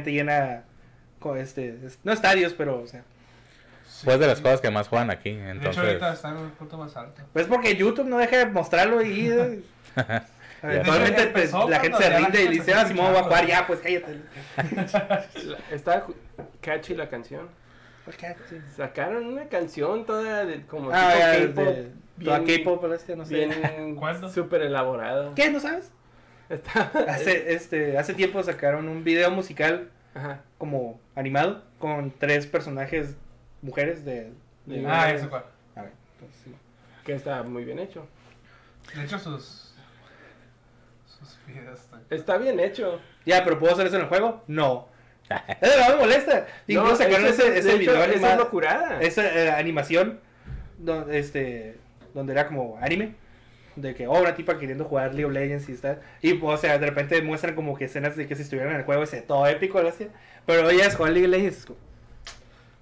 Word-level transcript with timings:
gente 0.00 0.12
llena, 0.12 0.64
con 1.18 1.38
este, 1.38 1.78
es- 1.86 1.98
no 2.04 2.12
estadios, 2.12 2.52
pero, 2.54 2.80
o 2.82 2.86
sea, 2.86 3.02
Sí. 3.88 4.06
Pues 4.06 4.18
de 4.18 4.26
las 4.28 4.40
cosas 4.40 4.60
que 4.62 4.70
más 4.70 4.88
juegan 4.88 5.10
aquí, 5.10 5.32
De 5.32 5.42
hecho, 5.42 5.50
entonces... 5.50 5.84
ahorita 5.84 6.12
está 6.14 6.28
en 6.30 6.36
un 6.36 6.50
punto 6.52 6.78
más 6.78 6.96
alto. 6.96 7.20
pues 7.34 7.46
porque 7.46 7.76
YouTube 7.76 8.06
no 8.06 8.16
deja 8.16 8.38
de 8.38 8.46
mostrarlo 8.46 9.02
y... 9.02 9.26
hecho, 9.28 9.62
pues, 11.32 11.52
la 11.52 11.80
gente 11.80 11.98
se 11.98 12.18
rinde 12.18 12.44
y 12.44 12.48
dice, 12.48 12.72
ah, 12.72 12.86
Simón, 12.86 13.12
voy 13.12 13.20
a 13.20 13.24
jugar 13.24 13.46
ya, 13.46 13.66
pues 13.66 13.80
cállate. 13.80 14.20
La- 15.44 15.58
Está 15.70 16.06
catchy 16.62 16.94
la 16.94 17.08
canción. 17.10 17.48
Sacaron 18.76 19.26
una 19.26 19.44
canción 19.48 20.04
toda 20.06 20.44
de, 20.44 20.62
como 20.66 20.90
Ah, 20.92 21.12
tipo 21.38 21.60
K-pop. 21.62 21.74
de, 21.74 22.24
toda 22.24 22.38
K-pop, 22.44 22.78
pero 22.80 22.94
este, 22.94 23.16
no 23.16 23.24
sé. 23.24 23.34
Bien 23.34 23.94
¿Cuándo? 23.96 24.28
súper 24.30 24.62
elaborado. 24.62 25.34
¿Qué? 25.34 25.50
¿No 25.50 25.60
sabes? 25.60 25.92
Está... 26.50 26.90
Hace, 27.08 27.54
este, 27.54 27.96
hace 27.96 28.12
tiempo 28.14 28.42
sacaron 28.42 28.88
un 28.88 29.02
video 29.04 29.30
musical 29.30 29.88
Ajá. 30.14 30.40
como 30.58 31.00
animado 31.14 31.62
con 31.78 32.10
tres 32.10 32.46
personajes 32.46 33.16
mujeres 33.62 34.04
de... 34.04 34.32
de- 34.66 34.84
Ah, 34.86 35.10
eso 35.12 35.30
cuál. 35.30 35.44
A 35.76 35.82
ver, 35.82 35.92
pues, 36.18 36.30
sí. 36.44 36.54
Que 37.04 37.14
está 37.14 37.42
muy 37.44 37.64
bien 37.64 37.78
hecho. 37.78 38.06
De 38.94 39.04
hecho, 39.04 39.18
sus. 39.18 39.72
Sus 41.06 41.38
videos 41.46 41.80
están. 41.80 42.02
Está 42.10 42.36
bien 42.38 42.58
hecho. 42.60 43.00
Ya, 43.24 43.44
pero 43.44 43.58
¿puedo 43.58 43.72
hacer 43.72 43.86
eso 43.86 43.96
en 43.96 44.02
el 44.02 44.08
juego? 44.08 44.42
No. 44.46 44.88
Eso 45.60 45.78
no 45.78 45.94
me 45.96 46.00
molesta. 46.02 46.46
Incluso 46.66 46.90
No, 46.90 46.96
sacaron 46.96 47.26
ese, 47.26 47.56
ese 47.56 47.68
hecho, 47.70 47.78
video 47.78 47.94
esa 47.94 48.04
es 48.06 48.10
animado, 48.16 48.44
locurada. 48.44 49.00
esa 49.00 49.24
eh, 49.32 49.50
animación 49.52 50.18
donde, 50.76 51.20
este, 51.20 51.78
donde 52.14 52.32
era 52.32 52.48
como 52.48 52.76
anime. 52.82 53.14
De 53.80 53.94
que, 53.94 54.06
oh, 54.06 54.20
una 54.20 54.34
tipa 54.34 54.58
queriendo 54.58 54.84
jugar 54.84 55.10
League 55.14 55.24
of 55.26 55.32
Legends 55.32 55.68
y 55.68 55.72
está. 55.72 56.00
Y, 56.22 56.38
o 56.42 56.56
sea, 56.56 56.78
de 56.78 56.86
repente 56.86 57.22
muestran 57.22 57.54
como 57.54 57.76
que 57.76 57.84
escenas 57.86 58.16
de 58.16 58.26
que 58.26 58.34
si 58.36 58.42
estuvieran 58.42 58.72
en 58.72 58.80
el 58.80 58.84
juego, 58.84 59.02
ese 59.02 59.22
todo 59.22 59.46
épico. 59.46 59.78
Así. 59.78 60.08
Pero 60.46 60.68
ellas 60.70 60.96
juegan 60.96 61.14
League 61.14 61.26
of 61.28 61.32
Legends. 61.32 61.58
Es 61.58 61.66
como, 61.66 61.78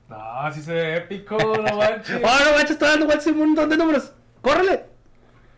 No, 0.08 0.52
sí 0.52 0.62
se 0.62 0.72
ve 0.72 0.96
épico, 0.96 1.36
no 1.38 1.62
manches. 1.76 2.16
oh, 2.16 2.44
no 2.44 2.50
manches, 2.52 2.70
está 2.72 2.88
dando 2.90 3.06
vueltas 3.06 3.26
un 3.28 3.38
montón 3.38 3.68
de 3.68 3.76
números. 3.76 4.12
¡Córrele! 4.40 4.84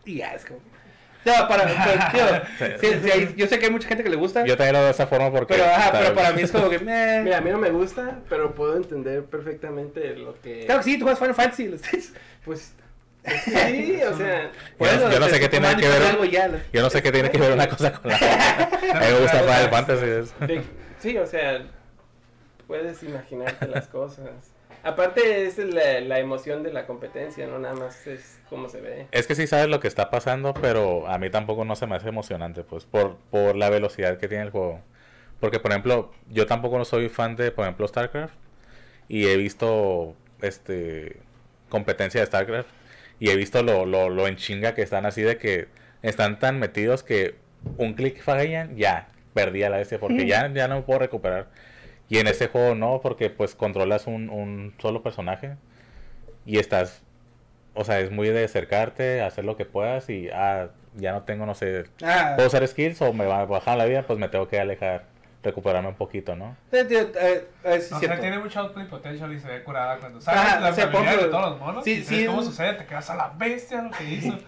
Y 0.05 0.17
ya, 0.17 0.33
es 0.33 0.45
como. 0.45 0.59
No, 1.23 1.47
para. 1.47 1.63
pero, 2.11 2.41
tío, 2.57 2.77
sí, 2.79 2.99
sí, 3.03 3.11
hay- 3.11 3.33
yo 3.37 3.45
sé 3.47 3.59
que 3.59 3.65
hay 3.67 3.71
mucha 3.71 3.87
gente 3.87 4.03
que 4.03 4.09
le 4.09 4.15
gusta. 4.15 4.43
Yo 4.45 4.57
también 4.57 4.73
lo 4.73 4.79
veo 4.79 4.87
de 4.87 4.91
esa 4.93 5.05
forma 5.05 5.31
porque... 5.31 5.53
pero, 5.53 5.65
ajá, 5.65 5.91
pero 5.91 6.15
para 6.15 6.31
mí 6.33 6.41
es 6.41 6.51
como 6.51 6.67
que. 6.69 6.79
meh. 6.79 7.21
Mira, 7.23 7.37
a 7.37 7.41
mí 7.41 7.51
no 7.51 7.59
me 7.59 7.69
gusta, 7.69 8.19
pero 8.27 8.55
puedo 8.55 8.75
entender 8.75 9.23
perfectamente 9.25 10.15
lo 10.15 10.39
que... 10.41 10.65
Claro 10.65 10.79
que 10.81 10.83
sí, 10.85 10.97
tú 10.97 11.03
juegas 11.05 11.19
Final 11.19 11.35
Fantasy. 11.35 11.71
Pues... 12.43 12.73
Sí, 13.25 13.99
o 14.09 14.17
sea... 14.17 14.51
Yo 14.79 15.19
no- 15.19 15.27
sé 15.27 15.39
qué 15.39 15.47
tiene 15.49 15.75
que 15.75 15.87
ver- 15.87 16.65
Yo 16.73 16.81
no 16.81 16.89
sé 16.89 17.01
qué 17.03 17.11
tiene 17.11 17.29
que 17.29 17.37
ver 17.37 17.53
una 17.53 17.67
cosa 17.69 17.91
con 17.93 18.09
la 18.11 18.15
otra. 18.17 18.63
A 18.95 18.99
mí 18.99 19.05
me 19.13 19.19
gusta 19.19 19.39
Final 19.39 19.69
Fantasy. 19.69 20.05
de- 20.05 20.63
sí, 20.99 21.17
o 21.17 21.25
sea... 21.25 21.61
Puedes 22.67 23.03
imaginarte 23.03 23.67
las 23.67 23.87
cosas. 23.87 24.29
Aparte 24.83 25.45
es 25.45 25.57
la, 25.57 25.99
la 25.99 26.19
emoción 26.19 26.63
de 26.63 26.71
la 26.73 26.87
competencia, 26.87 27.45
no 27.45 27.59
nada 27.59 27.75
más 27.75 28.07
es 28.07 28.39
cómo 28.49 28.67
se 28.69 28.79
ve. 28.81 29.07
Es 29.11 29.27
que 29.27 29.35
sí 29.35 29.45
sabes 29.45 29.67
lo 29.67 29.79
que 29.79 29.87
está 29.87 30.09
pasando, 30.09 30.53
pero 30.53 31.07
a 31.07 31.17
mí 31.19 31.29
tampoco 31.29 31.65
no 31.65 31.75
se 31.75 31.85
me 31.85 31.95
hace 31.97 32.07
emocionante, 32.09 32.63
pues, 32.63 32.85
por, 32.85 33.17
por 33.29 33.55
la 33.57 33.69
velocidad 33.69 34.17
que 34.17 34.27
tiene 34.27 34.45
el 34.45 34.49
juego. 34.51 34.79
Porque, 35.39 35.59
por 35.59 35.71
ejemplo, 35.71 36.11
yo 36.29 36.45
tampoco 36.47 36.77
no 36.77 36.85
soy 36.85 37.09
fan 37.09 37.35
de, 37.35 37.51
por 37.51 37.65
ejemplo, 37.65 37.87
StarCraft. 37.87 38.33
Y 39.09 39.27
he 39.27 39.35
visto, 39.37 40.15
este, 40.41 41.17
competencia 41.69 42.21
de 42.21 42.27
StarCraft. 42.27 42.69
Y 43.21 43.29
he 43.29 43.37
visto 43.37 43.63
lo, 43.63 43.85
lo, 43.85 44.09
lo 44.09 44.27
en 44.27 44.35
chinga 44.35 44.73
que 44.73 44.81
están 44.81 45.05
así 45.05 45.21
de 45.21 45.37
que 45.37 45.69
están 46.01 46.39
tan 46.39 46.59
metidos 46.59 47.03
que 47.03 47.35
un 47.77 47.93
clic 47.93 48.21
fallan, 48.21 48.75
ya, 48.75 49.07
perdí 49.33 49.63
a 49.63 49.69
la 49.69 49.77
bestia. 49.77 49.97
Porque 49.97 50.27
ya, 50.27 50.51
ya 50.53 50.67
no 50.67 50.75
me 50.75 50.81
puedo 50.81 50.99
recuperar. 50.99 51.47
Y 52.09 52.17
en 52.17 52.27
ese 52.27 52.47
juego 52.47 52.75
no, 52.75 52.99
porque 53.01 53.29
pues 53.29 53.55
controlas 53.55 54.07
un, 54.07 54.29
un 54.29 54.73
solo 54.79 55.01
personaje. 55.01 55.55
Y 56.45 56.59
estás 56.59 57.03
o 57.73 57.83
sea, 57.83 57.99
es 57.99 58.11
muy 58.11 58.29
de 58.29 58.43
acercarte, 58.43 59.21
hacer 59.21 59.45
lo 59.45 59.55
que 59.55 59.65
puedas 59.65 60.09
y 60.09 60.29
ah, 60.33 60.69
ya 60.95 61.13
no 61.13 61.23
tengo, 61.23 61.45
no 61.45 61.55
sé, 61.55 61.85
Ah, 62.03 62.33
puedo 62.35 62.47
usar 62.47 62.67
skills 62.67 63.01
o 63.01 63.13
me 63.13 63.25
va 63.25 63.41
a 63.41 63.45
bajar 63.45 63.77
la 63.77 63.85
vida, 63.85 64.05
pues 64.05 64.19
me 64.19 64.27
tengo 64.27 64.47
que 64.47 64.59
alejar, 64.59 65.05
recuperarme 65.43 65.89
un 65.89 65.95
poquito, 65.95 66.35
¿no? 66.35 66.55
eh, 66.71 66.83
tío, 66.85 66.99
eh, 66.99 67.47
eh, 67.63 67.81
sí, 67.81 67.93
O 67.95 67.99
sea, 67.99 68.19
tiene 68.19 68.37
mucho 68.39 68.59
outplay 68.59 68.85
potential 68.85 69.33
y 69.33 69.39
se 69.39 69.47
ve 69.47 69.63
curada 69.63 69.97
cuando 69.97 70.21
sabes 70.21 70.61
la 70.79 70.91
ponte- 70.91 71.17
de 71.17 71.25
todos 71.29 71.49
los 71.51 71.59
monos. 71.59 71.83
sí, 71.83 71.91
y 71.91 72.03
sí, 72.03 72.25
cómo 72.25 72.43
sucede, 72.43 72.73
te 72.73 72.85
quedas 72.85 73.09
a 73.09 73.15
la 73.15 73.29
bestia 73.37 73.81
lo 73.81 73.91
que 73.91 74.03
hizo. 74.03 74.37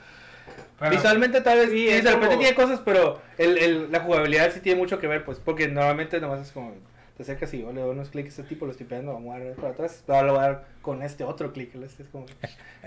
Pero, 0.80 0.92
Visualmente 0.92 1.40
tal 1.42 1.58
vez, 1.60 1.70
Sí, 1.70 1.78
sí, 1.80 1.86
de 1.86 2.02
repente 2.02 2.28
como- 2.28 2.40
tiene 2.40 2.56
cosas, 2.56 2.82
pero 2.84 3.22
el, 3.38 3.58
el, 3.58 3.92
la 3.92 4.02
jugabilidad 4.02 4.52
sí 4.52 4.60
tiene 4.60 4.78
mucho 4.80 5.00
que 5.00 5.08
ver, 5.08 5.24
pues, 5.24 5.40
porque 5.40 5.68
normalmente 5.70 6.20
nomás 6.20 6.42
es 6.42 6.52
como, 6.52 6.74
te 7.16 7.24
acercas 7.24 7.54
y 7.54 7.62
yo 7.62 7.72
le 7.72 7.82
doy 7.82 7.92
unos 7.92 8.10
clics 8.10 8.40
a 8.40 8.42
este 8.42 8.50
tipo, 8.56 8.66
lo 8.66 8.72
estoy 8.72 8.88
pegando, 8.88 9.14
vamos 9.14 9.36
a 9.36 9.40
dar 9.40 9.54
para 9.56 9.70
atrás, 9.70 10.04
ahora 10.08 10.24
lo 10.24 10.34
voy 10.34 10.40
a 10.40 10.46
dar 10.48 10.66
con 10.82 11.04
este 11.04 11.24
otro 11.24 11.54
clic. 11.54 11.76
Este 11.76 12.04
es 12.04 12.10
como 12.10 12.26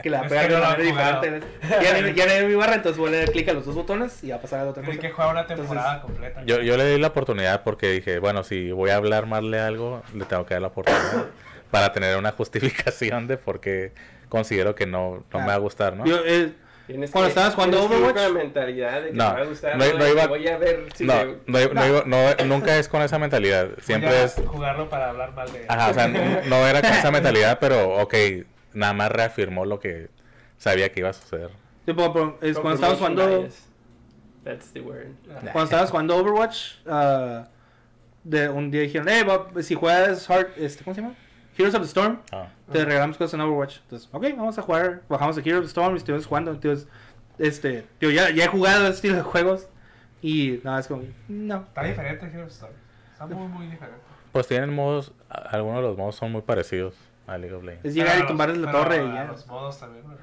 que 0.02 0.10
le 0.10 0.16
va 0.16 0.22
a 0.22 0.26
Es 0.26 0.30
pegar 0.30 0.46
que 0.48 0.52
de 0.52 0.58
una 0.60 0.70
manera 0.70 1.20
diferente. 1.20 1.46
Ya, 1.62 2.00
no- 2.00 2.08
ya 2.08 2.46
mi 2.48 2.54
barra, 2.56 2.74
entonces 2.74 2.98
voy 2.98 3.14
a 3.14 3.18
dar 3.18 3.30
clic 3.30 3.48
a 3.48 3.52
los 3.52 3.66
dos 3.66 3.74
botones 3.76 4.24
y 4.24 4.30
va 4.30 4.36
a 4.36 4.40
pasar 4.40 4.60
a 4.60 4.64
la 4.64 4.70
otra 4.70 4.82
cosa. 4.84 4.98
que 4.98 5.10
jugar 5.10 5.30
una 5.30 5.40
Entonces- 5.42 5.66
temporada 5.66 6.02
completa. 6.02 6.42
Yo, 6.44 6.60
yo 6.60 6.76
le 6.76 6.86
di 6.90 6.98
la 6.98 7.06
oportunidad 7.08 7.62
porque 7.62 7.90
dije, 7.92 8.18
bueno, 8.18 8.42
si 8.42 8.72
voy 8.72 8.90
a 8.90 8.96
hablar 8.96 9.26
mal 9.26 9.48
de 9.50 9.60
algo, 9.60 10.02
le 10.12 10.24
tengo 10.24 10.44
que 10.44 10.54
dar 10.54 10.60
la 10.62 10.68
oportunidad 10.68 11.26
para 11.70 11.92
tener 11.92 12.16
una 12.16 12.32
justificación 12.32 13.26
de 13.28 13.36
por 13.38 13.60
qué 13.60 13.92
considero 14.28 14.74
que 14.74 14.86
no, 14.86 15.24
no 15.32 15.38
me 15.40 15.46
va 15.46 15.54
a 15.54 15.58
gustar, 15.58 15.94
¿no? 15.96 16.04
Yo, 16.04 16.18
eh, 16.26 16.52
Tienes 16.86 17.10
Cuando 17.10 17.26
que- 17.26 17.30
estabas 17.30 17.54
jugando 17.54 17.82
Overwatch. 17.84 18.14
con 18.14 18.22
la 18.22 18.28
mentalidad 18.28 19.02
de 19.02 19.08
que 19.08 19.12
No, 19.16 19.24
me 19.30 19.34
va 19.34 19.40
a 19.40 19.44
gustar. 19.44 19.76
no- 19.76 19.84
iba- 20.08 20.26
Voy 20.28 20.46
a 20.48 20.56
ver 20.56 20.86
si 20.94 21.04
no, 21.04 21.14
me- 21.46 21.66
no, 21.66 22.04
no 22.04 22.34
no- 22.34 22.44
nunca 22.44 22.78
es 22.78 22.88
con 22.88 23.02
esa 23.02 23.18
mentalidad, 23.18 23.70
siempre 23.82 24.10
Voy 24.10 24.18
a 24.18 24.24
es... 24.24 24.34
jugarlo 24.46 24.88
para 24.88 25.10
hablar 25.10 25.32
mal 25.34 25.52
de 25.52 25.64
Ajá, 25.68 25.90
o 25.90 25.94
sea, 25.94 26.06
no, 26.08 26.66
era 26.66 26.80
con 26.82 26.92
esa 26.92 27.10
mentalidad, 27.10 27.58
pero 27.60 27.96
ok, 28.00 28.14
nada 28.72 28.92
más 28.92 29.10
reafirmó 29.10 29.64
lo 29.64 29.80
que 29.80 30.08
sabía 30.58 30.92
que 30.92 31.00
iba 31.00 31.10
a 31.10 31.12
suceder. 31.12 31.50
tipo, 31.84 32.12
por- 32.12 32.38
es 32.40 32.56
cuando 32.58 32.74
estabas 32.76 32.98
jugando, 32.98 33.40
bias. 33.40 33.64
That's 34.44 34.72
the 34.72 34.80
word. 34.80 35.06
cuando 35.52 35.64
estabas 35.64 35.90
jugando 35.90 36.16
Overwatch, 36.16 36.74
ah, 36.86 37.48
de 38.22 38.48
un 38.48 38.70
día 38.70 38.82
dijeron, 38.82 39.08
eh, 39.08 39.24
va- 39.24 39.48
si 39.62 39.74
juegas 39.74 40.28
Hard, 40.30 40.50
este, 40.56 40.84
¿cómo 40.84 40.94
se 40.94 41.00
llama? 41.00 41.14
Heroes 41.56 41.74
of 41.74 41.80
the 41.82 41.86
Storm, 41.86 42.18
Ah. 42.32 42.48
te 42.72 42.84
regalamos 42.84 43.16
cosas 43.16 43.34
en 43.34 43.40
Overwatch. 43.40 43.78
Entonces, 43.82 44.08
ok, 44.12 44.22
vamos 44.36 44.58
a 44.58 44.62
jugar. 44.62 45.02
Bajamos 45.08 45.36
de 45.36 45.42
Heroes 45.42 45.58
of 45.60 45.64
the 45.64 45.68
Storm 45.68 45.94
y 45.94 45.98
estuvimos 45.98 46.26
jugando. 46.26 46.50
Entonces, 46.52 46.88
este, 47.38 47.86
yo 48.00 48.10
ya, 48.10 48.30
ya 48.30 48.44
he 48.44 48.48
jugado 48.48 48.84
ese 48.86 48.94
estilo 48.96 49.16
de 49.16 49.22
juegos. 49.22 49.68
Y 50.22 50.60
nada, 50.64 50.80
es 50.80 50.88
como, 50.88 51.02
no. 51.28 51.56
Está 51.56 51.84
diferente 51.84 52.26
Heroes 52.26 52.54
Story. 52.54 52.72
Está 53.12 53.26
muy, 53.26 53.48
muy 53.48 53.66
diferente. 53.66 54.00
Pues 54.32 54.46
tienen 54.48 54.74
modos, 54.74 55.12
a- 55.30 55.38
algunos 55.50 55.76
de 55.82 55.88
los 55.88 55.96
modos 55.96 56.16
son 56.16 56.32
muy 56.32 56.42
parecidos 56.42 56.94
a 57.26 57.38
League 57.38 57.54
of 57.54 57.62
Legends. 57.64 57.84
Es 57.84 57.94
llegar 57.94 58.12
Pero 58.14 58.24
y 58.24 58.28
tumbarles 58.28 58.58
la 58.58 58.72
torre 58.72 58.96
y 58.96 59.08
a 59.08 59.14
ya. 59.14 59.24
Los 59.24 59.46
modos 59.46 59.78
también, 59.80 60.04
güey. 60.04 60.16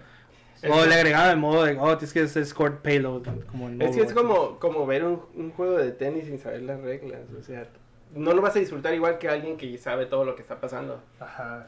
O 0.72 0.86
le 0.86 0.96
agregaban 0.96 1.30
el 1.32 1.38
modo 1.38 1.64
de, 1.66 1.78
oh, 1.78 1.98
tienes 1.98 2.14
que 2.14 2.22
hacer 2.22 2.46
scored 2.46 2.76
payload. 2.78 3.24
Como 3.52 3.68
en 3.68 3.82
Es 3.82 3.96
que 3.98 4.04
es 4.04 4.14
como, 4.14 4.60
como 4.60 4.86
ver 4.86 5.04
un, 5.04 5.22
un 5.36 5.52
juego 5.52 5.78
de 5.78 5.92
tenis 5.92 6.26
sin 6.28 6.40
saber 6.40 6.62
las 6.62 6.80
reglas. 6.80 7.20
O 7.38 7.44
sea, 7.44 7.66
no 8.14 8.34
lo 8.34 8.42
vas 8.42 8.56
a 8.56 8.60
disfrutar 8.60 8.94
igual 8.94 9.18
que 9.18 9.30
alguien 9.30 9.58
que 9.58 9.78
sabe 9.78 10.06
todo 10.06 10.24
lo 10.26 10.36
que 10.36 10.42
está 10.42 10.60
pasando. 10.60 11.02
Ajá. 11.20 11.68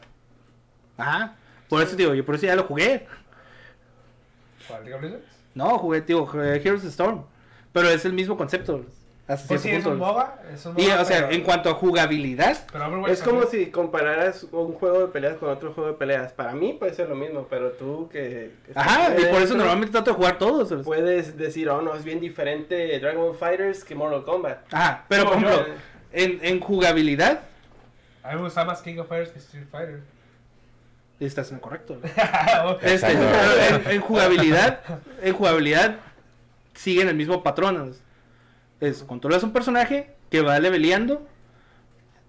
Ajá. 0.98 1.36
Por 1.70 1.82
eso, 1.82 1.96
digo, 1.96 2.14
yo 2.14 2.26
por 2.26 2.36
eso 2.36 2.46
ya 2.46 2.56
lo 2.56 2.64
jugué. 2.64 3.08
¿Cuál 4.68 4.86
Legends? 4.86 5.26
No, 5.54 5.78
jugué, 5.80 6.02
digo, 6.02 6.30
Heroes 6.34 6.78
of 6.80 6.82
the 6.84 6.88
Storm. 6.90 7.24
Pero 7.72 7.90
es 7.90 8.06
el 8.06 8.14
mismo 8.14 8.38
concepto. 8.38 8.86
Hasta 9.28 9.48
Pues 9.48 9.62
sí, 9.62 9.72
es 9.72 9.84
un. 9.86 9.98
MOBA. 9.98 10.40
Es 10.54 10.66
un 10.68 10.80
Y, 10.80 10.84
MOBA, 10.84 11.02
o 11.02 11.06
sea, 11.06 11.22
pero- 11.22 11.32
en 11.34 11.42
cuanto 11.42 11.70
a 11.70 11.74
jugabilidad, 11.74 12.58
pero 12.72 13.08
Es 13.08 13.24
como 13.24 13.44
si 13.46 13.72
compararas 13.72 14.44
un 14.52 14.74
juego 14.74 15.00
de 15.02 15.08
peleas 15.08 15.38
con 15.38 15.50
otro 15.50 15.74
juego 15.74 15.90
de 15.92 15.98
peleas. 15.98 16.32
Para 16.32 16.54
mí 16.54 16.74
puede 16.74 16.94
ser 16.94 17.10
lo 17.10 17.16
mismo, 17.16 17.48
pero 17.50 17.72
tú 17.72 18.08
que... 18.12 18.52
Ajá, 18.76 19.16
y 19.20 19.26
por 19.26 19.42
eso 19.42 19.56
normalmente 19.58 19.92
trato 19.94 20.12
de 20.12 20.18
jugar 20.18 20.38
todos. 20.38 20.70
¿sabes? 20.70 20.86
Puedes 20.86 21.38
decir, 21.38 21.68
oh 21.70 21.82
no, 21.82 21.96
es 21.96 22.04
bien 22.04 22.20
diferente 22.20 23.00
Dragon 23.00 23.24
Ball 23.26 23.36
Fighters 23.36 23.84
que 23.84 23.96
Mortal 23.96 24.24
Kombat. 24.24 24.72
Ajá, 24.72 25.06
pero 25.08 25.24
por 25.26 25.34
ejemplo, 25.38 25.68
yo- 25.68 25.74
en, 26.16 26.40
en 26.42 26.60
jugabilidad, 26.60 27.42
A 28.24 28.30
mí 28.30 28.36
me 28.36 28.42
gusta 28.44 28.66
más 28.66 28.82
King 28.82 28.98
of 28.98 29.08
Fighters 29.08 29.32
que 29.32 29.40
Street 29.40 29.68
Fighter. 29.72 30.02
estás 31.20 31.50
en 31.50 31.58
lo 31.58 31.62
correcto. 31.62 32.00
Este, 32.82 33.12
en, 33.12 33.92
en 33.92 34.02
jugabilidad, 34.02 34.82
en 35.22 35.34
jugabilidad 35.34 35.98
siguen 36.74 37.08
el 37.08 37.16
mismo 37.16 37.44
patrón. 37.44 37.90
Es, 37.90 38.04
es, 38.80 39.04
controlas 39.04 39.44
un 39.44 39.54
personaje 39.54 40.16
que 40.30 40.42
va 40.42 40.60
leveleando. 40.60 41.28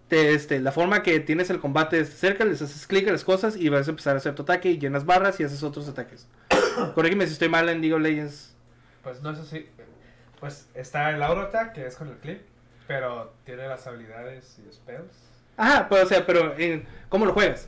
Te, 0.09 0.35
este, 0.35 0.61
la 0.61 0.71
forma 0.71 1.03
que 1.03 1.19
tienes 1.19 1.50
el 1.50 1.59
combate 1.59 1.99
es 1.99 2.11
cerca, 2.17 2.44
les 2.44 2.62
haces 2.62 2.87
clic 2.87 3.09
a 3.09 3.12
las 3.12 3.25
cosas 3.25 3.56
y 3.56 3.69
vas 3.71 3.89
a 3.89 3.91
empezar 3.91 4.15
a 4.15 4.19
hacer 4.19 4.37
tu 4.37 4.43
ataque 4.43 4.71
y 4.71 4.79
llenas 4.79 5.05
barras 5.05 5.41
y 5.41 5.44
haces 5.44 5.65
otros 5.65 5.89
ataques. 5.89 6.29
Corrígeme 6.94 7.27
si 7.27 7.32
estoy 7.32 7.49
mal 7.49 7.69
en 7.69 7.81
League 7.81 7.94
of 7.94 8.00
Legends. 8.00 8.55
Pues 9.03 9.21
no 9.23 9.35
sé 9.35 9.44
si. 9.44 9.69
Pues 10.39 10.69
está 10.75 11.11
el 11.11 11.23
Auto 11.23 11.41
Attack, 11.41 11.73
que 11.73 11.87
es 11.87 11.97
con 11.97 12.09
el 12.09 12.17
clip. 12.19 12.41
Pero 12.87 13.33
tiene 13.44 13.67
las 13.69 13.87
habilidades 13.87 14.59
y 14.59 14.73
spells. 14.73 15.12
Ajá, 15.56 15.88
pero, 15.88 16.03
o 16.05 16.06
sea, 16.06 16.25
pero 16.27 16.55
en, 16.59 16.87
¿cómo 17.09 17.25
lo 17.27 17.33
juegas? 17.33 17.67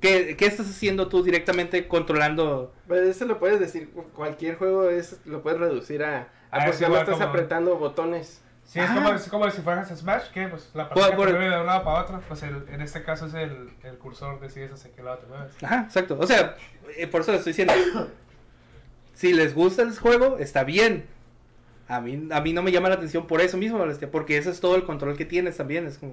¿Qué, 0.00 0.36
¿Qué 0.36 0.46
estás 0.46 0.68
haciendo 0.68 1.08
tú 1.08 1.22
directamente 1.22 1.86
controlando? 1.88 2.74
Pues 2.88 3.02
eso 3.02 3.24
lo 3.24 3.38
puedes 3.38 3.60
decir, 3.60 3.90
cualquier 4.14 4.56
juego 4.56 4.88
es 4.90 5.20
lo 5.24 5.42
puedes 5.42 5.58
reducir 5.60 6.02
a... 6.04 6.18
a 6.22 6.26
Ah, 6.50 6.58
pues 6.64 6.74
es 6.74 6.80
ya 6.80 6.88
no 6.88 6.96
estás 6.96 7.14
como- 7.14 7.26
apretando 7.28 7.76
botones. 7.76 8.40
Sí, 8.64 8.78
es 8.80 8.88
Ah. 8.90 8.94
como, 8.94 9.08
es 9.12 9.28
como 9.28 9.50
si 9.50 9.60
fueras 9.62 9.88
Smash, 9.96 10.30
que 10.32 10.46
pues 10.48 10.70
la 10.74 10.88
Por- 10.88 10.94
palanca 11.02 11.16
por- 11.16 11.30
mueve 11.30 11.50
de 11.54 11.60
un 11.60 11.66
lado 11.66 11.84
para 11.84 12.02
otro. 12.02 12.20
Pues 12.28 12.42
el, 12.42 12.64
en 12.70 12.80
este 12.80 13.02
caso 13.02 13.26
es 13.26 13.34
el, 13.34 13.70
el 13.82 13.98
cursor, 13.98 14.40
decides 14.40 14.72
hacia 14.72 14.90
qué 14.92 15.02
lado 15.02 15.18
te 15.18 15.26
mueves. 15.26 15.52
Ajá, 15.62 15.82
exacto. 15.86 16.16
O 16.18 16.26
sea, 16.26 16.56
eh, 16.96 17.06
por 17.06 17.20
eso 17.22 17.32
les 17.32 17.46
estoy 17.46 17.52
diciendo. 17.52 17.74
si 19.14 19.32
les 19.32 19.54
gusta 19.54 19.82
el 19.82 19.96
juego, 19.98 20.38
está 20.38 20.64
bien. 20.64 21.06
A 21.88 22.00
mí, 22.00 22.28
a 22.30 22.40
mí 22.40 22.52
no 22.52 22.62
me 22.62 22.72
llama 22.72 22.88
la 22.88 22.94
atención 22.94 23.26
por 23.26 23.40
eso 23.40 23.56
mismo, 23.56 23.84
porque 24.10 24.36
ese 24.38 24.50
es 24.50 24.60
todo 24.60 24.76
el 24.76 24.84
control 24.84 25.16
que 25.16 25.24
tienes 25.24 25.56
también. 25.56 25.86
Es 25.86 25.98
como, 25.98 26.12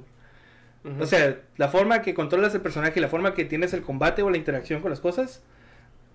Ujú. 0.84 1.04
o 1.04 1.06
sea, 1.06 1.38
la 1.58 1.68
forma 1.70 2.02
que 2.02 2.14
controlas 2.14 2.54
el 2.56 2.62
personaje 2.62 3.00
la 3.00 3.08
forma 3.10 3.34
que 3.34 3.46
tienes 3.46 3.74
el 3.74 3.82
combate 3.82 4.22
o 4.24 4.30
la 4.30 4.38
interacción 4.38 4.82
con 4.82 4.90
las 4.90 5.00
cosas, 5.00 5.42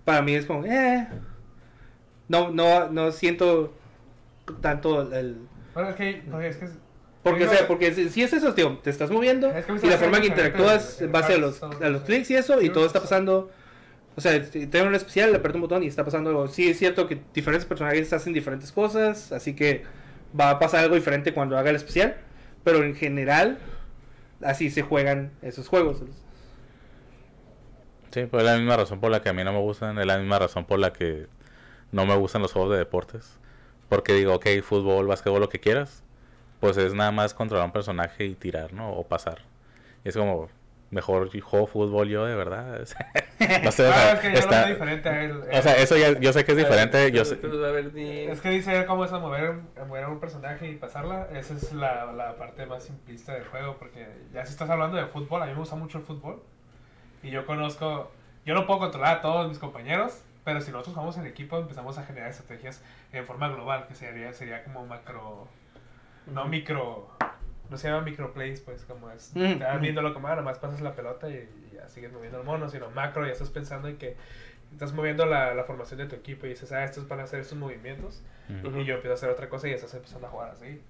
para 0.03 0.21
mí 0.21 0.35
es 0.35 0.45
como, 0.45 0.65
eh. 0.65 1.07
No, 2.27 2.51
no, 2.51 2.89
no 2.89 3.11
siento 3.11 3.73
tanto 4.61 5.01
el. 5.13 5.37
Bueno, 5.73 5.89
es 5.89 5.95
que, 5.95 6.23
no, 6.27 6.41
es 6.41 6.57
que 6.57 6.65
es- 6.65 6.71
Porque, 7.23 7.47
o 7.47 7.49
sea, 7.49 7.67
porque 7.67 7.91
si 7.93 8.21
es 8.21 8.33
eso, 8.33 8.53
tío, 8.53 8.77
te 8.79 8.89
estás 8.91 9.09
moviendo 9.09 9.49
Es 9.51 9.65
que 9.65 9.73
y 9.73 9.89
la 9.89 9.97
forma 9.97 10.21
que 10.21 10.27
interactúas 10.27 10.97
el- 10.97 11.03
el 11.03 11.05
en 11.07 11.11
base 11.11 11.33
a 11.33 11.37
los, 11.37 11.63
a 11.63 11.89
los 11.89 12.03
clics 12.03 12.29
y 12.31 12.35
eso, 12.35 12.61
y 12.61 12.69
todo 12.69 12.85
está 12.85 12.99
pasando. 13.01 13.49
O 14.17 14.21
sea, 14.21 14.41
tengo 14.49 14.87
un 14.87 14.95
especial, 14.95 15.31
le 15.31 15.37
aprieto 15.37 15.57
un 15.57 15.63
botón 15.63 15.83
y 15.83 15.87
está 15.87 16.05
pasando 16.05 16.29
algo. 16.29 16.47
Sí, 16.47 16.69
es 16.69 16.77
cierto 16.77 17.07
que 17.07 17.21
diferentes 17.33 17.65
personajes 17.65 18.13
hacen 18.13 18.33
diferentes 18.33 18.71
cosas, 18.71 19.31
así 19.31 19.55
que 19.55 19.83
va 20.37 20.51
a 20.51 20.59
pasar 20.59 20.83
algo 20.83 20.95
diferente 20.95 21.33
cuando 21.33 21.57
haga 21.57 21.69
el 21.69 21.75
especial. 21.75 22.15
Pero 22.63 22.83
en 22.83 22.95
general, 22.95 23.59
así 24.41 24.69
se 24.69 24.81
juegan 24.81 25.31
esos 25.41 25.67
juegos. 25.67 26.01
Sí, 28.11 28.25
pues 28.25 28.43
es 28.43 28.49
la 28.49 28.57
misma 28.57 28.77
razón 28.77 29.01
por 29.01 29.11
la 29.11 29.21
que 29.21 29.29
a 29.29 29.33
mí 29.33 29.43
no 29.43 29.51
me 29.51 29.59
gustan, 29.59 29.97
es 29.99 30.05
la 30.05 30.17
misma 30.17 30.39
razón 30.39 30.65
por 30.65 30.79
la 30.79 30.93
que 30.93 31.27
no 31.91 32.05
me 32.05 32.15
gustan 32.15 32.41
los 32.41 32.53
juegos 32.53 32.71
de 32.71 32.77
deportes. 32.77 33.37
Porque 33.89 34.13
digo, 34.13 34.33
ok, 34.35 34.47
fútbol, 34.63 35.07
básquetbol, 35.07 35.41
lo 35.41 35.49
que 35.49 35.59
quieras, 35.59 36.03
pues 36.61 36.77
es 36.77 36.93
nada 36.93 37.11
más 37.11 37.33
controlar 37.33 37.65
un 37.65 37.73
personaje 37.73 38.25
y 38.25 38.35
tirar, 38.35 38.73
¿no? 38.73 38.91
O 38.93 39.05
pasar. 39.05 39.39
Es 40.05 40.15
como, 40.15 40.47
mejor 40.91 41.29
juego 41.41 41.67
fútbol 41.67 42.07
yo, 42.07 42.25
de 42.25 42.35
verdad. 42.35 42.87
no 43.39 43.71
sé, 43.71 43.87
o 43.87 43.91
sea, 43.93 44.13
es 44.13 44.19
que 44.19 44.31
yo 44.31 44.39
está- 44.39 44.59
lo 44.61 44.65
veo 44.67 44.73
diferente 44.75 45.09
a 45.09 45.23
él. 45.23 45.31
o 45.51 45.61
sea, 45.61 45.75
eso 45.77 45.97
ya, 45.97 46.17
yo 46.19 46.31
sé 46.33 46.45
que 46.45 46.51
es 46.53 46.57
diferente, 46.57 47.11
yo 47.11 47.23
Pero- 47.23 47.25
sé, 47.25 47.35
pero, 47.37 47.65
a 47.65 47.71
ver, 47.71 47.91
di- 47.91 48.19
Es 48.27 48.39
que 48.41 48.49
dice 48.49 48.85
cómo 48.85 49.03
es 49.05 49.11
a 49.11 49.19
mover, 49.19 49.55
a 49.81 49.85
mover 49.85 50.03
a 50.05 50.07
un 50.09 50.19
personaje 50.19 50.67
y 50.69 50.75
pasarla. 50.75 51.27
Esa 51.33 51.53
es 51.55 51.73
la, 51.73 52.11
la 52.13 52.35
parte 52.37 52.65
más 52.65 52.83
simplista 52.83 53.33
del 53.33 53.45
juego. 53.45 53.75
Porque 53.77 54.07
ya 54.33 54.45
si 54.45 54.51
estás 54.53 54.69
hablando 54.69 54.97
de 54.97 55.05
fútbol, 55.07 55.41
a 55.41 55.45
mí 55.45 55.51
me 55.51 55.59
gusta 55.59 55.75
mucho 55.75 55.97
el 55.97 56.03
fútbol. 56.05 56.41
Y 57.23 57.29
yo 57.31 57.45
conozco, 57.45 58.11
yo 58.45 58.53
no 58.53 58.65
puedo 58.67 58.79
controlar 58.79 59.17
a 59.17 59.21
todos 59.21 59.47
mis 59.49 59.59
compañeros. 59.59 60.21
Pero 60.43 60.61
si 60.61 60.71
nosotros 60.71 60.93
jugamos 60.93 61.17
en 61.17 61.25
equipo, 61.25 61.57
empezamos 61.57 61.97
a 61.97 62.03
generar 62.03 62.29
estrategias 62.29 62.83
en 63.11 63.25
forma 63.25 63.49
global, 63.49 63.87
que 63.87 63.95
sería, 63.95 64.31
sería 64.31 64.63
como 64.63 64.85
macro, 64.85 65.47
no 66.27 66.45
micro, 66.45 67.09
no 67.71 67.77
se 67.77 67.87
llama 67.89 68.01
microplays, 68.01 68.61
pues 68.61 68.83
como 68.85 69.09
es, 69.09 69.31
Ujú, 69.35 69.43
estás 69.43 69.81
viéndolo 69.81 70.13
como, 70.13 70.27
ah, 70.27 70.35
nomás 70.35 70.59
pasas 70.59 70.81
la 70.81 70.93
pelota 70.93 71.27
y, 71.29 71.33
y 71.33 71.64
ya 71.75 71.87
sigues 71.89 72.11
moviendo 72.11 72.39
el 72.39 72.45
mono, 72.45 72.69
sino 72.69 72.89
macro, 72.91 73.25
ya 73.25 73.31
estás 73.33 73.49
pensando 73.49 73.87
en 73.87 73.97
que 73.97 74.15
estás 74.71 74.93
moviendo 74.93 75.25
la, 75.25 75.53
la 75.53 75.63
formación 75.63 75.99
de 75.99 76.07
tu 76.07 76.15
equipo 76.15 76.45
y 76.45 76.49
dices, 76.49 76.71
ah, 76.71 76.83
estos 76.83 77.07
van 77.07 77.19
a 77.19 77.23
hacer 77.23 77.39
estos 77.39 77.57
movimientos, 77.57 78.21
y 78.49 78.85
yo 78.85 78.95
empiezo 78.95 79.11
a 79.11 79.13
hacer 79.15 79.29
otra 79.29 79.47
cosa 79.49 79.67
y 79.67 79.71
estás 79.71 79.93
empezando 79.93 80.27
a 80.27 80.29
jugar 80.29 80.49
así. 80.51 80.81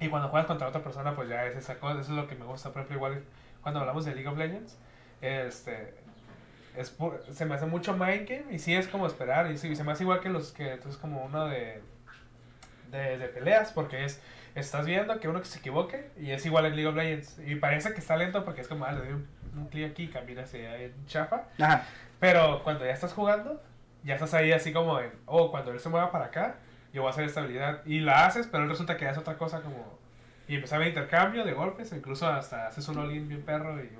Y, 0.00 0.06
y 0.06 0.08
cuando 0.08 0.28
juegas 0.28 0.46
contra 0.46 0.68
otra 0.68 0.82
persona, 0.82 1.14
pues 1.16 1.28
ya 1.28 1.46
es 1.46 1.56
esa 1.56 1.78
cosa, 1.78 2.00
eso 2.00 2.12
es 2.12 2.16
lo 2.16 2.26
que 2.28 2.34
me 2.34 2.44
gusta, 2.44 2.70
por 2.72 2.82
ejemplo, 2.82 2.96
igual 2.96 3.22
cuando 3.62 3.80
hablamos 3.80 4.04
de 4.04 4.14
League 4.14 4.28
of 4.28 4.36
Legends, 4.38 4.76
este... 5.20 5.94
Es 6.76 6.98
pu- 6.98 7.18
se 7.32 7.46
me 7.46 7.54
hace 7.54 7.64
mucho 7.64 7.94
mind 7.94 8.28
game 8.28 8.44
y 8.50 8.58
sí 8.58 8.74
es 8.74 8.86
como 8.86 9.06
esperar 9.06 9.50
y 9.50 9.56
sí, 9.56 9.74
se 9.74 9.82
me 9.82 9.92
hace 9.92 10.02
igual 10.02 10.20
que 10.20 10.28
los 10.28 10.52
que 10.52 10.72
entonces 10.72 11.00
como 11.00 11.24
uno 11.24 11.46
de, 11.48 11.80
de, 12.90 13.16
de 13.16 13.28
peleas 13.28 13.72
porque 13.72 14.04
es 14.04 14.20
estás 14.54 14.84
viendo 14.84 15.18
que 15.18 15.26
uno 15.26 15.40
que 15.40 15.46
se 15.46 15.58
equivoque 15.58 16.10
y 16.18 16.32
es 16.32 16.44
igual 16.44 16.66
en 16.66 16.76
League 16.76 16.86
of 16.88 16.94
Legends 16.94 17.38
y 17.46 17.54
parece 17.54 17.94
que 17.94 18.00
está 18.00 18.14
lento 18.18 18.44
porque 18.44 18.60
es 18.60 18.68
como 18.68 18.84
ah, 18.84 18.92
le 18.92 18.98
doy 18.98 19.08
un, 19.08 19.26
un 19.58 19.68
clic 19.68 19.90
aquí 19.90 20.04
y 20.04 20.08
camina 20.08 20.42
hacia 20.42 20.76
en 20.82 20.92
chafa 21.06 21.42
Ajá. 21.60 21.84
pero 22.20 22.62
cuando 22.64 22.84
ya 22.84 22.92
estás 22.92 23.12
jugando 23.12 23.62
ya 24.04 24.14
estás 24.14 24.34
ahí 24.34 24.52
así 24.52 24.72
como 24.72 25.00
en 25.00 25.10
oh 25.26 25.50
cuando 25.50 25.72
él 25.72 25.80
se 25.80 25.88
mueva 25.88 26.10
para 26.12 26.26
acá 26.26 26.56
yo 26.92 27.02
voy 27.02 27.08
a 27.08 27.12
hacer 27.12 27.24
esta 27.24 27.40
habilidad 27.40 27.80
y 27.84 28.00
la 28.00 28.26
haces 28.26 28.46
pero 28.50 28.66
resulta 28.66 28.96
que 28.96 29.06
hace 29.08 29.20
otra 29.20 29.36
cosa 29.36 29.60
como 29.62 29.98
y 30.48 30.54
empezar 30.54 30.80
a 30.80 30.86
intercambio 30.88 31.44
de 31.44 31.52
golpes 31.52 31.92
incluso 31.92 32.26
hasta 32.26 32.68
haces 32.68 32.86
un 32.88 32.98
all-in 32.98 33.28
bien 33.28 33.42
perro 33.42 33.82
y 33.82 33.90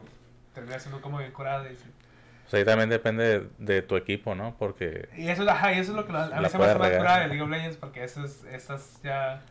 termina 0.54 0.78
siendo 0.78 1.00
como 1.00 1.18
bien 1.18 1.32
curado 1.32 1.64
y. 1.70 1.74
O 1.74 2.48
sea, 2.48 2.60
ahí 2.60 2.64
también 2.64 2.88
depende 2.88 3.40
de, 3.40 3.48
de 3.58 3.82
tu 3.82 3.96
equipo, 3.96 4.36
¿no? 4.36 4.54
Porque 4.56 5.08
Y 5.16 5.28
eso, 5.28 5.42
ajá, 5.50 5.72
y 5.72 5.80
eso 5.80 5.90
es 5.90 5.96
lo 5.96 6.06
que 6.06 6.12
lo- 6.12 6.20
a 6.20 6.26
mí 6.40 6.48
se 6.48 6.56
me 6.58 6.64
hace 6.64 6.78
más 6.78 6.92
curada 6.92 7.18
de 7.22 7.26
League 7.26 7.42
of 7.42 7.50
Legends 7.50 7.76
porque 7.76 8.04
esas, 8.04 8.44
esas 8.44 9.02
ya... 9.02 9.42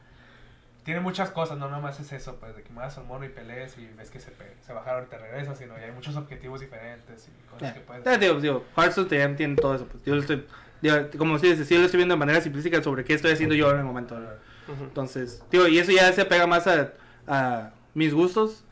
Tiene 0.86 1.00
muchas 1.00 1.32
cosas, 1.32 1.58
no 1.58 1.68
nomás 1.68 2.00
es 2.00 2.14
eso, 2.14 2.36
pues, 2.36 2.56
de 2.56 2.62
que 2.62 2.72
muevas 2.72 2.96
al 3.00 3.06
mono 3.06 3.26
y 3.26 3.30
pelees 3.30 3.76
y 3.80 3.88
ves 3.98 4.12
que 4.12 4.20
se, 4.20 4.32
se 4.62 4.72
bajaron 4.72 5.06
y 5.06 5.08
te 5.08 5.18
regresas, 5.18 5.58
sino 5.58 5.76
ya 5.76 5.86
hay 5.86 5.92
muchos 5.92 6.16
objetivos 6.16 6.62
diferentes 6.62 7.28
y 7.28 7.50
cosas 7.50 7.74
que 7.74 7.80
puedes... 7.80 8.04
Ya, 8.06 8.18
digo, 8.20 8.40
digo, 8.40 8.64
Hearthstone 8.78 9.08
también 9.10 9.36
tiene 9.36 9.56
todo 9.56 9.74
eso. 9.74 9.88
Pues. 9.88 10.04
Yo 10.04 10.14
lo 10.14 10.22
estoy, 10.22 10.46
digo, 10.84 10.96
como 11.18 11.40
si 11.40 11.50
dices, 11.50 11.68
sí, 11.68 11.74
yo 11.74 11.80
lo 11.80 11.88
estoy 11.88 11.98
viendo 11.98 12.14
de 12.14 12.20
manera 12.20 12.40
simplística 12.40 12.84
sobre 12.84 13.04
qué 13.04 13.16
estoy 13.16 13.32
haciendo 13.32 13.56
yo 13.56 13.72
en 13.72 13.80
el 13.80 13.84
momento. 13.84 14.20
¿no? 14.20 14.28
Ujú. 14.72 14.84
Entonces, 14.84 15.44
digo, 15.50 15.68
y 15.68 15.80
eso 15.80 15.92
ya 15.92 16.14
se 16.14 16.22
apega 16.22 16.46
más 16.46 16.68
a, 16.68 16.94
a 17.26 17.72
mis 17.96 18.14
gustos. 18.14 18.64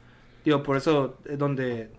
Digo, 0.46 0.62
por 0.62 0.78
eso 0.78 1.18
es 1.26 1.40
donde 1.40 1.90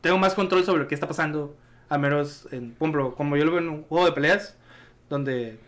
tengo 0.00 0.16
más 0.16 0.34
control 0.34 0.64
sobre 0.64 0.82
lo 0.82 0.88
que 0.88 0.94
está 0.94 1.08
pasando. 1.08 1.56
A 1.88 1.98
menos, 1.98 2.46
en, 2.52 2.74
por 2.74 2.86
ejemplo, 2.86 3.16
como 3.16 3.36
yo 3.36 3.44
lo 3.44 3.50
veo 3.50 3.60
en 3.60 3.68
un 3.68 3.82
juego 3.82 4.06
de 4.06 4.12
peleas, 4.12 4.56
donde 5.08 5.58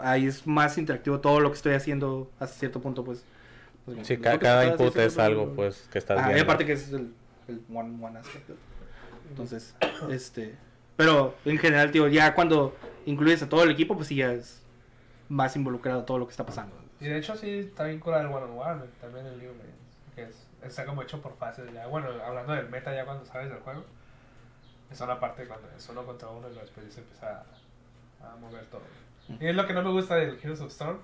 ahí 0.00 0.26
es 0.26 0.46
más 0.46 0.78
interactivo 0.78 1.20
todo 1.20 1.40
lo 1.40 1.50
que 1.50 1.56
estoy 1.56 1.74
haciendo 1.74 2.30
hasta 2.38 2.56
cierto 2.58 2.80
punto, 2.80 3.04
pues. 3.04 3.24
pues, 3.84 4.06
sí, 4.06 4.16
cada 4.18 4.64
estás 4.64 4.80
input 4.80 4.96
es 4.96 5.18
algo, 5.18 5.52
pues, 5.54 5.88
que 5.92 5.98
estás 5.98 6.18
Ah, 6.18 6.30
y 6.30 6.34
viendo. 6.34 6.44
aparte 6.44 6.66
que 6.66 6.72
es 6.72 6.92
el, 6.92 7.12
el 7.48 7.60
one, 7.72 8.04
one 8.04 8.18
aspect. 8.18 8.50
Entonces, 9.30 9.74
este. 10.10 10.54
Pero 10.96 11.34
en 11.44 11.58
general, 11.58 11.90
tío, 11.92 12.08
ya 12.08 12.34
cuando 12.34 12.74
incluyes 13.06 13.42
a 13.42 13.48
todo 13.48 13.62
el 13.62 13.70
equipo, 13.70 13.94
pues 13.94 14.08
sí 14.08 14.16
ya 14.16 14.32
es 14.32 14.62
más 15.28 15.54
involucrado 15.56 16.04
todo 16.04 16.18
lo 16.18 16.26
que 16.26 16.32
está 16.32 16.44
pasando. 16.44 16.74
Y 17.00 17.04
de 17.06 17.18
hecho 17.18 17.36
sí 17.36 17.48
está 17.58 17.84
bien 17.84 18.00
curada 18.00 18.22
el 18.24 18.28
one 18.28 18.44
on 18.46 18.58
one 18.58 18.82
también 19.00 19.26
of 19.26 19.34
Legends, 19.36 19.62
que 20.16 20.22
es, 20.24 20.46
está 20.62 20.84
como 20.84 21.02
hecho 21.02 21.20
por 21.22 21.36
fases 21.36 21.72
ya. 21.72 21.86
Bueno, 21.86 22.08
hablando 22.26 22.54
del 22.54 22.68
meta 22.68 22.92
ya 22.92 23.04
cuando 23.04 23.24
sales 23.24 23.50
del 23.50 23.60
juego, 23.60 23.84
es 24.90 25.00
una 25.00 25.20
parte 25.20 25.46
cuando 25.46 25.68
es 25.76 25.88
uno 25.88 26.04
contra 26.04 26.28
uno 26.28 26.48
y 26.48 26.54
luego 26.54 26.62
después 26.62 26.92
se 26.92 27.00
empieza 27.00 27.44
a, 28.22 28.32
a 28.32 28.36
mover 28.36 28.64
todo. 28.66 28.80
Y 29.40 29.46
es 29.46 29.54
lo 29.54 29.66
que 29.66 29.72
no 29.74 29.82
me 29.82 29.90
gusta 29.90 30.16
del 30.16 30.38
Heroes 30.42 30.60
of 30.60 30.68
Storm, 30.70 30.98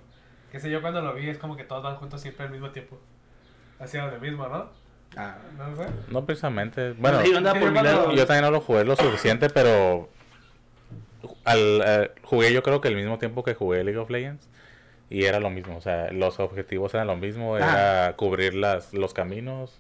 que 0.51 0.59
sé 0.61 0.71
yo 0.71 0.81
cuando 0.81 1.01
lo 1.03 1.15
vi 1.15 1.29
es 1.29 1.39
como 1.39 1.57
que 1.57 1.65
todos 1.65 1.83
van 1.83 1.97
juntos 1.97 2.21
siempre 2.21 2.45
al 2.47 2.51
mismo 2.53 2.71
tiempo. 2.71 2.99
Hacia 3.79 4.03
donde 4.03 4.19
mismo, 4.19 4.47
¿no? 4.49 4.69
Ah, 5.17 5.37
No 5.59 5.77
sé. 5.77 5.87
No 6.09 6.25
precisamente. 6.25 6.93
Bueno, 6.93 7.21
Sí, 7.23 7.31
yo 7.33 7.39
andaba 7.39 7.59
por 7.61 7.71
mi 7.71 7.83
lado. 7.83 8.13
yo 8.13 8.27
también 8.27 8.45
no 8.45 8.51
lo 8.51 8.61
jugué 8.61 8.85
lo 8.85 8.97
suficiente, 8.97 9.49
pero 9.51 10.09
al, 11.45 11.83
eh, 11.85 12.11
jugué 12.23 12.53
yo 12.53 12.63
creo 12.63 12.81
que 12.81 12.89
el 12.89 12.97
mismo 12.97 13.19
tiempo 13.19 13.43
que 13.45 13.55
jugué 13.55 13.85
League 13.85 13.99
of 13.99 14.11
Legends 14.11 14.49
y 15.11 15.25
era 15.25 15.39
lo 15.41 15.51
mismo, 15.51 15.77
o 15.77 15.81
sea, 15.81 16.11
los 16.13 16.41
objetivos 16.41 16.95
eran 16.95 17.07
lo 17.07 17.17
mismo, 17.17 17.57
era 17.57 18.15
cubrir 18.17 18.55
las, 18.55 18.93
los 18.95 19.13
caminos. 19.15 19.79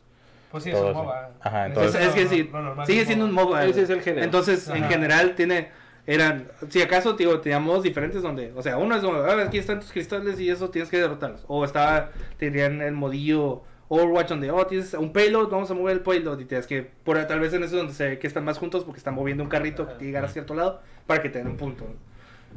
Pues 0.50 0.62
sí, 0.64 0.70
es 0.70 0.76
un. 0.78 0.92
MOBA. 0.92 1.30
Ajá, 1.40 1.62
Es- 1.66 1.68
entonces- 1.70 2.00
es, 2.00 2.06
es 2.08 2.14
que 2.14 2.26
sí, 2.28 2.50
lo 2.52 2.86
sigue 2.86 3.04
siendo 3.06 3.24
un 3.24 3.32
MOBA. 3.32 3.64
Ese 3.64 3.82
es 3.82 3.90
el 3.90 4.02
género. 4.02 4.24
Entonces, 4.24 4.68
en 4.68 4.84
general, 4.84 5.34
tiene. 5.34 5.70
Eran. 6.06 6.48
Si 6.68 6.82
acaso, 6.82 7.16
tío, 7.16 7.40
teníamos 7.40 7.82
diferentes 7.82 8.22
donde. 8.22 8.52
O 8.54 8.62
sea, 8.62 8.76
uno 8.76 8.94
es 8.94 9.02
como, 9.02 9.18
"Ah, 9.18 9.42
aquí 9.42 9.58
están 9.58 9.80
tus 9.80 9.90
cristales 9.90 10.38
y 10.38 10.50
eso 10.50 10.70
tienes 10.70 10.90
que 10.90 10.98
derrotarlos. 10.98 11.44
O 11.48 11.64
estaba. 11.64 12.10
Tenían 12.38 12.82
el 12.82 12.92
modillo 12.92 13.62
Overwatch 13.88 14.28
donde, 14.28 14.50
oh, 14.50 14.66
tienes 14.66 14.92
un 14.94 15.12
payload, 15.12 15.48
vamos 15.48 15.70
a 15.70 15.74
mover 15.74 15.94
el 15.96 16.00
payload. 16.02 16.40
Y 16.40 16.44
tienes 16.44 16.66
que. 16.66 16.82
Por, 16.82 17.24
tal 17.26 17.40
vez 17.40 17.52
en 17.54 17.62
eso 17.64 17.76
donde 17.76 17.94
se 17.94 18.08
ve 18.08 18.18
que 18.18 18.26
están 18.26 18.44
más 18.44 18.58
juntos 18.58 18.84
porque 18.84 18.98
están 18.98 19.14
moviendo 19.14 19.42
un 19.42 19.48
carrito 19.48 19.96
que 19.98 20.04
llegar 20.04 20.24
a 20.24 20.28
cierto 20.28 20.54
lado 20.54 20.82
para 21.06 21.22
que 21.22 21.30
te 21.30 21.38
den 21.38 21.48
un 21.48 21.56
punto. 21.56 21.86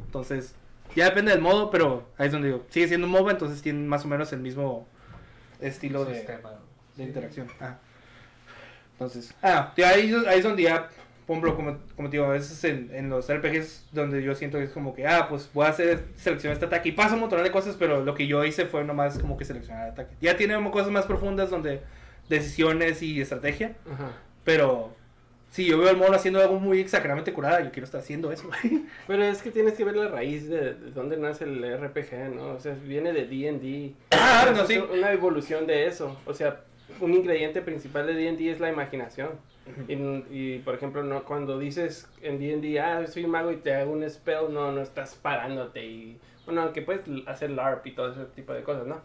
Entonces, 0.04 0.54
ya 0.94 1.06
depende 1.06 1.32
del 1.32 1.40
modo, 1.40 1.70
pero 1.70 2.04
ahí 2.18 2.26
es 2.26 2.32
donde 2.32 2.48
digo, 2.48 2.64
sigue 2.68 2.88
siendo 2.88 3.06
un 3.06 3.12
MOBA, 3.12 3.32
entonces 3.32 3.62
tienen 3.62 3.88
más 3.88 4.04
o 4.04 4.08
menos 4.08 4.32
el 4.32 4.40
mismo 4.40 4.86
estilo 5.60 6.04
de 6.04 6.26
de 6.96 7.04
interacción. 7.04 7.46
Ah. 7.60 7.78
Entonces, 8.92 9.32
ah, 9.42 9.72
ahí, 9.76 10.12
ahí 10.26 10.38
es 10.38 10.42
donde 10.42 10.64
ya, 10.64 10.88
por 11.28 11.36
ejemplo, 11.36 11.56
como, 11.56 11.76
como 11.94 12.08
te 12.08 12.16
digo, 12.16 12.24
a 12.24 12.30
veces 12.30 12.64
en, 12.64 12.90
en 12.90 13.10
los 13.10 13.30
RPGs 13.30 13.88
donde 13.92 14.22
yo 14.22 14.34
siento 14.34 14.56
que 14.56 14.64
es 14.64 14.70
como 14.70 14.94
que, 14.94 15.06
ah, 15.06 15.26
pues 15.28 15.50
voy 15.52 15.66
a 15.66 15.68
hacer, 15.68 16.04
seleccionar 16.16 16.54
este 16.54 16.64
ataque 16.64 16.88
y 16.88 16.92
pasa 16.92 17.16
un 17.16 17.20
montón 17.20 17.42
de 17.42 17.50
cosas, 17.50 17.76
pero 17.78 18.02
lo 18.02 18.14
que 18.14 18.26
yo 18.26 18.42
hice 18.46 18.64
fue 18.64 18.82
nomás 18.82 19.18
como 19.18 19.36
que 19.36 19.44
seleccionar 19.44 19.88
el 19.88 19.92
ataque. 19.92 20.14
Ya 20.22 20.38
tiene 20.38 20.58
cosas 20.70 20.90
más 20.90 21.04
profundas 21.04 21.50
donde 21.50 21.82
decisiones 22.30 23.02
y 23.02 23.20
estrategia, 23.20 23.76
Ajá. 23.92 24.12
pero 24.42 24.96
si 25.50 25.66
yo 25.66 25.78
veo 25.78 25.90
al 25.90 25.98
mono 25.98 26.14
haciendo 26.14 26.40
algo 26.40 26.58
muy 26.58 26.80
exageradamente 26.80 27.34
curada, 27.34 27.60
yo 27.62 27.72
quiero 27.72 27.84
estar 27.84 28.00
haciendo 28.00 28.32
eso. 28.32 28.48
Pero 29.06 29.24
es 29.24 29.42
que 29.42 29.50
tienes 29.50 29.74
que 29.74 29.84
ver 29.84 29.96
la 29.96 30.08
raíz 30.08 30.48
de, 30.48 30.74
de 30.74 30.90
dónde 30.92 31.16
nace 31.16 31.44
el 31.44 31.78
RPG, 31.78 32.34
¿no? 32.34 32.48
O 32.48 32.60
sea, 32.60 32.74
viene 32.74 33.12
de 33.12 33.26
D&D. 33.26 33.94
Ah, 34.10 34.52
no, 34.54 34.66
sí. 34.66 34.78
Una 34.78 35.10
evolución 35.12 35.66
de 35.66 35.86
eso. 35.86 36.18
O 36.26 36.34
sea, 36.34 36.60
un 37.00 37.14
ingrediente 37.14 37.62
principal 37.62 38.06
de 38.06 38.14
D&D 38.14 38.50
es 38.50 38.60
la 38.60 38.70
imaginación. 38.70 39.30
Y, 39.88 39.94
y, 40.30 40.58
por 40.64 40.74
ejemplo, 40.74 41.02
no 41.02 41.24
cuando 41.24 41.58
dices 41.58 42.08
en 42.22 42.38
D&D, 42.38 42.80
ah, 42.80 43.06
soy 43.06 43.24
un 43.24 43.30
mago 43.30 43.50
y 43.52 43.56
te 43.56 43.74
hago 43.74 43.92
un 43.92 44.08
spell, 44.08 44.52
no, 44.52 44.72
no 44.72 44.80
estás 44.80 45.14
parándote 45.14 45.84
y... 45.84 46.18
Bueno, 46.44 46.62
aunque 46.62 46.80
puedes 46.80 47.02
hacer 47.26 47.50
LARP 47.50 47.86
y 47.88 47.92
todo 47.92 48.10
ese 48.10 48.24
tipo 48.34 48.54
de 48.54 48.62
cosas, 48.62 48.86
¿no? 48.86 49.02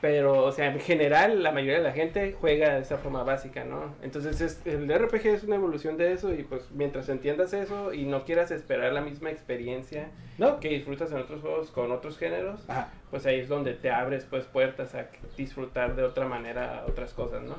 Pero, 0.00 0.44
o 0.44 0.52
sea, 0.52 0.66
en 0.66 0.78
general, 0.78 1.42
la 1.42 1.50
mayoría 1.50 1.78
de 1.78 1.82
la 1.82 1.92
gente 1.92 2.32
juega 2.40 2.74
de 2.74 2.82
esa 2.82 2.98
forma 2.98 3.24
básica, 3.24 3.64
¿no? 3.64 3.96
Entonces, 4.00 4.40
es, 4.40 4.62
el 4.64 4.88
RPG 4.88 5.26
es 5.26 5.42
una 5.42 5.56
evolución 5.56 5.96
de 5.96 6.12
eso 6.12 6.32
y 6.32 6.44
pues 6.44 6.70
mientras 6.70 7.08
entiendas 7.08 7.52
eso 7.52 7.92
y 7.92 8.04
no 8.04 8.24
quieras 8.24 8.52
esperar 8.52 8.92
la 8.92 9.00
misma 9.00 9.30
experiencia 9.30 10.10
No, 10.38 10.60
que 10.60 10.68
disfrutas 10.68 11.10
en 11.10 11.18
otros 11.18 11.40
juegos 11.40 11.72
con 11.72 11.90
otros 11.90 12.16
géneros, 12.16 12.64
Ajá. 12.70 12.90
pues 13.10 13.26
ahí 13.26 13.40
es 13.40 13.48
donde 13.48 13.74
te 13.74 13.90
abres 13.90 14.24
pues 14.24 14.44
puertas 14.44 14.94
a 14.94 15.08
disfrutar 15.36 15.96
de 15.96 16.04
otra 16.04 16.28
manera 16.28 16.84
otras 16.86 17.12
cosas, 17.12 17.42
¿no? 17.42 17.56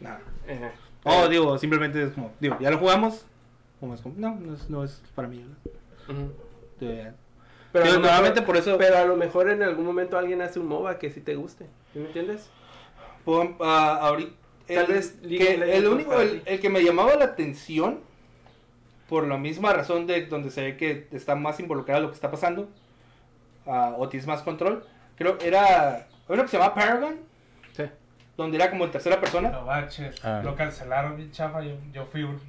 Nada. 0.00 0.20
Ajá. 0.46 0.72
Oh, 1.08 1.28
digo, 1.28 1.58
simplemente 1.58 2.02
es 2.02 2.12
como, 2.12 2.32
digo, 2.40 2.56
ya 2.60 2.70
lo 2.70 2.78
jugamos. 2.78 3.24
Como 3.80 3.94
es 3.94 4.00
como, 4.00 4.14
no, 4.18 4.34
no 4.36 4.54
es, 4.54 4.68
no 4.70 4.84
es 4.84 5.00
para 5.14 5.28
mí. 5.28 5.44
¿no? 6.08 6.14
Ujú. 6.14 6.32
Digo, 6.80 6.92
ya. 6.92 7.14
Pero, 7.72 7.84
Digo, 7.84 7.98
normalmente 7.98 8.40
mejor- 8.40 8.46
por 8.46 8.56
eso. 8.56 8.78
pero 8.78 8.96
a 8.98 9.04
lo 9.04 9.16
mejor 9.16 9.50
en 9.50 9.62
algún 9.62 9.84
momento 9.84 10.16
alguien 10.18 10.40
hace 10.40 10.58
un 10.58 10.66
MOBA 10.66 10.98
que 10.98 11.10
sí 11.10 11.20
te 11.20 11.34
guste, 11.36 11.66
¿sí 11.92 11.98
me 11.98 12.06
entiendes? 12.06 12.48
Pon- 13.24 13.56
ah, 13.60 13.98
ahorita, 14.02 14.32
Tal 14.66 14.76
el, 14.78 14.86
vez 14.86 15.18
League 15.22 15.38
que- 15.38 15.76
el 15.76 15.86
único, 15.86 16.18
el, 16.20 16.42
el 16.46 16.60
que 16.60 16.70
me 16.70 16.82
llamaba 16.82 17.14
la 17.16 17.24
atención, 17.26 18.00
por 19.08 19.26
la 19.26 19.36
misma 19.38 19.72
razón 19.72 20.06
de 20.06 20.26
donde 20.26 20.50
se 20.50 20.62
ve 20.62 20.76
que 20.76 21.08
está 21.12 21.34
más 21.34 21.60
involucrado 21.60 22.02
lo 22.02 22.08
que 22.08 22.14
está 22.14 22.30
pasando, 22.30 22.68
ah, 23.66 23.94
o 23.98 24.08
tienes 24.08 24.26
más 24.26 24.42
control, 24.42 24.84
creo 25.16 25.38
era, 25.42 25.94
hay 25.96 26.06
uno 26.28 26.42
que 26.42 26.48
se 26.48 26.58
llama 26.58 26.74
Paragon. 26.74 27.16
Donde 28.38 28.56
era 28.56 28.70
como 28.70 28.84
en 28.86 28.90
tercera 28.92 29.20
persona, 29.20 29.50
No 29.50 29.64
baches, 29.66 30.24
Ah. 30.24 30.40
lo 30.44 30.54
cancelaron 30.54 31.16
bien 31.16 31.30
chafa, 31.32 31.60
yo, 31.60 31.74
yo 31.92 32.06
fui 32.06 32.22
un... 32.22 32.40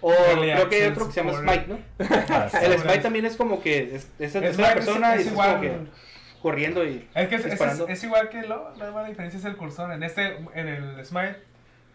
o 0.00 0.12
Early 0.12 0.52
creo 0.52 0.68
que 0.68 0.76
hay 0.84 0.88
otro 0.90 1.06
que 1.06 1.12
se 1.12 1.20
llama 1.20 1.32
por- 1.32 1.40
Smite, 1.42 1.66
¿no? 1.66 1.78
Ah, 2.30 2.48
sí. 2.50 2.56
El 2.62 2.78
Smite 2.78 2.98
también 3.00 3.26
es 3.26 3.36
como 3.36 3.60
que 3.60 3.96
es, 3.96 4.08
es 4.20 4.34
en 4.36 4.42
tercera 4.42 4.68
es- 4.68 4.74
persona 4.76 5.14
es 5.14 5.18
y 5.18 5.26
es 5.26 5.32
igual, 5.32 5.48
como 5.50 5.60
que 5.62 5.78
corriendo 6.40 6.84
y... 6.84 7.08
es, 7.12 7.28
que 7.28 7.34
es, 7.34 7.44
es- 7.44 7.50
disparando. 7.50 7.88
es 7.88 8.04
igual 8.04 8.28
que 8.28 8.42
lo, 8.42 8.72
la 8.76 8.84
única 8.86 9.04
diferencia 9.08 9.38
es 9.38 9.44
el 9.44 9.56
cursor. 9.56 9.90
En 9.92 10.02
este, 10.04 10.36
en 10.54 10.68
el 10.68 11.04
Smite, 11.04 11.36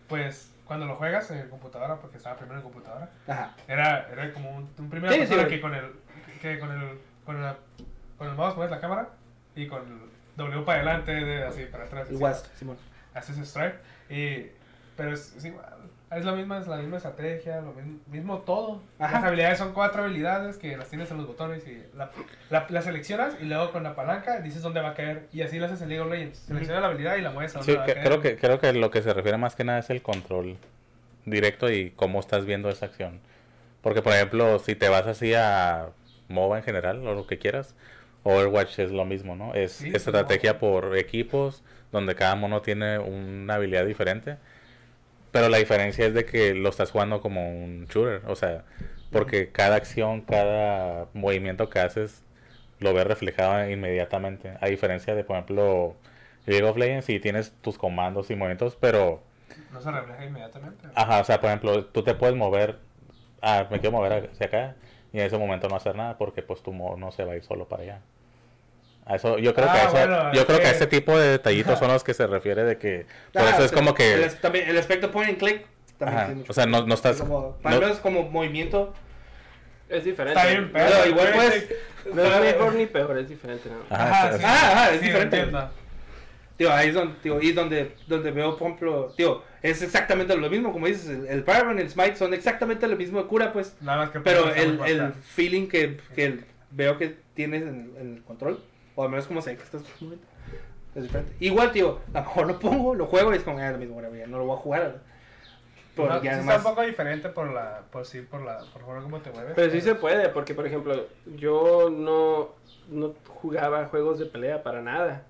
pues 0.10 0.52
cuando 0.66 0.86
lo 0.86 0.96
juegas 0.96 1.32
en 1.32 1.48
computadora, 1.50 1.96
porque 2.02 2.18
estaba 2.18 2.36
primero 2.36 2.58
en 2.58 2.64
computadora, 2.64 3.10
Ajá. 3.28 3.56
era, 3.68 4.10
era 4.12 4.34
como 4.34 4.52
un, 4.58 4.70
un 4.78 4.90
primera 4.90 5.14
Sí, 5.14 5.20
persona 5.20 5.44
sí. 5.44 5.50
que 5.50 5.62
con 5.62 5.74
el 5.74 5.86
que 6.42 6.60
con 6.60 6.70
el 6.72 7.00
con, 7.26 7.42
la, 7.42 7.56
con 8.18 8.28
el 8.28 8.36
mouse 8.36 8.56
mueves 8.56 8.72
la 8.72 8.82
cámara 8.82 9.08
y 9.56 9.68
con 9.68 9.82
el 9.84 10.00
W 10.38 10.64
para 10.66 10.80
adelante, 10.82 11.12
de, 11.14 11.44
así 11.46 11.64
para 11.66 11.86
atrás. 11.86 12.08
West, 12.12 12.48
Simón. 12.58 12.78
Haces 13.14 13.38
strike 13.38 13.76
y 14.10 14.48
pero 14.96 15.14
es, 15.14 15.36
es 15.38 15.46
igual 15.46 15.66
es 16.12 16.26
la 16.26 16.34
misma 16.34 16.60
es 16.60 16.68
la 16.68 16.78
misma 16.78 16.98
estrategia 16.98 17.62
lo 17.62 17.72
mismo, 17.74 18.00
mismo 18.08 18.38
todo 18.40 18.82
Ajá. 19.00 19.14
las 19.14 19.24
habilidades 19.24 19.58
son 19.58 19.74
cuatro 19.74 20.04
habilidades 20.04 20.58
que 20.58 20.76
las 20.76 20.90
tienes 20.90 21.10
en 21.12 21.18
los 21.18 21.28
botones 21.28 21.66
y 21.68 21.82
la, 21.96 22.12
la, 22.50 22.66
la 22.70 22.82
seleccionas 22.82 23.36
y 23.42 23.46
luego 23.46 23.72
con 23.72 23.84
la 23.84 23.96
palanca 23.96 24.40
dices 24.42 24.62
dónde 24.62 24.82
va 24.82 24.90
a 24.90 24.94
caer 24.94 25.28
y 25.32 25.42
así 25.42 25.58
lo 25.60 25.66
haces 25.66 25.82
en 25.82 25.90
League 25.90 26.02
of 26.04 26.12
Legends 26.12 26.40
selecciona 26.40 26.82
la 26.82 26.88
habilidad 26.88 27.16
y 27.16 27.22
la 27.22 27.32
mueves 27.32 27.56
a 27.56 27.60
dónde 27.60 27.74
Sí, 27.74 27.78
va 27.78 27.84
a 27.84 27.86
caer 27.88 28.06
creo 28.06 28.22
que 28.22 28.36
creo 28.36 28.60
que 28.60 28.74
lo 28.74 28.92
que 28.92 29.02
se 29.02 29.14
refiere 29.14 29.38
más 29.38 29.56
que 29.56 29.64
nada 29.64 29.80
es 29.80 29.90
el 29.90 30.02
control 30.02 30.58
directo 31.26 31.70
y 31.72 31.92
cómo 31.92 32.20
estás 32.20 32.46
viendo 32.46 32.70
esa 32.70 32.88
acción. 32.88 33.20
Porque 33.82 34.02
por 34.02 34.14
ejemplo, 34.14 34.60
si 34.60 34.76
te 34.76 34.90
vas 34.90 35.08
así 35.08 35.34
a 35.34 35.90
MOBA 36.30 36.58
en 36.60 36.64
general 36.64 37.08
o 37.08 37.14
lo 37.16 37.28
que 37.28 37.38
quieras, 37.38 37.76
Overwatch 38.24 38.80
es 38.80 38.92
lo 38.92 39.06
mismo, 39.06 39.36
¿no? 39.36 39.54
Es 39.54 39.74
Sí, 39.74 39.92
estrategia 39.94 40.60
por 40.60 40.98
equipos 40.98 41.64
donde 41.92 42.16
cada 42.16 42.36
mono 42.36 42.62
tiene 42.62 43.00
una 43.00 43.56
habilidad 43.56 43.86
diferente. 43.86 44.38
Pero 45.32 45.50
la 45.50 45.58
diferencia 45.58 46.06
es 46.06 46.14
de 46.14 46.26
que 46.26 46.54
lo 46.54 46.70
estás 46.70 46.92
jugando 46.92 47.22
como 47.22 47.50
un 47.50 47.88
shooter, 47.88 48.22
o 48.28 48.36
sea, 48.36 48.64
porque 49.12 49.52
cada 49.52 49.76
acción, 49.78 50.22
cada 50.22 51.08
movimiento 51.14 51.70
que 51.70 51.80
haces 51.80 52.24
lo 52.80 52.94
ves 52.94 53.08
reflejado 53.08 53.70
inmediatamente. 53.70 54.58
A 54.60 54.68
diferencia 54.68 55.16
de, 55.16 55.24
por 55.24 55.38
ejemplo, 55.38 55.96
League 56.46 56.66
of 56.66 56.78
Legends, 56.78 57.06
si 57.06 57.20
tienes 57.20 57.52
tus 57.62 57.78
comandos 57.78 58.30
y 58.30 58.36
movimientos, 58.36 58.76
pero, 58.80 59.22
no 59.72 59.82
se 59.82 59.92
refleja 59.92 60.26
inmediatamente 60.26 60.88
ajá, 60.96 61.22
o 61.22 61.24
sea, 61.24 61.40
por 61.40 61.50
ejemplo, 61.50 61.86
tú 61.86 62.04
te 62.04 62.16
puedes 62.16 62.36
mover, 62.36 62.78
ah, 63.42 63.68
me 63.70 63.80
quiero 63.80 63.96
mover 63.98 64.30
hacia 64.32 64.48
acá, 64.48 64.76
y 65.14 65.20
en 65.20 65.26
ese 65.26 65.38
momento 65.38 65.68
no 65.70 65.76
hacer 65.76 65.96
nada 65.96 66.18
porque 66.18 66.42
pues 66.42 66.62
tu 66.64 66.74
mono 66.74 66.98
no 66.98 67.12
se 67.12 67.26
va 67.26 67.34
a 67.34 67.36
ir 67.36 67.44
solo 67.44 67.68
para 67.68 67.84
allá. 67.84 68.02
A 69.06 69.16
eso, 69.16 69.38
yo 69.40 69.54
creo 69.54 69.66
que, 69.66 69.72
Ah, 69.78 69.82
a 69.82 69.84
eso- 69.84 69.92
bueno, 69.92 70.34
yo 70.34 70.42
es 70.42 70.46
creo 70.46 70.60
que 70.60 70.68
a 70.68 70.70
que- 70.72 70.76
ese 70.78 70.88
tipo 70.88 71.18
de 71.18 71.30
detallitos 71.32 71.80
son 71.80 71.88
los 71.90 72.04
que 72.04 72.14
se 72.14 72.28
refiere 72.28 72.64
de 72.64 72.78
que, 72.78 73.06
por 73.34 73.42
Ah, 73.42 73.50
eso 73.52 73.66
es 73.66 73.72
como 73.72 73.94
que, 73.94 74.14
El, 74.14 74.34
también, 74.36 74.70
el 74.70 74.78
aspecto 74.78 75.12
point 75.12 75.30
and 75.30 75.40
click 75.40 75.66
también 75.98 76.20
ajá, 76.20 76.34
o 76.48 76.54
sea, 76.54 76.66
no, 76.66 76.86
no 76.86 76.94
estás, 76.94 77.18
Como, 77.18 77.58
para 77.58 77.80
no- 77.80 77.88
es 77.88 77.98
como 77.98 78.24
movimiento. 78.30 78.94
Es 79.90 80.06
diferente. 80.06 80.40
está 80.40 80.50
bien 80.52 80.70
pero 80.72 80.86
pero 80.90 81.06
igual, 81.10 81.32
pues, 81.36 81.70
No 82.14 82.24
es 82.24 82.42
mejor 82.42 82.74
ni 82.76 82.86
peor, 82.86 83.18
es 83.18 83.28
diferente, 83.30 83.70
¿no? 83.70 83.96
ajá, 83.96 84.10
Ajá, 84.28 84.32
sí, 84.32 84.38
sí. 84.40 84.44
Ah, 84.48 84.74
ah, 84.76 84.90
es 84.94 85.00
Sí, 85.02 85.06
diferente. 85.08 85.52
Tío, 86.58 86.72
ahí 86.72 86.90
es 86.90 86.94
donde, 86.94 87.16
tío, 87.24 87.42
y 87.42 87.52
donde, 87.54 87.92
donde 88.08 88.32
veo, 88.32 88.56
por 88.56 88.68
ejemplo, 88.68 89.14
tío, 89.18 89.44
es 89.64 89.82
exactamente 89.82 90.36
lo 90.38 90.50
mismo, 90.50 90.72
como 90.72 90.86
dices, 90.88 91.08
el, 91.10 91.26
el 91.28 91.44
Paragon 91.44 91.78
y 91.80 91.82
el 91.82 91.90
Smite 91.90 92.16
son 92.18 92.34
exactamente 92.36 92.88
lo 92.88 92.96
mismo 92.96 93.20
de 93.20 93.28
cura, 93.28 93.52
pues. 93.52 93.76
nada 93.82 93.98
más 94.06 94.10
que 94.12 94.20
Pero 94.20 94.54
el, 94.54 94.80
el 94.86 95.14
feeling 95.14 95.68
que, 95.68 95.98
que 96.16 96.40
veo 96.70 96.98
que 97.00 97.16
tienes 97.34 97.64
en, 97.64 97.92
en 98.00 98.16
el 98.18 98.24
control, 98.24 98.64
o 98.96 99.04
al 99.04 99.10
menos 99.10 99.28
como 99.28 99.42
sé 99.42 99.56
que 99.58 99.64
estás 99.64 99.84
moviendo, 100.00 100.26
es 100.96 101.04
diferente. 101.04 101.34
Igual, 101.40 101.72
tío, 101.72 102.00
a 102.14 102.20
lo 102.20 102.26
mejor 102.26 102.48
lo 102.48 102.60
pongo, 102.60 102.96
lo 102.96 103.06
juego 103.06 103.34
y 103.34 103.38
es 103.38 103.44
como, 103.44 103.60
ah, 103.60 103.72
lo 103.72 103.78
mismo, 103.78 103.96
whatever, 103.96 104.20
ya 104.20 104.28
no 104.28 104.38
lo 104.40 104.46
voy 104.46 104.58
a 104.58 104.60
jugar. 104.60 105.00
Por, 105.96 106.08
No, 106.10 106.22
ya 106.24 106.34
sí 106.36 106.40
nomás- 106.40 106.58
está 106.58 106.70
un 106.70 106.76
poco 106.76 106.88
diferente 106.88 107.30
por 107.30 107.52
la 107.52 107.82
por 107.92 108.06
sí 108.06 108.22
por 108.22 108.42
la 108.44 108.60
por 108.72 108.82
favor 108.82 109.04
cómo 109.04 109.20
te 109.20 109.30
mueves 109.32 109.52
Pero 109.56 109.72
sí 109.74 109.82
se 109.82 109.94
puede, 109.96 110.30
porque 110.30 110.54
por 110.54 110.66
ejemplo, 110.66 111.06
yo 111.36 111.90
no, 111.90 112.50
no 112.88 113.14
jugaba 113.28 113.86
juegos 113.88 114.18
de 114.20 114.26
pelea 114.26 114.64
para 114.64 114.82
nada. 114.82 115.24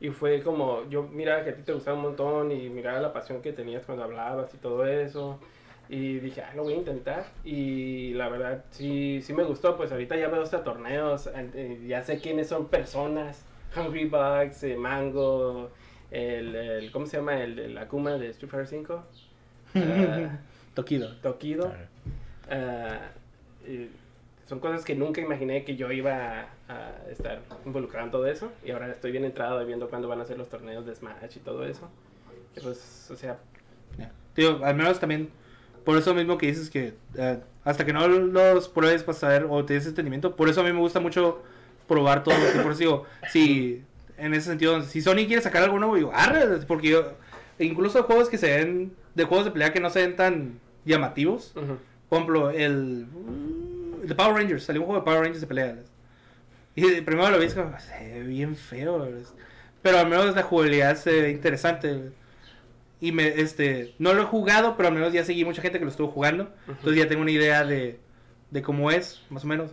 Y 0.00 0.10
fue 0.10 0.42
como, 0.42 0.88
yo 0.90 1.02
miraba 1.04 1.42
que 1.44 1.50
a 1.50 1.54
ti 1.56 1.62
te 1.62 1.72
gustaba 1.72 1.96
un 1.96 2.02
montón 2.04 2.50
y 2.52 2.68
miraba 2.68 3.00
la 3.00 3.12
pasión 3.12 3.42
que 3.42 3.52
tenías 3.52 3.84
cuando 3.84 4.04
hablabas 4.04 4.52
y 4.54 4.56
todo 4.58 4.86
eso. 4.86 5.38
Y 5.88 6.18
dije, 6.18 6.42
ah, 6.42 6.52
lo 6.54 6.64
voy 6.64 6.74
a 6.74 6.76
intentar. 6.76 7.26
Y 7.44 8.12
la 8.14 8.28
verdad, 8.28 8.64
sí, 8.70 9.20
sí 9.22 9.32
me 9.32 9.44
gustó. 9.44 9.76
Pues 9.76 9.90
ahorita 9.90 10.16
ya 10.16 10.28
veo 10.28 10.42
hasta 10.42 10.62
torneos, 10.62 11.28
eh, 11.34 11.80
ya 11.86 12.02
sé 12.02 12.18
quiénes 12.20 12.48
son 12.48 12.66
personas. 12.68 13.44
Hungry 13.76 14.06
Bugs, 14.06 14.62
eh, 14.64 14.76
Mango, 14.76 15.70
el, 16.10 16.54
el, 16.54 16.90
¿cómo 16.90 17.06
se 17.06 17.18
llama? 17.18 17.42
El, 17.42 17.58
el 17.58 17.78
Akuma 17.78 18.12
de 18.12 18.28
Street 18.30 18.50
Fighter 18.50 18.66
5. 18.66 19.04
Ah, 19.74 20.38
Tokido. 20.74 21.14
Tokido. 21.16 21.72
Y 23.66 23.88
son 24.46 24.60
cosas 24.60 24.84
que 24.84 24.94
nunca 24.94 25.20
imaginé 25.20 25.64
que 25.64 25.76
yo 25.76 25.92
iba 25.92 26.40
a, 26.40 26.48
a 26.68 27.10
estar 27.10 27.40
involucrado 27.66 28.06
en 28.06 28.10
todo 28.10 28.26
eso. 28.26 28.50
Y 28.64 28.70
ahora 28.70 28.90
estoy 28.90 29.10
bien 29.12 29.24
entrado 29.24 29.62
y 29.62 29.66
viendo 29.66 29.88
cuándo 29.90 30.08
van 30.08 30.20
a 30.20 30.24
ser 30.24 30.38
los 30.38 30.48
torneos 30.48 30.86
de 30.86 30.94
Smash 30.94 31.36
y 31.36 31.40
todo 31.40 31.66
eso. 31.66 31.90
Y 32.56 32.60
pues, 32.60 33.10
o 33.10 33.16
sea, 33.16 33.38
Ya. 33.98 34.10
Tío, 34.34 34.64
al 34.64 34.74
menos 34.76 34.98
también, 34.98 35.28
por 35.88 35.96
eso 35.96 36.12
mismo 36.12 36.36
que 36.36 36.48
dices 36.48 36.68
que 36.68 36.92
eh, 37.16 37.38
hasta 37.64 37.86
que 37.86 37.94
no 37.94 38.06
los 38.06 38.68
pruebes 38.68 39.02
para 39.02 39.16
saber 39.16 39.46
o 39.48 39.64
te 39.64 39.72
des 39.72 39.86
entendimiento, 39.86 40.36
por 40.36 40.50
eso 40.50 40.60
a 40.60 40.64
mí 40.64 40.70
me 40.70 40.80
gusta 40.80 41.00
mucho 41.00 41.42
probar 41.86 42.22
todo. 42.22 42.34
y 42.54 42.58
por 42.58 42.72
eso 42.72 42.80
digo, 42.80 43.06
si 43.32 43.82
en 44.18 44.34
ese 44.34 44.50
sentido, 44.50 44.82
si 44.82 45.00
Sony 45.00 45.24
quiere 45.26 45.40
sacar 45.40 45.62
algo 45.62 45.78
nuevo, 45.78 45.96
digo, 45.96 46.10
arre, 46.12 46.58
porque 46.66 46.88
yo, 46.90 47.14
incluso 47.58 48.02
juegos 48.02 48.28
que 48.28 48.36
se 48.36 48.54
ven, 48.54 48.92
de 49.14 49.24
juegos 49.24 49.46
de 49.46 49.50
pelea 49.50 49.72
que 49.72 49.80
no 49.80 49.88
se 49.88 50.02
ven 50.02 50.14
tan 50.14 50.60
llamativos, 50.84 51.54
por 52.10 52.18
ejemplo, 52.18 52.50
el, 52.50 53.06
el 54.02 54.08
de 54.08 54.14
Power 54.14 54.34
Rangers, 54.34 54.64
salió 54.64 54.82
un 54.82 54.88
juego 54.88 55.00
de 55.00 55.04
Power 55.06 55.20
Rangers 55.20 55.40
de 55.40 55.46
pelea. 55.46 55.74
Y 56.76 57.00
primero 57.00 57.30
lo 57.30 57.38
vi, 57.38 57.46
es 57.46 57.54
como, 57.54 57.72
se 57.80 58.12
ve 58.12 58.24
bien 58.24 58.56
feo, 58.56 58.98
¿verdad? 58.98 59.20
pero 59.80 60.00
al 60.00 60.06
menos 60.06 60.36
la 60.36 60.42
jugabilidad 60.42 60.98
se 60.98 61.22
ve 61.22 61.30
interesante. 61.30 62.10
Y 63.00 63.12
me, 63.12 63.28
este, 63.28 63.94
no 63.98 64.12
lo 64.12 64.22
he 64.22 64.26
jugado, 64.26 64.76
pero 64.76 64.88
al 64.88 64.94
menos 64.94 65.12
ya 65.12 65.24
seguí 65.24 65.44
mucha 65.44 65.62
gente 65.62 65.78
que 65.78 65.84
lo 65.84 65.90
estuvo 65.90 66.08
jugando. 66.08 66.52
Entonces 66.66 66.96
ya 66.96 67.08
tengo 67.08 67.22
una 67.22 67.30
idea 67.30 67.64
de, 67.64 68.00
de 68.50 68.62
cómo 68.62 68.90
es, 68.90 69.22
más 69.30 69.44
o 69.44 69.46
menos. 69.46 69.70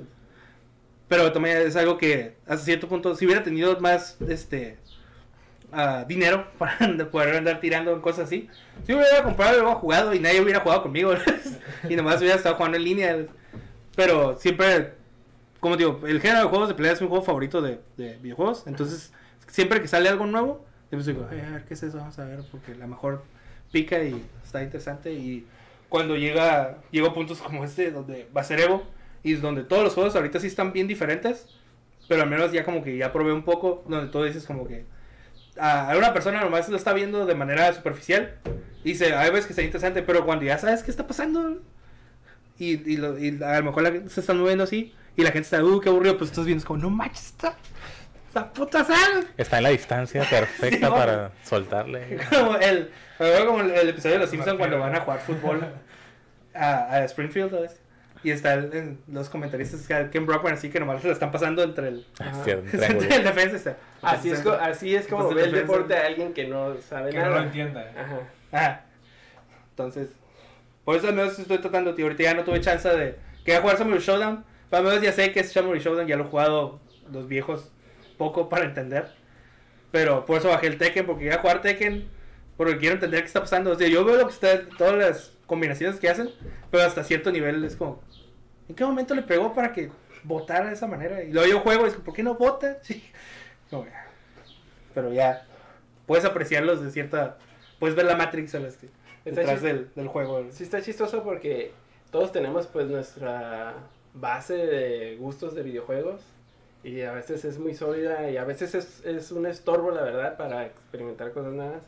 Pero 1.08 1.32
también 1.32 1.58
es 1.58 1.76
algo 1.76 1.98
que, 1.98 2.36
hasta 2.48 2.66
cierto 2.66 2.88
punto, 2.88 3.16
si 3.16 3.26
hubiera 3.26 3.44
tenido 3.44 3.80
más, 3.80 4.18
este, 4.28 4.78
ah, 5.72 6.06
dinero 6.08 6.48
para 6.58 6.78
poder 7.12 7.36
andar 7.36 7.60
tirando 7.60 7.94
en 7.94 8.02
cosas 8.02 8.26
así, 8.26 8.50
si 8.86 8.94
hubiera 8.94 9.24
comprado 9.24 9.60
algo 9.60 9.76
jugado 9.76 10.14
y 10.14 10.20
nadie 10.20 10.42
hubiera 10.42 10.60
jugado 10.60 10.84
conmigo, 10.84 11.14
y 11.90 11.96
nomás 11.96 12.20
hubiera 12.20 12.36
estado 12.36 12.56
jugando 12.56 12.78
en 12.78 12.84
línea. 12.84 13.26
Pero 13.96 14.38
siempre, 14.38 14.94
como 15.60 15.78
digo, 15.78 16.02
el 16.06 16.20
género 16.20 16.42
de 16.42 16.50
juegos 16.50 16.68
de 16.70 16.76
pelea 16.76 16.94
es 16.94 17.02
mi 17.02 17.08
juego 17.08 17.24
favorito 17.24 17.62
de, 17.62 17.80
de 17.98 18.18
videojuegos. 18.18 18.66
Entonces, 18.68 19.14
siempre 19.48 19.82
que 19.82 19.88
sale 19.88 20.10
algo 20.10 20.26
nuevo, 20.26 20.66
yo 20.98 21.04
pues 21.04 21.06
digo, 21.08 21.28
"Ay, 21.32 21.40
a 21.48 21.52
ver 21.52 21.64
qué 21.66 21.74
es 21.74 21.84
eso, 21.84 21.98
vamos 21.98 22.18
a 22.20 22.26
ver, 22.26 22.40
porque 22.52 22.72
a 22.74 22.76
lo 22.76 22.88
mejor 22.88 23.24
pica 23.72 24.02
y 24.04 24.24
está 24.44 24.64
interesante. 24.64 25.12
Y 25.14 25.46
cuando 25.90 26.16
llega, 26.16 26.78
llego 26.92 27.08
a 27.08 27.14
puntos 27.14 27.40
como 27.40 27.64
este, 27.64 27.92
donde 27.92 28.28
va 28.36 28.42
a 28.42 28.44
ser 28.44 28.60
Evo, 28.60 28.84
y 29.24 29.34
donde 29.34 29.64
todos 29.64 29.84
los 29.84 29.94
juegos 29.94 30.16
ahorita 30.16 30.40
sí 30.40 30.48
están 30.48 30.72
bien 30.74 30.88
diferentes, 30.88 31.48
pero 32.08 32.22
al 32.24 32.30
menos 32.30 32.52
ya 32.52 32.64
como 32.64 32.84
que 32.84 32.96
ya 32.98 33.12
probé 33.12 33.34
un 33.34 33.44
poco, 33.44 33.84
donde 33.88 34.12
tú 34.12 34.24
dices 34.24 34.46
como 34.46 34.68
que 34.68 34.86
a 35.58 35.94
una 35.98 36.14
persona 36.14 36.42
nomás 36.42 36.68
lo 36.70 36.76
está 36.78 36.94
viendo 36.94 37.26
de 37.26 37.34
manera 37.36 37.72
superficial, 37.74 38.36
y 38.84 38.90
dice, 38.90 39.16
hay 39.16 39.30
veces 39.32 39.46
que 39.48 39.54
está 39.54 39.64
interesante, 39.64 40.04
pero 40.04 40.26
cuando 40.26 40.46
ya 40.46 40.58
sabes 40.58 40.84
qué 40.84 40.92
está 40.92 41.08
pasando, 41.08 41.60
y, 42.60 42.90
y, 42.92 42.98
lo- 42.98 43.18
y 43.18 43.42
a 43.44 43.58
lo 43.60 43.66
mejor 43.66 43.84
la 43.84 44.10
se 44.10 44.20
está 44.20 44.34
moviendo 44.34 44.64
así, 44.64 44.94
y 45.18 45.24
la 45.24 45.32
gente 45.32 45.46
está, 45.46 45.64
uh, 45.64 45.80
qué 45.80 45.90
aburrido, 45.90 46.18
pues 46.18 46.30
estás 46.30 46.46
viendo, 46.46 46.60
es 46.60 46.66
como, 46.66 46.82
no 46.82 46.90
manches, 46.90 47.28
está, 47.28 47.58
¡La 48.36 48.54
puta 48.54 48.84
sal! 48.84 49.28
Está 49.38 49.58
en 49.58 49.64
la 49.64 49.70
distancia 49.70 50.24
perfecta 50.30 50.88
Sí, 50.88 50.94
para 50.94 51.32
soltarle. 51.44 52.20
Como 52.30 52.56
el, 52.58 52.92
como 53.18 53.62
el, 53.62 53.72
el 53.72 53.90
episodio 53.90 54.16
de 54.16 54.20
Los 54.22 54.30
Simpsons 54.30 54.58
cuando 54.58 54.78
van 54.80 54.94
a 54.96 55.00
jugar 55.02 55.20
fútbol 55.26 55.66
a, 56.54 56.94
a 56.94 57.04
Springfield. 57.06 57.50
¿sabes? 57.52 57.80
Y 58.24 58.32
está 58.32 58.54
el- 58.56 58.74
en 58.74 59.00
los 59.08 59.30
comentaristas, 59.30 59.88
que 59.88 60.10
Ken 60.12 60.26
Brockman, 60.26 60.54
así 60.56 60.70
que 60.70 60.80
nomás 60.80 61.02
se 61.02 61.08
lo 61.08 61.14
están 61.14 61.32
pasando 61.32 61.64
entre 61.64 61.88
el. 61.90 62.06
Sí, 62.18 62.24
triángulo. 62.44 62.72
entre 62.84 63.16
el 63.16 63.24
defensa. 63.24 63.56
Está. 63.56 63.78
Así 64.02 64.32
es, 64.32 64.40
co- 64.42 64.52
así 64.54 64.96
es 64.96 65.08
como 65.08 65.30
ve 65.34 65.44
el 65.44 65.52
defensa- 65.52 65.58
deporte 65.74 65.96
a 65.98 66.06
alguien 66.08 66.34
que 66.34 66.46
no 66.46 66.76
sabe 66.82 67.12
Que 67.12 67.18
no 67.18 67.24
nada. 67.26 67.38
lo 67.38 67.44
entienda. 67.44 67.92
Ajá. 67.98 68.20
Ajá. 68.52 68.82
Entonces, 69.70 70.10
por 70.84 70.96
eso 70.98 71.08
al 71.08 71.14
menos 71.14 71.38
estoy 71.40 71.60
tratando, 71.60 71.94
tío. 71.94 72.06
Ahorita 72.06 72.24
ya 72.24 72.34
no 72.34 72.44
tuve 72.44 72.60
chance 72.62 72.90
de. 72.90 73.16
Quería 73.46 73.62
jugar 73.62 73.78
Samurai 73.78 74.00
Showdown. 74.02 74.44
Pero 74.70 74.80
al 74.80 74.86
menos 74.90 75.02
ya 75.04 75.12
sé 75.12 75.32
que 75.32 75.40
es 75.42 75.52
Samurai 75.52 75.80
Showdown, 75.80 76.08
ya 76.08 76.18
lo 76.18 76.26
he 76.26 76.28
jugado 76.28 76.80
los 77.12 77.28
viejos 77.28 77.72
poco 78.18 78.50
para 78.50 78.66
entender. 78.66 79.08
Pero 79.92 80.26
por 80.26 80.38
eso 80.38 80.50
bajé 80.50 80.68
el 80.68 80.78
Tekken, 80.78 81.06
porque 81.06 81.24
quería 81.26 81.40
jugar 81.40 81.62
Tekken. 81.62 82.08
Porque 82.58 82.78
quiero 82.78 82.96
entender 82.96 83.22
qué 83.22 83.28
está 83.28 83.42
pasando. 83.42 83.72
O 83.72 83.76
sea, 83.76 83.88
yo 83.88 84.04
veo 84.06 84.16
lo 84.18 84.28
que 84.28 84.34
está, 84.34 84.62
todas 84.78 84.96
las 84.96 85.32
combinaciones 85.46 86.00
que 86.00 86.10
hacen, 86.10 86.30
pero 86.72 86.84
hasta 86.84 87.04
cierto 87.04 87.32
nivel 87.32 87.64
es 87.64 87.76
como. 87.76 88.02
¿En 88.70 88.76
qué 88.76 88.84
momento 88.86 89.14
le 89.14 89.22
pegó 89.22 89.54
para 89.54 89.72
que 89.74 89.92
votara 90.24 90.68
de 90.68 90.74
esa 90.74 90.88
manera? 90.88 91.22
Y 91.24 91.32
luego 91.32 91.48
yo 91.50 91.60
juego 91.60 91.86
y 91.86 91.90
es 91.90 91.96
¿por 91.96 92.14
qué 92.14 92.24
no 92.24 92.36
vota? 92.36 92.78
Sí. 92.84 93.04
Ya. 93.72 94.08
Pero 94.94 95.12
ya. 95.14 95.46
Puedes 96.06 96.24
apreciarlos 96.26 96.84
de 96.84 96.92
cierta. 96.92 97.38
Puedes 97.80 97.96
ver 97.96 98.06
la 98.06 98.16
Matrix 98.16 98.56
a 98.56 98.60
las 98.60 98.78
que- 98.78 98.88
detrás 99.26 99.62
del, 99.62 99.90
del 99.96 100.08
juego. 100.08 100.46
Sí 100.52 100.64
está 100.64 100.82
chistoso 100.82 101.24
porque 101.24 101.74
todos 102.12 102.32
tenemos 102.32 102.68
pues 102.68 102.88
nuestra 102.88 103.74
base 104.14 104.54
de 104.56 105.18
gustos 105.18 105.56
de 105.56 105.64
videojuegos 105.64 106.22
y 106.86 107.02
a 107.02 107.12
veces 107.14 107.44
es 107.46 107.58
muy 107.58 107.74
sólida 107.74 108.30
y 108.30 108.38
a 108.38 108.44
veces 108.46 108.76
es, 108.76 109.04
es 109.06 109.32
un 109.32 109.46
estorbo 109.48 109.92
la 109.92 110.04
verdad 110.04 110.38
para 110.38 110.66
experimentar 110.66 111.32
cosas 111.32 111.54
nuevas. 111.54 111.84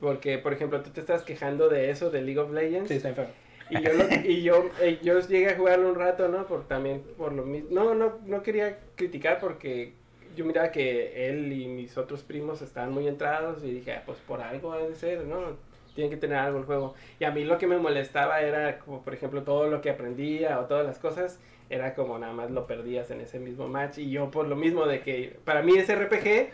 Porque, 0.00 0.38
por 0.38 0.52
ejemplo, 0.52 0.82
tú 0.82 0.90
te 0.90 1.00
estás 1.00 1.22
quejando 1.22 1.68
de 1.68 1.90
eso, 1.90 2.10
de 2.10 2.22
League 2.22 2.38
of 2.40 2.50
Legends. 2.52 2.88
Sí, 2.88 2.94
está 2.94 3.10
enfermo. 3.10 3.32
Y 3.70 3.80
yo, 3.82 3.92
lo- 3.92 4.04
y 4.28 4.42
yo, 4.42 4.70
eh, 4.80 4.98
yo 5.02 5.20
llegué 5.20 5.50
a 5.50 5.56
jugarlo 5.56 5.88
un 5.88 5.94
rato, 5.94 6.28
¿no? 6.28 6.46
Por, 6.46 6.66
también 6.66 7.02
por 7.16 7.32
lo 7.32 7.44
mismo. 7.44 7.68
No, 7.70 7.94
no, 7.94 8.18
no 8.26 8.42
quería 8.42 8.78
criticar 8.96 9.38
porque 9.40 9.92
yo 10.36 10.44
miraba 10.44 10.72
que 10.72 11.28
él 11.28 11.52
y 11.52 11.66
mis 11.68 11.96
otros 11.96 12.22
primos 12.22 12.62
estaban 12.62 12.92
muy 12.92 13.06
entrados 13.06 13.62
y 13.64 13.70
dije, 13.70 13.92
ah, 13.92 14.02
pues 14.04 14.18
por 14.26 14.40
algo 14.40 14.72
ha 14.72 14.78
de 14.78 14.94
ser, 14.94 15.24
¿no? 15.24 15.56
Tiene 15.94 16.10
que 16.10 16.16
tener 16.16 16.38
algo 16.38 16.58
el 16.58 16.64
juego. 16.64 16.94
Y 17.18 17.24
a 17.24 17.30
mí 17.30 17.44
lo 17.44 17.58
que 17.58 17.66
me 17.66 17.78
molestaba 17.78 18.40
era, 18.40 18.78
como 18.78 19.02
por 19.02 19.14
ejemplo, 19.14 19.42
todo 19.42 19.68
lo 19.68 19.80
que 19.80 19.90
aprendía 19.90 20.58
o 20.60 20.64
todas 20.66 20.86
las 20.86 20.98
cosas, 20.98 21.38
era 21.70 21.94
como 21.94 22.18
nada 22.18 22.32
más 22.32 22.50
lo 22.50 22.66
perdías 22.66 23.10
en 23.10 23.20
ese 23.20 23.38
mismo 23.38 23.68
match. 23.68 23.98
Y 23.98 24.10
yo 24.10 24.30
por 24.30 24.46
lo 24.46 24.56
mismo 24.56 24.86
de 24.86 25.00
que 25.00 25.38
para 25.44 25.62
mí 25.62 25.76
es 25.76 25.88
RPG, 25.94 26.50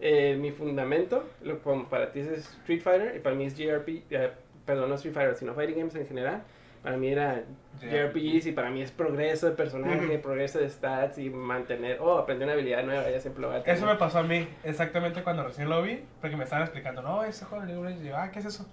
eh, 0.00 0.36
mi 0.38 0.50
fundamento, 0.50 1.24
lo, 1.42 1.60
como 1.60 1.88
para 1.88 2.12
ti 2.12 2.20
es 2.20 2.28
Street 2.28 2.82
Fighter 2.82 3.16
y 3.16 3.20
para 3.20 3.34
mí 3.34 3.46
es 3.46 3.56
JRP, 3.56 3.88
eh, 4.10 4.30
perdón, 4.64 4.90
no 4.90 4.96
Street 4.96 5.14
Fighter, 5.14 5.36
sino 5.36 5.54
Fighting 5.54 5.78
Games 5.78 5.94
en 5.94 6.06
general. 6.06 6.42
Para 6.82 6.98
mí 6.98 7.08
era 7.08 7.42
JRPGs 7.80 8.46
y 8.46 8.52
para 8.52 8.70
mí 8.70 8.80
es 8.80 8.92
progreso 8.92 9.46
de 9.46 9.56
personaje, 9.56 10.18
progreso 10.18 10.60
de 10.60 10.68
stats 10.70 11.18
y 11.18 11.30
mantener, 11.30 11.98
oh, 12.00 12.18
aprendí 12.18 12.44
una 12.44 12.52
habilidad 12.52 12.84
nueva, 12.84 13.10
ya 13.10 13.18
siempre 13.18 13.42
lo 13.42 13.48
voy 13.48 13.56
a 13.56 13.62
tener. 13.62 13.76
Eso 13.76 13.86
me 13.86 13.96
pasó 13.96 14.18
a 14.18 14.22
mí 14.22 14.46
exactamente 14.62 15.22
cuando 15.24 15.42
recién 15.42 15.68
lo 15.68 15.82
vi, 15.82 16.04
porque 16.20 16.36
me 16.36 16.44
estaban 16.44 16.62
explicando, 16.62 17.02
no, 17.02 17.24
ese 17.24 17.44
juego 17.44 17.66
de 17.66 17.74
Legends, 17.74 18.04
y 18.04 18.08
yo, 18.08 18.16
ah, 18.16 18.30
¿qué 18.30 18.38
es 18.38 18.44
eso? 18.44 18.68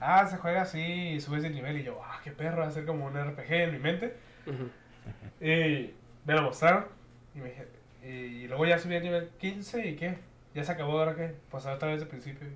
Ah, 0.00 0.26
se 0.26 0.36
juega 0.36 0.62
así 0.62 0.80
y 0.80 1.20
subes 1.20 1.42
de 1.42 1.50
nivel, 1.50 1.78
y 1.78 1.82
yo, 1.82 2.00
ah, 2.04 2.20
qué 2.22 2.30
perro, 2.30 2.58
va 2.62 2.68
a 2.68 2.70
ser 2.70 2.84
como 2.86 3.06
un 3.06 3.14
RPG 3.14 3.52
en 3.52 3.72
mi 3.72 3.78
mente. 3.78 4.14
Ujú. 4.46 4.68
Y 5.44 5.92
me 6.24 6.34
lo 6.34 6.42
mostraron, 6.42 6.86
y, 7.34 7.38
me 7.38 7.48
dije, 7.48 7.66
y 8.04 8.46
luego 8.48 8.66
ya 8.66 8.78
subí 8.78 8.94
a 8.96 9.00
nivel 9.00 9.28
15, 9.38 9.86
¿y 9.86 9.96
qué? 9.96 10.16
¿Ya 10.54 10.64
se 10.64 10.72
acabó 10.72 10.98
ahora 10.98 11.14
qué? 11.14 11.34
Pues 11.50 11.66
otra 11.66 11.88
vez 11.88 12.00
de 12.00 12.06
principio. 12.06 12.46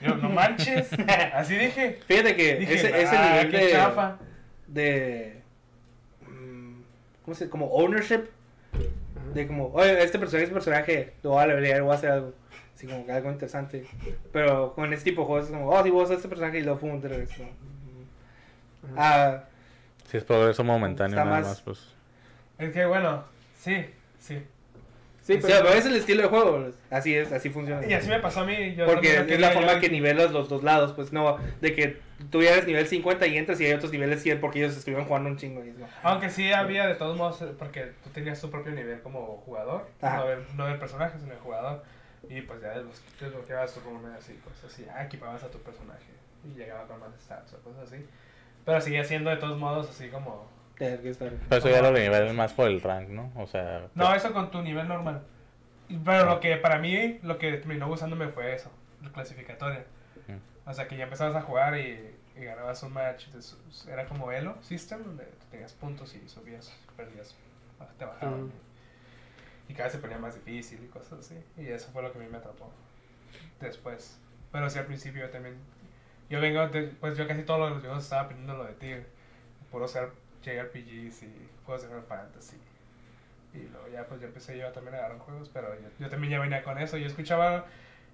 Y 0.00 0.04
yo, 0.04 0.16
no 0.16 0.28
manches, 0.30 0.90
así 1.34 1.56
dije. 1.56 1.98
Fíjate 2.06 2.34
que 2.36 2.56
Dije, 2.56 2.74
ese, 2.74 3.02
ese 3.02 3.16
"Ah, 3.16 3.30
nivel 3.34 3.50
qué 3.50 3.58
de, 3.66 3.70
chafa. 3.72 4.18
de. 4.66 5.42
mm, 6.28 6.80
¿Cómo 7.24 7.34
se 7.34 7.48
Como 7.48 7.66
ownership. 7.66 8.24
De 9.32 9.46
como, 9.46 9.68
oye, 9.68 10.02
este 10.02 10.18
personaje 10.18 10.44
es 10.44 10.50
un 10.50 10.54
personaje, 10.54 11.14
lo 11.22 11.30
voy 11.30 11.42
a 11.42 11.46
levelear, 11.46 11.82
voy 11.82 11.92
a 11.92 11.94
hacer 11.94 12.10
algo. 12.10 12.34
Así 12.74 12.86
como 12.86 13.04
que 13.06 13.12
algo 13.12 13.30
interesante. 13.30 13.86
Pero 14.32 14.72
con 14.74 14.92
este 14.92 15.10
tipo 15.10 15.22
de 15.22 15.26
juegos 15.26 15.44
es 15.46 15.50
como, 15.52 15.68
oh, 15.68 15.82
si 15.82 15.90
vos 15.90 16.10
a 16.10 16.14
este 16.14 16.28
personaje 16.28 16.58
y 16.58 16.62
lo 16.62 16.78
pum, 16.78 17.00
te 17.00 17.08
regreso. 17.08 17.44
Ah, 18.96 19.44
Si 20.10 20.16
es 20.16 20.24
progreso 20.24 20.64
momentáneo 20.64 21.16
nada 21.16 21.30
más- 21.30 21.46
más, 21.46 21.60
pues. 21.62 21.88
Es 22.58 22.72
que 22.72 22.84
bueno, 22.86 23.24
sí, 23.58 23.86
sí. 24.18 24.42
Sí, 25.22 25.34
sí, 25.34 25.38
pero, 25.40 25.68
es 25.68 25.86
el 25.86 25.94
estilo 25.94 26.22
de 26.22 26.28
juego. 26.28 26.66
Así 26.90 27.14
es, 27.14 27.30
así 27.30 27.48
funciona. 27.48 27.86
Y 27.86 27.92
así 27.94 28.08
me 28.08 28.18
pasó 28.18 28.40
a 28.40 28.44
mí. 28.44 28.74
Yo 28.74 28.86
Porque 28.86 29.18
es 29.28 29.38
la 29.38 29.50
forma 29.52 29.74
yo- 29.74 29.80
que 29.80 29.88
nivelas 29.88 30.32
los 30.32 30.48
dos 30.48 30.64
lados, 30.64 30.92
pues 30.94 31.12
no, 31.12 31.38
de 31.60 31.74
que 31.76 32.00
tú 32.32 32.42
ya 32.42 32.50
eres 32.54 32.66
nivel 32.66 32.88
50 32.88 33.24
y 33.28 33.38
entras 33.38 33.60
y 33.60 33.66
hay 33.66 33.72
otros 33.72 33.92
niveles 33.92 34.20
100 34.20 34.40
porque 34.40 34.58
ellos 34.58 34.76
estuvieron 34.76 35.06
jugando 35.06 35.30
un 35.30 35.36
chingo. 35.36 35.64
Y 35.64 35.68
es 35.68 35.74
como, 35.76 35.86
Aunque 36.02 36.28
sí 36.28 36.52
había 36.52 36.88
de 36.88 36.96
todos 36.96 37.16
modos, 37.16 37.40
eh, 37.42 37.52
porque 37.56 37.92
tú 38.02 38.10
tenías 38.10 38.40
tu 38.40 38.50
propio 38.50 38.72
nivel 38.72 39.00
como 39.02 39.40
jugador, 39.46 39.86
Ajá. 40.00 40.16
no 40.16 40.26
del, 40.26 40.38
no 40.56 40.66
del 40.66 40.78
personaje, 40.80 41.16
sino 41.18 41.30
del 41.30 41.38
jugador. 41.40 41.84
Y 42.28 42.42
pues 42.42 42.60
ya 42.62 42.74
desbloque- 42.74 43.18
desbloqueabas 43.20 43.74
tu 43.74 43.80
runas 43.80 44.28
y 44.30 44.34
cosas 44.34 44.64
así, 44.72 44.86
ah, 44.94 45.04
equipabas 45.04 45.42
a 45.42 45.50
tu 45.50 45.58
personaje 45.58 46.12
y 46.44 46.56
llegaba 46.58 46.86
con 46.86 47.00
más 47.00 47.10
stats 47.20 47.52
o 47.54 47.58
cosas 47.60 47.88
así. 47.88 48.04
Pero 48.64 48.80
seguía 48.80 49.04
siendo 49.04 49.30
de 49.30 49.36
todos 49.36 49.58
modos 49.58 49.90
así 49.90 50.08
como... 50.08 50.46
tener 50.78 51.00
que 51.02 51.10
estar. 51.10 51.30
Pero 51.48 51.58
eso 51.58 51.68
ya 51.68 51.82
lo 51.82 51.90
nivelan 51.90 52.34
más 52.36 52.52
por 52.52 52.68
el 52.68 52.80
rank, 52.80 53.08
¿no? 53.08 53.32
O 53.36 53.46
sea. 53.46 53.88
No, 53.94 54.14
eso 54.14 54.32
con 54.32 54.50
tu 54.50 54.62
nivel 54.62 54.86
normal. 54.88 55.22
Pero 56.04 56.26
lo 56.26 56.40
que 56.40 56.56
para 56.56 56.78
mí, 56.78 57.18
lo 57.22 57.38
que 57.38 57.52
terminó 57.52 57.88
gustándome 57.88 58.28
fue 58.28 58.54
eso, 58.54 58.70
la 59.02 59.10
clasificatoria. 59.10 59.84
Mm. 60.28 60.68
O 60.70 60.72
sea, 60.72 60.88
que 60.88 60.96
ya 60.96 61.04
empezabas 61.04 61.34
a 61.36 61.42
jugar 61.42 61.76
y, 61.78 62.14
y 62.36 62.44
ganabas 62.44 62.82
un 62.84 62.92
match. 62.94 63.26
entonces, 63.26 63.58
era 63.88 64.06
como 64.06 64.32
Elo 64.32 64.56
System, 64.62 65.02
donde 65.04 65.26
tenías 65.50 65.72
puntos 65.74 66.14
y 66.14 66.26
subías, 66.28 66.72
perdías, 66.96 67.34
te 67.98 68.04
bajaban. 68.04 68.46
Mm. 68.46 68.52
Y 69.72 69.74
cada 69.74 69.84
vez 69.84 69.92
se 69.94 69.98
ponía 70.00 70.18
más 70.18 70.34
difícil 70.34 70.84
y 70.84 70.88
cosas 70.88 71.20
así. 71.20 71.34
Y 71.56 71.68
eso 71.68 71.90
fue 71.92 72.02
lo 72.02 72.12
que 72.12 72.18
a 72.18 72.20
mí 72.20 72.28
me 72.28 72.36
atrapó 72.36 72.70
después. 73.58 74.18
Pero 74.50 74.68
sí, 74.68 74.78
al 74.78 74.84
principio 74.84 75.22
yo 75.22 75.30
también. 75.30 75.56
Yo 76.28 76.42
vengo, 76.42 76.68
de- 76.68 76.88
pues 77.00 77.16
yo 77.16 77.26
casi 77.26 77.42
todos 77.42 77.70
los 77.70 77.80
videos 77.82 78.04
estaba 78.04 78.22
aprendiendo 78.22 78.54
lo 78.58 78.64
de 78.64 78.74
Tigre. 78.74 79.06
Puro 79.70 79.88
ser 79.88 80.10
JRPGs 80.42 81.22
y 81.22 81.48
juegos 81.64 81.82
de 81.84 81.88
Final 81.88 82.02
Fantasy. 82.02 82.58
Y 83.54 83.60
luego 83.68 83.88
ya 83.88 84.04
pues 84.06 84.20
yo 84.20 84.26
empecé 84.26 84.58
yo 84.58 84.70
también 84.72 84.94
a 84.96 84.98
agarrar 84.98 85.18
juegos, 85.20 85.48
pero 85.50 85.74
yo, 85.74 85.88
yo 85.98 86.10
también 86.10 86.32
ya 86.32 86.38
venía 86.40 86.62
con 86.62 86.76
eso. 86.76 86.98
Yo 86.98 87.06
escuchaba, 87.06 87.64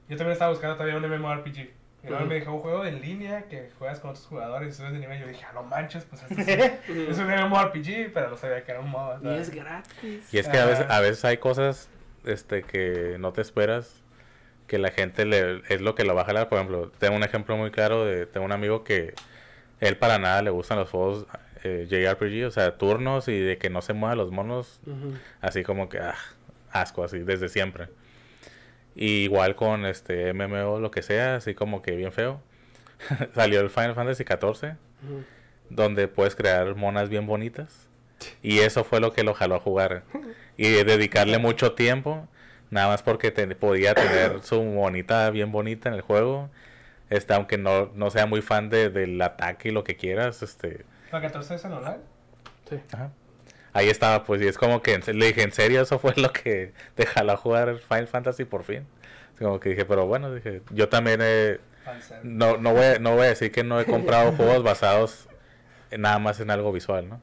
yo 0.08 0.16
también 0.16 0.34
estaba 0.34 0.52
buscando 0.52 0.76
todavía 0.76 0.96
un 0.96 1.04
MMORPG. 1.10 1.70
Y 2.04 2.08
luego 2.08 2.26
me 2.26 2.36
dijo 2.36 2.52
un 2.52 2.60
juego 2.60 2.84
en 2.84 3.00
línea 3.00 3.42
que 3.44 3.70
juegas 3.78 3.98
con 3.98 4.10
otros 4.10 4.26
jugadores 4.26 4.74
y 4.74 4.76
subes 4.76 4.92
de 4.92 5.00
nivel. 5.00 5.20
Yo 5.20 5.26
dije, 5.26 5.44
ah, 5.48 5.52
no 5.52 5.64
manches, 5.64 6.04
pues 6.04 6.22
esto 6.22 6.40
es, 6.40 6.88
es 7.10 7.18
un 7.18 7.26
MMORPG, 7.26 8.12
pero 8.14 8.30
no 8.30 8.36
sabía 8.36 8.64
que 8.64 8.70
era 8.70 8.80
un 8.80 8.90
MOBA. 8.90 9.20
Y 9.22 9.28
es 9.38 9.50
gratis. 9.50 10.32
Y 10.32 10.38
es 10.38 10.48
que 10.48 10.58
a 10.58 10.66
veces, 10.66 10.86
a 10.88 11.00
veces 11.00 11.24
hay 11.24 11.38
cosas 11.38 11.88
este, 12.24 12.62
que 12.62 13.16
no 13.18 13.32
te 13.32 13.40
esperas 13.40 14.02
que 14.68 14.78
la 14.78 14.90
gente 14.90 15.24
le, 15.24 15.62
es 15.68 15.80
lo 15.80 15.94
que 15.96 16.04
lo 16.04 16.14
va 16.14 16.22
a 16.22 16.24
jalar. 16.26 16.48
Por 16.48 16.58
ejemplo, 16.58 16.92
tengo 16.98 17.16
un 17.16 17.24
ejemplo 17.24 17.56
muy 17.56 17.70
claro 17.70 18.04
de 18.04 18.26
tengo 18.26 18.46
un 18.46 18.52
amigo 18.52 18.84
que 18.84 19.14
él 19.80 19.96
para 19.96 20.18
nada 20.18 20.42
le 20.42 20.50
gustan 20.50 20.78
los 20.78 20.90
juegos 20.90 21.26
eh, 21.64 21.86
JRPG, 21.88 22.46
o 22.46 22.50
sea, 22.50 22.76
turnos 22.76 23.26
y 23.28 23.40
de 23.40 23.58
que 23.58 23.70
no 23.70 23.82
se 23.82 23.92
muevan 23.92 24.18
los 24.18 24.30
monos, 24.30 24.80
así 25.40 25.64
como 25.64 25.88
que 25.88 25.98
ah, 25.98 26.14
asco, 26.70 27.02
así 27.02 27.18
desde 27.20 27.48
siempre. 27.48 27.88
Y 28.94 29.24
igual 29.24 29.54
con 29.56 29.86
este 29.86 30.32
MMO, 30.34 30.80
lo 30.80 30.90
que 30.90 31.02
sea, 31.02 31.36
así 31.36 31.54
como 31.54 31.82
que 31.82 31.92
bien 31.96 32.12
feo. 32.12 32.40
Salió 33.34 33.60
el 33.60 33.70
Final 33.70 33.94
Fantasy 33.94 34.24
XIV, 34.24 34.76
Ujú. 35.04 35.24
donde 35.70 36.08
puedes 36.08 36.34
crear 36.34 36.74
monas 36.74 37.08
bien 37.08 37.26
bonitas. 37.26 37.86
Y 38.42 38.58
eso 38.60 38.82
fue 38.82 38.98
lo 39.00 39.12
que 39.12 39.22
lo 39.22 39.34
jaló 39.34 39.56
a 39.56 39.60
jugar. 39.60 40.02
Y 40.60 40.70
dedicarle 40.82 41.38
mucho 41.38 41.74
tiempo, 41.74 42.26
nada 42.70 42.88
más 42.88 43.04
porque 43.04 43.30
te- 43.30 43.46
podía 43.54 43.94
tener 43.94 44.42
su 44.42 44.60
monita 44.64 45.30
bien 45.30 45.52
bonita 45.52 45.88
en 45.88 45.94
el 45.94 46.00
juego. 46.00 46.50
Este, 47.10 47.32
aunque 47.32 47.56
no, 47.58 47.92
no 47.94 48.10
sea 48.10 48.26
muy 48.26 48.42
fan 48.42 48.68
de, 48.68 48.90
del 48.90 49.22
ataque 49.22 49.68
y 49.68 49.70
lo 49.70 49.84
que 49.84 49.94
quieras, 49.96 50.42
este, 50.42 50.84
¿La 51.12 51.20
14 51.20 51.54
es 51.54 51.64
en 51.64 51.72
online? 51.74 51.98
Sí. 52.68 52.80
ajá. 52.92 53.12
Ahí 53.72 53.88
estaba, 53.88 54.24
pues, 54.24 54.40
y 54.42 54.46
es 54.46 54.58
como 54.58 54.82
que 54.82 54.98
le 54.98 55.26
dije, 55.26 55.42
¿en 55.42 55.52
serio 55.52 55.82
eso 55.82 55.98
fue 55.98 56.12
lo 56.16 56.32
que 56.32 56.72
te 56.94 57.06
jaló 57.06 57.32
a 57.32 57.36
jugar 57.36 57.76
Final 57.78 58.06
Fantasy 58.08 58.44
por 58.44 58.64
fin? 58.64 58.86
Así 59.34 59.44
como 59.44 59.60
que 59.60 59.70
dije, 59.70 59.84
pero 59.84 60.06
bueno, 60.06 60.34
dije, 60.34 60.62
yo 60.70 60.88
también 60.88 61.20
he, 61.22 61.58
no, 62.22 62.56
no, 62.56 62.72
voy, 62.72 62.84
a- 62.84 62.98
no 62.98 63.14
voy 63.14 63.24
a 63.26 63.28
decir 63.28 63.52
que 63.52 63.64
no 63.64 63.80
he 63.80 63.84
comprado 63.84 64.32
juegos 64.36 64.62
basados 64.62 65.28
en- 65.90 66.00
nada 66.02 66.18
más 66.18 66.40
en 66.40 66.50
algo 66.50 66.72
visual, 66.72 67.08
¿no? 67.08 67.20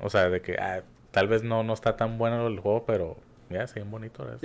O 0.00 0.10
sea, 0.10 0.28
de 0.28 0.40
que 0.42 0.56
ah, 0.58 0.82
tal 1.10 1.28
vez 1.28 1.42
no, 1.42 1.62
no 1.62 1.72
está 1.74 1.96
tan 1.96 2.18
bueno 2.18 2.46
el 2.46 2.58
juego, 2.60 2.84
pero 2.86 3.16
ya, 3.50 3.66
se 3.66 3.74
bien 3.80 3.90
bonito. 3.90 4.24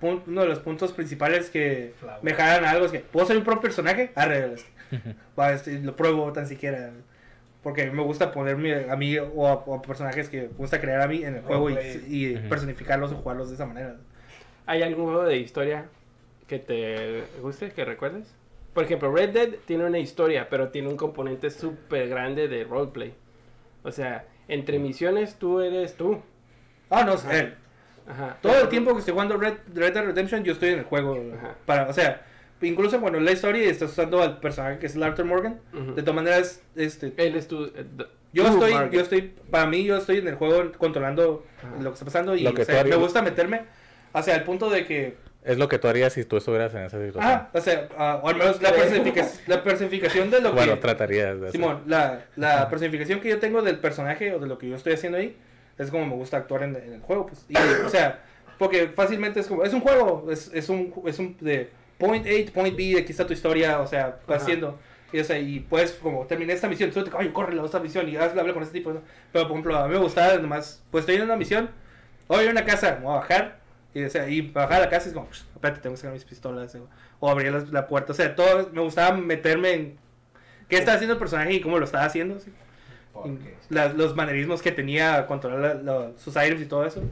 pun- 0.00 0.22
uno 0.26 0.42
de 0.42 0.48
los 0.48 0.58
puntos 0.60 0.92
principales 0.92 1.48
que 1.50 1.94
Flower. 1.98 2.18
me 2.22 2.34
jalan 2.34 2.64
a 2.64 2.70
algo 2.70 2.86
es 2.86 2.92
que 2.92 3.00
puedo 3.00 3.26
ser 3.26 3.36
mi 3.36 3.42
propio 3.42 3.62
personaje. 3.62 4.12
Arre, 4.14 4.54
este, 5.54 5.78
lo 5.80 5.96
pruebo 5.96 6.32
tan 6.32 6.46
siquiera. 6.46 6.90
Porque 7.64 7.82
a 7.82 7.86
mí 7.86 7.92
me 7.92 8.02
gusta 8.02 8.30
ponerme 8.30 8.90
a 8.90 8.94
mí 8.94 9.16
o 9.18 9.48
a, 9.48 9.54
o 9.54 9.74
a 9.74 9.82
personajes 9.82 10.28
que 10.28 10.42
me 10.42 10.48
gusta 10.48 10.80
crear 10.80 11.00
a 11.00 11.08
mí 11.08 11.24
en 11.24 11.36
el 11.36 11.42
juego 11.42 11.70
y, 11.70 12.36
personificarlos 12.48 13.10
o 13.10 13.16
jugarlos 13.16 13.48
de 13.48 13.54
esa 13.54 13.64
manera. 13.64 13.96
¿Hay 14.66 14.82
algún 14.82 15.06
juego 15.06 15.24
de 15.24 15.38
historia 15.38 15.86
que 16.46 16.58
te 16.58 17.24
guste, 17.40 17.72
que 17.72 17.86
recuerdes? 17.86 18.32
Por 18.74 18.84
ejemplo, 18.84 19.10
Red 19.10 19.30
Dead 19.30 19.48
tiene 19.64 19.86
una 19.86 19.98
historia, 19.98 20.48
pero 20.50 20.68
tiene 20.68 20.88
un 20.88 20.96
componente 20.98 21.48
súper 21.48 22.08
grande 22.08 22.48
de 22.48 22.64
roleplay. 22.64 23.14
O 23.82 23.90
sea, 23.90 24.26
entre 24.46 24.78
misiones 24.78 25.36
tú 25.36 25.60
eres 25.60 25.96
tú. 25.96 26.20
Ah, 26.90 27.02
no, 27.02 27.12
Ajá. 27.12 27.38
eh, 27.38 27.54
Ajá. 28.06 28.36
todo 28.42 28.60
el 28.60 28.68
tiempo 28.68 28.92
que 28.92 28.98
estoy 28.98 29.12
jugando 29.12 29.38
Red, 29.38 29.54
Red 29.72 29.94
Dead 29.94 30.04
Redemption 30.04 30.44
yo 30.44 30.52
estoy 30.52 30.70
en 30.70 30.80
el 30.80 30.84
juego. 30.84 31.16
Ajá. 31.38 31.54
Para, 31.64 31.88
o 31.88 31.92
sea, 31.94 32.26
incluso 32.62 33.00
cuando 33.00 33.20
la 33.20 33.32
historia 33.32 33.68
estás 33.70 33.90
usando 33.90 34.22
al 34.22 34.38
personaje 34.40 34.78
que 34.78 34.86
es 34.86 34.94
el 34.94 35.02
Arthur 35.02 35.24
Morgan, 35.26 35.60
Ujú. 35.72 35.94
de 35.94 36.02
todas 36.02 36.14
maneras, 36.16 36.62
este, 36.76 37.12
Él 37.16 37.36
es 37.36 37.48
tu... 37.48 37.64
eh, 37.64 37.84
Yo 38.32 38.46
estoy, 38.48 38.72
yo 38.90 39.00
estoy, 39.00 39.34
para 39.50 39.66
mí 39.66 39.84
yo 39.84 39.96
estoy 39.96 40.18
en 40.18 40.28
el 40.28 40.34
juego 40.36 40.72
controlando 40.78 41.44
Ajá. 41.58 41.76
lo 41.82 41.90
que 41.90 41.94
está 41.94 42.04
pasando 42.04 42.34
y 42.36 42.46
o 42.46 42.54
sea, 42.64 42.80
harías. 42.80 42.96
me 42.96 43.02
gusta 43.02 43.22
meterme 43.22 43.62
hacia 44.12 44.34
el 44.36 44.42
punto 44.44 44.70
de 44.70 44.84
que, 44.86 45.16
Es 45.44 45.58
lo 45.58 45.68
que 45.68 45.78
tú 45.78 45.88
harías 45.88 46.12
si 46.14 46.24
tú 46.24 46.36
estuvieras 46.38 46.72
en 46.74 46.82
esa 46.82 46.98
situación. 47.04 47.22
ah, 47.32 47.50
o 47.52 47.60
sea, 47.60 47.88
ah, 47.98 48.20
o 48.22 48.28
al 48.28 48.36
menos 48.36 48.62
la, 48.62 48.72
personifica- 48.72 49.28
la 49.46 49.62
personificación 49.62 50.30
de 50.30 50.40
lo 50.40 50.52
bueno, 50.52 50.74
que, 50.74 50.80
tratarías 50.80 51.34
de 51.40 51.48
hacer. 51.48 51.52
Simón, 51.52 51.82
la, 51.86 52.24
la 52.36 52.68
personificación 52.70 53.20
que 53.20 53.28
yo 53.28 53.38
tengo 53.38 53.60
del 53.62 53.78
personaje 53.78 54.32
o 54.32 54.38
de 54.38 54.46
lo 54.46 54.56
que 54.58 54.68
yo 54.68 54.76
estoy 54.76 54.94
haciendo 54.94 55.18
ahí, 55.18 55.36
es 55.78 55.90
como 55.90 56.06
me 56.06 56.14
gusta 56.14 56.36
actuar 56.38 56.62
en, 56.62 56.76
en 56.76 56.92
el 56.94 57.00
juego, 57.00 57.26
pues, 57.26 57.44
y, 57.48 57.56
o 57.84 57.88
sea, 57.88 58.22
porque 58.58 58.88
fácilmente 58.94 59.40
es 59.40 59.46
como, 59.48 59.64
es 59.64 59.72
un 59.74 59.80
juego, 59.80 60.28
es, 60.30 60.50
es 60.54 60.68
un, 60.68 60.92
es 61.06 61.18
un, 61.18 61.36
de 61.40 61.68
point 61.98 62.26
A, 62.26 62.52
point 62.52 62.76
B, 62.76 62.96
aquí 62.98 63.12
está 63.12 63.26
tu 63.26 63.32
historia, 63.32 63.80
o 63.80 63.86
sea, 63.86 64.18
vas 64.26 64.42
haciendo, 64.42 64.78
y, 65.12 65.20
o 65.20 65.24
sea, 65.24 65.38
y 65.38 65.60
puedes, 65.60 65.92
como, 65.92 66.26
terminé 66.26 66.52
esta 66.52 66.68
misión, 66.68 66.92
súbete, 66.92 67.10
caballo, 67.10 67.32
corre 67.32 67.54
la 67.54 67.62
otra 67.62 67.80
misión, 67.80 68.08
y 68.08 68.16
hazle, 68.16 68.40
habla 68.40 68.52
con 68.52 68.62
este 68.62 68.74
tipo, 68.78 68.92
¿no? 68.92 69.00
pero, 69.32 69.44
por 69.44 69.52
ejemplo, 69.52 69.76
a 69.76 69.86
mí 69.86 69.94
me 69.94 70.00
gustaba 70.00 70.36
nomás, 70.38 70.82
pues, 70.90 71.02
estoy 71.02 71.16
en 71.16 71.22
una 71.22 71.36
misión, 71.36 71.70
voy 72.28 72.46
a 72.46 72.50
una 72.50 72.64
casa, 72.64 72.98
voy 73.02 73.12
a 73.12 73.18
bajar, 73.20 73.60
y, 73.94 74.02
o 74.02 74.10
sea, 74.10 74.28
y 74.28 74.40
bajar 74.40 74.78
a 74.78 74.80
la 74.86 74.88
casa 74.90 75.08
es 75.08 75.14
como, 75.14 75.28
"Psh, 75.30 75.44
espérate, 75.54 75.80
tengo 75.80 75.94
que 75.94 75.98
sacar 76.00 76.12
mis 76.14 76.24
pistolas, 76.24 76.76
o, 77.20 77.30
abrir 77.30 77.52
la, 77.52 77.86
puerta, 77.86 78.12
o 78.12 78.14
sea, 78.14 78.34
todo, 78.34 78.70
me 78.72 78.80
gustaba 78.80 79.16
meterme 79.16 79.72
en 79.74 79.96
qué 80.68 80.78
estaba 80.78 80.96
haciendo 80.96 81.12
el 81.14 81.18
personaje 81.20 81.52
y 81.52 81.60
cómo 81.60 81.78
lo 81.78 81.84
estaba 81.84 82.04
haciendo, 82.04 82.38
Las- 83.70 83.94
los 83.94 84.16
manerismos 84.16 84.60
que 84.62 84.72
tenía, 84.72 85.26
controlar 85.26 85.76
la- 85.76 85.92
la- 86.08 86.12
sus 86.18 86.34
items 86.34 86.60
y 86.62 86.66
todo 86.66 86.84
eso. 86.84 87.02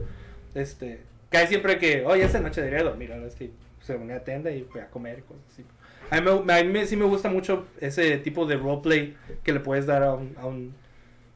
Este, 0.53 1.01
cae 1.29 1.47
siempre 1.47 1.79
que, 1.79 2.03
oye, 2.05 2.23
esta 2.23 2.41
noche 2.41 2.61
debería 2.61 2.83
dormir, 2.83 3.13
ahora 3.13 3.29
sí, 3.29 3.53
se 3.83 3.93
ponía 3.95 4.15
a 4.17 4.23
tienda 4.23 4.49
y 4.51 4.63
fue 4.63 4.81
a 4.81 4.87
comer 4.89 5.19
y 5.19 5.21
cosas 5.21 5.43
así. 5.51 5.65
A 6.09 6.19
mí, 6.21 6.29
me, 6.45 6.53
a 6.53 6.63
mí 6.63 6.69
me- 6.71 6.85
sí 6.85 6.95
me 6.95 7.05
gusta 7.05 7.29
mucho 7.29 7.67
ese 7.79 8.17
tipo 8.17 8.45
de 8.45 8.55
roleplay 8.57 9.15
que 9.43 9.51
le 9.53 9.59
puedes 9.59 9.85
dar 9.85 10.03
a 10.03 10.13
un, 10.13 10.35
a 10.39 10.45
un, 10.45 10.73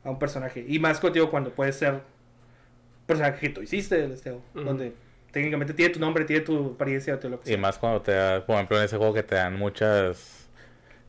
a 0.04 0.10
un 0.10 0.20
personaje. 0.20 0.66
Y 0.68 0.80
más 0.80 1.00
contigo 1.00 1.30
cuando 1.30 1.52
puedes 1.52 1.76
ser 1.76 2.02
personaje 3.06 3.40
que 3.40 3.50
tú 3.50 3.62
hiciste, 3.62 4.06
este, 4.06 4.32
Ujú. 4.32 4.42
donde 4.54 4.94
técnicamente 5.32 5.74
tiene 5.74 5.94
tu 5.94 6.00
nombre, 6.00 6.26
tiene 6.26 6.42
tu 6.44 6.74
apariencia, 6.74 7.20
todo 7.20 7.32
lo 7.32 7.40
que 7.40 7.50
Y 7.50 7.54
sea. 7.54 7.58
más 7.58 7.78
cuando 7.78 8.02
te 8.02 8.12
da, 8.12 8.46
por 8.46 8.56
ejemplo, 8.56 8.78
en 8.78 8.84
ese 8.86 8.98
juego 8.98 9.14
que 9.14 9.24
te 9.24 9.36
dan 9.36 9.56
muchas 9.58 10.50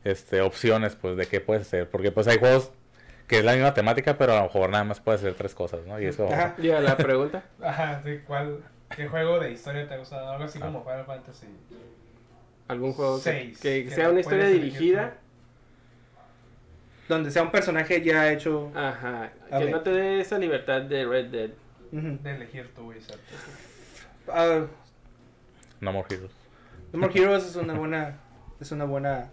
este, 0.03 0.41
opciones, 0.41 0.95
pues, 0.95 1.17
de 1.17 1.25
qué 1.27 1.41
puedes 1.41 1.63
hacer. 1.67 1.89
Porque, 1.89 2.11
pues, 2.11 2.27
hay 2.27 2.37
juegos 2.37 2.71
que 3.27 3.39
es 3.39 3.45
la 3.45 3.53
misma 3.53 3.73
temática, 3.73 4.17
pero 4.17 4.33
a 4.33 4.37
lo 4.37 4.43
mejor 4.43 4.69
nada 4.69 4.83
más 4.83 4.99
puedes 4.99 5.21
hacer 5.21 5.33
tres 5.35 5.53
cosas, 5.53 5.85
¿no? 5.85 5.99
Y 6.01 6.05
eso... 6.05 6.27
Ajá. 6.31 6.55
Ya, 6.61 6.79
la 6.79 6.97
pregunta. 6.97 7.43
Ajá, 7.61 8.01
sí, 8.03 8.19
¿cuál, 8.25 8.59
¿qué 8.95 9.07
juego 9.07 9.39
de 9.39 9.51
historia 9.51 9.87
te 9.87 9.93
ha 9.93 9.97
gustado? 9.97 10.29
Algo 10.31 10.43
así 10.45 10.59
Ah. 10.61 10.65
como 10.65 10.83
Final 10.83 11.05
Fantasy. 11.05 11.47
¿Algún 12.67 12.93
juego 12.93 13.17
que, 13.17 13.23
Seis, 13.23 13.59
que 13.59 13.85
que 13.85 13.91
sea 13.91 14.09
una 14.09 14.19
historia 14.19 14.45
elegir 14.47 14.63
dirigida? 14.63 15.17
Donde 17.07 17.31
sea 17.31 17.41
un 17.41 17.51
personaje 17.51 18.01
ya 18.03 18.31
hecho. 18.31 18.71
Ajá. 18.75 19.31
A 19.51 19.57
Que 19.57 19.65
ver. 19.65 19.71
no 19.73 19.81
te 19.81 19.89
dé 19.91 20.19
esa 20.21 20.37
libertad 20.37 20.81
de 20.83 21.05
Red 21.05 21.25
Dead. 21.31 21.49
De 21.91 22.31
elegir 22.35 22.71
tú, 22.75 22.87
Wizard. 22.89 23.17
Ah, 24.27 24.65
No 25.81 25.91
More 25.91 26.07
Heroes. 26.13 26.31
No 26.93 26.99
More 26.99 27.19
Heroes 27.19 27.45
es 27.47 27.55
una 27.55 27.73
buena. 27.73 28.17
Es 28.59 28.71
una 28.71 28.85
buena. 28.85 29.29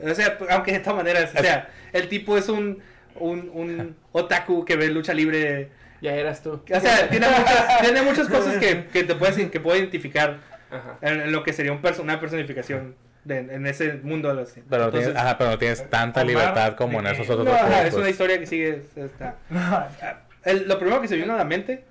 O 0.00 0.14
sea, 0.14 0.38
aunque 0.50 0.72
de 0.72 0.80
todas 0.80 0.96
maneras, 0.98 1.32
o 1.36 1.40
sea, 1.40 1.68
el 1.92 2.08
tipo 2.08 2.36
es 2.36 2.48
un. 2.48 2.80
Un, 3.16 3.50
un 3.54 3.96
otaku 4.12 4.64
que 4.64 4.76
ve 4.76 4.88
lucha 4.88 5.14
libre. 5.14 5.70
Ya 6.00 6.12
eras 6.14 6.42
tú. 6.42 6.62
O 6.70 6.80
sea, 6.80 7.08
tiene 7.08 7.26
muchas, 7.28 7.78
tiene 7.80 8.02
muchas 8.02 8.28
cosas 8.28 8.56
que, 8.58 8.86
que 8.92 9.04
te 9.04 9.14
puedes 9.14 9.36
que 9.50 9.60
puedo 9.60 9.76
identificar 9.78 10.38
Ajá. 10.70 10.98
en, 11.00 11.20
en 11.22 11.32
lo 11.32 11.42
que 11.42 11.52
sería 11.52 11.72
un 11.72 11.80
perso- 11.80 12.02
una 12.02 12.20
personificación 12.20 12.94
de, 13.24 13.38
en 13.38 13.66
ese 13.66 13.94
mundo. 14.02 14.28
así. 14.30 14.62
Pero, 14.68 14.82
no 14.82 14.88
Entonces, 14.88 15.12
tienes, 15.12 15.22
ajá, 15.22 15.38
pero 15.38 15.50
no 15.50 15.58
tienes 15.58 15.88
tanta 15.88 16.20
Omar, 16.20 16.26
libertad 16.34 16.74
como 16.76 16.98
en 16.98 17.04
¿de 17.06 17.12
esos 17.12 17.30
otros 17.30 17.46
no, 17.46 17.54
ajá, 17.54 17.86
es 17.86 17.94
una 17.94 18.10
historia 18.10 18.38
que 18.38 18.46
sigue. 18.46 18.82
Está. 18.96 19.36
No, 19.48 19.86
El- 20.44 20.68
lo 20.68 20.78
primero 20.78 21.00
que 21.00 21.08
se 21.08 21.16
vino 21.16 21.32
a 21.32 21.36
la 21.38 21.44
mente 21.44 21.84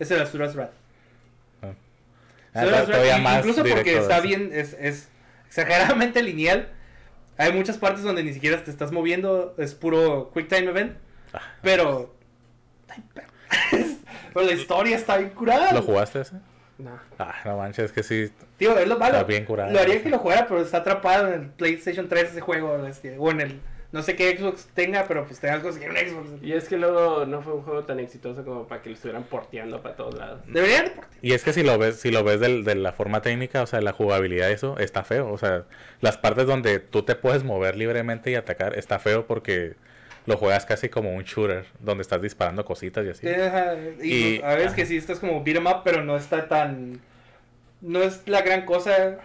es 0.00 0.10
el 0.10 0.20
Asuras 0.20 0.56
Wrath. 0.56 0.70
Ah, 2.56 3.18
más 3.20 3.38
incluso 3.38 3.62
porque 3.64 3.94
de 3.94 3.98
está 3.98 4.20
bien, 4.20 4.50
es, 4.52 4.76
es 4.80 5.08
exageradamente 5.46 6.22
lineal. 6.22 6.68
Hay 7.36 7.52
muchas 7.52 7.78
partes 7.78 8.02
donde 8.02 8.22
ni 8.22 8.32
siquiera 8.32 8.62
te 8.62 8.70
estás 8.70 8.92
moviendo, 8.92 9.54
es 9.58 9.74
puro 9.74 10.30
Quick 10.32 10.48
Time 10.48 10.70
Event. 10.70 10.96
Ah. 11.32 11.40
Pero. 11.62 12.14
Pero 14.34 14.46
la 14.46 14.52
historia 14.52 14.96
está 14.96 15.16
bien 15.16 15.30
curada. 15.30 15.72
¿Lo 15.72 15.82
jugaste 15.82 16.20
ese? 16.20 16.36
No. 16.78 16.98
Ah, 17.18 17.34
no 17.44 17.56
manches, 17.56 17.86
es 17.86 17.92
que 17.92 18.02
sí. 18.02 18.32
Tío, 18.56 18.76
es 18.78 18.88
lo 18.88 18.98
malo. 18.98 19.14
Está 19.14 19.26
bien 19.26 19.44
curado. 19.44 19.72
Lo 19.72 19.78
haría 19.78 20.02
que 20.02 20.10
lo 20.10 20.18
jugara, 20.18 20.46
pero 20.48 20.60
está 20.60 20.78
atrapado 20.78 21.28
en 21.28 21.34
el 21.34 21.50
PlayStation 21.50 22.08
3 22.08 22.30
ese 22.30 22.40
juego. 22.40 22.76
o 23.18 23.30
en 23.30 23.40
el. 23.40 23.60
No 23.94 24.02
sé 24.02 24.16
qué 24.16 24.36
Xbox 24.36 24.66
tenga, 24.74 25.04
pero 25.06 25.24
pues 25.24 25.38
tengas 25.38 25.60
cosas 25.60 25.80
que 25.80 25.88
un 25.88 25.96
Xbox. 25.96 26.42
Y 26.42 26.52
es 26.52 26.68
que 26.68 26.76
luego 26.76 27.24
no 27.26 27.42
fue 27.42 27.52
un 27.54 27.62
juego 27.62 27.84
tan 27.84 28.00
exitoso 28.00 28.44
como 28.44 28.66
para 28.66 28.82
que 28.82 28.88
lo 28.88 28.96
estuvieran 28.96 29.22
porteando 29.22 29.80
para 29.82 29.94
todos 29.94 30.14
lados. 30.18 30.40
Deberían. 30.48 30.90
Y 31.22 31.32
es 31.32 31.44
que 31.44 31.52
si 31.52 31.62
lo 31.62 31.78
ves, 31.78 32.00
si 32.00 32.10
lo 32.10 32.24
ves 32.24 32.40
del- 32.40 32.64
de 32.64 32.74
la 32.74 32.90
forma 32.92 33.22
técnica, 33.22 33.62
o 33.62 33.66
sea, 33.68 33.80
la 33.80 33.92
jugabilidad, 33.92 34.50
eso 34.50 34.76
está 34.78 35.04
feo. 35.04 35.30
O 35.30 35.38
sea, 35.38 35.62
las 36.00 36.18
partes 36.18 36.44
donde 36.46 36.80
tú 36.80 37.04
te 37.04 37.14
puedes 37.14 37.44
mover 37.44 37.76
libremente 37.76 38.32
y 38.32 38.34
atacar 38.34 38.76
está 38.76 38.98
feo 38.98 39.28
porque 39.28 39.74
lo 40.26 40.36
juegas 40.38 40.66
casi 40.66 40.88
como 40.88 41.14
un 41.14 41.22
shooter, 41.22 41.64
donde 41.78 42.02
estás 42.02 42.20
disparando 42.20 42.64
cositas 42.64 43.06
y 43.06 43.10
así. 43.10 43.28
Ajá, 43.28 43.76
Y, 44.02 44.12
Y- 44.12 44.38
pues, 44.40 44.50
a 44.50 44.54
veces 44.54 44.66
ajá. 44.68 44.76
que 44.76 44.86
sí 44.86 44.96
estás 44.96 45.20
como 45.20 45.44
beat 45.44 45.58
'em 45.58 45.66
up, 45.68 45.82
pero 45.84 46.02
no 46.02 46.16
está 46.16 46.48
tan. 46.48 47.00
No 47.80 48.02
es 48.02 48.26
la 48.26 48.42
gran 48.42 48.64
cosa. 48.64 49.18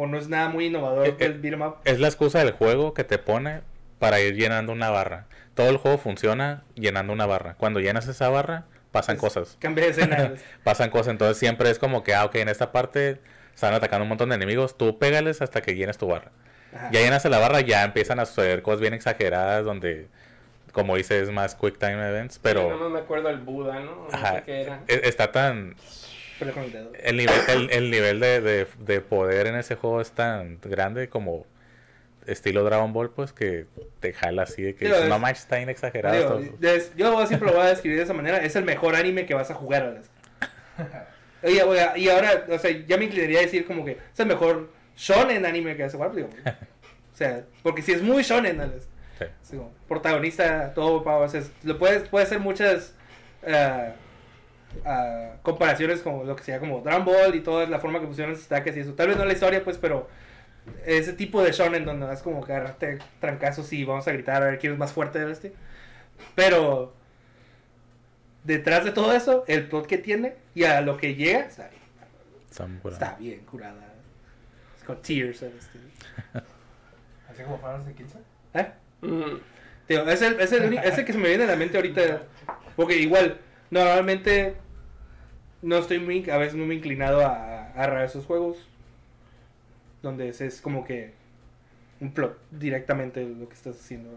O 0.00 0.06
no 0.06 0.16
es 0.16 0.28
nada 0.28 0.48
muy 0.48 0.66
innovador 0.66 1.06
Eh, 1.08 1.14
el 1.18 1.32
eh, 1.32 1.38
beat 1.40 1.54
'em 1.54 1.62
up. 1.62 1.74
Es 1.84 1.98
la 1.98 2.06
excusa 2.08 2.38
del 2.38 2.52
juego 2.52 2.94
que 2.94 3.02
te 3.04 3.18
pone 3.18 3.62
para 3.98 4.20
ir 4.20 4.34
llenando 4.34 4.72
una 4.72 4.90
barra. 4.90 5.26
Todo 5.54 5.70
el 5.70 5.76
juego 5.76 5.98
funciona 5.98 6.62
llenando 6.74 7.12
una 7.12 7.26
barra. 7.26 7.54
Cuando 7.54 7.80
llenas 7.80 8.06
esa 8.08 8.28
barra, 8.28 8.64
pasan 8.92 9.16
cosas. 9.16 9.56
Cambia 9.60 9.84
de 9.84 9.90
escena. 9.90 10.34
Pasan 10.64 10.90
cosas. 10.90 11.08
Entonces 11.08 11.36
siempre 11.38 11.70
es 11.70 11.78
como 11.78 12.04
que, 12.04 12.14
ah, 12.14 12.24
ok, 12.24 12.36
en 12.36 12.48
esta 12.48 12.70
parte 12.72 13.20
están 13.54 13.74
atacando 13.74 14.04
un 14.04 14.08
montón 14.08 14.28
de 14.28 14.36
enemigos. 14.36 14.78
Tú 14.78 14.98
pégales 14.98 15.42
hasta 15.42 15.60
que 15.60 15.74
llenes 15.74 15.98
tu 15.98 16.06
barra. 16.06 16.30
Ajá. 16.74 16.90
Ya 16.92 17.00
llenas 17.00 17.24
la 17.24 17.38
barra, 17.38 17.60
ya 17.60 17.82
empiezan 17.84 18.20
a 18.20 18.26
suceder 18.26 18.62
cosas 18.62 18.80
bien 18.80 18.94
exageradas 18.94 19.64
donde, 19.64 20.06
como 20.72 20.94
dices, 20.96 21.24
es 21.24 21.30
más 21.30 21.54
quick 21.56 21.78
time 21.78 21.94
events. 22.08 22.38
Pero... 22.38 22.64
Pero 22.68 22.78
No 22.78 22.90
me 22.90 23.00
acuerdo 23.00 23.28
el 23.30 23.38
Buda, 23.38 23.80
¿no? 23.80 24.06
No 24.06 24.08
ajá, 24.12 24.36
sé 24.36 24.42
qué 24.44 24.62
era. 24.62 24.80
e- 24.86 25.00
está 25.04 25.32
tan... 25.32 25.74
Pero 26.38 26.52
con 26.52 26.62
el 26.62 26.72
dedo. 26.72 26.92
El 27.02 27.16
nivel, 27.16 27.34
el, 27.48 27.70
el 27.72 27.90
nivel 27.90 28.20
de, 28.20 28.40
de, 28.40 28.66
de 28.78 29.00
poder 29.00 29.48
en 29.48 29.56
ese 29.56 29.74
juego 29.74 30.00
es 30.00 30.12
tan 30.12 30.60
grande 30.62 31.08
como 31.08 31.46
estilo 32.28 32.62
Dragon 32.64 32.92
Ball, 32.92 33.10
pues 33.10 33.32
que 33.32 33.66
te 34.00 34.12
jala 34.12 34.42
así 34.42 34.62
de 34.62 34.74
que 34.74 34.84
Digo, 34.86 34.96
no 35.08 35.14
es- 35.16 35.20
manches, 35.20 35.42
está 35.44 35.56
bien 35.56 35.68
exagerado. 35.68 36.38
Digo, 36.38 36.56
des- 36.58 36.92
yo 36.96 37.26
siempre 37.26 37.48
lo 37.48 37.56
voy 37.56 37.66
a 37.66 37.70
describir 37.70 37.98
de 37.98 38.04
esa 38.04 38.14
manera. 38.14 38.38
Es 38.38 38.54
el 38.56 38.64
mejor 38.64 38.94
anime 38.94 39.26
que 39.26 39.34
vas 39.34 39.50
a 39.50 39.54
jugar. 39.54 39.82
Alex. 39.82 40.10
Oye, 41.42 41.62
y 41.96 42.08
ahora, 42.08 42.44
o 42.50 42.58
sea, 42.58 42.70
ya 42.70 42.96
me 42.96 43.04
inclinaría 43.06 43.38
a 43.38 43.42
decir 43.42 43.66
como 43.66 43.84
que 43.84 43.92
es 43.92 44.20
el 44.20 44.26
mejor 44.26 44.70
shonen 44.96 45.46
anime 45.46 45.76
que 45.76 45.82
vas 45.84 45.94
a 45.94 45.96
jugar. 45.96 46.14
Digo, 46.14 46.28
o 47.14 47.16
sea, 47.16 47.44
porque 47.62 47.82
si 47.82 47.92
es 47.92 48.02
muy 48.02 48.22
shonen, 48.22 48.60
Alex. 48.60 48.88
Sí. 49.18 49.24
Sí, 49.42 49.56
como 49.56 49.72
protagonista, 49.88 50.72
todo, 50.74 51.02
pa, 51.02 51.16
o 51.16 51.28
sea, 51.28 51.42
lo 51.64 51.76
puedes, 51.78 52.08
puede 52.08 52.24
hacer 52.24 52.38
muchas 52.38 52.94
ah, 53.46 53.92
ah, 54.84 55.32
comparaciones 55.42 56.00
como 56.00 56.24
lo 56.24 56.36
que 56.36 56.44
sea 56.44 56.60
como 56.60 56.80
Dragon 56.82 57.04
Ball 57.04 57.34
y 57.34 57.40
toda 57.40 57.66
la 57.66 57.80
forma 57.80 57.98
que 58.00 58.06
funcionan 58.06 58.34
los 58.34 58.44
ataques 58.46 58.76
y 58.76 58.80
eso. 58.80 58.94
Tal 58.94 59.08
vez 59.08 59.16
no 59.16 59.24
la 59.24 59.32
historia, 59.32 59.64
pues, 59.64 59.78
pero 59.78 60.08
ese 60.86 61.12
tipo 61.12 61.42
de 61.42 61.52
shonen 61.52 61.84
donde 61.84 62.12
es 62.12 62.22
como 62.22 62.44
que 62.44 62.52
agarrarte 62.52 62.98
trancazos 63.20 63.72
y 63.72 63.84
vamos 63.84 64.06
a 64.08 64.12
gritar 64.12 64.42
a 64.42 64.46
ver 64.46 64.58
quién 64.58 64.72
es 64.74 64.78
más 64.78 64.92
fuerte 64.92 65.24
de 65.24 65.30
este. 65.32 65.52
Pero 66.34 66.94
detrás 68.44 68.84
de 68.84 68.92
todo 68.92 69.12
eso, 69.12 69.44
el 69.46 69.68
plot 69.68 69.86
que 69.86 69.98
tiene 69.98 70.34
y 70.54 70.64
a 70.64 70.80
lo 70.80 70.96
que 70.96 71.14
llega, 71.14 71.40
está 71.40 71.68
bien, 71.68 71.82
Está 72.50 72.66
muy 72.66 72.78
curado. 72.78 73.04
está 73.04 73.16
bien 73.18 73.40
curada. 73.44 73.94
Es 74.78 74.84
con 74.84 75.00
tears. 75.02 75.42
Este. 75.42 75.78
Así 77.30 77.42
como 77.42 77.58
Fantasy 77.58 77.94
15. 77.94 78.18
¿Eh? 78.54 78.66
Mm, 79.02 79.36
Tío, 79.86 80.08
es 80.08 80.22
el, 80.22 80.40
es, 80.40 80.52
el 80.52 80.76
es 80.78 80.98
el 80.98 81.04
que 81.04 81.12
se 81.12 81.18
me 81.18 81.28
viene 81.28 81.44
a 81.44 81.48
la 81.48 81.56
mente 81.56 81.76
ahorita. 81.76 82.22
Porque 82.76 82.96
igual, 82.98 83.38
normalmente 83.70 84.56
no 85.62 85.78
estoy 85.78 85.98
muy, 85.98 86.28
a 86.30 86.36
veces 86.38 86.54
muy 86.56 86.76
inclinado 86.76 87.20
a, 87.24 87.32
a 87.34 87.70
agarrar 87.72 88.04
esos 88.04 88.24
juegos. 88.26 88.68
Donde 90.02 90.28
es, 90.28 90.40
es 90.40 90.60
como 90.60 90.84
que 90.84 91.12
un 92.00 92.12
plot 92.12 92.38
directamente 92.50 93.24
lo 93.24 93.48
que 93.48 93.54
estás 93.54 93.76
haciendo. 93.80 94.10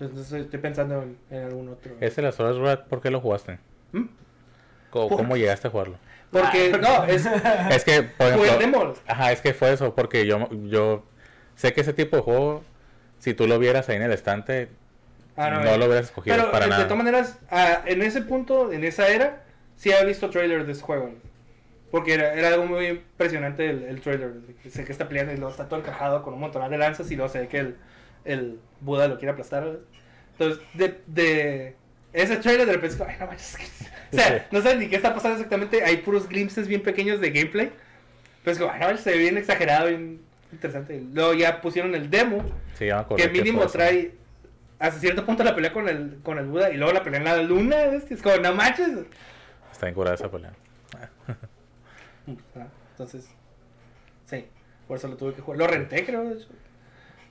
Entonces 0.00 0.32
estoy 0.32 0.58
pensando 0.60 1.02
en, 1.02 1.16
en 1.30 1.44
algún 1.44 1.68
otro. 1.68 1.92
Ese 2.00 2.22
la 2.22 2.32
Source 2.32 2.60
Rat, 2.60 2.86
¿por 2.88 3.00
qué 3.00 3.10
lo 3.10 3.20
jugaste? 3.20 3.58
¿Mm? 3.92 4.04
¿Cómo, 4.90 5.08
Por- 5.08 5.18
cómo 5.18 5.36
llegaste 5.36 5.68
a 5.68 5.70
jugarlo? 5.70 5.98
Porque, 6.32 6.70
no, 6.80 7.04
es. 7.04 7.26
Es 7.70 7.84
que, 7.84 8.02
por 8.04 8.32
Fue 8.34 8.46
ejemplo, 8.46 8.58
demo. 8.82 8.94
Ajá, 9.06 9.32
es 9.32 9.40
que 9.40 9.52
fue 9.52 9.72
eso, 9.72 9.94
porque 9.94 10.26
yo, 10.26 10.48
yo 10.68 11.04
sé 11.56 11.72
que 11.72 11.80
ese 11.82 11.92
tipo 11.92 12.16
de 12.16 12.22
juego, 12.22 12.62
si 13.18 13.34
tú 13.34 13.46
lo 13.46 13.58
vieras 13.58 13.88
ahí 13.88 13.96
en 13.96 14.02
el 14.02 14.12
estante, 14.12 14.68
Ah, 15.36 15.50
no, 15.50 15.60
eh. 15.70 15.78
lo 15.78 15.86
hubieras 15.86 16.06
escogido 16.06 16.36
Pero 16.36 16.50
para 16.50 16.66
eh, 16.66 16.68
nada. 16.68 16.82
de 16.82 16.84
todas 16.88 16.98
maneras, 17.04 17.38
ah, 17.50 17.82
en 17.86 18.02
ese 18.02 18.22
punto, 18.22 18.72
en 18.72 18.84
esa 18.84 19.08
era, 19.08 19.42
sí 19.76 19.92
había 19.92 20.04
visto 20.06 20.28
trailers 20.30 20.66
de 20.66 20.72
ese 20.72 20.82
juego. 20.82 21.10
Porque 21.90 22.14
era, 22.14 22.34
era 22.34 22.48
algo 22.48 22.66
muy 22.66 22.86
impresionante 22.86 23.68
el, 23.68 23.82
el 23.84 24.00
trailer. 24.00 24.32
Sé 24.68 24.84
que 24.84 24.92
está 24.92 25.08
peleando 25.08 25.32
y 25.32 25.36
luego 25.36 25.50
está 25.50 25.68
todo 25.68 25.80
encajado 25.80 26.22
con 26.22 26.34
un 26.34 26.40
montón 26.40 26.68
de 26.70 26.78
lanzas 26.78 27.10
y 27.10 27.16
luego 27.16 27.30
se 27.32 27.40
ve 27.40 27.48
que 27.48 27.58
el, 27.58 27.76
el 28.24 28.60
Buda 28.80 29.08
lo 29.08 29.18
quiere 29.18 29.32
aplastar. 29.32 29.66
Entonces, 30.32 30.62
de, 30.74 31.00
de 31.08 31.76
ese 32.12 32.36
trailer 32.36 32.66
de 32.66 32.72
repente 32.74 32.94
es 32.94 32.96
como, 32.96 33.10
ay, 33.10 33.16
no 33.18 33.26
manches. 33.26 33.56
O 34.12 34.16
sea, 34.16 34.38
Sí. 34.38 34.44
no 34.50 34.60
sabes 34.60 34.78
ni 34.78 34.88
qué 34.88 34.96
está 34.96 35.14
pasando 35.14 35.36
exactamente. 35.36 35.84
Hay 35.84 35.98
puros 35.98 36.28
glimpses 36.28 36.66
bien 36.66 36.82
pequeños 36.82 37.20
de 37.20 37.30
gameplay. 37.30 37.70
Pero 38.42 38.52
es 38.52 38.58
como, 38.58 38.72
ay, 38.72 38.80
no 38.80 38.86
manches, 38.86 39.04
se 39.04 39.10
ve 39.12 39.18
bien 39.18 39.38
exagerado, 39.38 39.86
bien 39.88 40.20
interesante. 40.52 41.00
Luego 41.12 41.34
ya 41.34 41.60
pusieron 41.60 41.94
el 41.94 42.10
demo 42.10 42.44
Sí, 42.76 42.86
ya 42.86 43.06
que 43.16 43.28
mínimo 43.28 43.66
trae 43.66 44.12
hasta 44.80 44.98
cierto 44.98 45.24
punto 45.26 45.44
la 45.44 45.54
pelea 45.54 45.72
con 45.72 45.88
el, 45.88 46.18
con 46.24 46.38
el 46.38 46.46
Buda 46.46 46.70
y 46.70 46.76
luego 46.76 46.92
la 46.92 47.02
pelea 47.04 47.18
en 47.18 47.24
la 47.24 47.36
luna. 47.42 47.84
Es, 47.84 48.10
es 48.10 48.20
como, 48.22 48.36
no 48.38 48.52
manches. 48.54 48.88
Está 49.70 49.86
bien 49.86 49.94
curada 49.94 50.14
esa 50.16 50.30
pelea. 50.30 50.52
Entonces, 52.92 53.28
sí, 54.26 54.46
por 54.86 54.96
eso 54.98 55.08
lo 55.08 55.16
tuve 55.16 55.34
que 55.34 55.40
jugar. 55.42 55.58
Lo 55.58 55.66
renté, 55.66 56.04
creo. 56.04 56.24
de 56.24 56.34
hecho. 56.34 56.48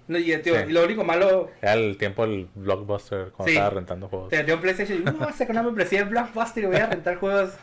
No, 0.08 0.18
y, 0.18 0.36
tío, 0.40 0.56
Sí. 0.56 0.62
y 0.70 0.72
lo 0.72 0.84
único 0.84 1.04
malo, 1.04 1.52
Era 1.62 1.74
el 1.74 1.96
tiempo 1.98 2.26
del 2.26 2.50
Blockbuster 2.56 3.30
cuando 3.32 3.52
Sí. 3.52 3.58
estaba 3.58 3.70
rentando 3.70 4.08
juegos. 4.08 4.30
te 4.30 4.54
un 4.54 4.60
PlayStation 4.62 5.00
y 5.00 5.04
no, 5.04 5.32
sé 5.34 5.46
que 5.46 5.54
no 5.54 5.60
me 5.62 5.68
membresía 5.68 6.00
en 6.00 6.10
Blockbuster 6.10 6.64
y 6.64 6.68
voy 6.68 6.78
a 6.78 6.88
rentar 6.88 7.18
juegos 7.18 7.54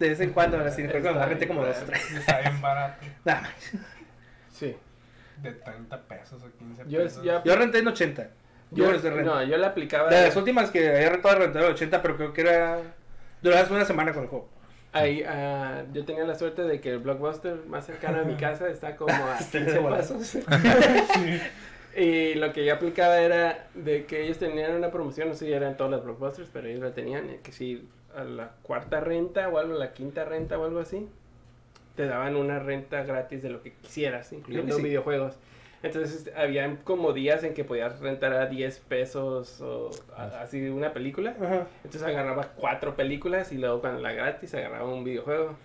de 0.00 0.08
vez 0.08 0.18
en 0.20 0.30
cuando. 0.30 0.58
Así, 0.58 0.82
creo 0.82 1.00
que 1.00 1.12
me 1.12 1.24
renté 1.26 1.46
como 1.46 1.64
dos 1.64 1.80
o 1.80 1.84
tres. 1.84 2.10
Está 2.10 2.40
bien 2.40 2.60
barato. 2.60 3.06
Nada 3.24 3.42
más. 3.42 3.52
Sí. 4.50 4.74
De 5.42 5.52
30 5.52 6.00
pesos 6.02 6.42
o 6.42 6.50
15 6.58 6.82
Yo- 6.88 6.98
pesos. 7.04 7.22
ya- 7.24 7.42
Yo 7.44 7.54
renté 7.56 7.78
en 7.78 7.86
80. 7.88 8.30
Yo, 8.72 8.86
Yo, 8.86 8.92
no, 8.92 8.98
renté. 8.98 9.22
no, 9.22 9.42
yo 9.44 9.56
la 9.58 9.68
aplicaba. 9.68 10.08
De 10.08 10.22
las 10.22 10.34
últimas 10.36 10.70
que 10.70 10.88
había 10.88 11.10
rentado, 11.10 11.38
renté 11.38 11.58
en 11.60 11.64
80, 11.66 12.02
pero 12.02 12.16
creo 12.16 12.32
que 12.32 12.40
era. 12.40 12.78
Duraste 13.42 13.74
una 13.74 13.84
semana 13.84 14.12
con 14.12 14.22
el 14.24 14.28
juego. 14.28 14.48
Ahí, 14.92 15.22
ah, 15.26 15.84
yo 15.92 16.04
tenía 16.04 16.24
la 16.24 16.34
suerte 16.34 16.62
de 16.62 16.80
que 16.80 16.90
el 16.90 16.98
blockbuster 16.98 17.64
más 17.66 17.86
cercano 17.86 18.20
a 18.20 18.24
mi 18.24 18.34
casa 18.36 18.68
está 18.68 18.96
como 18.96 19.12
a 19.12 19.38
15 19.38 19.80
pesos. 19.80 20.38
y 21.96 22.34
lo 22.34 22.52
que 22.52 22.64
yo 22.64 22.74
aplicaba 22.74 23.18
era 23.18 23.68
de 23.74 24.04
que 24.04 24.24
ellos 24.24 24.38
tenían 24.38 24.74
una 24.74 24.90
promoción, 24.90 25.28
no 25.28 25.34
sé 25.34 25.46
si 25.46 25.52
eran 25.52 25.76
todos 25.76 25.90
los 25.90 26.04
blockbusters, 26.04 26.50
pero 26.52 26.68
ellos 26.68 26.80
la 26.80 26.92
tenían, 26.92 27.38
que 27.42 27.52
si 27.52 27.88
a 28.14 28.24
la 28.24 28.52
cuarta 28.62 29.00
renta 29.00 29.48
o 29.48 29.58
algo, 29.58 29.74
la 29.78 29.94
quinta 29.94 30.24
renta 30.24 30.58
o 30.58 30.64
algo 30.64 30.80
así, 30.80 31.08
te 31.96 32.06
daban 32.06 32.36
una 32.36 32.58
renta 32.58 33.02
gratis 33.04 33.42
de 33.42 33.50
lo 33.50 33.62
que 33.62 33.72
quisieras, 33.72 34.32
incluyendo 34.32 34.76
sí. 34.76 34.82
videojuegos. 34.82 35.36
Entonces 35.82 36.30
había 36.36 36.76
como 36.84 37.12
días 37.12 37.42
en 37.44 37.54
que 37.54 37.64
podías 37.64 37.98
rentar 38.00 38.32
a 38.34 38.46
10 38.46 38.78
pesos 38.80 39.60
o 39.60 39.90
a- 40.16 40.42
así 40.42 40.68
una 40.68 40.92
película. 40.92 41.34
Ajá. 41.40 41.66
Entonces 41.84 42.02
agarraba 42.04 42.48
cuatro 42.56 42.94
películas 42.94 43.50
y 43.52 43.58
luego 43.58 43.80
cuando 43.80 44.00
la 44.00 44.12
gratis 44.12 44.54
agarraba 44.54 44.92
un 44.92 45.02
videojuego. 45.04 45.56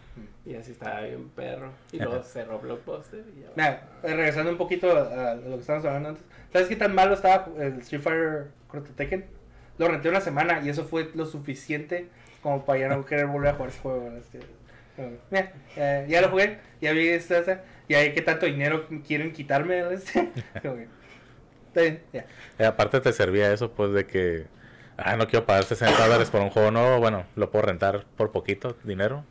Y 0.45 0.55
así 0.55 0.71
estaba 0.71 1.01
bien 1.01 1.29
perro. 1.29 1.69
Y 1.91 1.97
luego 1.97 2.23
cerró 2.23 2.57
Blockbuster 2.59 3.23
y 3.37 3.41
ya. 3.41 3.81
Eh, 4.03 4.15
regresando 4.15 4.49
un 4.49 4.57
poquito 4.57 4.89
a, 4.97 5.31
a 5.31 5.35
lo 5.35 5.55
que 5.55 5.61
estábamos 5.61 5.85
hablando 5.85 6.09
antes. 6.09 6.23
¿Sabes 6.51 6.67
qué 6.67 6.75
tan 6.75 6.95
malo 6.95 7.13
estaba 7.13 7.47
el 7.59 7.77
Street 7.81 8.01
Fighter 8.01 8.47
contra 8.67 8.93
Tekken? 8.95 9.25
Lo 9.77 9.87
renté 9.87 10.09
una 10.09 10.21
semana 10.21 10.61
y 10.63 10.69
eso 10.69 10.85
fue 10.85 11.11
lo 11.13 11.25
suficiente 11.27 12.07
como 12.41 12.65
para 12.65 12.79
ya 12.79 12.87
no 12.87 13.05
querer 13.05 13.27
volver 13.27 13.49
a 13.49 13.53
jugar 13.53 13.69
ese 13.69 13.79
juego. 13.81 14.09
como, 14.97 15.17
mira, 15.29 15.51
eh, 15.75 16.05
ya 16.09 16.21
lo 16.21 16.29
jugué, 16.29 16.57
ya 16.81 16.91
vi 16.93 17.07
esta, 17.09 17.37
esta, 17.37 17.63
y 17.87 17.93
ahí 17.93 18.13
qué 18.13 18.21
tanto 18.21 18.45
dinero 18.45 18.87
quieren 19.05 19.31
quitarme. 19.31 19.83
ya. 22.13 22.25
Y 22.59 22.63
aparte 22.63 22.99
te 22.99 23.13
servía 23.13 23.53
eso, 23.53 23.71
pues, 23.71 23.91
de 23.93 24.05
que... 24.05 24.45
Ah, 24.97 25.15
no 25.15 25.27
quiero 25.27 25.45
pagar 25.45 25.63
60 25.63 26.03
dólares 26.05 26.29
por 26.31 26.41
un 26.41 26.49
juego 26.49 26.71
nuevo. 26.71 26.99
Bueno, 26.99 27.25
lo 27.35 27.51
puedo 27.51 27.65
rentar 27.65 28.05
por 28.15 28.31
poquito 28.31 28.75
dinero. 28.83 29.23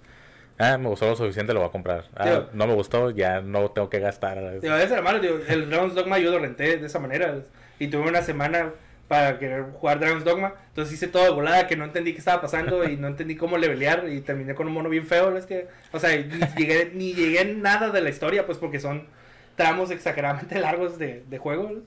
Ah, 0.59 0.79
me 0.79 0.88
gustó 0.88 1.07
lo 1.07 1.16
suficiente, 1.16 1.53
lo 1.53 1.61
voy 1.61 1.69
a 1.69 1.73
comprar. 1.73 2.05
Ah, 2.16 2.45
no 2.53 2.66
me 2.66 2.75
gustó, 2.75 3.11
ya 3.11 3.40
no 3.40 3.71
tengo 3.73 3.90
que 3.90 3.99
gastar. 3.99 4.61
Digo, 4.61 4.77
ese 4.77 4.95
era 4.95 5.03
malo, 5.03 5.19
digo, 5.19 5.38
el 5.49 5.69
Dragon's 5.69 5.95
Dogma 5.95 6.19
yo 6.19 6.31
lo 6.31 6.38
renté 6.38 6.79
de 6.79 6.87
esa 6.87 6.99
manera. 6.99 7.40
Y 7.79 7.88
tuve 7.88 8.09
una 8.09 8.23
semana 8.23 8.73
para 9.09 9.38
querer 9.38 9.64
jugar 9.73 10.01
Dragon's 10.01 10.25
Dogma. 10.25 10.55
Entonces 10.69 10.95
hice 10.95 11.09
todo 11.09 11.25
de 11.25 11.31
volada 11.31 11.66
que 11.66 11.77
no 11.77 11.85
entendí 11.85 12.12
qué 12.12 12.19
estaba 12.19 12.40
pasando 12.40 12.88
y 12.88 12.97
no 12.97 13.07
entendí 13.09 13.37
cómo 13.37 13.57
levelear. 13.59 14.09
Y 14.09 14.21
terminé 14.21 14.55
con 14.55 14.66
un 14.66 14.73
mono 14.73 14.88
bien 14.88 15.07
feo. 15.07 15.37
Es 15.37 15.47
que, 15.47 15.69
o 15.92 15.99
sea, 15.99 16.16
ni 16.16 16.38
llegué, 16.57 16.90
ni 16.95 17.14
llegué 17.14 17.40
a 17.40 17.45
nada 17.45 17.90
de 17.90 18.01
la 18.01 18.11
historia, 18.11 18.47
pues 18.47 18.59
porque 18.59 18.81
son 18.81 19.07
tramos 19.55 19.90
exageradamente 19.90 20.59
largos 20.61 20.99
de, 20.99 21.25
de 21.29 21.38
juego. 21.38 21.71
¿no? 21.71 21.81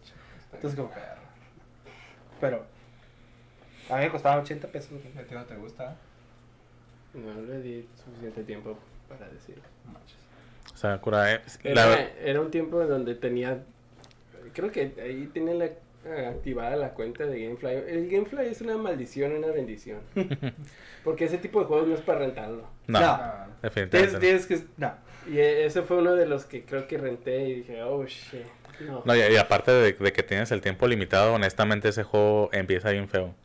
Entonces, 0.53 0.75
como, 0.79 0.91
pero 2.39 2.65
a 3.89 3.97
mí 3.97 4.03
me 4.03 4.09
costaba 4.09 4.41
80 4.41 4.67
pesos. 4.69 4.91
¿A 5.17 5.21
ti 5.23 5.33
no 5.35 5.43
te 5.45 5.55
gusta? 5.55 5.95
No 7.13 7.41
le 7.41 7.61
di 7.61 7.87
suficiente 8.03 8.43
tiempo 8.43 8.77
para 9.07 9.25
manches. 9.25 10.17
O 10.73 10.77
sea, 10.77 10.97
cura, 10.99 11.33
eh, 11.33 11.41
Era, 11.63 11.85
la- 11.87 12.09
era 12.23 12.39
un 12.39 12.51
tiempo 12.51 12.79
donde 12.85 13.15
tenía. 13.15 13.63
Creo 14.53 14.71
que 14.71 14.93
ahí 15.01 15.29
tenía 15.33 15.53
la, 15.55 15.69
activada 16.05 16.75
la 16.75 16.93
cuenta 16.93 17.25
de 17.25 17.43
Gamefly. 17.43 17.73
El 17.87 18.09
Gamefly 18.09 18.47
es 18.47 18.61
una 18.61 18.77
maldición, 18.77 19.33
una 19.33 19.47
bendición. 19.47 19.99
Porque 21.03 21.25
ese 21.25 21.37
tipo 21.37 21.59
de 21.59 21.65
juegos 21.65 21.87
no 21.87 21.95
es 21.95 22.01
para 22.01 22.19
rentarlo. 22.19 22.67
no, 22.87 22.99
No. 22.99 23.19
Definitivamente. 23.61 24.19
Tienes, 24.19 24.47
tienes 24.47 24.63
que. 24.63 24.67
No. 24.77 24.93
Y 25.29 25.39
ese 25.39 25.81
fue 25.81 25.97
uno 25.97 26.15
de 26.15 26.25
los 26.25 26.45
que 26.45 26.63
creo 26.63 26.87
que 26.87 26.97
renté 26.97 27.49
y 27.49 27.53
dije, 27.55 27.83
oh 27.83 28.05
shit. 28.05 28.45
No. 28.79 29.03
No, 29.05 29.15
y, 29.15 29.19
y 29.19 29.35
aparte 29.37 29.71
de, 29.71 29.91
de 29.91 30.13
que 30.13 30.23
tienes 30.23 30.51
el 30.51 30.61
tiempo 30.61 30.87
limitado, 30.87 31.33
honestamente 31.33 31.89
ese 31.89 32.03
juego 32.03 32.49
empieza 32.53 32.91
bien 32.91 33.09
feo. 33.09 33.35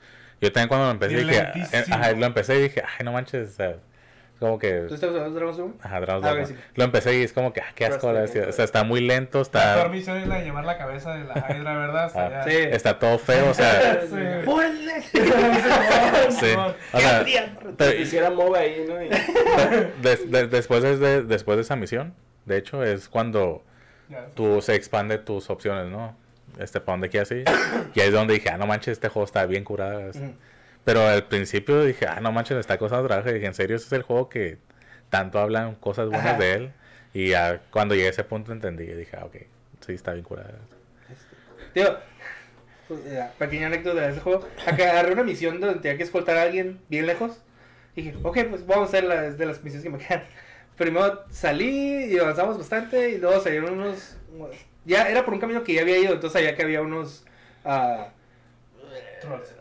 Yo 0.40 0.52
también 0.52 0.68
cuando 0.68 0.86
lo 0.86 0.92
empecé 0.92 1.16
dije, 1.16 1.38
eh, 1.72 1.84
ajá, 1.90 2.12
lo 2.12 2.26
empecé 2.26 2.58
y 2.58 2.62
dije, 2.62 2.82
ay, 2.82 3.04
no 3.04 3.12
manches, 3.12 3.48
o 3.48 3.52
sea, 3.52 3.70
es 3.70 3.76
como 4.40 4.58
que, 4.58 4.84
¿Tú 4.88 4.94
estás 4.94 5.12
Dragon's 5.12 5.56
Dogma? 5.56 5.74
ajá, 5.82 6.00
Dragon's 6.00 6.24
Ah, 6.26 6.30
Dogma. 6.30 6.42
ok, 6.44 6.48
sí. 6.50 6.54
Lo 6.74 6.84
empecé 6.84 7.18
y 7.18 7.22
es 7.22 7.32
como 7.32 7.52
que, 7.52 7.60
ah, 7.60 7.72
qué 7.74 7.86
asco, 7.86 8.12
la 8.12 8.24
o 8.24 8.26
sea, 8.26 8.64
está 8.64 8.84
muy 8.84 9.00
lento, 9.00 9.38
La 9.38 9.42
está, 9.42 9.88
misión 9.88 10.18
es 10.18 10.26
la 10.26 10.36
de 10.38 10.44
llevar 10.44 10.64
la 10.64 10.76
cabeza 10.76 11.14
de 11.14 11.24
la 11.24 11.34
Hydra, 11.48 11.76
¿verdad? 11.78 12.04
Hasta 12.04 12.22
Ah, 12.22 12.26
allá. 12.26 12.44
Sí. 12.44 12.56
está 12.70 12.98
todo 12.98 13.18
feo, 13.18 13.50
o 13.50 13.54
sea, 13.54 14.00
Sí. 14.10 14.16
Sí. 15.14 16.46
O 16.92 17.00
sea, 17.00 17.24
pero- 17.76 17.94
Hiciera 18.00 18.30
MOBA 18.30 18.58
ahí, 18.58 18.84
¿no? 18.88 19.02
Y- 19.02 19.08
des- 20.02 20.30
de- 20.30 20.46
después, 20.48 20.82
de, 20.82 21.22
después 21.22 21.56
de 21.56 21.62
esa 21.62 21.76
misión, 21.76 22.14
de 22.44 22.56
hecho, 22.58 22.82
es 22.84 23.08
cuando 23.08 23.62
Ya. 24.08 24.26
tú 24.34 24.60
se 24.62 24.74
expande 24.74 25.18
tus 25.18 25.48
opciones, 25.50 25.86
¿no? 25.90 26.16
Este, 26.58 26.80
para 26.80 26.94
donde 26.94 27.08
quieras 27.08 27.30
ir. 27.32 27.44
Y 27.94 28.00
ahí 28.00 28.08
es 28.08 28.12
donde 28.12 28.34
dije, 28.34 28.48
ah, 28.50 28.56
no 28.58 28.66
manches, 28.66 28.92
este 28.92 29.08
juego 29.08 29.24
está 29.24 29.44
bien 29.46 29.64
curado. 29.64 30.10
Pero 30.84 31.06
al 31.06 31.26
principio 31.26 31.82
dije, 31.82 32.06
ah, 32.06 32.20
no 32.20 32.30
manches, 32.30 32.58
está 32.58 32.78
cosas 32.78 33.04
trabajo. 33.04 33.30
Y 33.30 33.34
dije, 33.34 33.46
en 33.46 33.54
serio, 33.54 33.76
ese 33.76 33.86
es 33.86 33.92
el 33.92 34.02
juego 34.02 34.28
que 34.28 34.58
tanto 35.10 35.38
hablan 35.38 35.74
cosas 35.76 36.08
buenas 36.08 36.26
Ajá. 36.26 36.38
de 36.38 36.52
él. 36.52 36.72
Y 37.14 37.28
ya 37.30 37.62
cuando 37.70 37.94
llegué 37.94 38.08
a 38.08 38.10
ese 38.10 38.24
punto 38.24 38.52
entendí. 38.52 38.84
Y 38.84 38.94
dije, 38.94 39.16
ah, 39.16 39.24
ok, 39.24 39.36
sí, 39.80 39.92
está 39.92 40.12
bien 40.12 40.24
curada. 40.24 40.58
Tío, 41.72 41.96
pues, 42.88 43.12
ya, 43.12 43.32
pequeña 43.38 43.68
anécdota 43.68 44.02
de 44.02 44.10
ese 44.10 44.20
juego. 44.20 44.46
Acá 44.66 44.90
agarré 44.90 45.12
una 45.12 45.22
misión 45.22 45.60
donde 45.60 45.80
tenía 45.80 45.96
que 45.96 46.02
escoltar 46.02 46.36
a 46.36 46.42
alguien 46.42 46.80
bien 46.88 47.06
lejos. 47.06 47.40
Y 47.96 48.02
dije, 48.02 48.16
ok, 48.22 48.38
pues 48.50 48.66
vamos 48.66 48.86
a 48.86 48.88
hacer 48.88 49.04
las 49.04 49.38
de 49.38 49.46
las 49.46 49.62
misiones 49.62 49.84
que 49.84 49.90
me 49.90 49.98
quedan. 49.98 50.24
Primero 50.76 51.24
salí 51.30 52.06
y 52.12 52.18
avanzamos 52.18 52.58
bastante. 52.58 53.10
Y 53.12 53.18
luego 53.18 53.40
salieron 53.40 53.78
unos. 53.78 54.16
Ya 54.84 55.08
era 55.08 55.24
por 55.24 55.32
un 55.32 55.40
camino 55.40 55.64
que 55.64 55.72
ya 55.72 55.80
había 55.80 55.98
ido. 55.98 56.14
Entonces 56.14 56.32
sabía 56.32 56.54
que 56.54 56.62
había 56.62 56.82
unos. 56.82 57.24
Trolls. 57.62 58.23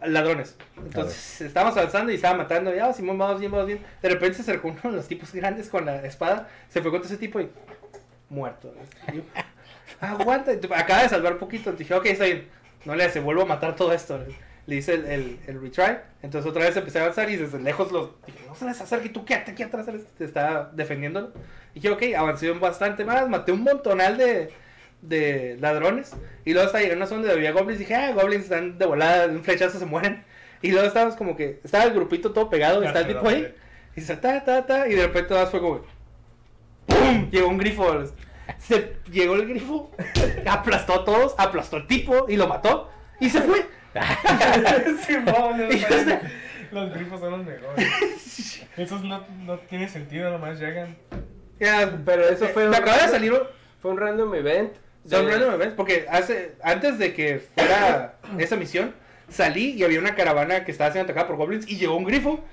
Ladrones. 0.06 0.56
Entonces 0.78 1.42
estábamos 1.42 1.78
avanzando 1.78 2.12
y 2.12 2.16
estaba 2.16 2.38
matando. 2.38 2.74
Ya, 2.74 2.92
Simón, 2.94 3.18
vamos 3.18 3.39
bien, 3.39 3.52
vamos 3.52 3.68
bien. 3.68 3.80
De 4.02 4.10
repente 4.10 4.36
se 4.36 4.42
acercó 4.42 4.70
uno 4.70 4.80
de 4.84 4.92
los 4.92 5.08
tipos 5.08 5.34
grandes 5.34 5.70
con 5.70 5.86
la 5.86 6.04
espada. 6.06 6.48
Se 6.70 6.82
fue 6.82 6.92
contra 6.92 7.08
ese 7.08 7.18
tipo 7.18 7.39
y. 7.39 7.50
Muerto. 8.30 8.74
Y 9.12 9.16
yo, 9.18 9.22
Aguanta. 10.00 10.52
Acaba 10.76 11.04
de 11.04 11.10
salvar 11.10 11.38
poquito. 11.38 11.72
Dije, 11.72 11.94
ok, 11.94 12.06
está 12.08 12.26
bien. 12.26 12.48
No 12.86 12.96
le 12.96 13.06
hace, 13.06 13.20
vuelvo 13.20 13.44
a 13.44 13.46
matar 13.46 13.76
todo 13.76 13.94
esto. 13.94 14.20
Le 14.66 14.76
hice 14.76 14.96
el, 14.96 15.06
el, 15.06 15.39
el 15.48 15.62
retry. 15.62 15.98
Entonces 16.22 16.50
otra 16.50 16.63
vez 16.63 16.76
empecé 16.76 17.00
a 17.00 17.04
avanzar 17.04 17.30
y 17.30 17.36
desde 17.38 17.60
lejos 17.60 17.92
los. 17.92 18.10
Dije, 18.26 18.39
no 18.48 18.56
se 18.56 18.66
les 18.66 18.80
acerque, 18.82 19.10
tú 19.10 19.24
quédate 19.26 19.52
aquí 19.52 19.63
atrás. 19.63 19.88
Te 20.18 20.26
estaba 20.26 20.72
defendiéndolo. 20.74 21.32
Y 21.74 21.80
dije, 21.80 21.89
ok, 21.89 22.04
avancé 22.18 22.52
bastante 22.52 23.06
más. 23.06 23.28
Maté 23.30 23.52
un 23.52 23.63
montonal 23.63 24.18
de, 24.18 24.52
de 25.08 25.58
ladrones. 25.60 26.16
Y 26.46 26.54
luego 26.54 26.66
hasta 26.68 26.80
llegué 26.80 26.94
a 26.94 26.98
una 26.98 27.06
zona 27.06 27.22
donde 27.22 27.34
había 27.36 27.52
goblins. 27.52 27.80
Dije, 27.80 27.96
ah, 27.96 28.12
goblins 28.13 28.44
están 28.46 28.78
de 28.78 28.86
volada, 28.86 29.28
de 29.28 29.36
un 29.36 29.44
flechazo 29.44 29.78
se 29.80 29.86
mueren. 29.86 30.24
Y 30.62 30.72
luego 30.72 30.88
estábamos 30.88 31.16
como 31.16 31.36
que. 31.36 31.60
Estaba 31.63 31.84
el 31.86 31.94
grupito 31.94 32.32
todo 32.32 32.50
pegado. 32.50 32.80
Y 32.80 32.84
Ya 32.84 32.88
está 32.89 33.00
el 33.02 33.08
tipo 33.08 33.28
ahí. 33.28 33.54
Y 33.96 34.00
dice, 34.02 34.16
ta, 34.18 34.44
ta, 34.44 34.66
ta. 34.66 34.88
Y 34.88 34.94
de 34.96 35.06
repente 35.08 35.30
todas 35.30 35.50
fue 35.50 35.60
como. 35.62 35.82
¡Pum! 36.88 37.30
Llegó 37.32 37.48
un 37.48 37.58
grifo. 37.58 38.04
Se 38.58 38.98
llegó 39.12 39.36
el 39.36 39.48
grifo, 39.48 39.92
aplastó 40.46 40.96
a 40.96 41.06
todos, 41.06 41.34
aplastó 41.38 41.78
al 41.78 41.88
tipo 41.88 42.26
y 42.28 42.36
lo 42.36 42.48
mató. 42.48 42.89
Y 43.20 43.30
se 43.30 43.42
fue. 43.42 43.66
Simón, 45.06 45.58
no, 45.58 45.68
no, 45.68 46.20
los 46.72 46.94
grifos 46.94 47.20
son 47.20 47.32
los 47.32 47.46
mejores. 47.46 48.66
Esos 48.76 49.04
no, 49.04 49.24
no 49.46 49.58
tiene 49.60 49.88
sentido, 49.88 50.30
nomás 50.32 50.60
llegan. 50.60 50.98
Ya, 51.60 52.00
Pero 52.06 52.24
eso 52.28 52.48
fue 52.48 52.63
me 52.63 52.70
un- 52.70 52.76
acaba 52.76 52.98
de 53.04 53.08
salir 53.10 53.32
un- 53.34 53.44
Fue 53.82 53.92
un 53.92 53.98
random 53.98 54.34
event. 54.36 54.74
Son 55.08 55.28
random 55.28 55.54
events, 55.56 55.76
porque 55.76 56.06
hace, 56.10 56.56
antes 56.63 56.98
de 56.98 57.13
que 57.13 57.39
fuera 57.39 58.16
esa 58.38 58.56
misión, 58.56 58.94
salí 59.30 59.72
y 59.72 59.84
había 59.84 60.00
una 60.00 60.16
caravana 60.16 60.63
que 60.63 60.72
estaba 60.72 60.92
siendo 60.92 61.12
atacada 61.12 61.28
por 61.28 61.36
goblins 61.38 61.68
y 61.70 61.78
llegó 61.78 61.96
un 61.96 62.06
grifo. 62.06 62.44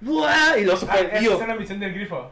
¡Buah! 0.00 0.56
Y 0.58 0.64
luego 0.64 0.78
se 0.80 0.86
Ah, 0.90 0.98
esa 1.00 1.32
es 1.34 1.48
la 1.48 1.54
misión 1.54 1.80
del 1.80 1.92
grifo. 1.94 2.30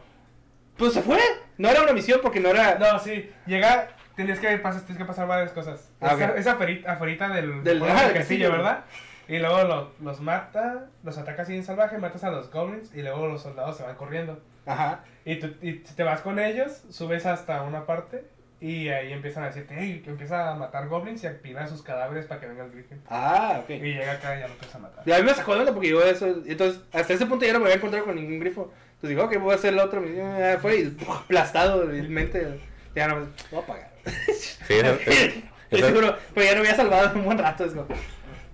pues 0.77 0.93
se 0.93 1.01
fue. 1.01 1.19
No 1.57 1.69
era 1.69 1.81
una 1.83 1.93
misión 1.93 2.19
porque 2.21 2.39
no 2.39 2.49
era. 2.49 2.75
No, 2.79 2.99
sí, 2.99 3.29
llega, 3.45 3.89
tienes 4.15 4.39
que, 4.39 4.57
pasar, 4.59 4.81
tienes 4.81 4.97
que 4.97 5.05
pasar 5.05 5.27
varias 5.27 5.51
cosas. 5.51 5.89
Ah, 6.01 6.13
esa, 6.15 6.35
esa 6.35 6.51
afuera, 6.53 7.29
del, 7.29 7.63
Del- 7.63 7.79
bueno, 7.79 7.93
castillo, 7.95 8.13
castillo. 8.13 8.51
¿verdad? 8.51 8.85
Y 9.27 9.37
luego 9.37 9.63
lo- 9.63 9.91
los 10.01 10.21
mata, 10.21 10.87
los 11.03 11.17
ataca 11.17 11.43
así 11.43 11.55
en 11.55 11.63
salvaje, 11.63 11.97
matas 11.99 12.23
a 12.23 12.31
los 12.31 12.49
goblins 12.51 12.93
y 12.95 13.01
luego 13.03 13.27
los 13.27 13.41
soldados 13.43 13.77
se 13.77 13.83
van 13.83 13.95
corriendo. 13.95 14.39
Ajá. 14.65 15.03
Y, 15.25 15.35
tú, 15.35 15.53
y 15.61 15.73
te 15.73 16.03
vas 16.03 16.21
con 16.21 16.39
ellos, 16.39 16.83
subes 16.89 17.25
hasta 17.27 17.61
una 17.63 17.85
parte 17.85 18.23
y 18.61 18.89
ahí 18.89 19.13
empiezan 19.13 19.43
a 19.43 19.47
decirte, 19.47 19.73
hey, 19.77 20.01
que 20.03 20.09
empieza 20.09 20.49
a 20.51 20.55
matar 20.55 20.87
goblins 20.89 21.23
y 21.23 21.27
a 21.27 21.41
pilar 21.41 21.67
sus 21.69 21.81
cadáveres 21.81 22.25
para 22.25 22.41
que 22.41 22.47
venga 22.47 22.65
el 22.65 22.71
griffin. 22.71 23.01
Ah, 23.09 23.61
Y 23.69 23.73
ok. 23.73 23.81
llega 23.81 24.11
acá 24.11 24.35
y 24.35 24.39
ya 24.41 24.47
lo 24.47 24.53
empieza 24.53 24.77
a 24.77 24.81
matar. 24.81 25.03
Y 25.07 25.11
a 25.11 25.17
mí 25.17 25.23
me 25.23 25.33
sacó 25.33 25.53
de 25.53 25.59
onda 25.61 25.73
porque 25.73 25.89
yo 25.89 26.03
eso. 26.03 26.27
Entonces, 26.45 26.81
hasta 26.91 27.13
ese 27.13 27.25
punto 27.25 27.45
ya 27.45 27.53
no 27.53 27.59
me 27.59 27.65
había 27.65 27.77
encontrado 27.77 28.05
con 28.05 28.15
ningún 28.15 28.39
grifo. 28.39 28.71
Entonces 28.95 29.09
digo, 29.09 29.23
ok, 29.23 29.37
voy 29.39 29.53
a 29.53 29.55
hacer 29.55 29.73
la 29.73 29.85
otra. 29.85 30.01
Ya 30.05 30.57
fue 30.61 30.79
y 30.79 30.85
¡puf! 30.89 31.09
aplastado 31.23 31.87
vilmente. 31.87 32.59
Ya 32.95 33.07
no 33.07 33.15
me. 33.17 33.25
Voy 33.51 33.63
a 33.63 33.65
pagar. 33.65 33.91
Sí, 34.33 34.73
eso- 34.73 34.97
eso- 35.05 35.39
Y 35.71 35.75
eso- 35.77 35.87
seguro, 35.87 36.17
pero 36.33 36.45
ya 36.45 36.53
no 36.53 36.59
había 36.59 36.75
salvado 36.75 37.17
un 37.17 37.23
buen 37.25 37.37
rato. 37.37 37.63
Es 37.63 37.71
como, 37.73 37.87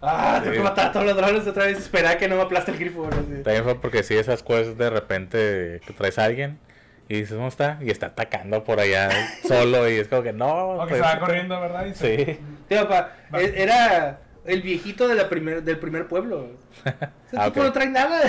ah, 0.02 0.40
tengo 0.44 0.54
que 0.56 0.62
matar 0.62 0.88
a 0.88 0.92
todos 0.92 1.06
los 1.06 1.16
drones 1.18 1.48
otra 1.48 1.66
vez. 1.66 1.80
Esperar 1.80 2.18
que 2.20 2.28
no 2.28 2.36
me 2.36 2.44
aplaste 2.44 2.72
el 2.72 2.78
grifo. 2.78 3.10
También 3.10 3.64
fue 3.64 3.76
porque 3.82 4.04
si 4.04 4.16
esas 4.16 4.44
cosas 4.44 4.78
de 4.78 4.90
repente 4.92 5.82
que 5.88 5.94
traes 5.94 6.20
a 6.20 6.26
alguien 6.26 6.60
y 7.08 7.16
dices, 7.18 7.32
¿dónde 7.32 7.50
está? 7.50 7.78
Y 7.82 7.90
está 7.92 8.08
atacando 8.08 8.64
por 8.64 8.80
allá 8.80 9.10
solo 9.48 9.90
y 9.90 9.96
es 9.96 10.08
como 10.08 10.24
que 10.24 10.34
no. 10.34 10.70
O 10.70 10.84
que 10.88 10.96
pues, 10.96 11.02
se 11.02 11.08
va 11.16 11.20
corriendo, 11.20 11.60
¿verdad? 11.62 11.86
Y 11.86 11.94
se- 11.94 12.26
Sí. 12.26 12.40
Tío, 12.70 12.82
papá, 12.88 13.12
Va. 13.34 13.42
e- 13.42 13.62
era 13.62 14.20
el 14.46 14.62
viejito 14.62 15.08
de 15.08 15.16
la 15.16 15.30
primer, 15.30 15.64
del 15.64 15.78
primer 15.78 16.08
pueblo. 16.08 16.50
Ese 16.86 17.38
Ah, 17.38 17.46
tipo 17.52 17.64
no 17.64 17.72
trae 17.72 17.90
nada. 17.90 18.22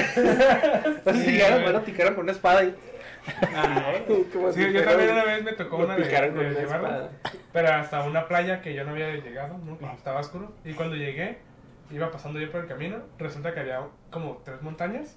Entonces 0.84 1.24
Sí, 1.24 1.32
llegaron, 1.32 1.72
lo 1.72 1.84
picaron 1.84 2.14
con 2.14 2.24
una 2.24 2.32
espada 2.32 2.64
y... 2.64 2.74
Como 4.32 4.52
Sí, 4.52 4.62
si 4.64 4.72
yo 4.72 4.84
también 4.84 5.10
un- 5.10 5.16
una 5.16 5.24
vez 5.24 5.42
me 5.42 5.52
tocó 5.52 5.78
una 5.78 5.96
de, 5.96 6.04
llevarla, 6.04 7.08
pero 7.52 7.68
hasta 7.72 8.02
una 8.04 8.28
playa 8.28 8.60
que 8.60 8.74
yo 8.74 8.84
no 8.84 8.92
había 8.92 9.10
llegado, 9.16 9.58
¿no? 9.64 9.76
Como 9.78 9.92
estaba 9.94 10.20
oscuro. 10.20 10.52
Y 10.64 10.74
cuando 10.74 10.94
llegué, 10.96 11.38
iba 11.90 12.10
pasando 12.10 12.38
yo 12.38 12.50
por 12.52 12.60
el 12.62 12.66
camino, 12.68 12.98
resulta 13.18 13.52
que 13.52 13.60
había 13.60 13.80
como 14.10 14.42
tres 14.44 14.62
montañas 14.62 15.16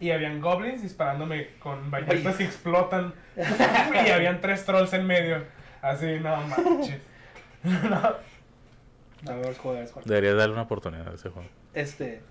y 0.00 0.10
habían 0.10 0.40
goblins 0.40 0.82
disparándome 0.82 1.50
con 1.58 1.90
ballestas 1.90 2.40
y 2.40 2.44
explotan. 2.44 3.14
y 4.06 4.10
habían 4.10 4.40
tres 4.40 4.64
trolls 4.64 4.92
en 4.92 5.06
medio. 5.06 5.44
Así, 5.82 6.18
no 6.20 6.36
manches. 6.38 7.00
no. 7.62 8.16
Joder, 9.62 10.24
es 10.24 10.36
darle 10.36 10.52
una 10.52 10.62
oportunidad 10.62 11.08
a 11.08 11.14
ese 11.14 11.30
juego. 11.30 11.48
Este... 11.74 12.22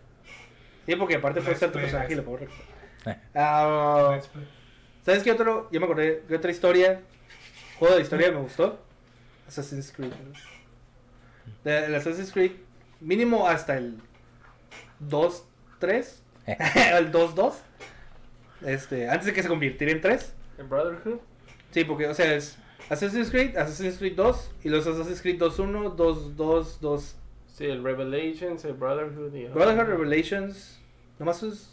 Sí, 0.85 0.95
porque 0.95 1.15
aparte 1.15 1.41
puede 1.41 1.55
ser 1.55 1.71
tu 1.71 1.79
personaje 1.79 2.13
y 2.13 2.15
lo 2.15 2.23
puedo 2.23 2.37
recordar. 2.37 3.21
Ah, 3.33 4.11
Let's 4.13 4.27
play. 4.27 4.47
¿Sabes 5.03 5.23
qué 5.23 5.31
otro? 5.31 5.67
Ya 5.71 5.79
me 5.79 5.85
acordé. 5.85 6.23
¿Qué 6.27 6.35
otra 6.35 6.51
historia? 6.51 7.01
Juego 7.79 7.95
de 7.95 8.01
historia 8.01 8.31
me 8.31 8.39
gustó. 8.39 8.79
Assassin's 9.47 9.91
Creed. 9.91 10.11
¿no? 10.11 10.33
De- 11.63 11.85
El 11.85 11.95
Assassin's 11.95 12.31
Creed, 12.31 12.53
mínimo 12.99 13.47
hasta 13.47 13.77
el 13.77 13.99
2, 14.99 15.47
3. 15.79 16.23
el 16.97 17.11
2, 17.11 17.35
2. 17.35 17.55
Este, 18.65 19.09
antes 19.09 19.27
de 19.27 19.33
que 19.33 19.43
se 19.43 19.49
convirtiera 19.49 19.91
en 19.91 20.01
3. 20.01 20.33
¿El 20.57 20.65
Brotherhood? 20.65 21.19
Sí, 21.71 21.83
porque, 21.83 22.07
o 22.07 22.13
sea, 22.13 22.33
es 22.33 22.57
Assassin's 22.89 23.29
Creed, 23.29 23.57
Assassin's 23.57 23.97
Creed 23.97 24.15
2 24.15 24.51
y 24.63 24.69
los 24.69 24.87
Assassin's 24.87 25.21
Creed 25.21 25.37
2, 25.37 25.59
1, 25.59 25.89
2, 25.91 26.37
2, 26.37 26.81
2. 26.81 27.15
Sí, 27.47 27.65
el 27.65 27.83
Revelations, 27.83 28.65
el 28.65 28.73
Brotherhood 28.73 29.33
y... 29.33 29.45
Brotherhood 29.45 29.87
Revelations. 29.87 30.79
Nomás 31.19 31.41
es. 31.43 31.69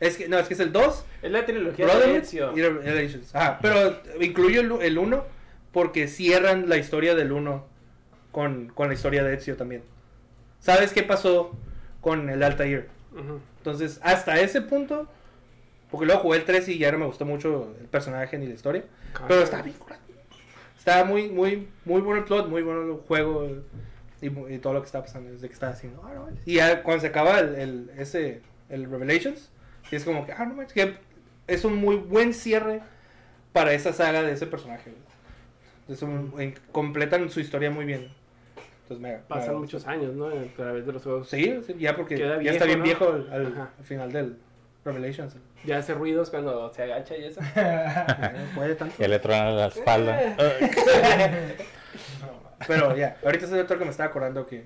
Es 0.00 0.16
que, 0.16 0.28
no, 0.28 0.38
es 0.38 0.48
que 0.48 0.54
es 0.54 0.60
el 0.60 0.72
2, 0.72 1.04
Es 1.22 1.30
la 1.30 1.46
trilogía 1.46 1.86
de 1.86 1.92
Brotherhood 1.92 2.16
Ezio. 2.16 2.52
y 2.56 2.62
Revelations. 2.62 3.34
Ajá, 3.34 3.58
pero 3.62 4.00
incluyo 4.20 4.60
el, 4.60 4.82
el 4.82 4.98
1 4.98 5.24
porque 5.72 6.08
cierran 6.08 6.68
la 6.68 6.76
historia 6.76 7.14
del 7.14 7.32
1 7.32 7.64
con, 8.32 8.68
con 8.68 8.88
la 8.88 8.94
historia 8.94 9.22
de 9.22 9.34
Ezio 9.34 9.56
también. 9.56 9.82
¿Sabes 10.58 10.92
qué 10.92 11.02
pasó 11.02 11.56
con 12.00 12.30
el 12.30 12.42
Altair? 12.42 12.88
Entonces, 13.58 14.00
hasta 14.02 14.40
ese 14.40 14.60
punto, 14.62 15.08
porque 15.90 16.06
luego 16.06 16.22
jugué 16.22 16.38
el 16.38 16.44
3 16.44 16.68
y 16.68 16.78
ya 16.78 16.90
no 16.92 16.98
me 16.98 17.06
gustó 17.06 17.24
mucho 17.24 17.74
el 17.80 17.86
personaje 17.86 18.38
ni 18.38 18.46
la 18.46 18.54
historia, 18.54 18.84
pero 19.28 19.42
está 19.42 19.62
bien. 19.62 19.76
Está 20.78 21.04
muy, 21.04 21.28
muy, 21.28 21.68
muy 21.84 22.00
bueno 22.00 22.20
el 22.20 22.24
plot, 22.24 22.48
muy 22.48 22.62
bueno 22.62 22.82
el 22.82 22.98
juego 23.06 23.48
y, 24.20 24.58
todo 24.58 24.72
lo 24.72 24.80
que 24.80 24.86
está 24.86 25.02
pasando 25.02 25.30
desde 25.30 25.46
que 25.48 25.54
está 25.54 25.68
haciendo. 25.68 26.02
Ah, 26.04 26.12
no 26.14 26.28
y 26.46 26.54
ya 26.54 26.82
cuando 26.82 27.00
se 27.02 27.08
acaba 27.08 27.38
el, 27.40 27.54
el- 27.56 27.90
ese, 27.98 28.40
el 28.68 28.90
Revelations, 28.90 29.50
es 29.90 30.04
como 30.04 30.24
que, 30.26 30.32
ah, 30.32 30.44
no 30.46 30.54
manches, 30.54 30.72
que 30.72 30.96
es 31.46 31.64
un 31.64 31.76
muy 31.76 31.96
buen 31.96 32.32
cierre 32.32 32.80
para 33.52 33.72
esa 33.74 33.92
saga 33.92 34.22
de 34.22 34.32
ese 34.32 34.46
personaje. 34.46 34.90
güey. 34.90 35.02
Es 35.88 36.02
un- 36.02 36.34
en- 36.38 36.54
completan 36.72 37.28
su 37.30 37.40
historia 37.40 37.70
muy 37.70 37.84
bien. 37.84 38.08
Me, 38.98 39.16
Pasan 39.28 39.54
me- 39.54 39.60
muchos 39.60 39.86
años, 39.86 40.14
¿no? 40.14 40.26
A 40.28 40.32
través 40.56 40.86
de 40.86 40.92
los 40.92 41.02
juegos. 41.02 41.28
Sí, 41.28 41.60
sí, 41.66 41.74
ya 41.78 41.96
porque 41.96 42.16
Queda 42.16 42.42
ya 42.42 42.52
está 42.52 42.64
bien 42.64 42.82
viejo, 42.82 43.08
al, 43.08 43.28
al- 43.32 43.46
Ajá. 43.52 43.70
al 43.78 43.84
final 43.84 44.12
del 44.12 44.36
Revelations. 44.84 45.36
Ya 45.64 45.78
hace 45.78 45.94
ruidos 45.94 46.28
cuando 46.30 46.72
se 46.72 46.82
agacha 46.82 47.16
y 47.16 47.24
eso. 47.24 47.40
No 47.56 48.54
puede 48.56 48.74
tanto. 48.74 48.94
Ya 48.98 49.08
le 49.08 49.18
tronan 49.18 49.56
la 49.56 49.66
espalda. 49.66 50.36
Pero 52.66 52.96
ya, 52.96 53.16
ahorita 53.24 53.46
es 53.46 53.52
el 53.52 53.60
otro 53.60 53.78
que 53.78 53.84
me 53.84 53.90
estaba 53.90 54.08
acordando 54.08 54.46
que, 54.46 54.64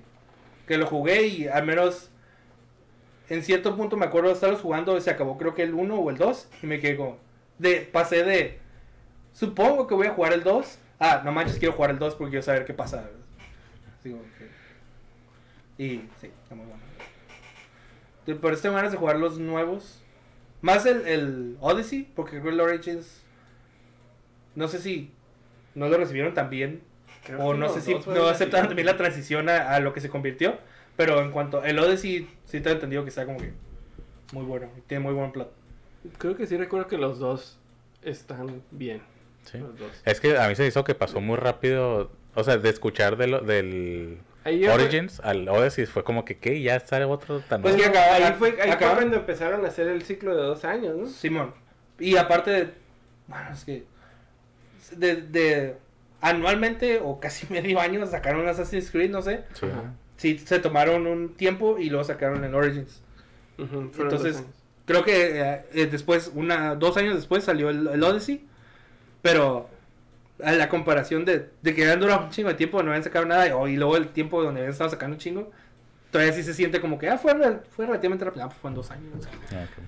que 0.67 0.77
lo 0.77 0.85
jugué 0.85 1.27
y 1.27 1.47
al 1.47 1.65
menos 1.65 2.09
en 3.29 3.43
cierto 3.43 3.75
punto 3.75 3.97
me 3.97 4.05
acuerdo 4.05 4.29
de 4.29 4.35
estarlos 4.35 4.61
jugando, 4.61 4.99
se 5.01 5.09
acabó 5.09 5.37
creo 5.37 5.53
que 5.55 5.63
el 5.63 5.73
1 5.73 5.95
o 5.95 6.09
el 6.09 6.17
2 6.17 6.47
y 6.63 6.67
me 6.67 6.79
quedé 6.79 6.95
como, 6.95 7.17
de, 7.57 7.81
pasé 7.91 8.23
de, 8.23 8.59
supongo 9.33 9.87
que 9.87 9.95
voy 9.95 10.07
a 10.07 10.11
jugar 10.11 10.33
el 10.33 10.43
2, 10.43 10.79
ah, 10.99 11.21
no 11.25 11.31
manches, 11.31 11.57
quiero 11.57 11.73
jugar 11.73 11.91
el 11.91 11.99
2 11.99 12.15
porque 12.15 12.31
quiero 12.31 12.43
saber 12.43 12.65
qué 12.65 12.73
pasa. 12.73 13.09
Así 13.99 14.11
como 14.11 14.23
que- 14.37 15.83
y 15.83 16.09
sí, 16.19 16.31
está 16.43 16.55
muy 16.55 16.65
bueno. 16.65 16.81
Pero 18.25 18.49
este 18.53 18.69
ganas 18.69 18.91
de 18.91 18.97
jugar 18.97 19.17
los 19.17 19.39
nuevos, 19.39 20.01
más 20.61 20.85
el, 20.85 21.07
el 21.07 21.57
Odyssey, 21.61 22.09
porque 22.15 22.37
el 22.37 22.59
Origins, 22.59 23.21
no 24.55 24.67
sé 24.67 24.79
si 24.79 25.11
no 25.75 25.87
lo 25.87 25.97
recibieron 25.97 26.33
tan 26.33 26.49
bien 26.49 26.81
Creo 27.23 27.39
o 27.39 27.53
no 27.53 27.69
sé 27.69 27.81
si 27.81 27.93
no 27.93 28.27
aceptaron 28.27 28.67
también 28.67 28.85
la 28.85 28.97
transición 28.97 29.49
a, 29.49 29.75
a 29.75 29.79
lo 29.79 29.93
que 29.93 30.01
se 30.01 30.09
convirtió. 30.09 30.57
Pero 30.95 31.21
en 31.21 31.31
cuanto. 31.31 31.63
El 31.63 31.77
Odyssey 31.77 32.27
sí 32.45 32.59
te 32.59 32.69
he 32.69 32.71
entendido 32.71 33.03
que 33.03 33.09
está 33.09 33.25
como 33.25 33.37
que. 33.37 33.53
Muy 34.33 34.43
bueno. 34.43 34.67
Tiene 34.87 35.03
muy 35.03 35.13
buen 35.13 35.31
plot. 35.31 35.51
Creo 36.17 36.35
que 36.35 36.47
sí 36.47 36.57
recuerdo 36.57 36.87
que 36.87 36.97
los 36.97 37.19
dos 37.19 37.59
están 38.01 38.61
bien. 38.71 39.01
Sí. 39.43 39.59
Los 39.59 39.77
dos. 39.77 39.91
Es 40.05 40.19
que 40.19 40.37
a 40.37 40.47
mí 40.49 40.55
se 40.55 40.65
hizo 40.65 40.83
que 40.83 40.95
pasó 40.95 41.21
muy 41.21 41.35
rápido. 41.37 42.11
O 42.39 42.43
sea, 42.43 42.57
de 42.57 42.69
escuchar 42.69 43.17
de 43.17 43.27
lo- 43.27 43.41
del 43.41 44.19
Ahí 44.43 44.65
Origins 44.67 45.19
al 45.21 45.49
Odyssey 45.49 45.87
fue 45.87 46.03
como 46.03 46.23
que, 46.23 46.37
¿qué? 46.37 46.61
Ya 46.61 46.79
sale 46.79 47.05
otro 47.05 47.39
tan 47.41 47.61
Pues 47.63 47.75
nuevo. 47.75 47.91
que 47.91 47.97
acaba- 47.97 48.15
ahí 48.15 48.33
fue, 48.37 48.49
ahí 48.49 48.55
fue 48.55 48.71
acabaron- 48.71 48.95
cuando 48.99 49.17
empezaron 49.17 49.65
a 49.65 49.67
hacer 49.69 49.87
el 49.87 50.03
ciclo 50.03 50.35
de 50.35 50.43
dos 50.43 50.63
años, 50.63 50.95
¿no? 50.95 51.07
Simón. 51.07 51.53
Y 51.99 52.15
aparte. 52.17 52.51
de- 52.51 52.69
Bueno, 53.27 53.49
es 53.51 53.65
que. 53.65 53.83
De, 54.95 55.15
de- 55.17 55.75
Anualmente 56.21 56.99
o 57.03 57.19
casi 57.19 57.45
medio 57.53 57.79
año 57.79 58.05
sacaron 58.05 58.41
un 58.41 58.47
Assassin's 58.47 58.89
Creed, 58.91 59.09
no 59.11 59.21
sé. 59.21 59.43
Sí. 59.53 59.65
Ajá. 59.65 59.93
Sí, 60.15 60.37
se 60.39 60.59
tomaron 60.59 61.05
un 61.07 61.35
tiempo 61.35 61.77
y 61.77 61.89
luego 61.89 62.03
sacaron 62.03 62.43
el 62.43 62.55
Origins. 62.55 63.01
Entonces, 63.59 64.43
creo 64.85 65.03
que 65.03 65.39
eh, 65.41 65.65
eh, 65.73 65.85
después, 65.87 66.31
una, 66.33 66.75
dos 66.75 66.97
años 66.97 67.15
después 67.15 67.43
salió 67.43 67.69
el, 67.69 67.87
el 67.87 68.03
Odyssey, 68.03 68.45
pero 69.21 69.69
a 70.43 70.51
la 70.53 70.69
comparación 70.69 71.25
de, 71.25 71.49
de 71.61 71.73
que 71.75 71.83
habían 71.83 71.99
durado 71.99 72.25
un 72.25 72.29
chingo 72.29 72.49
de 72.49 72.55
tiempo, 72.55 72.81
no 72.83 72.89
habían 72.91 73.03
sacado 73.03 73.25
nada, 73.25 73.47
y, 73.47 73.51
oh, 73.51 73.67
y 73.67 73.75
luego 73.75 73.97
el 73.97 74.09
tiempo 74.09 74.41
donde 74.43 74.59
habían 74.61 74.71
estado 74.71 74.89
sacando 74.89 75.15
un 75.15 75.19
chingo, 75.19 75.51
todavía 76.11 76.33
sí 76.33 76.43
se 76.43 76.53
siente 76.53 76.79
como 76.79 76.97
que, 76.99 77.09
ah, 77.09 77.17
fue, 77.17 77.33
fue 77.75 77.85
relativamente 77.85 78.23
rápido, 78.25 78.45
ah, 78.45 78.49
pues 78.49 78.59
fueron 78.59 78.75
dos 78.75 78.91
años. 78.91 79.13
Ah, 79.51 79.65
ok. 79.65 79.83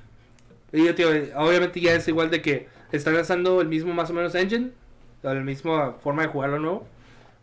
Y 0.75 0.85
yo, 0.85 0.95
tío, 0.95 1.07
obviamente 1.35 1.79
ya 1.79 1.93
es 1.93 2.07
igual 2.07 2.29
de 2.29 2.41
que 2.41 2.67
están 2.91 3.13
lanzando 3.15 3.61
el 3.61 3.67
mismo 3.67 3.93
más 3.93 4.09
o 4.09 4.13
menos 4.13 4.33
engine, 4.35 4.71
la 5.21 5.33
misma 5.35 5.93
forma 5.93 6.21
de 6.23 6.27
jugarlo 6.29 6.59
nuevo, 6.59 6.87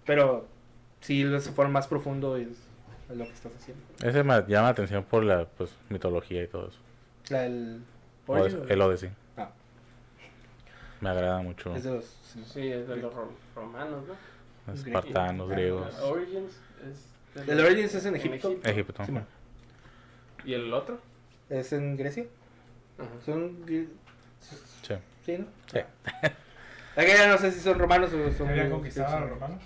pero 0.04 0.46
sí 1.00 1.24
se 1.40 1.52
fueron 1.52 1.72
más 1.72 1.86
profundo 1.86 2.36
es, 2.36 2.48
es 3.10 3.16
lo 3.16 3.24
que 3.24 3.32
estás 3.32 3.52
haciendo. 3.56 3.82
Ese 4.02 4.22
me 4.24 4.34
llama 4.48 4.62
la 4.62 4.68
atención 4.68 5.04
por 5.04 5.24
la 5.24 5.44
pues, 5.44 5.70
mitología 5.90 6.42
y 6.42 6.46
todo 6.48 6.68
eso. 6.68 6.78
La, 7.28 7.46
el, 7.46 7.80
Odyssey- 8.26 8.64
el 8.68 8.80
Odyssey. 8.80 9.10
Me 11.00 11.10
agrada 11.10 11.40
mucho. 11.42 11.74
es 11.74 11.84
de 11.84 11.94
los... 11.94 12.04
sí. 12.04 12.44
Sí, 12.44 12.72
es 12.72 12.88
de 12.88 12.96
los 12.96 13.12
ro- 13.14 13.32
romanos, 13.54 14.02
¿no? 14.06 14.72
Espartanos, 14.72 15.48
griegos. 15.50 15.94
Origins 16.00 16.52
es... 17.36 17.48
El 17.48 17.60
Origins 17.60 17.94
es 17.94 18.06
en 18.06 18.16
Egipto. 18.16 18.54
Egipto. 18.64 19.04
Sí, 19.04 19.12
man. 19.12 19.26
¿Y 20.44 20.54
el 20.54 20.72
otro? 20.72 20.98
Es 21.50 21.72
en 21.72 21.96
Grecia. 21.96 22.24
Ajá. 22.98 23.08
Son. 23.24 23.64
Sí. 23.66 23.88
Sí, 25.24 25.38
¿no? 25.38 25.46
Sí. 25.66 25.80
Que 26.96 27.08
ya 27.08 27.28
no 27.28 27.36
sé 27.36 27.52
si 27.52 27.60
son 27.60 27.78
romanos 27.78 28.10
o 28.14 28.32
son. 28.32 28.48
¿Habían 28.48 28.70
conquistado 28.70 29.14
a 29.14 29.20
los 29.20 29.28
romanos? 29.28 29.62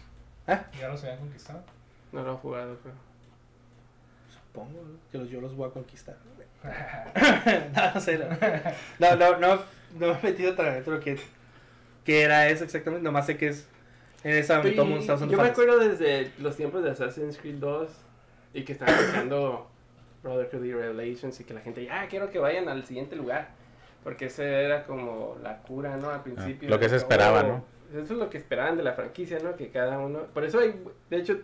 ¿Ah? 0.48 0.64
¿Ya 0.76 0.88
los 0.88 1.00
habían 1.04 1.20
conquistado? 1.20 1.62
No 2.10 2.24
lo 2.24 2.34
he 2.34 2.36
jugado, 2.38 2.76
pero. 2.82 2.96
Supongo 4.32 4.82
¿no? 4.82 4.98
que 5.12 5.18
los, 5.18 5.30
yo 5.30 5.40
los 5.40 5.54
voy 5.54 5.68
a 5.68 5.72
conquistar. 5.72 6.16
no, 7.72 7.94
no 7.94 8.00
sé. 8.00 8.18
No, 8.98 9.14
no, 9.14 9.16
no, 9.16 9.38
no, 9.38 9.62
no 9.98 10.08
me 10.08 10.18
he 10.18 10.22
metido 10.22 10.54
tan 10.54 10.66
adentro 10.66 11.00
que, 11.00 11.18
que 12.04 12.22
era 12.22 12.48
eso 12.48 12.64
exactamente. 12.64 13.04
Nomás 13.04 13.26
sé 13.26 13.36
que 13.36 13.48
es. 13.48 13.68
En 14.22 14.32
esa 14.32 14.60
Pero 14.60 14.74
todo 14.74 14.82
el 14.84 14.88
mundo 14.90 14.98
y- 14.98 15.02
está 15.04 15.14
usando 15.14 15.32
yo 15.34 15.42
me 15.42 15.48
acuerdo 15.48 15.78
desde 15.78 16.30
los 16.38 16.54
tiempos 16.56 16.82
de 16.82 16.90
Assassin's 16.90 17.38
Creed 17.38 17.54
2 17.54 17.90
y 18.52 18.64
que 18.64 18.72
estaban 18.72 18.94
sacando 18.94 19.66
Brotherhood 20.22 20.64
y 20.64 20.72
Revelations 20.74 21.40
y 21.40 21.44
que 21.44 21.54
la 21.54 21.60
gente, 21.60 21.88
ah, 21.90 22.06
quiero 22.10 22.30
que 22.30 22.38
vayan 22.38 22.68
al 22.68 22.84
siguiente 22.84 23.16
lugar. 23.16 23.48
Porque 24.04 24.26
ese 24.26 24.62
era 24.64 24.84
como 24.84 25.36
la 25.42 25.58
cura, 25.58 25.96
¿no? 25.96 26.10
Al 26.10 26.22
principio. 26.22 26.68
lo 26.68 26.78
que 26.78 26.88
se 26.88 26.96
esperaba, 26.96 27.42
¿no? 27.42 27.64
Eso 27.92 28.14
es 28.14 28.18
lo 28.18 28.30
que 28.30 28.38
esperaban 28.38 28.76
de 28.76 28.82
la 28.82 28.92
franquicia, 28.92 29.38
¿no? 29.40 29.56
Que 29.56 29.70
cada 29.70 29.98
uno... 29.98 30.20
Por 30.32 30.44
eso 30.44 30.58
hay, 30.58 30.74
de 31.10 31.16
hecho, 31.16 31.38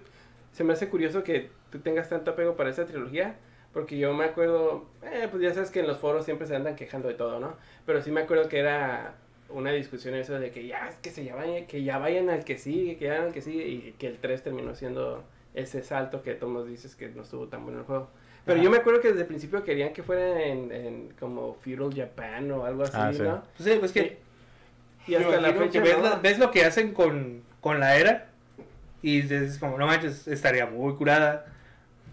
se 0.53 0.65
me 0.65 0.73
hace 0.73 0.89
curioso 0.89 1.23
que 1.23 1.51
tú 1.71 1.81
tengas 1.81 2.09
tanto 2.09 2.31
apego 2.31 2.57
para 2.57 2.71
esa 2.71 2.87
trilogía. 2.87 3.37
Porque 3.77 3.99
yo 3.99 4.15
me 4.15 4.25
acuerdo, 4.25 4.87
eh, 5.03 5.29
pues 5.31 5.43
ya 5.43 5.53
sabes 5.53 5.71
que 5.71 5.81
en 5.81 5.87
los 5.87 5.99
foros 5.99 6.25
siempre 6.25 6.47
se 6.47 6.57
andan 6.57 6.77
quejando 6.77 7.09
de 7.09 7.15
todo, 7.15 7.39
¿no? 7.41 7.57
Pero 7.85 8.01
sí 8.01 8.11
me 8.11 8.23
acuerdo 8.23 8.49
que 8.49 8.59
era 8.59 9.17
una 9.51 9.71
discusión 9.71 10.15
eso 10.15 10.39
de 10.39 10.51
que 10.51 10.67
ya, 10.67 10.89
que, 11.03 11.11
se 11.11 11.25
ya, 11.27 11.35
vayan, 11.35 11.67
que 11.67 11.83
ya 11.85 11.99
vayan 11.99 12.31
al 12.31 12.43
que 12.43 12.57
sigue, 12.57 12.97
que 12.97 13.05
ya 13.05 13.11
vayan 13.11 13.27
al 13.27 13.33
que 13.35 13.43
sigue, 13.43 13.69
y 13.69 13.95
que 13.99 14.07
el 14.07 14.17
3 14.17 14.43
terminó 14.43 14.75
siendo 14.75 15.23
ese 15.53 15.83
salto 15.83 16.23
que 16.23 16.33
todos 16.33 16.67
dices 16.67 16.97
que 16.97 17.09
no 17.11 17.21
estuvo 17.21 17.49
tan 17.49 17.65
bueno 17.65 17.81
el 17.81 17.85
juego. 17.85 18.09
Pero 18.47 18.57
Ajá. 18.57 18.65
yo 18.65 18.71
me 18.71 18.79
acuerdo 18.79 19.03
que 19.03 19.09
desde 19.09 19.21
el 19.21 19.27
principio 19.27 19.63
querían 19.63 19.93
que 19.93 20.03
fuera 20.03 20.43
en, 20.43 20.73
en 20.73 21.09
como 21.21 21.57
Feudal 21.61 21.95
Japan 21.95 22.51
o 22.53 22.65
algo 22.65 22.83
así, 22.85 22.93
Ah, 22.95 23.13
sí. 23.13 23.21
¿no? 23.23 23.43
Pues 23.59 23.69
sí, 23.69 23.77
pues 23.79 23.93
que. 23.93 24.17
Y 25.07 25.17
hasta 25.17 25.39
la 25.39 25.53
fecha 25.53 25.83
ves, 25.83 25.99
no. 25.99 26.03
la- 26.03 26.15
ves 26.17 26.39
lo 26.39 26.51
que 26.51 26.65
hacen 26.65 26.95
con, 26.95 27.43
con 27.61 27.79
la 27.79 27.99
era 27.99 28.29
y 29.03 29.21
dices 29.21 29.59
como 29.59 29.77
no 29.77 29.87
manches 29.87 30.27
estaría 30.29 30.65
muy 30.65 30.95
curada 30.95 31.53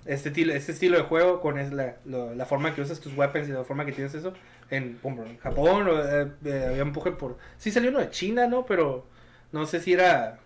este 0.06 0.30
estilo 0.30 0.54
este 0.54 0.72
estilo 0.74 0.97
de 0.97 1.04
juego 1.04 1.39
con 1.41 1.58
es 1.58 1.72
la, 1.72 1.95
lo- 2.06 2.34
la 2.36 2.45
forma 2.45 2.74
que 2.76 2.82
usas 2.82 2.99
tus 2.99 3.16
weapons 3.16 3.47
y 3.47 3.51
la 3.51 3.64
forma 3.64 3.86
que 3.86 3.91
tienes 3.93 4.14
eso 4.14 4.34
en, 4.70 4.99
Japón 5.41 5.88
o, 5.88 5.99
eh, 6.04 6.32
eh, 6.45 6.66
había 6.70 6.82
empuje 6.82 7.12
por 7.12 7.38
sí 7.58 7.72
salió 7.72 7.89
uno 7.89 7.99
de 7.99 8.10
China 8.10 8.47
no 8.47 8.66
pero 8.66 9.06
no 9.51 9.66
sé 9.66 9.80
si 9.80 9.93
era 9.93 10.39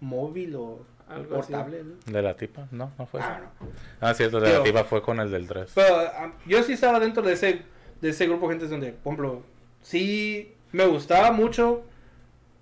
móvil 0.00 0.54
o 0.56 0.84
Algo 1.08 1.38
así. 1.40 1.52
portable 1.52 1.82
¿no? 1.84 2.12
¿De 2.12 2.22
la 2.22 2.34
tipa? 2.36 2.68
No, 2.70 2.92
no 2.98 3.06
fue 3.06 3.20
eso. 3.20 3.28
Ah, 3.28 3.40
no. 3.60 3.66
Ah, 4.00 4.14
cierto, 4.14 4.38
de 4.40 4.46
Pero- 4.48 4.58
la 4.58 4.64
tipa 4.64 4.84
fue 4.84 5.02
con 5.02 5.18
el 5.18 5.30
del 5.30 5.46
3. 5.48 5.72
Pero 5.74 5.96
ah, 5.98 6.32
yo 6.46 6.62
sí 6.62 6.72
estaba 6.74 7.00
dentro 7.00 7.22
de 7.22 7.32
ese, 7.32 7.62
de 8.00 8.08
ese 8.10 8.26
grupo 8.26 8.46
de 8.48 8.54
gente 8.54 8.68
donde, 8.68 8.92
por 8.92 9.14
ejemplo, 9.14 9.42
sí 9.82 10.54
me 10.72 10.86
gustaba 10.86 11.32
mucho 11.32 11.82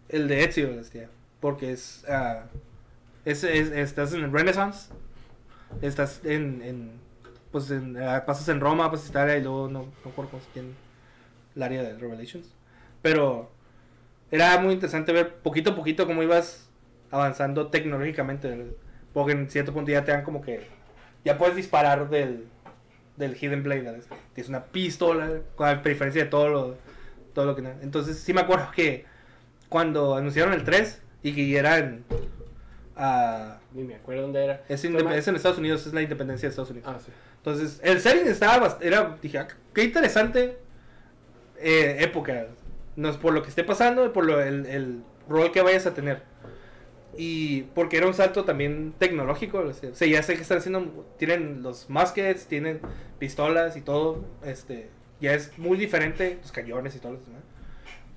el 0.08 0.28
de 0.28 0.44
Ezio, 0.44 0.70
porque 1.40 1.72
es, 1.72 2.04
ah, 2.08 2.44
es, 3.26 3.44
es- 3.44 3.70
estás 3.70 4.14
en 4.14 4.24
el 4.24 4.32
Renaissance, 4.32 4.90
estás 5.82 6.24
en, 6.24 6.62
en 6.62 6.90
pues 7.50 7.70
en, 7.70 7.96
ah, 8.02 8.24
pasas 8.26 8.48
en 8.48 8.60
Roma, 8.60 8.90
pasas 8.90 9.08
Italia 9.08 9.36
y 9.36 9.42
luego 9.42 9.68
no, 9.68 9.82
no 9.82 9.92
recuerdo 10.04 10.38
llama 10.54 10.68
el 11.56 11.62
área 11.62 11.82
de 11.82 11.96
Revelations, 11.96 12.54
pero 13.02 13.50
era 14.30 14.58
muy 14.58 14.74
interesante 14.74 15.12
ver 15.12 15.36
poquito 15.36 15.70
a 15.70 15.74
poquito 15.74 16.06
cómo 16.06 16.22
ibas 16.22 16.68
avanzando 17.10 17.68
tecnológicamente, 17.68 18.74
porque 19.12 19.32
en 19.32 19.48
cierto 19.50 19.72
punto 19.72 19.90
ya 19.90 20.04
te 20.04 20.12
dan 20.12 20.22
como 20.22 20.42
que 20.42 20.66
ya 21.24 21.38
puedes 21.38 21.56
disparar 21.56 22.08
del, 22.10 22.46
del 23.16 23.36
Hidden 23.36 23.62
Blade. 23.62 23.82
¿no? 23.82 24.16
Tienes 24.34 24.48
una 24.48 24.64
pistola, 24.64 25.40
con 25.56 25.66
la 25.66 25.76
diferencia 25.76 26.24
de 26.24 26.30
todo 26.30 26.48
lo, 26.48 26.76
todo 27.34 27.46
lo 27.46 27.56
que... 27.56 27.62
Entonces 27.82 28.18
sí 28.18 28.32
me 28.32 28.42
acuerdo 28.42 28.70
que 28.74 29.04
cuando 29.68 30.14
anunciaron 30.16 30.54
el 30.54 30.64
3 30.64 31.02
y 31.22 31.34
que 31.34 31.48
ya 31.48 31.60
era 31.60 31.78
en... 31.78 32.04
ah, 32.96 33.58
Ni 33.72 33.84
me 33.84 33.96
acuerdo 33.96 34.22
dónde 34.22 34.44
era. 34.44 34.62
es, 34.68 34.84
es 34.84 35.28
en 35.28 35.36
Estados 35.36 35.58
Unidos, 35.58 35.86
es 35.86 35.92
la 35.92 36.02
independencia 36.02 36.48
de 36.48 36.50
Estados 36.50 36.70
Unidos. 36.70 36.90
Ah, 36.90 36.98
sí. 37.04 37.12
Entonces, 37.36 37.80
el 37.82 38.00
setting 38.00 38.26
estaba, 38.26 38.78
era, 38.80 39.16
dije, 39.20 39.38
ah, 39.38 39.48
qué 39.74 39.84
interesante 39.84 40.58
eh, 41.58 41.96
época. 42.00 42.46
No 42.96 43.10
es 43.10 43.16
por 43.16 43.32
lo 43.32 43.42
que 43.42 43.48
esté 43.48 43.64
pasando, 43.64 44.12
por 44.12 44.24
lo, 44.24 44.42
el, 44.42 44.66
el 44.66 45.02
rol 45.28 45.52
que 45.52 45.62
vayas 45.62 45.86
a 45.86 45.94
tener. 45.94 46.22
Y 47.16 47.62
porque 47.74 47.96
era 47.96 48.06
un 48.06 48.14
salto 48.14 48.44
también 48.44 48.94
tecnológico, 48.98 49.58
o 49.58 49.72
sea, 49.72 49.90
o 49.90 49.94
sea, 49.94 50.06
ya 50.06 50.22
sé 50.22 50.34
que 50.34 50.42
están 50.42 50.58
haciendo, 50.58 51.06
tienen 51.18 51.62
los 51.62 51.90
muskets, 51.90 52.46
tienen 52.46 52.80
pistolas 53.18 53.76
y 53.76 53.80
todo, 53.80 54.24
este, 54.44 54.90
ya 55.20 55.34
es 55.34 55.58
muy 55.58 55.76
diferente, 55.78 56.38
los 56.40 56.52
cañones 56.52 56.94
y 56.94 57.00
todo 57.00 57.12
lo 57.12 57.18
demás. 57.18 57.42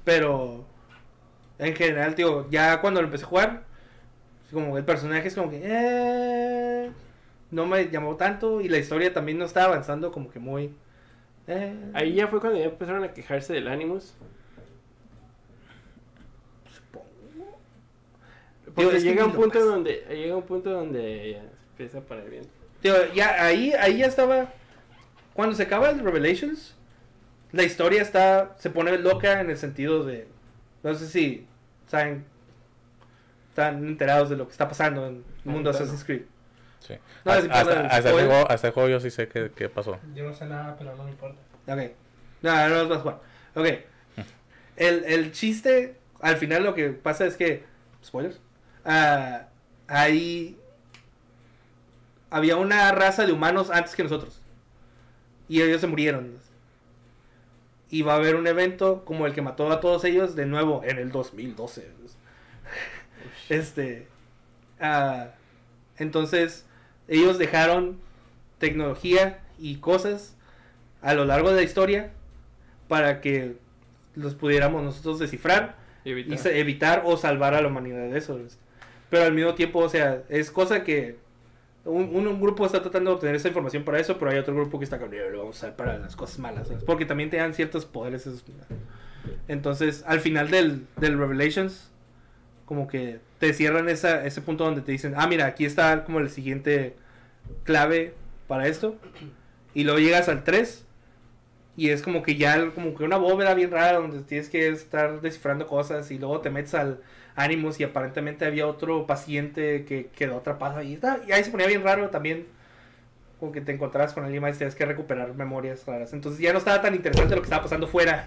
Pero, 0.03 0.65
en 1.57 1.75
general, 1.75 2.15
tío, 2.15 2.49
ya 2.51 2.79
cuando 2.81 3.01
lo 3.01 3.07
empecé 3.07 3.25
a 3.25 3.27
jugar, 3.27 3.63
como 4.51 4.77
el 4.77 4.85
personaje 4.85 5.27
es 5.27 5.35
como 5.35 5.49
que, 5.49 5.61
eh, 5.63 6.91
no 7.51 7.65
me 7.65 7.89
llamó 7.89 8.15
tanto 8.15 8.61
y 8.61 8.69
la 8.69 8.77
historia 8.77 9.13
también 9.13 9.37
no 9.37 9.45
estaba 9.45 9.67
avanzando 9.67 10.11
como 10.11 10.29
que 10.29 10.39
muy... 10.39 10.73
eh, 11.47 11.73
Ahí 11.93 12.13
ya 12.15 12.27
fue 12.27 12.39
cuando 12.39 12.59
ya 12.59 12.65
empezaron 12.65 13.03
a 13.03 13.13
quejarse 13.13 13.53
del 13.53 13.67
Animus. 13.67 14.13
supongo. 16.73 17.05
Porque 18.65 18.81
Digo, 18.81 18.91
es 18.91 19.03
que 19.03 19.09
llega 19.09 19.25
un 19.25 19.33
punto 19.33 19.59
pasa. 19.59 19.65
donde 19.65 20.05
llega 20.09 20.35
un 20.35 20.43
punto 20.43 20.69
donde 20.71 21.31
ya 21.33 21.43
empieza 21.71 22.01
bien. 22.29 22.43
Ya 23.13 23.43
ahí, 23.45 23.73
ahí 23.73 23.97
ya 23.99 24.07
estaba... 24.07 24.53
Cuando 25.33 25.55
se 25.55 25.63
acaba 25.63 25.89
el 25.89 25.99
Revelations, 25.99 26.75
la 27.51 27.63
historia 27.63 28.01
está 28.01 28.55
se 28.57 28.69
pone 28.69 28.97
loca 28.97 29.39
en 29.41 29.49
el 29.49 29.57
sentido 29.57 30.03
de... 30.03 30.27
No 30.83 30.93
sé 30.95 31.07
si 31.07 31.47
saben... 31.87 32.25
Están 33.51 33.85
enterados 33.85 34.29
de 34.29 34.37
lo 34.37 34.45
que 34.45 34.51
está 34.53 34.67
pasando 34.67 35.05
en 35.07 35.23
el 35.45 35.51
mundo 35.51 35.71
de. 35.71 35.77
Assassin's 35.77 36.03
Creed. 36.05 36.23
Sí. 36.79 36.95
No, 37.25 37.31
hasta, 37.33 37.37
es 37.39 37.45
importante, 37.45 37.73
hasta- 37.73 37.97
hasta 37.97 38.09
spoiler. 38.09 38.27
juego, 38.29 38.41
hasta 38.49 38.55
ese 38.67 38.71
juego 38.71 38.89
yo 38.89 38.99
sí 38.99 39.11
sé 39.11 39.27
qué, 39.27 39.51
qué 39.55 39.69
pasó. 39.69 39.99
Yo 40.15 40.23
no 40.23 40.33
sé 40.33 40.45
nada, 40.45 40.75
pero 40.79 40.95
no 40.95 41.03
me 41.03 41.11
importa. 41.11 41.37
Ok. 41.67 41.91
No, 42.41 42.69
no 42.69 42.75
los 42.75 42.89
vas 42.89 42.97
a 42.97 43.01
jugar. 43.01 43.19
Ok. 43.55 43.67
El, 44.77 45.03
el 45.03 45.31
chiste, 45.31 45.97
al 46.21 46.37
final 46.37 46.63
lo 46.63 46.73
que 46.73 46.89
pasa 46.89 47.25
es 47.25 47.35
que. 47.37 47.63
Spoilers. 48.03 48.39
ah, 48.85 49.43
ahí. 49.87 50.57
Había 52.29 52.55
una 52.55 52.91
raza 52.93 53.25
de 53.25 53.33
humanos 53.33 53.69
antes 53.69 53.95
que 53.95 54.03
nosotros. 54.03 54.41
Y 55.49 55.61
ellos 55.61 55.81
se 55.81 55.87
murieron. 55.87 56.37
Y 57.89 58.03
va 58.03 58.13
a 58.13 58.15
haber 58.15 58.37
un 58.37 58.47
evento 58.47 59.03
como 59.03 59.25
el 59.27 59.33
que 59.33 59.41
mató 59.41 59.69
a 59.69 59.81
todos 59.81 60.05
ellos 60.05 60.33
de 60.35 60.45
nuevo 60.45 60.81
en 60.85 60.97
el 60.97 61.11
2012. 61.11 61.91
Este. 63.51 64.07
ah, 64.79 65.27
entonces, 65.97 66.65
ellos 67.07 67.37
dejaron 67.37 67.97
tecnología 68.59 69.39
y 69.59 69.75
cosas 69.77 70.35
a 71.01 71.13
lo 71.13 71.25
largo 71.25 71.49
de 71.49 71.55
la 71.57 71.61
historia 71.63 72.11
para 72.87 73.21
que 73.21 73.55
los 74.15 74.35
pudiéramos 74.35 74.83
nosotros 74.83 75.19
descifrar 75.19 75.75
Y 76.03 76.11
evitar. 76.11 76.53
y 76.55 76.59
evitar 76.59 77.01
o 77.05 77.17
salvar 77.17 77.53
a 77.53 77.61
la 77.61 77.67
humanidad 77.67 78.09
de 78.09 78.17
eso. 78.17 78.39
Pero 79.09 79.25
al 79.25 79.33
mismo 79.33 79.53
tiempo, 79.55 79.79
o 79.79 79.89
sea, 79.89 80.23
es 80.29 80.49
cosa 80.51 80.83
que 80.83 81.17
un, 81.85 82.15
un- 82.15 82.27
un 82.27 82.39
grupo 82.41 82.65
está 82.65 82.81
tratando 82.81 83.09
de 83.11 83.15
obtener 83.15 83.35
esa 83.35 83.47
información 83.49 83.83
para 83.83 83.99
eso, 83.99 84.17
pero 84.17 84.31
hay 84.31 84.37
otro 84.37 84.53
grupo 84.55 84.77
que 84.79 84.85
está 84.85 84.97
"No, 84.97 85.07
lo 85.07 85.39
vamos 85.39 85.55
a 85.57 85.67
usar 85.67 85.75
para 85.75 85.97
las 85.97 86.15
cosas 86.15 86.39
malas, 86.39 86.67
¿sabes? 86.67 86.83
porque 86.83 87.05
también 87.05 87.29
te 87.29 87.37
dan 87.37 87.53
ciertos 87.53 87.85
poderes. 87.85 88.27
Entonces, 89.47 90.03
al 90.07 90.19
final 90.19 90.49
del, 90.49 90.85
del 90.97 91.17
Revelations, 91.17 91.90
como 92.71 92.87
que 92.87 93.19
te 93.37 93.53
cierran 93.53 93.89
esa, 93.89 94.25
ese 94.25 94.39
punto 94.39 94.63
donde 94.63 94.79
te 94.79 94.93
dicen, 94.93 95.13
ah, 95.17 95.27
mira, 95.27 95.45
aquí 95.45 95.65
está 95.65 96.05
como 96.05 96.19
el 96.19 96.29
siguiente 96.29 96.95
clave 97.65 98.13
para 98.47 98.65
esto. 98.65 98.95
Y 99.73 99.83
luego 99.83 99.99
llegas 99.99 100.29
al 100.29 100.45
3 100.45 100.85
y 101.75 101.89
es 101.89 102.01
como 102.01 102.23
que 102.23 102.37
ya 102.37 102.71
como 102.71 102.95
que 102.95 103.03
una 103.03 103.17
bóveda 103.17 103.53
bien 103.55 103.71
rara 103.71 103.97
donde 103.97 104.21
tienes 104.21 104.47
que 104.47 104.69
estar 104.69 105.19
descifrando 105.19 105.67
cosas 105.67 106.11
y 106.11 106.17
luego 106.17 106.39
te 106.39 106.49
metes 106.49 106.73
al 106.73 107.01
Animus 107.35 107.77
y 107.81 107.83
aparentemente 107.83 108.45
había 108.45 108.65
otro 108.65 109.05
paciente 109.05 109.83
que 109.83 110.05
quedó 110.15 110.37
atrapado 110.37 110.77
ahí. 110.77 110.97
Y 111.27 111.31
ahí 111.33 111.43
se 111.43 111.51
ponía 111.51 111.67
bien 111.67 111.83
raro 111.83 112.09
también. 112.09 112.47
Como 113.41 113.51
que 113.51 113.59
te 113.59 113.73
encontrabas 113.73 114.13
con 114.13 114.23
alguien 114.23 114.41
más 114.41 114.55
y 114.55 114.59
tenías 114.59 114.75
que 114.75 114.85
recuperar 114.85 115.33
memorias 115.33 115.85
raras. 115.85 116.13
Entonces 116.13 116.39
ya 116.39 116.53
no 116.53 116.59
estaba 116.59 116.81
tan 116.81 116.95
interesante 116.95 117.35
lo 117.35 117.41
que 117.41 117.47
estaba 117.47 117.63
pasando 117.63 117.87
fuera. 117.87 118.23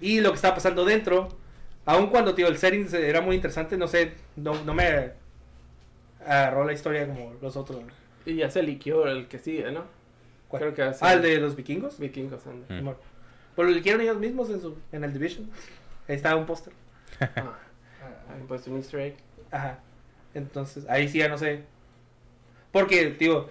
Y 0.00 0.20
lo 0.20 0.30
que 0.30 0.36
estaba 0.36 0.54
pasando 0.54 0.84
dentro. 0.84 1.36
Aun 1.88 2.08
cuando, 2.08 2.34
tío, 2.34 2.48
el 2.48 2.58
setting 2.58 2.86
se- 2.86 3.08
era 3.08 3.22
muy 3.22 3.34
interesante, 3.34 3.78
no 3.78 3.88
sé, 3.88 4.12
no, 4.36 4.62
no 4.64 4.74
me 4.74 5.12
agarró 6.22 6.64
la 6.66 6.74
historia 6.74 7.06
como 7.06 7.32
los 7.40 7.56
otros. 7.56 7.82
Y 8.26 8.34
ya 8.36 8.50
se 8.50 8.62
liqueó 8.62 9.06
el 9.06 9.26
que 9.26 9.38
sigue, 9.38 9.72
¿no? 9.72 9.84
¿Cuál? 10.48 10.60
Creo 10.64 10.74
que 10.74 10.82
hace 10.82 11.02
Ah, 11.02 11.14
el 11.14 11.22
de 11.22 11.38
los 11.38 11.56
vikingos. 11.56 11.98
vikingos 11.98 12.46
anda. 12.46 12.66
Mm. 12.78 12.94
Pues 13.56 13.66
lo 13.68 13.72
eligieron 13.72 14.02
ellos 14.02 14.18
mismos 14.18 14.50
en, 14.50 14.60
su, 14.60 14.76
en 14.92 15.02
el 15.02 15.14
Division. 15.14 15.48
Ahí 16.06 16.16
estaba 16.16 16.36
un 16.36 16.44
póster. 16.44 16.74
Ah, 17.20 17.56
puesto 18.46 18.70
un 18.70 18.76
easter 18.76 19.00
egg. 19.00 19.16
Ajá. 19.50 19.78
Entonces, 20.34 20.84
ahí 20.90 21.08
sí 21.08 21.18
ya 21.20 21.28
no 21.28 21.38
sé. 21.38 21.62
Porque, 22.70 23.10
digo, 23.18 23.48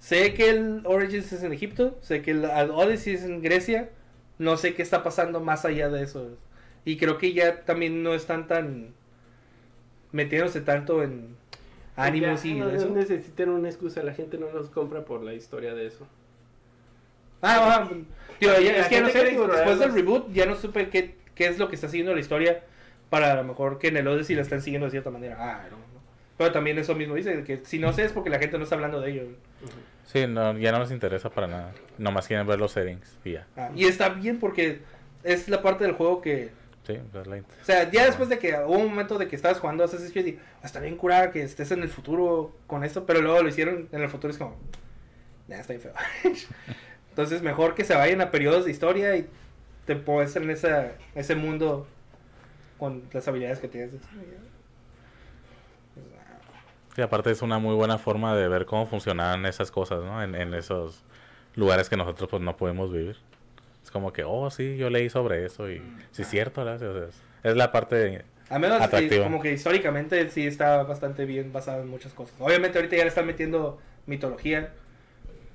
sé 0.00 0.34
que 0.34 0.50
el 0.50 0.82
Origins 0.84 1.32
es 1.32 1.44
en 1.44 1.52
Egipto, 1.52 1.96
sé 2.02 2.22
que 2.22 2.32
el 2.32 2.44
Odyssey 2.44 3.14
es 3.14 3.22
en 3.22 3.40
Grecia, 3.40 3.88
no 4.38 4.56
sé 4.56 4.74
qué 4.74 4.82
está 4.82 5.04
pasando 5.04 5.38
más 5.40 5.64
allá 5.64 5.88
de 5.88 6.02
eso. 6.02 6.36
Y 6.86 6.96
creo 6.96 7.18
que 7.18 7.34
ya 7.34 7.64
también 7.64 8.02
no 8.02 8.14
están 8.14 8.46
tan 8.46 8.94
metiéndose 10.12 10.60
tanto 10.62 11.02
en 11.02 11.36
ánimos 11.96 12.42
Ya, 12.44 12.48
y 12.48 12.54
no, 12.54 12.70
eso. 12.70 12.88
no 12.88 12.94
necesitan 12.94 13.48
una 13.50 13.68
excusa, 13.68 14.02
la 14.02 14.14
gente 14.14 14.38
no 14.38 14.48
los 14.50 14.70
compra 14.70 15.04
por 15.04 15.22
la 15.22 15.34
historia 15.34 15.74
de 15.74 15.86
eso. 15.86 16.06
Ah, 17.42 17.82
ah, 17.84 17.90
digo, 18.40 18.52
ya- 18.60 18.76
es 18.78 18.86
que 18.86 18.94
ya 18.94 19.00
no 19.02 19.08
sé, 19.10 19.24
después 19.24 19.78
del 19.78 19.92
reboot 19.92 20.32
ya 20.32 20.46
no 20.46 20.54
supe 20.54 20.88
qué, 20.88 21.16
qué 21.34 21.48
es 21.48 21.58
lo 21.58 21.68
que 21.68 21.74
está 21.74 21.88
siguiendo 21.88 22.14
la 22.14 22.20
historia 22.20 22.62
para 23.10 23.32
a 23.32 23.36
lo 23.36 23.44
mejor 23.44 23.78
que 23.78 23.88
en 23.88 23.96
el 23.98 24.08
Odyssey 24.08 24.36
la 24.36 24.42
están 24.42 24.62
siguiendo 24.62 24.86
de 24.86 24.90
cierta 24.92 25.10
manera. 25.10 25.36
Ah, 25.38 25.64
no, 25.70 25.76
no. 25.76 25.84
Pero 26.38 26.52
también 26.52 26.78
eso 26.78 26.94
mismo 26.94 27.14
dice, 27.14 27.42
que 27.44 27.60
si 27.64 27.78
no 27.78 27.92
sé 27.92 28.04
es 28.04 28.12
porque 28.12 28.30
la 28.30 28.38
gente 28.38 28.58
no 28.58 28.64
está 28.64 28.76
hablando 28.76 29.00
de 29.00 29.10
ello. 29.10 29.22
Sí, 30.04 30.26
no, 30.28 30.56
ya 30.58 30.70
no 30.72 30.78
les 30.80 30.90
interesa 30.92 31.30
para 31.30 31.46
nada. 31.48 31.72
Nomás 31.98 32.26
quieren 32.28 32.46
ver 32.46 32.58
los 32.60 32.72
settings 32.72 33.18
y 33.24 33.32
ya. 33.32 33.46
Ah, 33.56 33.70
y 33.74 33.86
está 33.86 34.08
bien 34.10 34.38
porque 34.38 34.80
es 35.24 35.48
la 35.48 35.62
parte 35.62 35.82
del 35.84 35.94
juego 35.94 36.20
que... 36.22 36.50
Sí, 36.86 37.00
O 37.62 37.64
sea, 37.64 37.90
ya 37.90 38.04
después 38.06 38.28
de 38.28 38.38
que 38.38 38.54
hubo 38.54 38.78
un 38.78 38.90
momento 38.90 39.18
de 39.18 39.26
que 39.26 39.34
estabas 39.34 39.58
jugando 39.58 39.82
Assassin's 39.82 40.12
Creed 40.12 40.26
y 40.26 40.38
"Ah, 40.62 40.66
está 40.66 40.78
bien 40.78 40.96
curada 40.96 41.32
que 41.32 41.42
estés 41.42 41.72
en 41.72 41.82
el 41.82 41.88
futuro 41.88 42.54
con 42.68 42.84
esto, 42.84 43.06
pero 43.06 43.20
luego 43.20 43.42
lo 43.42 43.48
hicieron 43.48 43.88
en 43.90 44.02
el 44.02 44.08
futuro 44.08 44.30
es 44.32 44.38
como... 44.38 44.56
Ya 45.48 45.58
está 45.60 45.72
bien 45.72 45.82
feo. 45.82 45.92
Entonces 47.10 47.42
mejor 47.42 47.74
que 47.74 47.84
se 47.84 47.94
vayan 47.94 48.20
a 48.20 48.30
periodos 48.30 48.64
de 48.66 48.70
historia 48.70 49.16
y 49.16 49.26
te 49.84 49.96
puedes 49.96 50.36
en 50.36 50.48
esa, 50.50 50.92
ese 51.14 51.34
mundo 51.34 51.86
con 52.78 53.02
las 53.12 53.26
habilidades 53.26 53.58
que 53.58 53.68
tienes. 53.68 53.94
Y 56.96 57.00
aparte 57.00 57.30
es 57.30 57.42
una 57.42 57.58
muy 57.58 57.74
buena 57.74 57.98
forma 57.98 58.34
de 58.36 58.48
ver 58.48 58.64
cómo 58.64 58.86
funcionaban 58.86 59.44
esas 59.44 59.70
cosas, 59.70 60.02
¿no? 60.02 60.22
En, 60.22 60.34
en 60.34 60.54
esos 60.54 61.02
lugares 61.54 61.88
que 61.88 61.96
nosotros 61.96 62.28
pues 62.30 62.42
no 62.42 62.56
podemos 62.56 62.92
vivir. 62.92 63.16
Es 63.86 63.92
como 63.92 64.12
que, 64.12 64.24
oh, 64.24 64.50
sí, 64.50 64.76
yo 64.76 64.90
leí 64.90 65.08
sobre 65.08 65.46
eso 65.46 65.70
y 65.70 65.80
sí 66.10 66.22
es 66.22 66.28
cierto. 66.28 66.62
O 66.62 66.78
sea, 66.78 66.90
es, 67.44 67.56
la 67.56 67.70
parte 67.70 67.94
de- 67.94 68.24
A 68.50 68.58
menos 68.58 68.78
que, 68.78 68.84
Atractivo. 68.84 69.22
como 69.22 69.40
que 69.40 69.52
históricamente 69.52 70.28
sí 70.30 70.44
está 70.44 70.82
bastante 70.82 71.24
bien 71.24 71.52
basado 71.52 71.82
en 71.82 71.88
muchas 71.88 72.12
cosas. 72.12 72.34
Obviamente 72.40 72.78
ahorita 72.78 72.96
ya 72.96 73.04
le 73.04 73.08
están 73.10 73.26
metiendo 73.26 73.78
mitología 74.06 74.72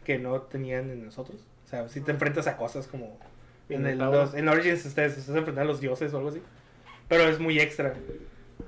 que 0.05 0.17
no 0.17 0.43
tenían 0.43 0.89
en 0.91 1.03
nosotros. 1.03 1.41
O 1.65 1.67
sea, 1.69 1.89
si 1.89 1.99
te 1.99 2.11
enfrentas 2.11 2.47
a 2.47 2.55
cosas 2.55 2.87
como 2.87 3.19
en, 3.67 3.85
el, 3.85 3.97
los- 3.97 4.33
en 4.33 4.47
Origins 4.47 4.85
ustedes 4.85 5.15
se 5.15 5.19
están 5.19 5.35
enfrentando 5.35 5.69
a 5.69 5.73
los 5.73 5.81
dioses 5.81 6.13
o 6.13 6.17
algo 6.17 6.29
así. 6.29 6.41
Pero 7.09 7.23
es 7.23 7.37
muy 7.37 7.59
extra 7.59 7.95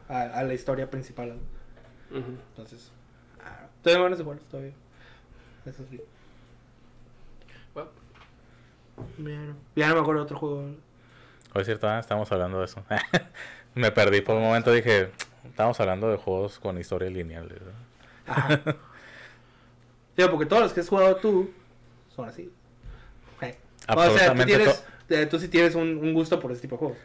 a, 0.09 0.24
a 0.24 0.43
la 0.43 0.53
historia 0.53 0.89
principal. 0.89 1.38
¿no? 2.09 2.20
Ujú. 2.20 2.32
Entonces, 2.49 2.91
ah, 3.41 3.68
todavía 3.82 4.01
buenos 4.01 4.18
de 4.20 4.26
buenos, 4.26 4.43
todavía. 4.49 4.74
Eso 5.66 5.86
sí. 5.89 6.01
Bueno, 9.18 9.56
ya 9.76 9.89
no 9.89 9.96
me 9.96 10.02
acuerdo 10.02 10.22
de 10.22 10.26
otro 10.26 10.38
juego. 10.38 10.76
Hoy 11.54 11.62
es 11.62 11.66
cierto, 11.66 11.88
ah, 11.88 12.00
estamos 12.00 12.32
hablando 12.32 12.60
de 12.60 12.66
eso. 12.66 12.84
Me 13.76 13.91
perdí 13.91 14.22
por 14.22 14.36
un 14.36 14.44
momento, 14.44 14.72
dije, 14.72 15.10
estamos 15.46 15.80
hablando 15.80 16.10
de 16.10 16.18
juegos 16.18 16.60
con 16.60 16.78
historia 16.78 17.10
lineal. 17.10 17.50
Ajá. 18.28 18.62
Digo, 20.18 20.30
porque 20.30 20.46
todos 20.46 20.64
los 20.64 20.74
que 20.74 20.82
has 20.82 20.89
jugado 20.89 21.16
tú 21.16 21.52
son 22.16 22.30
así. 22.30 22.52
Ok. 23.36 23.56
O 23.96 24.10
sea, 24.12 24.34
tú, 24.36 24.46
tienes, 24.46 24.86
eh, 25.10 25.26
tú 25.26 25.39
sí 25.39 25.48
tienes 25.48 25.74
un, 25.76 25.98
un 25.98 26.14
gusto 26.14 26.39
por 26.39 26.52
ese 26.52 26.62
tipo 26.62 26.76
de 26.76 26.80
juegos. 26.80 26.98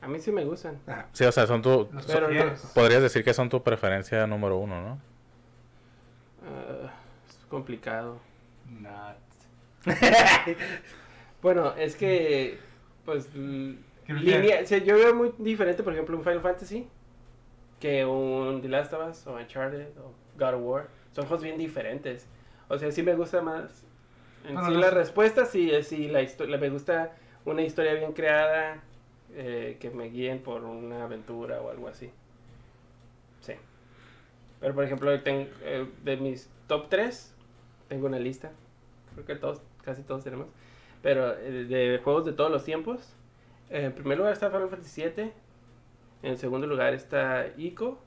a 0.00 0.08
mí 0.08 0.18
sí 0.18 0.32
me 0.32 0.44
gustan. 0.44 0.78
Ajá. 0.86 1.06
Sí, 1.12 1.24
o 1.24 1.32
sea, 1.32 1.46
son 1.46 1.62
tu... 1.62 1.88
Prefieres. 1.88 2.60
Podrías 2.74 3.02
decir 3.02 3.22
que 3.22 3.32
son 3.34 3.48
tu 3.48 3.62
preferencia 3.62 4.26
número 4.26 4.58
uno, 4.58 4.82
¿no? 4.82 4.98
Ah, 6.44 6.92
es 7.28 7.36
complicado. 7.48 8.18
Not. 8.68 9.16
Bueno, 11.46 11.74
es 11.76 11.94
que, 11.94 12.58
pues, 13.04 13.32
línea, 13.36 14.62
o 14.64 14.66
sea, 14.66 14.78
yo 14.78 14.96
veo 14.96 15.14
muy 15.14 15.32
diferente, 15.38 15.84
por 15.84 15.92
ejemplo, 15.92 16.16
un 16.16 16.24
Final 16.24 16.40
Fantasy 16.40 16.88
que 17.78 18.04
un 18.04 18.60
The 18.62 18.68
Last 18.68 18.92
of 18.92 19.08
Us 19.08 19.24
o 19.28 19.34
Uncharted 19.36 19.96
o 19.96 20.12
God 20.36 20.54
of 20.54 20.62
War. 20.64 20.88
Son 21.12 21.24
juegos 21.26 21.44
bien 21.44 21.56
diferentes. 21.56 22.26
O 22.68 22.76
sea, 22.76 22.90
sí 22.90 23.04
me 23.04 23.14
gusta 23.14 23.42
más. 23.42 23.84
En 24.44 24.54
Bueno, 24.54 24.66
sí, 24.66 24.74
los- 24.74 24.82
la 24.82 24.90
respuesta 24.90 25.44
sí 25.44 25.70
es 25.70 25.86
sí, 25.86 26.08
la 26.08 26.20
historia, 26.20 26.58
me 26.58 26.68
gusta 26.68 27.12
una 27.44 27.62
historia 27.62 27.94
bien 27.94 28.12
creada 28.12 28.82
eh, 29.36 29.76
que 29.78 29.90
me 29.90 30.06
guíen 30.10 30.40
por 30.40 30.64
una 30.64 31.04
aventura 31.04 31.60
o 31.60 31.70
algo 31.70 31.86
así. 31.86 32.10
Sí. 33.40 33.52
Pero, 34.58 34.74
por 34.74 34.82
ejemplo, 34.82 35.22
ten- 35.22 35.48
eh, 35.62 35.86
de 36.02 36.16
mis 36.16 36.50
top 36.66 36.88
3, 36.88 37.32
tengo 37.86 38.06
una 38.08 38.18
lista. 38.18 38.50
Creo 39.14 39.24
que 39.26 39.36
todos, 39.36 39.60
casi 39.84 40.02
todos 40.02 40.24
tenemos. 40.24 40.48
Pero 41.02 41.32
eh, 41.38 41.64
de 41.68 42.00
juegos 42.02 42.24
de 42.24 42.32
todos 42.32 42.50
los 42.50 42.64
tiempos. 42.64 43.14
En 43.70 43.92
primer 43.92 44.18
lugar 44.18 44.32
está 44.32 44.50
Final 44.50 44.68
Fantasy 44.68 45.02
VII. 45.04 45.32
En 46.22 46.36
segundo 46.38 46.66
lugar 46.66 46.94
está 46.94 47.46
Ico. 47.56 47.98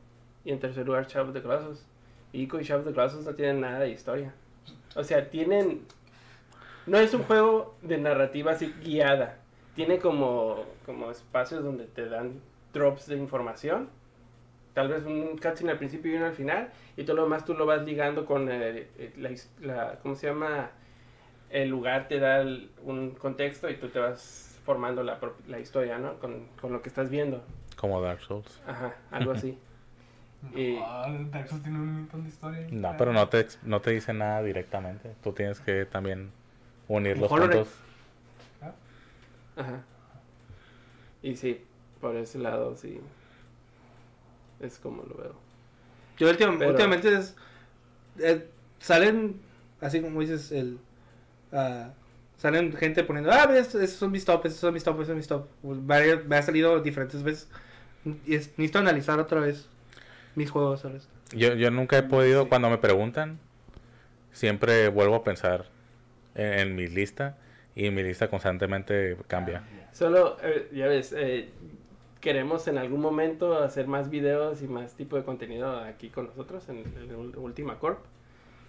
Y 0.46 0.52
en 0.52 0.60
tercer 0.60 0.86
lugar 0.86 1.08
Shadow 1.08 1.28
of 1.30 1.34
the 1.34 1.42
Colossus. 1.42 1.86
Ico 2.34 2.60
y 2.60 2.64
Shadow 2.64 2.82
of 2.82 2.88
the 2.90 2.94
Colossus 2.94 3.26
no 3.26 3.34
tienen 3.36 3.62
nada 3.62 3.80
de 3.80 3.90
historia. 3.90 4.34
O 4.96 5.04
sea, 5.04 5.30
tienen... 5.30 5.82
No 6.86 6.98
es 6.98 7.14
un 7.14 7.24
juego 7.24 7.76
de 7.82 7.98
narrativa 7.98 8.52
así 8.54 8.74
guiada. 8.84 9.38
Tiene 9.76 10.00
como, 10.00 10.66
como 10.86 11.12
espacios 11.12 11.64
donde 11.64 11.86
te 11.86 12.08
dan 12.10 12.40
drops 12.74 13.08
de 13.08 13.18
información. 13.18 13.90
Tal 14.74 14.88
vez 14.88 15.04
un 15.04 15.38
cutscene 15.38 15.72
al 15.72 15.78
principio 15.78 16.12
y 16.12 16.16
uno 16.16 16.26
al 16.28 16.34
final. 16.34 16.70
Y 16.98 17.04
todo 17.04 17.18
lo 17.18 17.24
demás 17.24 17.46
tú 17.46 17.54
lo 17.54 17.66
vas 17.66 17.84
ligando 17.84 18.26
con 18.26 18.50
eh, 18.50 18.88
eh, 18.98 19.14
la, 19.18 19.30
his- 19.30 19.52
la- 19.62 20.00
¿Cómo 20.02 20.16
se 20.16 20.28
llama? 20.28 20.72
El 21.50 21.70
lugar 21.70 22.08
te 22.08 22.20
da 22.20 22.42
el- 22.42 22.70
un 22.84 23.12
contexto 23.12 23.70
y 23.70 23.76
tú 23.76 23.90
te 23.90 24.00
vas 24.00 24.60
formando 24.66 25.02
la, 25.04 25.20
prop- 25.20 25.46
la 25.48 25.60
historia, 25.60 25.98
¿no? 25.98 26.20
Con, 26.20 26.46
con 26.62 26.72
lo 26.72 26.82
que 26.82 26.90
estás 26.90 27.10
viendo. 27.10 27.44
Como 27.76 28.02
Dark 28.02 28.22
Souls. 28.22 28.62
Ajá, 28.68 28.96
algo 29.12 29.32
así. 29.32 29.58
Y- 30.56 30.78
No, 30.78 31.24
Dark 31.32 31.50
Souls 31.50 31.64
tiene 31.64 31.80
un 31.80 31.94
montón 31.96 32.24
de 32.24 32.30
historia. 32.30 32.68
No, 32.72 32.96
pero 32.98 33.12
no 33.12 33.28
te, 33.28 33.46
no 33.64 33.82
te 33.82 33.92
dice 33.92 34.14
nada 34.14 34.42
directamente. 34.42 35.12
Tú 35.22 35.34
tienes 35.34 35.60
que 35.60 35.86
también 35.86 36.32
unir 36.88 37.18
los 37.18 37.28
puntos. 37.30 37.68
Ajá. 39.58 39.82
Y 41.22 41.36
sí, 41.36 41.62
por 42.00 42.16
ese 42.16 42.40
lado 42.40 42.76
sí. 42.78 43.02
Es 44.62 44.78
como 44.80 45.04
lo 45.04 45.16
veo. 45.16 45.34
Yo 46.18 46.30
últim- 46.30 46.58
Pero- 46.58 46.72
últimamente 46.72 47.14
es, 47.14 47.36
eh, 48.20 48.48
salen, 48.80 49.42
así 49.82 50.02
como 50.02 50.22
dices, 50.22 50.52
el 50.54 50.80
ah, 51.52 51.92
salen 52.38 52.74
gente 52.74 53.04
poniendo, 53.04 53.32
ah, 53.32 53.48
estos 53.56 53.90
son 53.92 54.12
mis 54.12 54.24
top, 54.26 54.46
estos 54.46 54.60
son 54.62 54.74
mis 54.74 54.84
top, 54.84 54.94
estos 54.96 55.08
son 55.08 55.18
mis 55.18 55.28
top. 55.28 55.48
Pues, 55.62 55.86
varias- 55.86 56.26
me 56.26 56.36
ha 56.38 56.42
salido 56.42 56.80
diferentes 56.82 57.22
veces. 57.24 57.50
Y 58.26 58.36
es- 58.36 58.48
necesito 58.58 58.80
analizar 58.80 59.20
otra 59.20 59.40
vez 59.42 59.68
mis 60.36 60.50
juegos. 60.52 60.82
¿sabes? 60.82 61.08
Yo, 61.36 61.54
yo 61.56 61.70
nunca 61.72 61.98
he 61.98 62.04
podido, 62.04 62.44
Sí. 62.44 62.50
cuando 62.50 62.70
me 62.70 62.78
preguntan, 62.78 63.40
siempre 64.32 64.90
vuelvo 64.90 65.16
a 65.16 65.24
pensar 65.24 65.66
en, 66.36 66.54
en 66.60 66.76
mi 66.76 66.88
lista 66.88 67.38
y 67.76 67.90
mi 67.92 68.04
lista 68.04 68.30
constantemente 68.30 69.18
cambia. 69.28 69.64
Solo, 69.92 70.38
eh, 70.44 70.70
ya 70.74 70.88
ves, 70.88 71.14
eh, 71.18 71.50
queremos 72.22 72.68
en 72.68 72.78
algún 72.78 73.02
momento 73.02 73.62
hacer 73.62 73.88
más 73.88 74.10
videos 74.10 74.62
y 74.62 74.68
más 74.68 74.96
tipo 74.96 75.16
de 75.16 75.24
contenido 75.24 75.80
aquí 75.80 76.10
con 76.10 76.28
nosotros 76.28 76.68
en, 76.70 76.78
en 76.80 77.16
Ul- 77.16 77.36
Ultima 77.38 77.80
Corp. 77.80 78.00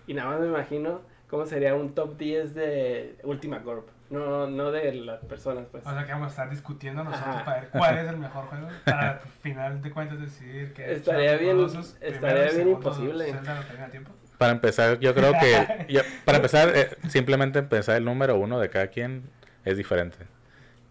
Y 0.07 0.15
nada 0.15 0.31
más 0.31 0.41
me 0.41 0.47
imagino 0.49 1.03
cómo 1.31 1.47
sería 1.47 1.75
un 1.75 1.95
top 1.95 2.17
10 2.19 2.55
de 2.55 3.17
Ultima 3.23 3.63
Corp. 3.63 3.89
No, 4.11 4.49
no 4.49 4.73
de 4.73 4.93
las 4.93 5.25
personas, 5.25 5.67
pues. 5.71 5.87
O 5.87 5.91
sea 5.93 6.05
que 6.05 6.11
vamos 6.13 6.27
a 6.27 6.31
estar 6.31 6.51
discutiendo 6.51 7.05
nosotros 7.05 7.29
Ajá. 7.37 7.45
para 7.45 7.61
ver 7.61 7.71
cuál 7.71 7.99
es 7.99 8.09
el 8.09 8.17
mejor 8.19 8.45
juego. 8.47 8.67
Para 8.85 9.11
al 9.13 9.19
final 9.21 9.81
de 9.83 9.91
cuentas 9.93 10.21
decidir 10.21 10.73
que 10.73 10.93
Estaría 10.93 11.37
bien- 11.37 11.61
estaría 11.61 12.35
bien 12.35 12.51
segundo 12.51 12.71
imposible. 12.73 13.33
Tiempo. 13.93 14.11
Para 14.37 14.53
empezar, 14.53 14.99
yo 14.99 15.15
creo 15.15 15.33
que, 15.35 15.87
yo- 15.89 16.01
para 16.25 16.39
empezar, 16.39 16.71
eh, 16.77 16.97
simplemente 17.09 17.61
empezar 17.61 17.97
el 17.97 18.05
número 18.05 18.37
uno 18.37 18.59
de 18.59 18.69
cada 18.69 18.89
quien 18.89 19.23
es 19.65 19.77
diferente. 19.77 20.17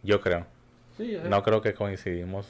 Yo 0.02 0.22
creo. 0.22 0.46
Sí, 0.96 1.12
yo 1.12 1.22
sé. 1.22 1.28
No 1.30 1.44
creo 1.44 1.62
que 1.62 1.74
coincidimos 1.74 2.48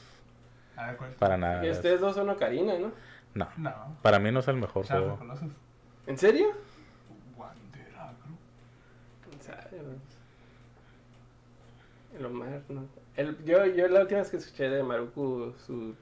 A 0.75 0.87
ver 0.87 0.97
cuál 0.97 1.09
es. 1.11 1.17
para 1.17 1.37
nada. 1.37 1.65
Y 1.65 1.71
ustedes 1.71 1.99
dos 1.99 2.13
son 2.15 2.29
Ocarina, 2.29 2.77
¿no? 2.77 2.91
No, 3.33 3.47
No. 3.57 3.97
para 4.03 4.19
mí 4.19 4.31
no 4.31 4.41
es 4.41 4.47
el 4.47 4.57
mejor 4.57 4.85
Shadow 4.85 5.15
juego. 5.17 5.39
¿En 6.05 6.17
serio? 6.17 6.47
Wanderer 7.37 7.91
Group. 8.23 8.37
¿Quién 9.29 9.41
sabe, 9.41 9.77
güey? 9.77 9.97
El 12.19 12.25
Omar, 12.25 12.61
no. 12.69 12.85
El, 13.15 13.37
yo, 13.45 13.65
yo 13.65 13.87
la 13.87 14.01
última 14.01 14.19
vez 14.19 14.29
que 14.29 14.37
escuché 14.37 14.69
de 14.69 14.83
Maruku, 14.83 15.53
su 15.65 15.95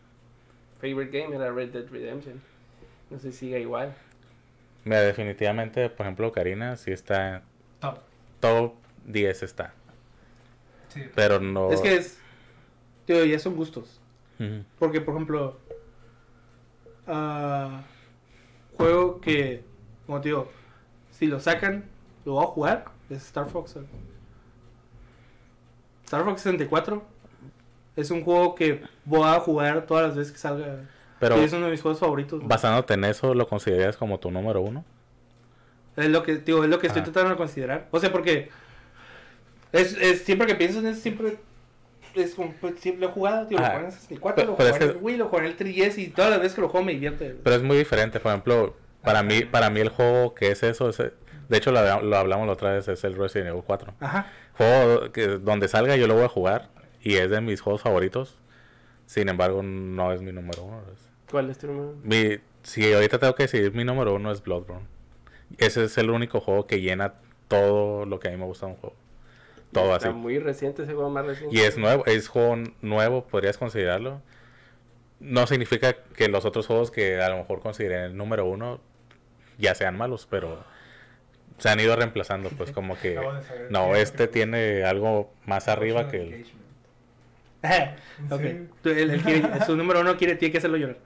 favorite 0.81 1.17
game 1.21 1.35
era 1.35 1.51
Red 1.51 1.69
Dead 1.69 1.87
Redemption. 1.89 2.41
No 3.09 3.19
sé 3.19 3.31
si 3.31 3.37
sigue 3.39 3.59
igual. 3.61 3.95
Mira, 4.83 5.01
definitivamente, 5.01 5.89
por 5.89 6.05
ejemplo, 6.05 6.31
Karina 6.31 6.75
sí 6.77 6.91
está, 6.91 7.43
Top. 7.79 7.99
top 8.39 8.73
10 9.05 9.43
está, 9.43 9.73
Sí. 10.89 11.03
pero 11.15 11.39
no... 11.39 11.71
Es 11.71 11.81
que 11.81 11.95
es, 11.95 12.19
tío, 13.05 13.23
ya 13.25 13.37
son 13.39 13.55
gustos. 13.55 13.99
Porque, 14.79 15.01
por 15.01 15.15
ejemplo, 15.15 15.57
ah, 17.07 17.81
juego 18.77 19.19
que 19.19 19.63
como 20.05 20.21
te 20.21 20.29
digo, 20.29 20.49
si 21.11 21.27
lo 21.27 21.39
sacan, 21.39 21.83
lo 22.23 22.33
voy 22.33 22.43
a 22.43 22.47
jugar, 22.47 22.85
es 23.09 23.25
Star 23.25 23.49
Fox. 23.49 23.75
eh. 23.75 23.79
Star 26.07 26.23
Fox 26.23 26.41
64 26.41 27.03
es 27.97 28.11
un 28.11 28.23
juego 28.23 28.55
que 28.55 28.81
voy 29.03 29.27
a 29.27 29.39
jugar 29.41 29.85
todas 29.85 30.07
las 30.07 30.15
veces 30.15 30.31
que 30.31 30.39
salga. 30.39 30.77
Pero 31.19 31.35
es 31.35 31.51
uno 31.51 31.65
de 31.65 31.71
mis 31.71 31.81
juegos 31.81 31.99
favoritos. 31.99 32.41
basándote 32.47 32.93
en 32.93 33.03
eso, 33.03 33.33
¿lo 33.33 33.45
considerarías 33.49 33.97
como 33.97 34.17
tu 34.17 34.31
número 34.31 34.61
uno? 34.61 34.85
Es 35.97 36.07
lo 36.09 36.23
que, 36.23 36.37
digo, 36.37 36.63
es 36.63 36.69
lo 36.69 36.79
que 36.79 36.87
estoy 36.87 37.01
Ajá. 37.01 37.11
tratando 37.11 37.31
de 37.31 37.37
considerar. 37.37 37.87
O 37.91 37.99
sea, 37.99 38.09
porque 38.11 38.49
es, 39.73 39.97
es 39.97 40.23
siempre 40.23 40.47
que 40.47 40.55
pienso 40.55 40.79
en 40.79 40.85
eso, 40.87 41.01
siempre 41.01 41.39
es 42.13 42.35
como, 42.35 42.53
pues, 42.61 42.79
siempre 42.79 43.01
lo 43.01 43.09
he 43.09 43.13
jugado, 43.13 43.47
tío, 43.47 43.57
lo 43.57 43.65
Ajá. 43.65 43.73
jugué 43.73 43.85
en 43.87 43.91
64, 43.91 44.35
Pero- 44.35 44.51
lo 44.51 44.57
pero 44.57 44.69
jugué 44.69 44.77
es 44.77 44.81
en 44.83 44.89
el 44.89 44.95
que- 44.97 45.03
Wii, 45.03 45.17
lo 45.17 45.27
jugué 45.27 45.41
en 45.41 45.45
el 45.47 45.57
3DS 45.57 45.97
y 45.97 46.07
todas 46.07 46.31
las 46.31 46.39
veces 46.39 46.55
que 46.55 46.61
lo 46.61 46.69
juego 46.69 46.85
me 46.85 46.93
divierte. 46.93 47.35
Pero 47.43 47.55
es 47.55 47.63
muy 47.63 47.77
diferente, 47.77 48.19
por 48.21 48.31
ejemplo, 48.31 48.75
para 49.03 49.23
mí, 49.23 49.41
para 49.43 49.69
mí 49.69 49.81
el 49.81 49.89
juego 49.89 50.35
que 50.35 50.51
es 50.51 50.63
eso, 50.63 50.87
es, 50.89 50.97
de 50.97 51.57
hecho 51.57 51.71
lo, 51.71 52.01
lo 52.01 52.17
hablamos 52.17 52.45
la 52.47 52.53
otra 52.53 52.73
vez, 52.73 52.87
es 52.87 53.03
el 53.03 53.15
Resident 53.15 53.49
Evil 53.49 53.63
4. 53.65 53.93
Ajá. 53.99 54.31
Juego 54.57 55.11
que 55.11 55.27
donde 55.27 55.67
salga 55.67 55.95
yo 55.95 56.07
lo 56.07 56.15
voy 56.15 56.23
a 56.23 56.29
jugar 56.29 56.69
y 57.01 57.15
es 57.15 57.29
de 57.29 57.41
mis 57.41 57.61
juegos 57.61 57.81
favoritos. 57.81 58.37
Sin 59.05 59.29
embargo, 59.29 59.63
no 59.63 60.11
es 60.11 60.21
mi 60.21 60.31
número 60.31 60.63
uno. 60.63 60.81
¿Cuál 61.31 61.49
es 61.49 61.57
tu 61.57 61.67
número? 61.67 61.95
Mi, 62.03 62.39
si 62.63 62.91
ahorita 62.91 63.19
tengo 63.19 63.35
que 63.35 63.43
decir, 63.43 63.73
mi 63.73 63.85
número 63.85 64.15
uno 64.15 64.31
es 64.31 64.43
Bloodborne. 64.43 64.85
Ese 65.57 65.85
es 65.85 65.97
el 65.97 66.09
único 66.09 66.41
juego 66.41 66.67
que 66.67 66.81
llena 66.81 67.13
todo 67.47 68.05
lo 68.05 68.19
que 68.19 68.27
a 68.27 68.31
mí 68.31 68.37
me 68.37 68.45
gusta 68.45 68.65
de 68.65 68.73
un 68.73 68.77
juego. 68.79 68.95
Todo 69.71 69.93
así. 69.93 70.07
Está 70.07 70.17
muy 70.17 70.39
reciente 70.39 70.83
ese 70.83 70.93
juego 70.93 71.09
más 71.09 71.25
reciente. 71.25 71.55
Y 71.55 71.61
es 71.61 71.77
nuevo, 71.77 72.05
es 72.05 72.27
juego 72.27 72.57
nuevo, 72.81 73.25
podrías 73.25 73.57
considerarlo. 73.57 74.21
No 75.19 75.47
significa 75.47 75.93
que 75.93 76.27
los 76.27 76.45
otros 76.45 76.67
juegos 76.67 76.91
que 76.91 77.21
a 77.21 77.29
lo 77.29 77.37
mejor 77.37 77.61
consideren 77.61 78.01
el 78.01 78.17
número 78.17 78.45
uno 78.45 78.79
ya 79.57 79.75
sean 79.75 79.97
malos, 79.97 80.27
pero 80.29 80.63
se 81.57 81.69
han 81.69 81.79
ido 81.79 81.95
reemplazando, 81.95 82.49
pues 82.49 82.71
como 82.71 82.97
que 82.97 83.09
de 83.17 83.41
no, 83.69 83.95
este 83.95 84.27
tiene 84.27 84.83
algo 84.83 85.31
más 85.45 85.67
arriba 85.67 86.07
que 86.09 86.17
el... 86.21 86.45
Él- 87.63 88.69
él 88.83 89.21
quiere- 89.23 89.65
su 89.65 89.75
número 89.75 90.01
uno 90.01 90.15
quiere, 90.17 90.35
tiene 90.35 90.51
que 90.51 90.57
hacerlo 90.59 90.77
llorar. 90.77 90.97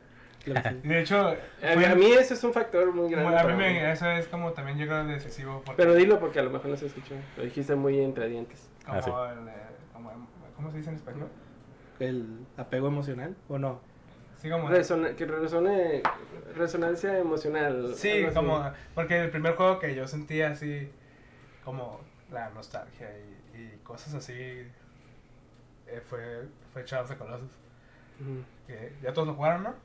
De 0.83 1.01
hecho, 1.01 1.27
A, 1.29 1.35
fue- 1.73 1.85
a 1.85 1.95
mí 1.95 2.11
ese 2.13 2.33
es 2.33 2.43
un 2.43 2.51
factor 2.53 2.91
muy 2.93 3.11
grande. 3.11 3.37
a 3.37 3.43
mí 3.43 3.53
me, 3.53 3.91
eso 3.91 4.09
es 4.09 4.27
como 4.27 4.51
también 4.53 4.77
yo 4.77 4.87
creo 4.87 5.05
decisivo. 5.05 5.61
Porque 5.63 5.77
Pero 5.81 5.93
dilo 5.95 6.19
porque 6.19 6.39
a 6.39 6.43
lo 6.43 6.49
mejor 6.49 6.71
no 6.71 6.77
se 6.77 6.87
escuchó. 6.87 7.13
Lo 7.37 7.43
dijiste 7.43 7.75
muy 7.75 7.99
entre 8.01 8.27
dientes. 8.27 8.67
Como 8.85 8.97
Ah, 8.97 9.01
sí. 9.01 9.09
el, 9.11 9.93
como- 9.93 10.11
¿Cómo 10.55 10.71
se 10.71 10.77
dice 10.77 10.89
en 10.89 10.95
español? 10.95 11.27
El 11.99 12.25
apego 12.57 12.87
emocional, 12.87 13.35
¿o 13.47 13.57
no? 13.59 13.79
Sí, 14.41 14.49
como... 14.49 14.69
Resona- 14.69 15.15
que 15.15 15.25
resone, 15.25 16.01
resonancia 16.55 17.19
emocional. 17.19 17.93
Sí, 17.95 18.25
como... 18.33 18.71
Porque 18.95 19.19
el 19.21 19.29
primer 19.29 19.55
juego 19.55 19.79
que 19.79 19.93
yo 19.93 20.07
sentía 20.07 20.49
así, 20.51 20.89
como 21.63 22.01
la 22.31 22.49
nostalgia 22.49 23.09
y, 23.53 23.57
y 23.57 23.77
cosas 23.83 24.15
así, 24.15 24.33
eh, 24.33 26.01
fue, 26.09 26.47
fue 26.73 26.83
Shadow 26.85 27.03
of 27.03 27.11
the 27.11 27.17
Colossus. 27.17 27.51
Que 28.67 28.93
ya 29.01 29.13
todos 29.13 29.27
lo 29.27 29.33
jugaron, 29.35 29.63
¿no? 29.63 29.75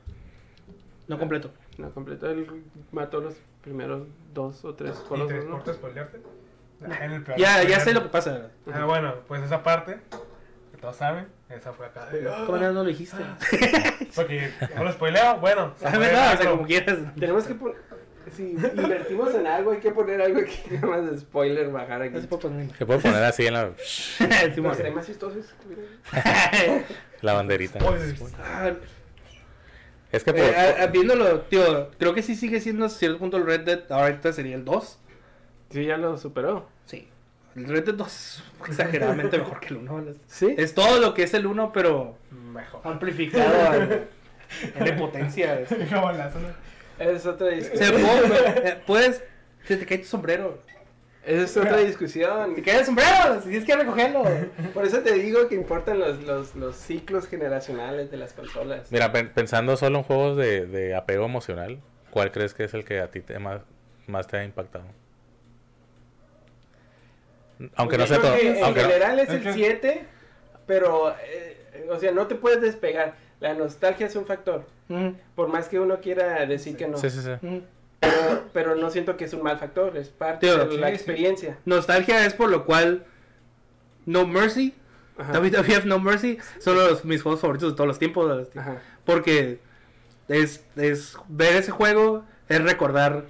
No 1.07 1.19
completo. 1.19 1.51
No, 1.77 1.91
completo. 1.91 2.29
Él 2.29 2.63
mató 2.91 3.21
los 3.21 3.35
primeros 3.61 4.07
dos 4.33 4.63
o 4.65 4.73
tres 4.73 4.95
¿Y 4.97 5.03
te 5.03 5.07
colosos, 5.07 5.45
¿no? 5.45 5.73
spoilearte? 5.73 6.21
En 6.81 7.11
el 7.11 7.23
peor 7.23 7.37
Ya, 7.39 7.63
ya 7.63 7.79
sé 7.79 7.93
lo 7.93 8.03
que 8.03 8.09
pasa. 8.09 8.51
Ah, 8.71 8.85
bueno, 8.85 9.15
pues 9.27 9.41
esa 9.43 9.63
parte, 9.63 9.99
que 10.77 10.81
todos 10.81 10.95
saben, 10.95 11.27
esa 11.49 11.73
fue 11.73 11.87
acá. 11.87 12.05
de- 12.05 12.23
¿Cómo 12.45 12.57
no 12.57 12.71
lo 12.71 12.83
dijiste? 12.85 13.17
Porque, 14.15 14.51
¿no 14.75 14.83
lo 14.83 14.91
spoileo? 14.91 15.37
Bueno, 15.39 15.73
se 15.77 15.87
Ah, 15.87 15.91
puede 15.95 16.13
no, 16.13 16.19
o 16.33 16.37
sea, 16.37 16.51
como 16.51 16.65
quieras. 16.67 16.97
Tenemos 17.19 17.45
que 17.45 17.55
poner. 17.55 17.77
Si 18.35 18.51
invertimos 18.51 19.33
en 19.33 19.47
algo, 19.47 19.71
hay 19.71 19.79
que 19.79 19.89
poner 19.91 20.21
algo 20.21 20.41
que 20.41 20.77
más 20.85 21.09
de 21.09 21.17
spoiler 21.17 21.71
bajar 21.71 22.01
aquí. 22.03 22.21
Se 22.21 22.27
puede 22.27 22.99
poner. 22.99 23.23
Así 23.23 23.47
en 23.47 23.53
la, 23.53 23.71
Sí, 23.83 24.25
Pero 24.27 24.63
mo. 24.63 24.73
sería 24.75 24.91
más 24.91 25.05
chistoso 25.07 25.33
si 25.33 25.39
estuviera- 25.39 26.83
la 27.21 27.33
banderita. 27.33 27.79
Spoilers. 27.79 28.21
Ah, 28.43 28.71
Es 30.11 30.23
que 30.23 30.31
por- 30.33 30.41
eh, 30.43 30.53
ah, 30.55 30.75
ah, 30.83 30.85
viéndolo, 30.87 31.41
tío, 31.41 31.89
creo 31.97 32.13
que 32.13 32.21
sí 32.21 32.35
sigue 32.35 32.59
siendo 32.59 32.85
a 32.85 32.89
cierto 32.89 33.17
punto 33.17 33.37
el 33.37 33.45
Red 33.45 33.61
Dead. 33.61 33.91
Ahorita 33.91 34.31
sería 34.31 34.55
el 34.55 34.63
2. 34.65 34.99
Sí, 35.71 35.85
ya 35.85 35.97
lo 35.97 36.17
superó. 36.17 36.67
Sí. 36.85 37.09
El 37.57 37.65
Red 37.67 37.85
Dead 37.85 37.95
2 37.95 38.07
es 38.07 38.43
exageradamente 38.69 39.37
mejor 39.39 39.59
que 39.59 39.67
el 39.69 39.77
1. 39.77 40.13
¿Sí? 40.27 40.53
Es 40.57 40.73
todo 40.73 40.99
lo 41.01 41.13
que 41.13 41.23
es 41.23 41.33
el 41.33 41.45
1, 41.47 41.71
pero 41.73 42.15
Mejor. 42.31 42.81
amplificado 42.85 43.69
al- 43.71 44.07
en 44.75 44.95
potencia. 44.97 45.59
es- 46.99 47.25
otra 47.25 47.49
Se 47.49 47.55
discusión. 47.55 47.91
puede- 48.01 48.69
eh, 48.69 48.77
puedes. 48.85 49.23
Se 49.65 49.75
te 49.77 49.85
cae 49.85 49.97
tu 49.97 50.05
sombrero. 50.05 50.59
Esa 51.25 51.43
es 51.43 51.57
otra 51.57 51.77
discusión. 51.79 52.55
Te 52.55 52.61
cae 52.61 52.79
el 52.79 52.85
sombrero. 52.85 53.41
Si 53.43 53.49
tienes 53.49 53.65
que 53.65 53.75
recogerlo. 53.75 54.23
Por 54.73 54.85
eso 54.85 54.99
te 54.99 55.13
digo 55.15 55.49
que 55.49 55.55
importan 55.55 55.99
los, 55.99 56.23
los, 56.23 56.55
los 56.55 56.75
ciclos 56.77 57.27
generacionales 57.27 58.09
de 58.09 58.15
las 58.17 58.31
consolas. 58.31 58.89
Mira, 58.91 59.11
pen- 59.11 59.31
pensando 59.35 59.75
solo 59.75 59.97
en 59.97 60.03
juegos 60.05 60.37
de, 60.37 60.65
de 60.67 60.95
apego 60.95 61.25
emocional, 61.25 61.81
¿cuál 62.11 62.31
crees 62.31 62.53
que 62.53 62.63
es 62.63 62.73
el 62.73 62.85
que 62.85 63.01
a 63.01 63.11
ti 63.11 63.19
te 63.19 63.39
más, 63.39 63.61
más 64.05 64.25
te 64.27 64.37
ha 64.37 64.45
impactado? 64.45 64.85
Aunque 67.75 67.97
no 67.97 68.07
sea 68.07 68.19
todo. 68.21 68.35
En 68.35 68.63
aunque 68.63 68.81
general 68.81 69.19
es 69.19 69.29
Es 69.29 69.35
el 69.35 69.43
que- 69.43 69.53
7, 69.53 70.05
pero, 70.65 71.11
eh, 71.23 71.87
o 71.89 71.97
sea, 71.99 72.11
no 72.11 72.27
te 72.27 72.35
puedes 72.35 72.61
despegar. 72.61 73.15
La 73.39 73.53
nostalgia 73.53 74.07
es 74.07 74.15
un 74.15 74.25
factor. 74.25 74.65
Mm, 74.87 75.09
Por 75.35 75.47
más 75.49 75.67
que 75.67 75.79
uno 75.79 75.99
quiera 75.99 76.45
decir 76.45 76.75
que 76.77 76.87
no. 76.87 76.97
Sí, 76.97 77.09
sí, 77.09 77.19
sí. 77.21 77.31
mm. 77.45 77.59
Pero, 77.99 78.43
pero 78.53 78.75
no 78.75 78.89
siento 78.91 79.17
que 79.17 79.25
es 79.25 79.33
un 79.33 79.41
mal 79.41 79.57
factor, 79.57 79.97
es 79.97 80.09
parte 80.09 80.45
Tío, 80.47 80.57
de 80.67 80.77
la 80.77 80.87
sí, 80.87 80.93
sí. 80.93 80.95
experiencia. 80.95 81.57
Nostalgia 81.65 82.25
es 82.25 82.33
por 82.35 82.49
lo 82.49 82.63
cual 82.65 83.05
No 84.05 84.27
Mercy, 84.27 84.75
Ajá. 85.17 85.33
WWF 85.39 85.85
No 85.85 85.99
Mercy, 85.99 86.37
son 86.59 86.75
los, 86.77 87.03
mis 87.05 87.23
juegos 87.23 87.41
favoritos 87.41 87.71
de 87.71 87.75
todos 87.75 87.87
los 87.87 87.97
tiempos. 87.99 88.49
Ajá. 88.55 88.77
Porque 89.03 89.59
es, 90.27 90.63
es 90.75 91.17
ver 91.27 91.55
ese 91.55 91.71
juego, 91.71 92.23
es 92.49 92.61
recordar 92.63 93.25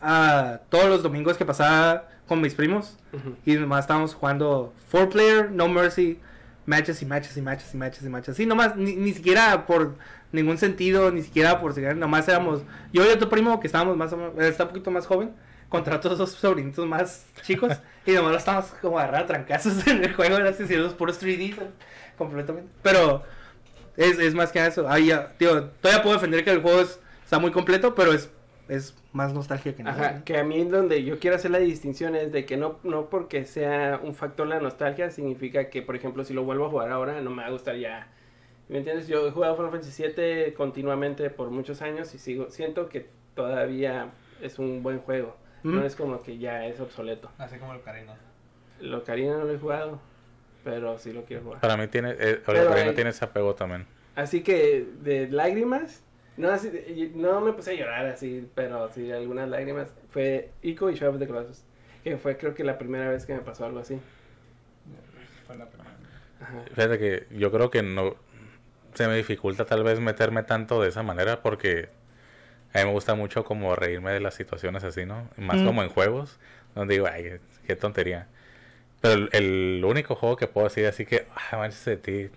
a 0.00 0.60
todos 0.70 0.86
los 0.86 1.02
domingos 1.04 1.36
que 1.36 1.44
pasaba 1.44 2.08
con 2.30 2.40
mis 2.40 2.54
primos. 2.54 2.96
Ujú. 3.12 3.34
Y 3.44 3.54
nomás 3.56 3.80
estábamos 3.80 4.14
jugando 4.14 4.72
4 4.92 5.10
player, 5.10 5.50
No 5.50 5.68
Mercy, 5.68 6.18
matches 6.64 7.02
y 7.02 7.06
matches 7.06 7.36
y 7.36 7.42
matches 7.42 7.74
y 7.74 7.76
matches 7.76 8.02
y 8.04 8.08
matches. 8.08 8.36
Sí, 8.36 8.46
nomás, 8.46 8.76
ni, 8.76 8.94
ni 8.94 9.12
siquiera 9.12 9.66
por 9.66 9.96
ningún 10.30 10.56
sentido, 10.56 11.10
ni 11.10 11.22
siquiera 11.22 11.60
por 11.60 11.74
siquiera, 11.74 11.92
nomás 11.94 12.28
éramos 12.28 12.62
yo 12.92 13.04
y 13.04 13.08
otro 13.08 13.28
primo 13.28 13.58
que 13.58 13.66
estábamos 13.66 13.96
más 13.96 14.12
o 14.12 14.16
menos, 14.16 14.38
está 14.38 14.62
un 14.62 14.68
poquito 14.68 14.92
más 14.92 15.04
joven, 15.04 15.32
contra 15.68 15.96
otros 15.96 16.18
dos 16.18 16.30
sobrinitos 16.30 16.86
más 16.86 17.26
chicos, 17.42 17.72
y 18.06 18.12
nomás 18.12 18.36
estábamos 18.36 18.66
como 18.80 18.96
agarrando 19.00 19.24
a 19.24 19.26
trancazos 19.26 19.84
en 19.88 20.04
el 20.04 20.14
juego, 20.14 20.36
era 20.36 20.50
así, 20.50 20.64
los 20.76 20.94
puros 20.94 21.20
3D, 21.20 21.56
¿sabes? 21.56 21.70
completamente. 22.16 22.70
Pero 22.82 23.24
es, 23.96 24.18
es 24.20 24.34
más 24.34 24.52
que 24.52 24.64
eso. 24.64 24.88
Ahí 24.88 25.06
ya, 25.06 25.30
tío, 25.36 25.64
todavía 25.80 26.02
puedo 26.04 26.14
defender 26.14 26.44
que 26.44 26.50
el 26.52 26.62
juego 26.62 26.80
es- 26.80 27.00
está 27.24 27.40
muy 27.40 27.50
completo, 27.50 27.94
pero 27.96 28.12
es, 28.12 28.30
es 28.68 28.94
más 29.12 29.32
nostalgia 29.34 29.74
que 29.74 29.82
nada. 29.82 30.08
Ajá, 30.08 30.24
que 30.24 30.38
a 30.38 30.44
mí 30.44 30.64
donde 30.64 31.02
yo 31.04 31.18
quiero 31.18 31.36
hacer 31.36 31.50
la 31.50 31.58
distinción 31.58 32.14
es 32.14 32.30
de 32.32 32.44
que 32.46 32.56
no, 32.56 32.78
no 32.84 33.10
porque 33.10 33.44
sea 33.44 34.00
un 34.02 34.14
factor 34.14 34.46
la 34.46 34.60
nostalgia 34.60 35.10
significa 35.10 35.68
que, 35.68 35.82
por 35.82 35.96
ejemplo, 35.96 36.24
si 36.24 36.32
lo 36.34 36.44
vuelvo 36.44 36.66
a 36.66 36.70
jugar 36.70 36.90
ahora 36.90 37.20
no 37.20 37.30
me 37.30 37.42
va 37.42 37.48
a 37.48 37.50
gustar 37.50 37.76
ya. 37.76 38.08
¿Me 38.68 38.78
entiendes? 38.78 39.08
Yo 39.08 39.26
he 39.26 39.30
jugado 39.32 39.56
Final 39.56 39.72
Fantasy 39.72 40.04
VII 40.04 40.54
continuamente 40.54 41.28
por 41.30 41.50
muchos 41.50 41.82
años 41.82 42.14
y 42.14 42.18
sigo 42.18 42.50
siento 42.50 42.88
que 42.88 43.08
todavía 43.34 44.10
es 44.40 44.58
un 44.60 44.82
buen 44.82 45.00
juego. 45.00 45.36
No 45.64 45.80
Mm. 45.80 45.84
es 45.84 45.96
como 45.96 46.22
que 46.22 46.38
ya 46.38 46.64
es 46.66 46.78
obsoleto. 46.80 47.30
Así 47.38 47.58
como 47.58 47.74
el 47.74 47.82
Karina. 47.82 48.14
Lo 48.80 49.02
Karina 49.04 49.36
no 49.38 49.44
lo 49.44 49.52
he 49.52 49.58
jugado, 49.58 50.00
pero 50.64 50.98
sí 50.98 51.12
lo 51.12 51.24
quiero 51.24 51.42
jugar. 51.42 51.60
Para 51.60 51.76
mí 51.76 51.88
tiene, 51.88 52.10
eh, 52.12 52.40
Pero 52.46 52.62
Ocarina 52.68 52.90
hay- 52.90 52.94
tiene 52.94 53.10
ese 53.10 53.24
apego 53.24 53.54
también. 53.56 53.86
Así 54.14 54.42
que 54.42 54.86
de 55.02 55.28
lágrimas, 55.28 56.02
no, 56.40 56.50
así, 56.50 56.70
de- 56.70 57.12
no 57.14 57.40
me 57.40 57.52
puse 57.52 57.70
a 57.70 57.74
llorar 57.74 58.06
así, 58.06 58.48
pero 58.54 58.90
sí 58.92 59.10
algunas 59.12 59.48
lágrimas. 59.48 59.88
Fue 60.10 60.50
Ico 60.62 60.90
y 60.90 60.94
Shadow 60.94 61.14
of 61.14 61.20
the 61.20 61.26
Colossus, 61.26 61.62
que 62.02 62.16
fue 62.16 62.36
creo 62.36 62.54
que 62.54 62.64
la 62.64 62.78
primera 62.78 63.08
vez 63.08 63.26
que 63.26 63.34
me 63.34 63.40
pasó 63.40 63.64
algo 63.66 63.78
así. 63.80 63.98
Fue 65.46 65.56
la 65.56 65.66
primera. 65.66 65.90
Ajá. 66.40 66.62
Fíjate 66.74 66.98
que 66.98 67.26
yo 67.36 67.50
creo 67.50 67.70
que 67.70 67.82
no 67.82 68.16
se 68.94 69.06
me 69.06 69.16
dificulta 69.16 69.64
tal 69.64 69.84
vez 69.84 70.00
meterme 70.00 70.42
tanto 70.42 70.82
de 70.82 70.88
esa 70.88 71.02
manera 71.02 71.42
porque 71.42 71.88
a 72.72 72.78
mí 72.78 72.84
me 72.86 72.92
gusta 72.92 73.14
mucho 73.14 73.44
como 73.44 73.74
reírme 73.76 74.10
de 74.12 74.20
las 74.20 74.34
situaciones 74.34 74.82
así, 74.84 75.04
¿no? 75.06 75.28
Más 75.36 75.60
Mm. 75.60 75.64
como 75.66 75.82
en 75.82 75.88
juegos, 75.90 76.38
donde 76.74 76.94
digo, 76.94 77.06
ay, 77.06 77.38
qué 77.66 77.76
tontería. 77.76 78.26
Pero 79.00 79.14
el, 79.14 79.28
el 79.32 79.84
único 79.84 80.14
juego 80.14 80.36
que 80.36 80.46
puedo 80.46 80.68
decir 80.68 80.86
así 80.86 81.04
que, 81.06 81.26
ah, 81.34 81.56
manches 81.56 81.84
de 81.84 81.96
ti, 81.96 82.30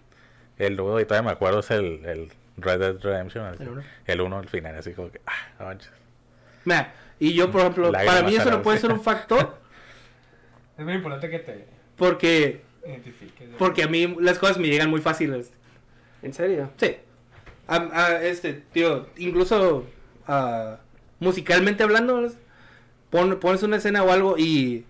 el 0.57 0.75
nudo 0.75 0.99
y 0.99 1.05
todavía 1.05 1.27
me 1.29 1.33
acuerdo 1.33 1.59
es 1.59 1.71
el, 1.71 2.05
el 2.05 2.31
Red 2.57 2.79
Dead 2.79 2.99
Redemption. 3.01 3.45
así. 3.45 3.63
El 3.63 3.69
uno. 3.69 3.83
El 4.05 4.21
uno 4.21 4.37
al 4.39 4.47
final, 4.49 4.75
así 4.75 4.93
como 4.93 5.11
que, 5.11 5.21
ah, 5.25 5.63
manches. 5.63 5.91
Mira, 6.65 6.93
y 7.19 7.33
yo, 7.33 7.51
por 7.51 7.61
ejemplo, 7.61 7.91
para 7.91 8.23
mí 8.23 8.35
eso 8.35 8.49
no 8.51 8.61
puede 8.61 8.77
ser 8.79 8.91
un 8.91 9.01
factor 9.01 9.57
Es 10.77 10.83
muy 10.85 10.93
importante 10.93 11.29
que 11.29 11.39
te 11.39 11.65
porque, 11.95 12.61
porque 13.59 13.83
a 13.83 13.87
mí 13.87 14.15
las 14.19 14.39
cosas 14.39 14.57
me 14.57 14.67
llegan 14.67 14.89
muy 14.89 14.99
fáciles. 15.01 15.51
¿En 16.21 16.33
serio? 16.33 16.71
Sí. 16.77 16.95
A- 17.67 17.89
a- 17.93 18.23
este, 18.23 18.53
tío, 18.53 19.07
incluso 19.17 19.85
ah, 20.27 20.77
musicalmente 21.19 21.83
hablando, 21.83 22.27
pon- 23.09 23.39
pones 23.39 23.61
una 23.63 23.77
escena 23.77 24.03
o 24.03 24.11
algo 24.11 24.37
y 24.37 24.85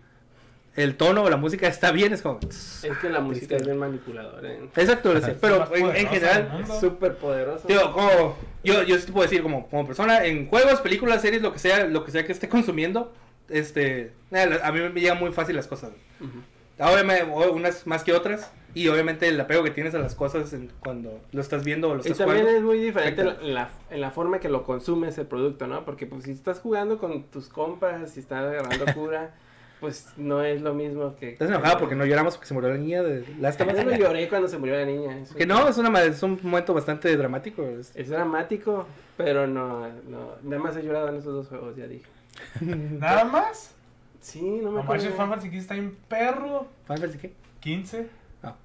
el 0.75 0.95
tono 0.97 1.23
o 1.23 1.29
la 1.29 1.37
música 1.37 1.67
está 1.67 1.91
bien, 1.91 2.13
es 2.13 2.21
como... 2.21 2.39
Es 2.49 2.81
que 3.01 3.09
la 3.09 3.19
música 3.19 3.55
es 3.55 3.65
bien 3.65 3.77
manipuladora. 3.77 4.51
¿eh? 4.51 4.59
Exacto, 4.75 5.13
sí, 5.21 5.31
pero 5.39 5.57
en, 5.75 5.85
en 5.85 5.87
poderosa 5.87 6.09
general. 6.09 6.65
Súper 6.79 7.15
poderoso. 7.17 7.67
Digo, 7.67 7.91
como, 7.93 8.35
yo, 8.63 8.81
yo 8.83 8.97
sí 8.97 9.05
te 9.05 9.11
puedo 9.11 9.23
decir, 9.23 9.43
como, 9.43 9.67
como 9.69 9.85
persona, 9.85 10.25
en 10.25 10.47
juegos, 10.47 10.81
películas, 10.81 11.21
series, 11.21 11.41
lo 11.43 11.53
que 11.53 11.59
sea, 11.59 11.85
lo 11.85 12.03
que 12.03 12.11
sea 12.11 12.25
que 12.25 12.31
esté 12.31 12.49
consumiendo, 12.49 13.13
este, 13.49 14.13
eh, 14.31 14.59
a 14.63 14.71
mí 14.71 14.79
me 14.89 14.99
llegan 14.99 15.19
muy 15.19 15.31
fácil 15.31 15.55
las 15.55 15.67
cosas. 15.67 15.91
Ujú. 16.19 16.39
Obviamente, 16.79 17.23
unas 17.25 17.85
más 17.85 18.03
que 18.03 18.13
otras, 18.13 18.51
y 18.73 18.87
obviamente 18.87 19.27
el 19.27 19.39
apego 19.39 19.63
que 19.63 19.69
tienes 19.69 19.93
a 19.93 19.99
las 19.99 20.15
cosas 20.15 20.51
en- 20.53 20.71
cuando 20.79 21.21
lo 21.31 21.39
estás 21.41 21.63
viendo 21.63 21.89
o 21.91 21.93
lo 21.93 21.99
Y 21.99 22.07
estás 22.07 22.17
también 22.17 22.39
jugando. 22.41 22.57
es 22.59 22.63
muy 22.63 22.79
diferente 22.83 23.21
en 23.21 23.27
Afecta. 23.27 23.45
la, 23.47 23.69
en 23.91 24.01
la 24.01 24.09
forma 24.09 24.39
que 24.39 24.49
lo 24.49 24.63
consumes 24.63 25.15
el 25.19 25.27
producto, 25.27 25.67
¿no? 25.67 25.85
Porque 25.85 26.07
pues 26.07 26.23
si 26.23 26.31
estás 26.31 26.59
jugando 26.59 26.97
con 26.97 27.25
tus 27.25 27.47
compas, 27.47 28.09
si 28.09 28.21
estás 28.21 28.39
agarrando 28.45 28.85
cura, 28.95 29.35
pues 29.83 30.07
no 30.15 30.41
es 30.43 30.61
lo 30.61 30.73
mismo 30.73 31.15
que... 31.17 31.33
Estás 31.33 31.49
enojado 31.49 31.77
porque 31.77 31.93
no 31.95 32.05
lloramos 32.05 32.35
porque 32.35 32.47
se 32.47 32.53
murió 32.53 32.69
la 32.69 32.77
niña 32.77 33.03
de 33.03 33.25
Last 33.41 33.59
of 33.59 33.67
Us? 33.67 33.75
Yo 33.75 33.83
no 33.83 33.91
lloré 33.97 34.29
cuando 34.29 34.47
se 34.47 34.57
murió 34.57 34.75
la 34.77 34.85
niña. 34.85 35.19
eso- 35.19 35.35
Que 35.35 35.45
no, 35.45 35.67
es, 35.67 35.77
una, 35.77 36.01
es 36.03 36.23
un 36.23 36.39
momento 36.41 36.73
bastante 36.73 37.15
dramático. 37.17 37.61
es- 37.63 37.91
Es 37.95 38.07
dramático, 38.07 38.87
pero 39.17 39.45
no, 39.45 39.87
no, 40.09 40.35
nada 40.43 40.61
más 40.63 40.77
he 40.77 40.83
llorado 40.83 41.09
en 41.09 41.17
esos 41.17 41.33
dos 41.33 41.47
juegos, 41.49 41.75
ya 41.75 41.85
dije. 41.85 42.05
Nada 42.61 43.25
más. 43.25 43.75
Sí, 44.21 44.41
no 44.41 44.69
me 44.71 44.77
No 44.77 44.79
acuerdo. 44.83 45.03
Final 45.03 45.17
Fantasy 45.29 45.49
XV 45.49 45.57
está 45.57 45.75
en 45.75 45.95
perro. 46.07 46.67
¿Final 46.85 46.99
Fantasy 46.99 47.17
qué? 47.19 47.33
15. 47.59 48.07
Ah, 48.41 48.55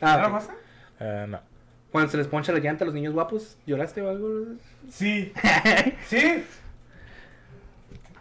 ¿Nada 0.00 0.26
ok. 0.28 0.32
más? 0.32 0.48
Eh, 1.00 1.26
no. 1.28 1.40
Cuando 1.92 2.10
se 2.10 2.16
les 2.16 2.26
poncha 2.26 2.52
la 2.52 2.58
llanta 2.58 2.84
a 2.84 2.86
los 2.86 2.94
niños 2.94 3.12
guapos, 3.14 3.58
¿lloraste 3.66 4.00
o 4.02 4.08
algo? 4.08 4.28
Sí. 4.90 5.32
Sí. 6.06 6.42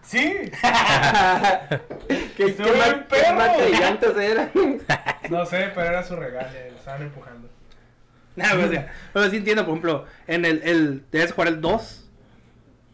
Sí. 0.08 0.18
¿Qué, 2.38 2.46
Estuvo 2.46 2.68
qué 2.68 3.06
perro. 3.10 4.20
era? 4.22 4.50
No 5.30 5.46
sé, 5.46 5.70
pero 5.76 5.88
era 5.88 6.04
su 6.04 6.16
regalo. 6.16 6.48
Lo 6.72 6.78
estaban 6.78 7.02
empujando. 7.02 7.50
No, 8.38 8.46
o 8.46 8.70
sea, 8.70 8.94
pero 9.14 9.30
sí 9.30 9.38
entiendo, 9.38 9.64
por 9.66 9.72
ejemplo, 9.74 10.06
en 10.28 10.46
el, 10.46 10.62
el 10.64 11.04
debes 11.12 11.34
jugar 11.34 11.50
el 11.50 11.60
2. 11.60 12.06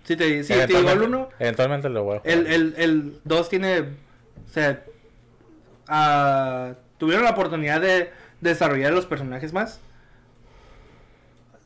Sí, 0.06 0.16
te, 0.16 0.44
sí, 0.44 0.54
te 0.54 0.66
digo 0.68 0.80
el 0.80 0.86
Eventualmente- 0.88 1.06
1. 1.18 1.30
Eventualmente 1.40 1.90
lo 1.90 2.04
voy 2.04 2.16
a 2.18 2.20
jugar. 2.22 2.34
El, 2.38 2.48
el, 2.48 2.74
el 2.78 3.20
2 3.26 3.50
tiene, 3.50 3.80
o 3.82 3.86
sea, 4.52 4.84
ah, 5.88 6.74
tuvieron 6.98 7.24
la 7.26 7.32
oportunidad 7.32 7.80
de 7.82 8.12
desarrollar 8.42 8.92
los 8.94 9.06
personajes 9.06 9.54
más. 9.54 9.80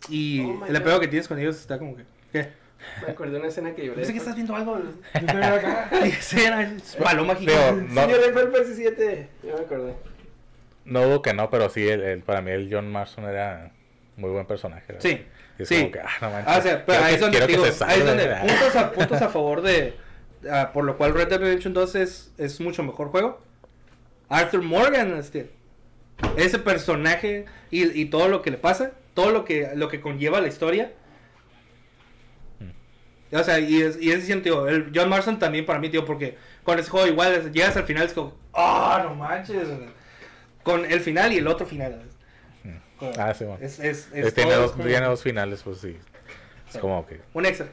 Y 0.09 0.41
Oh 0.41 0.65
el 0.65 0.73
God. 0.73 0.81
apego 0.81 0.99
que 0.99 1.07
tienes 1.07 1.27
con 1.27 1.39
ellos 1.39 1.55
está 1.57 1.77
como 1.79 1.95
que, 1.95 2.03
¿qué? 2.33 2.49
Me 3.05 3.11
acordé 3.11 3.31
de 3.33 3.37
una 3.39 3.47
escena 3.47 3.73
que 3.75 3.83
lloré. 3.85 3.97
Pensé 3.97 4.13
que 4.13 4.19
estás 4.19 4.35
viendo 4.35 4.55
algo. 4.55 4.77
Yo. 5.13 6.09
Sí, 6.19 6.39
era 6.41 6.61
es 6.63 6.95
paloma 7.01 7.35
Digo, 7.35 7.51
gigante. 7.51 7.93
no, 7.93 8.01
fue 8.33 8.41
el 8.43 8.51
PS7. 8.53 9.27
Ya 9.43 9.53
me 9.55 9.59
acordé. 9.61 9.93
no 10.85 11.03
dudo 11.03 11.21
que 11.21 11.33
no, 11.33 11.49
pero 11.49 11.69
sí, 11.69 11.87
el, 11.87 12.01
el- 12.01 12.21
para 12.21 12.41
mí 12.41 12.51
el 12.51 12.69
John 12.71 12.91
Marston 12.91 13.25
era 13.25 13.71
muy 14.15 14.29
buen 14.31 14.45
personaje. 14.45 14.85
¿verdad? 14.93 15.01
Sí, 15.01 15.25
es 15.59 15.67
sí. 15.67 15.91
que, 15.91 15.99
ah, 15.99 16.09
no 16.21 16.29
manches. 16.31 16.53
Ah, 16.53 16.57
o 16.57 16.61
sea, 16.61 16.85
pero 16.85 17.03
ahí 17.03 17.13
es 17.15 17.19
donde, 17.19 17.37
quiero 17.37 17.47
que 17.47 17.53
digo, 17.61 17.65
se 17.75 17.83
ahí 17.83 17.99
es 17.99 18.05
salve. 18.05 18.25
donde 18.27 18.35
puntos, 18.47 18.75
a, 18.75 18.91
puntos 18.91 19.21
a 19.21 19.29
favor 19.29 19.61
de... 19.61 19.93
ah, 20.51 20.71
por 20.73 20.83
lo 20.85 20.97
cual 20.97 21.13
Red 21.13 21.27
Dead 21.29 21.39
Redemption 21.39 21.73
2 21.73 21.95
es, 21.95 22.31
es 22.37 22.59
mucho 22.59 22.83
mejor 22.83 23.09
juego. 23.09 23.41
Arthur 24.29 24.61
Morgan, 24.61 25.17
este, 25.17 25.49
ese 26.35 26.59
personaje 26.59 27.45
y, 27.71 27.99
y 27.99 28.05
todo 28.05 28.27
lo 28.27 28.41
que 28.41 28.51
le 28.51 28.57
pasa, 28.57 28.91
todo 29.13 29.31
lo 29.31 29.45
que, 29.45 29.69
lo 29.75 29.87
que 29.87 30.01
conlleva 30.01 30.41
la 30.41 30.47
historia. 30.47 30.91
O 33.31 33.43
sea, 33.43 33.59
y 33.59 33.81
es, 33.81 34.01
y 34.01 34.11
es 34.11 34.19
diciendo, 34.21 34.43
tío, 34.43 34.67
el 34.67 34.91
John 34.95 35.09
Marston 35.09 35.37
también 35.39 35.65
para 35.65 35.79
mí, 35.79 35.89
tío, 35.89 36.05
porque 36.05 36.37
con 36.63 36.79
ese 36.79 36.89
juego 36.89 37.07
igual 37.07 37.33
es- 37.33 37.51
llegas 37.51 37.75
al 37.77 37.83
final 37.83 38.05
es 38.05 38.13
como, 38.13 38.35
ah, 38.53 39.01
no 39.03 39.15
manches. 39.15 39.67
Con 40.63 40.85
el 40.85 40.99
final 41.01 41.33
y 41.33 41.37
el 41.37 41.47
otro 41.47 41.65
final. 41.65 42.01
Ah, 43.17 43.33
sí, 43.33 43.43
bueno. 43.45 43.63
Es, 43.63 43.79
es, 43.79 44.07
Eh, 44.13 44.21
es 44.21 44.33
tiene, 44.33 44.51
todo 44.51 44.61
dos, 44.63 44.71
como 44.71 44.85
tiene 44.85 45.05
dos 45.05 45.21
finales, 45.21 45.61
pues 45.63 45.77
sí. 45.79 45.97
Es 46.67 46.73
Sí. 46.73 46.79
como 46.79 47.05
que 47.05 47.19
un 47.33 47.45
extra. 47.45 47.67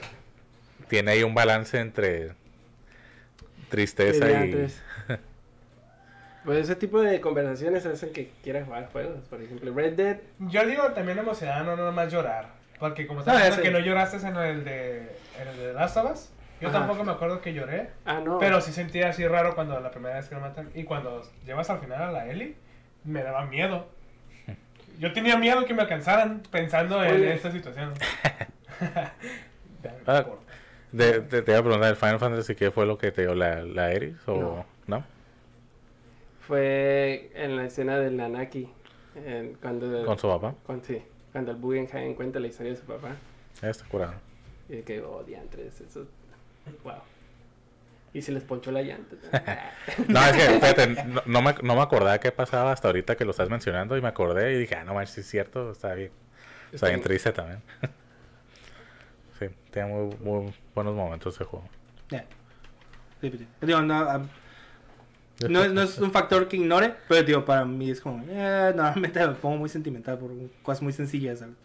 tiene 0.88 1.12
ahí 1.12 1.22
un 1.22 1.34
balance 1.34 1.78
entre 1.80 2.32
tristeza 3.68 4.44
y... 4.44 4.66
Pues 6.44 6.58
ese 6.58 6.76
tipo 6.76 7.00
de 7.00 7.22
conversaciones 7.22 7.86
hacen 7.86 8.12
que 8.12 8.30
quieras 8.42 8.66
jugar 8.66 8.88
juegos. 8.92 9.26
Por 9.30 9.40
ejemplo, 9.40 9.72
Red 9.72 9.94
Dead. 9.94 10.18
Yo 10.40 10.66
digo 10.66 10.92
también 10.92 11.18
emocionado, 11.18 11.64
no 11.64 11.74
nada 11.76 11.90
más 11.90 12.12
llorar. 12.12 12.48
Porque 12.78 13.06
como 13.06 13.20
No, 13.20 13.22
estás 13.22 13.38
ya 13.38 13.44
diciendo 13.46 13.62
que 13.62 13.70
no 13.70 13.78
lloraste 13.86 14.18
en 14.26 14.36
el 14.36 14.62
de, 14.64 15.16
el 15.40 15.56
de 15.56 15.72
Last 15.72 15.96
of 15.96 16.12
Us, 16.12 16.30
yo 16.60 16.68
Ajá. 16.68 16.78
tampoco 16.80 17.04
me 17.04 17.12
acuerdo 17.12 17.40
que 17.40 17.52
lloré. 17.52 17.90
Ah, 18.04 18.20
no. 18.24 18.38
Pero 18.38 18.60
sí 18.60 18.72
sentía 18.72 19.08
así 19.08 19.26
raro 19.26 19.54
cuando 19.54 19.78
la 19.80 19.90
primera 19.90 20.16
vez 20.16 20.28
que 20.28 20.34
lo 20.34 20.40
matan. 20.40 20.70
Y 20.74 20.84
cuando 20.84 21.22
llevas 21.44 21.68
al 21.70 21.80
final 21.80 22.02
a 22.02 22.12
la 22.12 22.26
Ellie, 22.28 22.54
me 23.04 23.22
daba 23.22 23.44
miedo. 23.46 23.86
Yo 24.98 25.12
tenía 25.12 25.36
miedo 25.36 25.64
que 25.64 25.74
me 25.74 25.82
alcanzaran 25.82 26.42
pensando 26.50 27.02
en 27.04 27.14
Oye. 27.16 27.34
esta 27.34 27.50
situación. 27.50 27.92
Ah, 30.06 30.24
de- 30.92 31.20
de- 31.20 31.42
te 31.42 31.50
iba 31.50 31.60
a 31.60 31.62
preguntar, 31.62 31.90
¿el 31.90 31.96
Final 31.96 32.18
Fantasy 32.18 32.54
qué 32.54 32.70
fue 32.70 32.86
lo 32.86 32.96
que 32.96 33.12
te 33.12 33.22
dio 33.22 33.34
la, 33.34 33.62
la 33.62 33.92
Eris? 33.92 34.16
¿O 34.26 34.34
No. 34.36 34.66
no? 34.86 35.04
Fue 36.40 37.30
en 37.34 37.56
la 37.56 37.64
escena 37.66 37.98
del 37.98 38.16
Nanaki. 38.16 38.68
en- 39.14 39.54
cuando, 39.54 40.04
¿Con 40.04 40.18
su 40.18 40.28
papá? 40.28 40.54
cuando, 40.64 40.84
sí, 40.84 41.02
cuando 41.32 41.50
el 41.52 41.58
Guggenheim 41.58 42.14
cuenta 42.14 42.40
la 42.40 42.46
historia 42.48 42.72
de 42.72 42.78
su 42.78 42.84
papá. 42.84 43.10
Está 43.62 43.84
curado. 43.86 44.14
Y 44.68 44.82
que, 44.82 45.00
oh, 45.00 45.22
diantres, 45.24 45.80
eso. 45.80 46.06
Wow. 46.82 46.94
Y 48.12 48.22
se 48.22 48.32
les 48.32 48.44
ponchó 48.44 48.70
la 48.70 48.82
llanta. 48.82 49.16
No, 50.08 50.24
es 50.24 50.32
que, 50.32 50.54
fíjate, 50.54 50.86
no, 50.86 51.22
no 51.26 51.42
me, 51.42 51.54
no 51.62 51.74
me 51.74 51.82
acordaba 51.82 52.18
qué 52.18 52.30
pasaba 52.30 52.72
hasta 52.72 52.88
ahorita 52.88 53.16
que 53.16 53.24
lo 53.24 53.32
estás 53.32 53.50
mencionando 53.50 53.96
y 53.96 54.00
me 54.00 54.08
acordé 54.08 54.54
y 54.54 54.58
dije, 54.60 54.76
ah, 54.76 54.84
no 54.84 54.94
manches, 54.94 55.14
sí 55.14 55.20
es 55.20 55.26
cierto, 55.26 55.72
está 55.72 55.94
bien. 55.94 56.12
Está 56.72 56.88
bien 56.88 57.00
triste 57.00 57.32
también. 57.32 57.60
Sí, 59.36 59.46
tiene 59.72 59.88
muy, 59.88 60.16
muy 60.20 60.54
buenos 60.76 60.94
momentos 60.94 61.34
ese 61.34 61.42
juego. 61.42 61.68
Ya. 62.08 62.24
Sí, 63.20 63.32
sí. 63.32 63.48
Digo, 63.62 63.82
no, 63.82 64.28
no 65.48 65.64
es, 65.64 65.72
no 65.72 65.82
es 65.82 65.98
un 65.98 66.12
factor 66.12 66.46
que 66.46 66.56
ignore, 66.56 66.94
pero 67.08 67.22
digo, 67.24 67.44
para 67.44 67.64
mí 67.64 67.90
es 67.90 68.00
como, 68.00 68.24
eh, 68.28 68.72
normalmente 68.74 69.26
me 69.26 69.34
pongo 69.34 69.56
muy 69.56 69.68
sentimental 69.68 70.18
por 70.18 70.30
cosas 70.62 70.82
muy 70.82 70.92
sencillas, 70.92 71.40
¿sabes? 71.40 71.56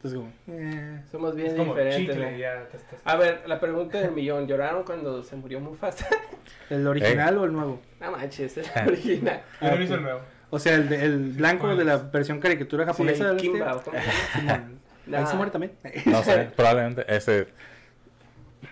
Entonces 0.00 0.16
como, 0.20 0.32
eh, 0.58 1.02
Somos 1.10 1.34
bien 1.34 1.56
diferentes. 1.56 1.96
chicle, 1.96 2.30
¿no? 2.32 2.36
ya 2.38 2.68
te 2.68 2.76
estás- 2.76 3.00
A 3.04 3.16
ver, 3.16 3.42
la 3.48 3.58
pregunta 3.58 3.98
del 4.00 4.12
millón. 4.12 4.46
¿Lloraron 4.46 4.84
cuando 4.84 5.24
se 5.24 5.34
murió 5.34 5.58
Mufasa? 5.60 6.06
¿el 6.70 6.86
original 6.86 7.36
o 7.38 7.44
el 7.44 7.52
nuevo? 7.52 7.80
no 8.00 8.12
manches, 8.12 8.56
es 8.58 8.74
la 8.76 8.84
original. 8.86 9.42
Yo 9.60 9.68
no 9.70 9.74
el 9.94 10.02
nuevo. 10.02 10.20
O 10.50 10.58
sea, 10.60 10.76
el, 10.76 10.88
de- 10.88 11.04
el 11.04 11.18
blanco 11.32 11.74
de 11.74 11.84
la 11.84 11.96
versión 11.98 12.38
caricatura 12.40 12.84
Sí, 12.84 12.90
japonesa. 12.92 13.28
el 13.30 13.34
¿viste? 13.36 13.50
Kimba. 13.50 13.82
Ahí 15.18 15.26
se 15.26 15.34
muere 15.36 15.50
también. 15.50 15.72
No 16.06 16.22
sé, 16.22 16.48
probablemente, 16.56 17.04
este, 17.08 17.48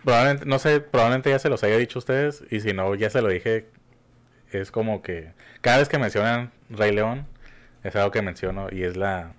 probablemente, 0.05 0.47
no 0.47 0.59
sé, 0.59 0.81
probablemente 0.81 1.31
ya 1.31 1.39
se 1.39 1.49
los 1.49 1.63
haya 1.65 1.77
dicho 1.77 1.99
a 1.99 2.01
ustedes 2.01 2.45
y 2.51 2.61
si 2.61 2.73
no, 2.73 2.95
ya 2.95 3.11
se 3.11 3.21
lo 3.23 3.29
dije, 3.29 3.67
es 4.53 4.71
como 4.71 5.03
que 5.03 5.33
cada 5.61 5.79
vez 5.79 5.89
que 5.89 5.99
mencionan 5.99 6.53
Rey 6.71 6.93
León, 6.93 7.27
es 7.85 7.97
algo 7.97 8.11
que 8.11 8.23
menciono 8.23 8.69
y 8.71 8.83
es 8.85 8.97
la 8.97 9.33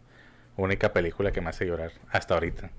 única 0.57 0.91
película 0.93 1.31
que 1.31 1.41
me 1.41 1.49
hace 1.49 1.65
llorar 1.65 1.91
hasta 2.11 2.33
ahorita, 2.33 2.69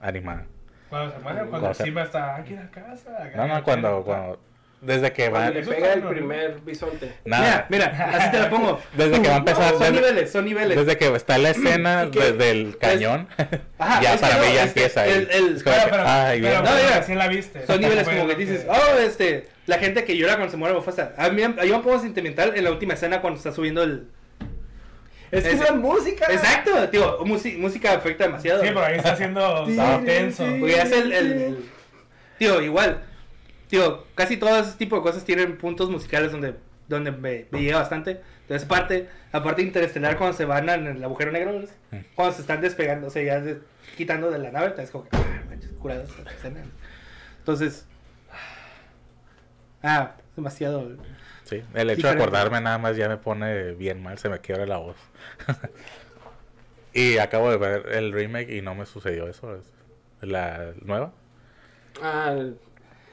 animada. 0.00 0.44
Cuando 0.88 1.12
se 1.12 1.18
muere, 1.20 1.38
cuando 1.40 1.50
Cuando 1.58 1.74
se- 1.74 1.84
Simba 1.84 2.02
está 2.02 2.36
aquí 2.36 2.52
en 2.52 2.60
la 2.60 2.70
casa. 2.70 3.30
No, 3.34 3.46
no, 3.48 3.64
cuando, 3.64 4.02
cuando, 4.04 4.38
desde 4.82 5.12
que 5.12 5.28
va, 5.30 5.48
le 5.48 5.62
pega 5.64 5.92
el 5.94 6.02
primer 6.02 6.60
bisonte. 6.60 7.14
nada, 7.24 7.66
Mira, 7.70 7.88
mira, 7.94 8.10
así 8.18 8.30
te 8.32 8.38
la 8.40 8.50
pongo. 8.50 8.78
Desde 8.96 9.22
que 9.22 9.28
va 9.28 9.34
a 9.36 9.38
empezar, 9.38 9.70
son 9.70 9.78
desde- 9.80 9.92
niveles, 9.92 10.32
son 10.32 10.44
niveles. 10.44 10.76
desde 10.76 10.98
que 10.98 11.06
está 11.14 11.38
la 11.38 11.50
escena 11.50 12.04
¿Y 12.08 12.10
qué? 12.10 12.20
desde 12.32 12.50
el 12.50 12.76
cañón, 12.78 13.28
Ajá, 13.78 14.00
ya 14.02 14.16
para 14.18 14.36
no, 14.36 14.42
mí 14.44 14.52
ya 14.54 14.64
empieza 14.64 15.02
ahí. 15.02 15.12
el- 15.12 15.30
el- 15.30 15.56
Es 15.56 15.62
como 15.62 15.76
Pero, 15.76 15.84
que, 15.86 15.90
pero, 15.92 16.02
ay, 16.06 16.40
pero, 16.42 16.62
bien. 16.62 16.64
No, 16.74 16.82
mira, 16.82 16.98
recién 16.98 17.18
la 17.18 17.28
viste. 17.28 17.66
Son 17.66 17.80
niveles 17.80 18.08
como 18.08 18.26
que 18.26 18.34
dices, 18.34 18.66
oh, 18.68 18.98
este, 18.98 19.48
la 19.66 19.78
gente 19.78 20.04
que 20.04 20.16
llora 20.18 20.34
cuando 20.34 20.50
se 20.50 20.56
muere 20.58 20.74
Mufasa. 20.74 21.14
A 21.16 21.30
mí 21.30 21.40
yo 21.40 21.48
me 21.78 21.82
pongo 21.82 21.98
sentimental 22.00 22.52
en 22.56 22.64
la 22.64 22.70
última 22.70 22.92
escena 22.94 23.20
cuando 23.22 23.38
está 23.38 23.52
subiendo 23.52 23.82
el... 23.84 24.08
Es 25.32 25.44
que 25.44 25.50
es 25.50 25.60
la 25.60 25.72
música. 25.72 26.26
Exacto, 26.30 26.88
tío, 26.90 27.24
música 27.24 27.94
afecta 27.94 28.24
demasiado. 28.24 28.60
Sí, 28.62 28.68
pero 28.68 28.84
ahí 28.84 28.96
está 28.98 29.12
haciendo 29.12 29.64
Sí, 29.66 29.72
está 29.72 29.98
sí, 29.98 30.04
tenso. 30.04 30.46
sí. 30.46 30.56
Porque 30.60 30.80
hace 30.80 30.98
el, 31.00 31.12
el- 31.12 31.32
el- 31.32 31.64
Tío, 32.38 32.60
igual. 32.62 33.02
Tío, 33.68 34.04
casi 34.14 34.36
todo 34.36 34.58
ese 34.58 34.76
tipo 34.76 34.96
de 34.96 35.02
cosas 35.02 35.24
tienen 35.24 35.56
puntos 35.56 35.88
musicales 35.90 36.30
donde, 36.32 36.54
donde 36.88 37.10
me, 37.12 37.46
me 37.50 37.62
llega 37.62 37.78
bastante. 37.78 38.20
Entonces, 38.42 38.68
parte, 38.68 39.08
la 39.32 39.42
parte 39.42 39.62
interestelar 39.62 40.18
cuando 40.18 40.36
se 40.36 40.44
van 40.44 40.68
en 40.68 40.86
el 40.86 41.02
agujero 41.04 41.32
negro, 41.32 41.58
¿ves? 41.60 41.70
Mm. 41.90 41.96
cuando 42.14 42.34
se 42.34 42.42
están 42.42 42.60
despegando, 42.60 43.06
o 43.06 43.10
sea, 43.10 43.22
ya 43.22 43.40
de- 43.40 43.60
quitando 43.96 44.30
de 44.30 44.38
la 44.38 44.50
nave, 44.50 44.66
entonces 44.66 44.90
como 44.90 45.04
que, 45.08 45.16
ah, 45.16 45.42
manches, 45.48 45.70
curado. 45.80 46.04
Entonces, 47.38 47.86
ah, 49.82 50.12
demasiado. 50.36 50.96
Sí, 51.52 51.64
el 51.74 51.90
hecho 51.90 52.06
de 52.08 52.14
acordarme 52.14 52.60
nada 52.60 52.78
más 52.78 52.96
ya 52.96 53.08
me 53.08 53.16
pone 53.18 53.72
bien 53.72 54.02
mal, 54.02 54.18
se 54.18 54.28
me 54.28 54.38
quiebra 54.40 54.66
la 54.66 54.78
voz. 54.78 54.96
y 56.94 57.18
acabo 57.18 57.50
de 57.50 57.56
ver 57.58 57.88
el 57.92 58.12
remake 58.12 58.50
y 58.50 58.62
no 58.62 58.74
me 58.74 58.86
sucedió 58.86 59.28
eso. 59.28 59.56
es- 59.56 59.72
La 60.20 60.72
nueva. 60.82 61.12
Ah, 62.00 62.36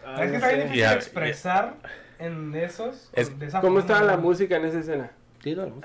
Ah, 0.06 0.24
es 0.24 0.32
que 0.32 0.38
no 0.38 0.38
está 0.38 0.48
bien 0.48 0.60
difícil 0.62 0.80
Ya, 0.80 0.94
expresar 0.94 1.76
en 2.20 2.56
esos. 2.56 3.10
Es- 3.14 3.30
con- 3.30 3.40
de 3.40 3.46
esa 3.48 3.62
¿Cómo 3.62 3.80
estaba 3.80 4.02
la 4.04 4.18
música 4.18 4.56
en 4.58 4.66
esa 4.66 4.80
escena? 4.80 5.12
Sí, 5.44 5.54
vemos. 5.56 5.84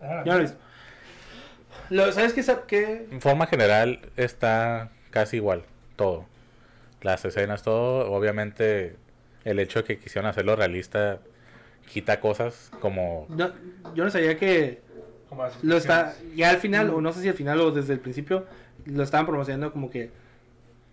Ah, 0.00 0.22
lo 1.90 2.12
¿Sabes 2.12 2.32
qué? 2.32 2.44
qué? 2.66 3.06
En 3.10 3.20
forma 3.20 3.46
general 3.46 4.00
está 4.16 4.90
casi 5.10 5.36
igual, 5.36 5.64
todo. 5.96 6.26
Las 7.02 7.24
escenas, 7.24 7.62
todo. 7.62 8.10
Obviamente 8.12 8.96
el 9.44 9.58
hecho 9.58 9.80
de 9.80 9.84
que 9.84 9.98
quisieron 9.98 10.28
hacerlo 10.30 10.56
realista 10.56 11.18
quita 11.90 12.20
cosas 12.20 12.70
como... 12.80 13.26
No, 13.28 13.52
yo 13.94 14.04
no 14.04 14.10
sabía 14.10 14.36
que 14.36 14.82
lo 15.62 15.76
está 15.76 16.14
ya 16.36 16.50
al 16.50 16.58
final 16.58 16.90
o 16.90 17.00
no 17.00 17.12
sé 17.12 17.20
si 17.22 17.28
al 17.28 17.34
final 17.34 17.60
o 17.60 17.70
desde 17.72 17.92
el 17.92 18.00
principio 18.00 18.46
lo 18.86 19.02
estaban 19.02 19.26
promocionando 19.26 19.72
como 19.72 19.90
que 19.90 20.10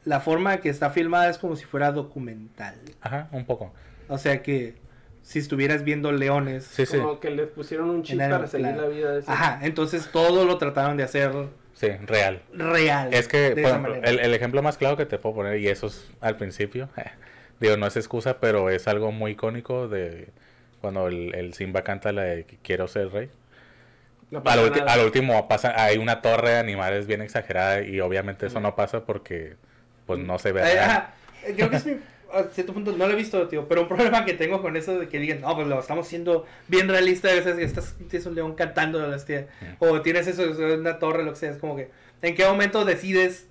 la 0.05 0.19
forma 0.19 0.57
que 0.57 0.69
está 0.69 0.89
filmada 0.89 1.29
es 1.29 1.37
como 1.37 1.55
si 1.55 1.65
fuera 1.65 1.91
documental. 1.91 2.75
Ajá, 3.01 3.27
un 3.31 3.45
poco. 3.45 3.71
O 4.07 4.17
sea 4.17 4.41
que 4.41 4.75
si 5.21 5.37
estuvieras 5.37 5.83
viendo 5.83 6.11
leones, 6.11 6.63
Sí, 6.65 6.85
sí. 6.87 6.97
Como 6.97 7.19
que 7.19 7.29
les 7.29 7.47
pusieron 7.49 7.89
un 7.91 8.01
chip 8.01 8.17
para 8.17 8.47
seguir 8.47 8.75
la 8.75 8.87
vida 8.87 9.11
de 9.11 9.19
ese. 9.19 9.31
ajá, 9.31 9.59
entonces 9.61 10.09
todo 10.11 10.45
lo 10.45 10.57
trataron 10.57 10.97
de 10.97 11.03
hacer 11.03 11.31
Sí, 11.75 11.87
real. 12.05 12.41
real. 12.53 13.13
Es 13.13 13.27
que, 13.27 13.53
de 13.55 13.61
por 13.61 13.71
ejemplo, 13.71 13.95
el, 13.95 14.19
el 14.19 14.33
ejemplo 14.33 14.61
más 14.61 14.77
claro 14.77 14.97
que 14.97 15.05
te 15.05 15.17
puedo 15.17 15.35
poner, 15.35 15.59
y 15.59 15.67
eso 15.67 15.87
es 15.87 16.09
al 16.19 16.37
principio, 16.37 16.89
digo, 17.59 17.77
no 17.77 17.85
es 17.87 17.95
excusa, 17.95 18.39
pero 18.39 18.69
es 18.71 18.87
algo 18.87 19.11
muy 19.11 19.31
icónico 19.31 19.87
de 19.87 20.29
cuando 20.81 21.07
el, 21.07 21.33
el 21.35 21.53
Simba 21.53 21.83
canta 21.83 22.11
la 22.11 22.23
de 22.23 22.45
quiero 22.63 22.87
ser 22.87 23.11
rey. 23.11 23.29
No 24.31 24.41
nada. 24.41 24.93
al 24.93 25.05
último 25.05 25.47
pasa, 25.47 25.73
hay 25.81 25.97
una 25.97 26.21
torre 26.21 26.51
de 26.51 26.57
animales 26.57 27.05
bien 27.05 27.21
exagerada 27.21 27.81
y 27.81 27.99
obviamente 27.99 28.47
eso 28.47 28.61
no 28.61 28.75
pasa 28.75 29.05
porque 29.05 29.55
pues 30.05 30.19
no 30.19 30.39
se 30.39 30.53
ve. 30.53 30.61
Eh, 30.61 30.79
ajá, 30.79 31.13
eh, 31.45 31.53
Creo 31.53 31.69
que 31.69 31.75
es 31.75 31.85
mi, 31.85 31.97
a 32.33 32.43
cierto 32.43 32.73
punto, 32.73 32.93
no 32.93 33.07
lo 33.07 33.13
he 33.13 33.15
visto, 33.15 33.47
tío, 33.47 33.67
pero 33.67 33.81
un 33.81 33.87
problema 33.87 34.25
que 34.25 34.33
tengo 34.33 34.61
con 34.61 34.77
eso 34.77 34.99
de 34.99 35.09
que 35.09 35.19
digan, 35.19 35.41
no, 35.41 35.53
pues 35.55 35.67
lo 35.67 35.79
estamos 35.79 36.07
haciendo 36.07 36.45
bien 36.67 36.87
realista, 36.87 37.29
a 37.29 37.33
veces 37.33 37.57
estás, 37.59 37.95
tienes 38.09 38.25
un 38.25 38.35
león 38.35 38.55
cantando, 38.55 39.05
hostia, 39.05 39.47
o 39.79 40.01
tienes 40.01 40.27
eso, 40.27 40.43
una 40.75 40.99
torre, 40.99 41.23
lo 41.23 41.31
que 41.31 41.39
sea, 41.39 41.51
es 41.51 41.57
como 41.57 41.75
que, 41.75 41.89
¿en 42.21 42.35
qué 42.35 42.45
momento 42.45 42.85
decides, 42.85 43.47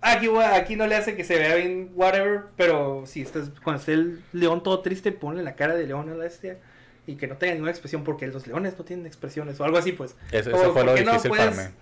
aquí, 0.00 0.28
voy 0.28 0.44
a- 0.44 0.54
aquí 0.56 0.76
no 0.76 0.86
le 0.86 0.96
hace 0.96 1.16
que 1.16 1.24
se 1.24 1.36
vea 1.38 1.54
bien, 1.56 1.90
whatever, 1.94 2.42
pero 2.56 3.04
si 3.06 3.22
estás, 3.22 3.50
cuando 3.62 3.80
esté 3.80 3.92
el 3.94 4.22
león 4.32 4.62
todo 4.62 4.80
triste, 4.80 5.12
ponle 5.12 5.42
la 5.42 5.54
cara 5.56 5.74
de 5.74 5.86
león 5.86 6.08
a 6.08 6.14
la 6.14 6.24
bestia, 6.24 6.58
y 7.06 7.16
que 7.16 7.26
no 7.26 7.36
tenga 7.36 7.54
ninguna 7.54 7.70
expresión, 7.72 8.04
porque 8.04 8.26
los 8.28 8.46
leones 8.46 8.78
no 8.78 8.84
tienen 8.84 9.06
expresiones, 9.06 9.58
o 9.60 9.64
algo 9.64 9.78
así, 9.78 9.92
pues. 9.92 10.16
Eso, 10.32 10.50
o 10.50 10.54
eso 10.56 10.72
fue 10.72 10.82
lo 10.84 10.88
¿por 10.90 10.94
qué 10.98 11.04
no 11.04 11.12
difícil 11.12 11.28
puedes- 11.30 11.56
para 11.56 11.68
mí. 11.68 11.74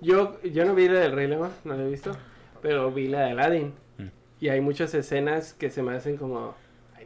Yo, 0.00 0.42
yo 0.42 0.64
no 0.64 0.74
vi 0.74 0.88
la 0.88 1.00
del 1.00 1.12
Rey 1.12 1.26
León, 1.28 1.50
no 1.64 1.74
la 1.74 1.84
he 1.84 1.88
visto, 1.88 2.16
pero 2.62 2.90
vi 2.90 3.08
la 3.08 3.20
de 3.26 3.30
Aladdin. 3.30 3.74
Mm. 3.98 4.06
Y 4.40 4.48
hay 4.50 4.60
muchas 4.60 4.92
escenas 4.94 5.54
que 5.54 5.70
se 5.70 5.82
me 5.82 5.94
hacen 5.96 6.16
como, 6.18 6.54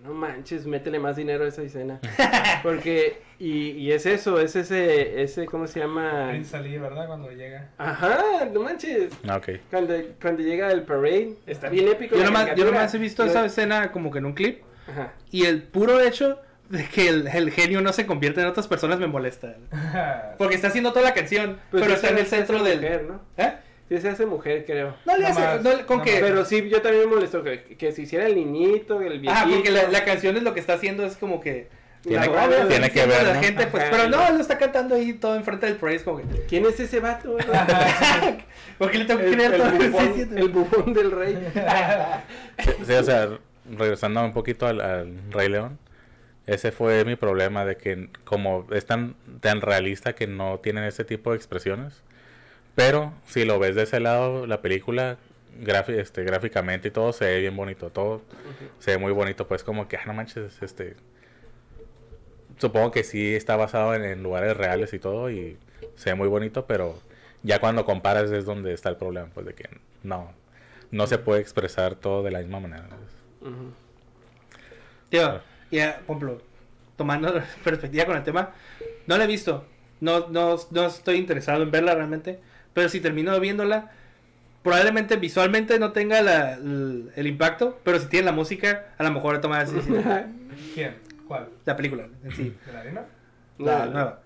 no 0.02 0.12
manches, 0.12 0.66
métele 0.66 0.98
más 0.98 1.16
dinero 1.16 1.44
a 1.44 1.48
esa 1.48 1.62
escena. 1.62 2.00
Porque, 2.62 3.22
y, 3.38 3.70
y 3.70 3.92
es 3.92 4.06
eso, 4.06 4.40
es 4.40 4.56
ese, 4.56 5.22
ese, 5.22 5.46
¿cómo 5.46 5.66
se 5.66 5.80
llama? 5.80 6.28
Prince 6.30 6.56
Ali, 6.56 6.78
¿verdad? 6.78 7.06
Cuando 7.06 7.30
llega. 7.30 7.68
Ajá, 7.78 8.46
no 8.52 8.60
manches. 8.62 9.12
Ah, 9.28 9.36
ok. 9.36 9.48
Cuando, 9.70 9.94
cuando 10.20 10.42
llega 10.42 10.70
el 10.72 10.82
parade, 10.82 11.34
está 11.46 11.68
bien 11.68 11.88
épico. 11.88 12.16
Yo 12.16 12.24
nomás, 12.24 12.54
yo 12.54 12.64
nomás 12.64 12.94
he 12.94 12.98
visto 12.98 13.24
Yo- 13.24 13.30
esa 13.30 13.44
escena 13.44 13.92
como 13.92 14.10
que 14.10 14.18
en 14.18 14.26
un 14.26 14.32
clip, 14.34 14.62
Ajá. 14.88 15.12
y 15.30 15.44
el 15.44 15.62
puro 15.62 16.00
hecho 16.00 16.40
de 16.68 16.84
que 16.86 17.08
el, 17.08 17.26
el 17.26 17.50
genio 17.50 17.80
no 17.80 17.92
se 17.92 18.06
convierte 18.06 18.40
en 18.40 18.46
otras 18.46 18.68
personas 18.68 18.98
me 19.00 19.06
molesta. 19.08 19.56
Porque 20.38 20.54
está 20.54 20.68
haciendo 20.68 20.92
toda 20.92 21.04
la 21.04 21.14
canción, 21.14 21.58
Pues 21.70 21.82
pero 21.82 21.94
está 21.94 22.10
en 22.10 22.18
el 22.18 22.26
centro 22.26 22.62
del... 22.62 22.76
Mujer, 22.80 23.04
¿no? 23.08 23.20
¿Eh? 23.36 23.52
Sí 23.90 23.98
se 24.00 24.08
hace 24.08 24.24
mujer, 24.24 24.64
creo. 24.64 24.94
No 25.04 25.16
le 25.18 25.26
hace... 25.26 25.40
más, 25.40 25.62
no- 25.62 25.84
con 25.84 25.98
no 25.98 26.04
que... 26.04 26.12
más. 26.12 26.20
Pero 26.22 26.44
sí, 26.44 26.66
yo 26.70 26.80
también 26.80 27.08
me 27.08 27.16
molestó 27.16 27.42
que, 27.42 27.64
que 27.76 27.90
se 27.92 28.02
hiciera 28.02 28.24
el 28.26 28.36
niñito, 28.36 29.00
el 29.02 29.18
viejito. 29.18 29.32
Ajá, 29.32 29.48
porque 29.52 29.70
la, 29.72 29.88
la 29.88 30.04
canción 30.04 30.36
es 30.36 30.42
lo 30.44 30.54
que 30.54 30.60
está 30.60 30.74
haciendo 30.74 31.04
es 31.04 31.16
como 31.16 31.40
que... 31.40 31.68
Tiene- 32.02 32.24
la 32.28 32.32
rabia 32.32 32.66
tiene 32.68 32.88
que 32.90 33.04
ver, 33.04 33.24
la 33.24 33.34
¿no? 33.34 33.42
gente, 33.42 33.66
pues, 33.66 33.82
Ajá. 33.82 33.92
pero 33.92 34.08
no, 34.08 34.30
lo 34.32 34.40
está 34.40 34.56
cantando 34.56 34.94
ahí 34.94 35.12
todo 35.14 35.34
enfrente 35.36 35.66
del 35.66 35.74
praise 35.76 36.02
como 36.04 36.18
que... 36.18 36.24
¿Quién 36.48 36.64
es 36.66 36.78
ese 36.80 36.98
vato? 37.00 37.32
güey? 37.32 37.44
¿Por 38.78 38.90
qué 38.90 38.98
le 38.98 39.04
tengo 39.04 39.20
que 39.20 39.26
el, 39.26 39.34
creer 39.34 39.54
el 39.54 39.60
todo 39.60 39.70
bufón, 39.72 40.14
Sí, 40.14 40.24
sí, 40.24 40.28
el 40.36 40.48
bufón 40.48 40.94
del 40.94 41.10
rey. 41.10 41.52
Sí, 42.58 42.70
sí, 42.86 42.92
o 42.94 43.02
sea, 43.02 43.28
regresando 43.76 44.24
un 44.24 44.32
poquito 44.32 44.66
al, 44.66 44.80
al 44.80 45.12
Rey 45.30 45.48
León, 45.48 45.78
ese 46.46 46.72
fue 46.72 47.04
mi 47.04 47.16
problema 47.16 47.64
de 47.64 47.76
que 47.76 48.08
como 48.24 48.66
es 48.72 48.86
tan, 48.86 49.14
tan 49.40 49.60
realista 49.60 50.14
que 50.14 50.26
no 50.26 50.58
tienen 50.60 50.84
ese 50.84 51.04
tipo 51.04 51.30
de 51.32 51.36
expresiones. 51.36 52.02
Pero 52.74 53.12
si 53.26 53.44
lo 53.44 53.58
ves 53.58 53.74
de 53.74 53.82
ese 53.82 54.00
lado, 54.00 54.46
la 54.46 54.62
película 54.62 55.18
este, 55.88 56.24
gráficamente 56.24 56.88
y 56.88 56.90
todo 56.90 57.12
se 57.12 57.26
ve 57.26 57.40
bien 57.40 57.56
bonito, 57.56 57.90
todo 57.90 58.22
se 58.78 58.92
ve 58.92 58.98
muy 58.98 59.12
bonito, 59.12 59.46
pues 59.46 59.64
como 59.64 59.88
que, 59.88 59.96
ah, 59.96 60.02
no 60.06 60.14
manches, 60.14 60.62
este... 60.62 60.96
Supongo 62.58 62.90
que 62.90 63.04
sí 63.04 63.34
está 63.34 63.56
basado 63.56 63.94
en, 63.94 64.04
en 64.04 64.22
lugares 64.22 64.56
reales 64.56 64.92
y 64.92 64.98
todo 64.98 65.30
y 65.30 65.56
se 65.94 66.10
ve 66.10 66.14
muy 66.14 66.28
bonito, 66.28 66.66
pero 66.66 66.98
ya 67.42 67.58
cuando 67.58 67.84
comparas 67.84 68.30
es 68.30 68.44
donde 68.44 68.72
está 68.74 68.90
el 68.90 68.96
problema, 68.96 69.28
pues 69.32 69.46
de 69.46 69.54
que 69.54 69.68
no, 70.02 70.32
no 70.90 71.06
se 71.06 71.18
puede 71.18 71.40
expresar 71.40 71.94
todo 71.94 72.22
de 72.22 72.30
la 72.30 72.40
misma 72.40 72.60
manera. 72.60 72.86
Tío, 75.08 75.40
ya, 75.70 76.00
por 76.06 76.16
ejemplo, 76.16 76.42
tomando 76.96 77.42
perspectiva 77.64 78.04
con 78.04 78.16
el 78.16 78.24
tema, 78.24 78.50
no 79.06 79.16
la 79.16 79.24
he 79.24 79.26
visto. 79.26 79.64
No, 80.00 80.28
no, 80.28 80.56
no 80.70 80.86
estoy 80.86 81.16
interesado 81.16 81.62
en 81.62 81.70
verla 81.70 81.94
realmente. 81.94 82.40
Pero 82.74 82.88
si 82.88 83.00
termino 83.00 83.38
viéndola, 83.40 83.90
probablemente 84.62 85.16
visualmente 85.16 85.78
no 85.78 85.92
tenga 85.92 86.22
la- 86.22 86.54
el, 86.54 87.10
el 87.16 87.26
impacto. 87.26 87.78
Pero 87.84 87.98
si 87.98 88.06
tiene 88.06 88.26
la 88.26 88.32
música, 88.32 88.86
a 88.98 89.02
lo 89.04 89.10
mejor 89.12 89.40
toma 89.40 89.60
así, 89.60 89.76
sí, 89.80 89.92
¿Quién? 90.74 90.96
¿Cuál? 91.26 91.48
la 91.64 91.76
película 91.76 92.08
en 92.24 92.32
sí. 92.34 92.54
¿De 92.66 92.72
la 92.72 92.80
arena? 92.80 93.04
La 93.58 93.86
No, 93.86 93.92
nueva. 93.92 94.20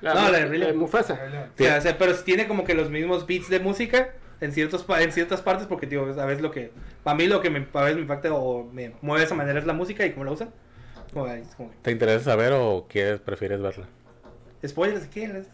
La, 0.00 0.14
No, 0.14 0.20
la 0.30 0.38
de 0.38 0.44
la 0.44 0.50
Rey 0.50 0.58
León. 0.60 0.76
Mufasa. 0.76 1.14
León. 1.58 1.78
O 1.78 1.80
sea, 1.80 1.98
pero 1.98 2.14
si 2.14 2.24
tiene 2.24 2.46
como 2.46 2.64
que 2.64 2.74
los 2.74 2.90
mismos 2.90 3.26
beats 3.26 3.48
de 3.48 3.58
música 3.60 4.10
en 4.40 4.52
ciertos 4.52 4.84
en 5.00 5.12
ciertas 5.12 5.40
partes 5.40 5.66
porque 5.66 5.86
tío 5.86 6.02
a 6.02 6.26
veces 6.26 6.42
lo 6.42 6.50
que 6.50 6.70
a 7.06 7.14
mí 7.14 7.26
lo 7.26 7.40
que 7.40 7.48
me, 7.48 7.66
a 7.72 7.80
veces 7.80 7.96
me 7.96 8.02
impacta 8.02 8.32
o 8.34 8.64
me 8.64 8.92
mueve 9.00 9.20
de 9.20 9.24
esa 9.26 9.34
manera 9.34 9.58
es 9.58 9.64
la 9.64 9.72
música 9.72 10.04
y 10.04 10.12
cómo 10.12 10.24
la 10.26 10.32
usan 10.32 10.50
como, 11.14 11.26
como 11.56 11.70
¿Te 11.80 11.90
interesa 11.90 12.24
saber 12.26 12.52
o 12.52 12.86
quieres, 12.86 13.18
prefieres 13.18 13.62
verla? 13.62 13.86
spoilers 14.66 15.04
si 15.04 15.08
quieres 15.08 15.46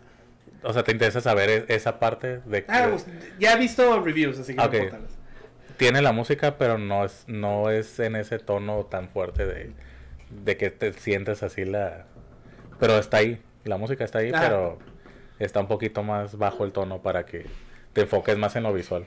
O 0.63 0.73
sea, 0.73 0.83
¿te 0.85 0.93
interesa 0.93 1.21
saber 1.21 1.51
e- 1.51 1.65
esa 1.75 1.99
parte 1.99 2.39
de 2.45 2.65
que 2.65 2.73
ah 2.73 2.87
pues, 2.91 3.07
ya 3.39 3.55
he 3.55 3.59
visto 3.59 4.01
reviews 4.01 4.39
así 4.39 4.55
que 4.55 4.61
Ok. 4.63 4.75
no 4.93 4.99
tiene 5.77 6.03
la 6.03 6.13
música, 6.13 6.57
pero 6.59 6.79
no 6.79 7.05
es, 7.05 7.25
no 7.27 7.71
es 7.71 7.99
en 7.99 8.15
ese 8.15 8.39
tono 8.39 8.85
tan 8.87 9.09
fuerte 9.09 9.47
de, 9.47 9.73
de 10.45 10.57
que 10.57 10.71
te 10.71 10.93
sientes 10.93 11.43
así 11.43 11.65
la... 11.65 12.05
Pero 12.79 12.99
está 12.99 13.17
ahí, 13.17 13.43
la 13.65 13.79
música 13.79 14.05
está 14.05 14.19
ahí, 14.19 14.31
Ah. 14.33 14.39
pero 14.41 14.79
está 15.41 15.59
un 15.61 15.67
poquito 15.67 16.03
más 16.05 16.37
bajo 16.39 16.65
el 16.65 16.71
tono 16.73 17.03
para 17.03 17.27
que 17.27 17.47
te 17.95 18.03
enfoques 18.03 18.39
más 18.39 18.55
en 18.55 18.63
lo 18.63 18.73
visual, 18.73 19.07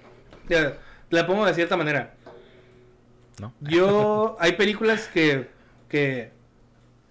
Ya, 0.49 0.73
la 1.11 1.25
pongo 1.25 1.45
de 1.45 1.53
cierta 1.53 1.77
manera 1.77 2.13
¿no? 3.39 3.53
yo 3.61 4.35
hay 4.39 4.53
películas 4.53 5.07
que 5.07 5.47
que 5.89 6.31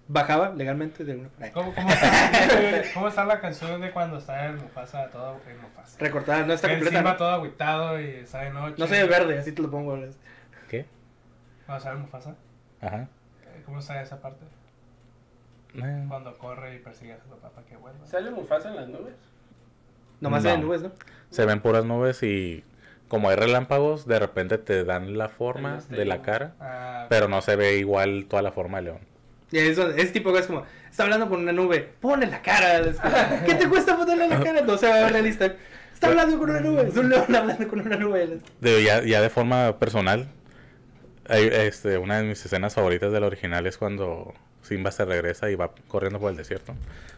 bajaba 0.07 0.49
legalmente 0.53 1.03
de 1.03 1.15
una 1.15 1.29
¿Cómo, 1.51 1.73
cómo, 1.73 1.89
está, 1.89 2.83
¿Cómo 2.93 3.07
está 3.07 3.25
la 3.25 3.39
canción 3.41 3.81
de 3.81 3.91
cuando 3.91 4.17
está 4.17 4.45
el 4.45 4.57
Mufasa 4.57 5.09
todo 5.09 5.39
en 5.49 5.59
Mufasa? 5.61 5.97
recortada 5.99 6.45
no 6.45 6.53
está 6.53 6.67
el 6.67 6.79
completa 6.79 7.01
no, 7.01 7.15
todo 7.17 7.29
agüitado 7.29 7.99
y 7.99 8.05
está 8.07 8.41
de 8.41 8.51
noche. 8.51 8.75
no 8.77 8.87
se 8.87 9.01
ve 9.01 9.09
verde 9.09 9.39
así 9.39 9.51
te 9.51 9.61
lo 9.61 9.71
pongo 9.71 9.97
¿Qué? 10.69 10.85
Cuando 11.65 11.83
sale 11.83 11.99
Mufasa. 11.99 12.35
Ajá. 12.81 13.07
Eh, 13.45 13.61
¿Cómo 13.65 13.79
está 13.79 14.01
esa 14.01 14.21
parte? 14.21 14.45
Eh, 15.75 16.05
Cuando 16.07 16.37
corre 16.37 16.75
y 16.75 16.79
persigue 16.79 17.13
a 17.13 17.19
su 17.19 17.27
papá 17.27 17.49
para 17.49 17.67
que 17.67 17.75
vuelva. 17.75 18.05
¿Sale 18.05 18.29
Mufasa 18.31 18.69
en 18.69 18.75
las 18.75 18.87
nubes? 18.87 19.15
nomás 20.21 20.43
No. 20.43 20.49
se 20.49 20.55
ven 20.55 20.65
nubes 20.65 20.81
no 20.83 20.91
Se 21.31 21.45
ven 21.45 21.61
puras 21.61 21.85
nubes 21.85 22.21
y 22.23 22.63
como 23.07 23.29
hay 23.29 23.35
relámpagos, 23.35 24.07
de 24.07 24.19
repente 24.19 24.57
te 24.57 24.83
dan 24.83 25.17
la 25.17 25.29
forma 25.29 25.79
El 25.89 25.97
de 25.97 26.05
la 26.05 26.21
cara, 26.21 26.53
Ah, 26.59 27.05
pero 27.09 27.27
no 27.27 27.41
se 27.41 27.55
ve 27.55 27.77
igual 27.77 28.25
toda 28.29 28.41
la 28.41 28.51
forma 28.51 28.77
de 28.77 28.83
león. 28.83 28.99
Y 29.55 29.59
eso, 29.59 29.89
ese 29.91 30.11
tipo 30.11 30.29
de 30.29 30.33
cosas 30.33 30.47
como, 30.47 30.65
está 30.91 31.03
hablando 31.03 31.29
con 31.29 31.39
una 31.39 31.53
nube, 31.53 31.79
ponle 32.01 32.27
la 32.27 32.41
cara. 32.41 32.79
es 32.79 32.99
como, 32.99 33.15
¿Qué 33.45 33.55
te 33.55 33.69
cuesta 33.69 33.95
ponerle 33.95 34.27
la 34.27 34.41
cara? 34.41 34.61
No 34.63 34.77
se 34.77 34.89
va 34.89 34.95
a 34.95 35.03
ver 35.03 35.13
realista. 35.13 35.55
Está 35.93 36.07
hablando 36.07 36.37
con 36.37 36.49
una 36.49 36.59
nube, 36.59 36.89
es 36.89 36.97
un 36.97 37.07
león 37.07 37.33
hablando 37.33 37.65
con 37.69 37.79
una 37.79 37.95
nube. 37.95 38.41
De, 38.59 38.83
ya, 38.83 39.01
ya 39.01 39.21
de 39.21 39.29
forma 39.29 39.79
personal, 39.79 40.27
hay, 41.29 41.47
este, 41.47 41.97
una 41.97 42.17
de 42.17 42.23
mis 42.23 42.45
escenas 42.45 42.73
favoritas 42.73 43.13
del 43.13 43.23
original 43.23 43.65
es 43.65 43.77
cuando 43.77 44.33
Simba 44.61 44.91
se 44.91 45.05
regresa 45.05 45.49
y 45.49 45.55
va 45.55 45.71
corriendo 45.87 46.19
por 46.19 46.31
el 46.31 46.35
desierto, 46.35 46.75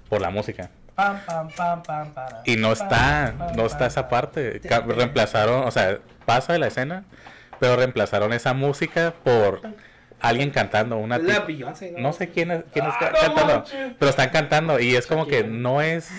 por 0.07 0.21
la 0.21 0.29
música. 0.29 0.69
pam, 0.93 1.19
pam, 1.25 1.49
pam, 1.49 1.81
pam, 1.81 2.13
para, 2.13 2.43
Y 2.45 2.55
no 2.57 2.67
pam, 2.67 2.83
está, 2.83 3.35
pam, 3.35 3.55
no 3.55 3.65
está 3.65 3.79
pam, 3.79 3.87
esa 3.87 4.09
parte. 4.09 4.61
Reemplazaron, 4.85 5.63
o 5.63 5.71
sea, 5.71 5.97
pasa 6.27 6.53
de 6.53 6.59
la 6.59 6.67
escena, 6.67 7.03
pero 7.59 7.77
reemplazaron 7.77 8.31
esa 8.31 8.53
música 8.53 9.15
por 9.23 9.61
alguien 10.19 10.49
cantando, 10.51 10.97
una 10.97 11.17
la 11.17 11.45
¿no? 11.47 11.99
no 11.99 12.13
sé 12.13 12.29
quién 12.29 12.51
es, 12.51 12.63
quién 12.73 12.85
es 12.85 12.93
Ah, 12.95 12.99
ca- 12.99 13.11
no 13.11 13.19
cantando, 13.35 13.53
manches. 13.55 13.93
pero 13.99 14.09
están 14.09 14.29
cantando 14.29 14.79
y 14.79 14.95
es 14.95 15.05
como 15.07 15.27
que 15.27 15.43
no 15.43 15.81
es, 15.81 16.09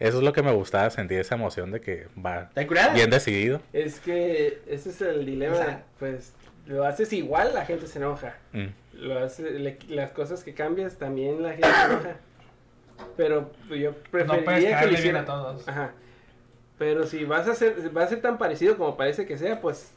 eso 0.00 0.18
es 0.18 0.24
lo 0.24 0.32
que 0.32 0.42
me 0.42 0.52
gustaba 0.52 0.88
sentir 0.90 1.18
esa 1.18 1.34
emoción 1.34 1.70
de 1.72 1.80
que 1.80 2.06
va 2.24 2.50
bien 2.94 3.10
decidido. 3.10 3.60
Es 3.72 4.00
que 4.00 4.60
ese 4.68 4.90
es 4.90 5.00
el 5.00 5.24
dilema. 5.26 5.54
O 5.54 5.56
sea- 5.58 5.82
pues 5.98 6.32
lo 6.66 6.84
haces 6.84 7.12
igual, 7.12 7.52
la 7.54 7.64
gente 7.66 7.86
se 7.86 7.98
enoja. 7.98 8.36
Mm. 8.52 8.66
Lo 8.94 9.18
hace- 9.18 9.50
le- 9.58 9.78
las 9.88 10.10
cosas 10.12 10.44
que 10.44 10.54
cambias, 10.54 10.96
también 10.96 11.42
la 11.42 11.50
gente 11.52 11.68
se 11.68 11.84
enoja. 11.92 12.16
Pero 13.16 13.50
yo 13.70 13.90
No 13.90 13.96
preferiría 14.10 14.44
puedes 14.44 14.64
que 14.64 14.70
lo 14.70 14.74
caerle 14.76 14.88
bien 14.90 14.98
hiciera. 15.00 15.20
a 15.20 15.24
todos. 15.24 15.68
Ajá. 15.68 15.92
Pero 16.78 17.06
si 17.06 17.24
vas 17.24 17.46
a 17.48 17.52
hacer, 17.52 17.96
va 17.96 18.02
a 18.04 18.06
ser 18.08 18.20
tan 18.20 18.38
parecido 18.38 18.76
como 18.76 18.96
parece 18.96 19.26
que 19.26 19.36
sea, 19.38 19.60
pues 19.60 19.92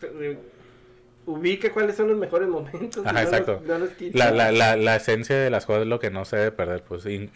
eh, 1.28 1.32
ubica 1.32 1.72
cuáles 1.74 1.96
son 1.96 2.08
los 2.10 2.18
mejores 2.18 2.48
momentos. 2.50 3.06
y 3.06 3.10
Ajá, 3.10 3.24
los- 3.24 3.62
no 3.62 3.78
los. 3.78 3.92
La, 4.12 4.32
la, 4.32 4.52
la, 4.52 4.76
la 4.78 4.96
esencia 4.96 5.38
de 5.38 5.50
las 5.50 5.66
cosas 5.66 5.84
es 5.84 5.88
lo 5.88 6.00
que 6.00 6.10
no 6.12 6.26
se 6.26 6.38
debe 6.38 6.52
perder, 6.52 6.84
pues, 6.84 7.06
y, 7.06 7.30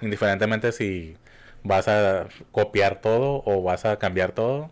indiferentemente 0.00 0.72
si 0.72 1.16
vas 1.62 1.88
a 1.88 2.28
copiar 2.52 3.00
todo 3.00 3.42
o 3.46 3.62
vas 3.62 3.84
a 3.84 3.98
cambiar 3.98 4.32
todo, 4.32 4.70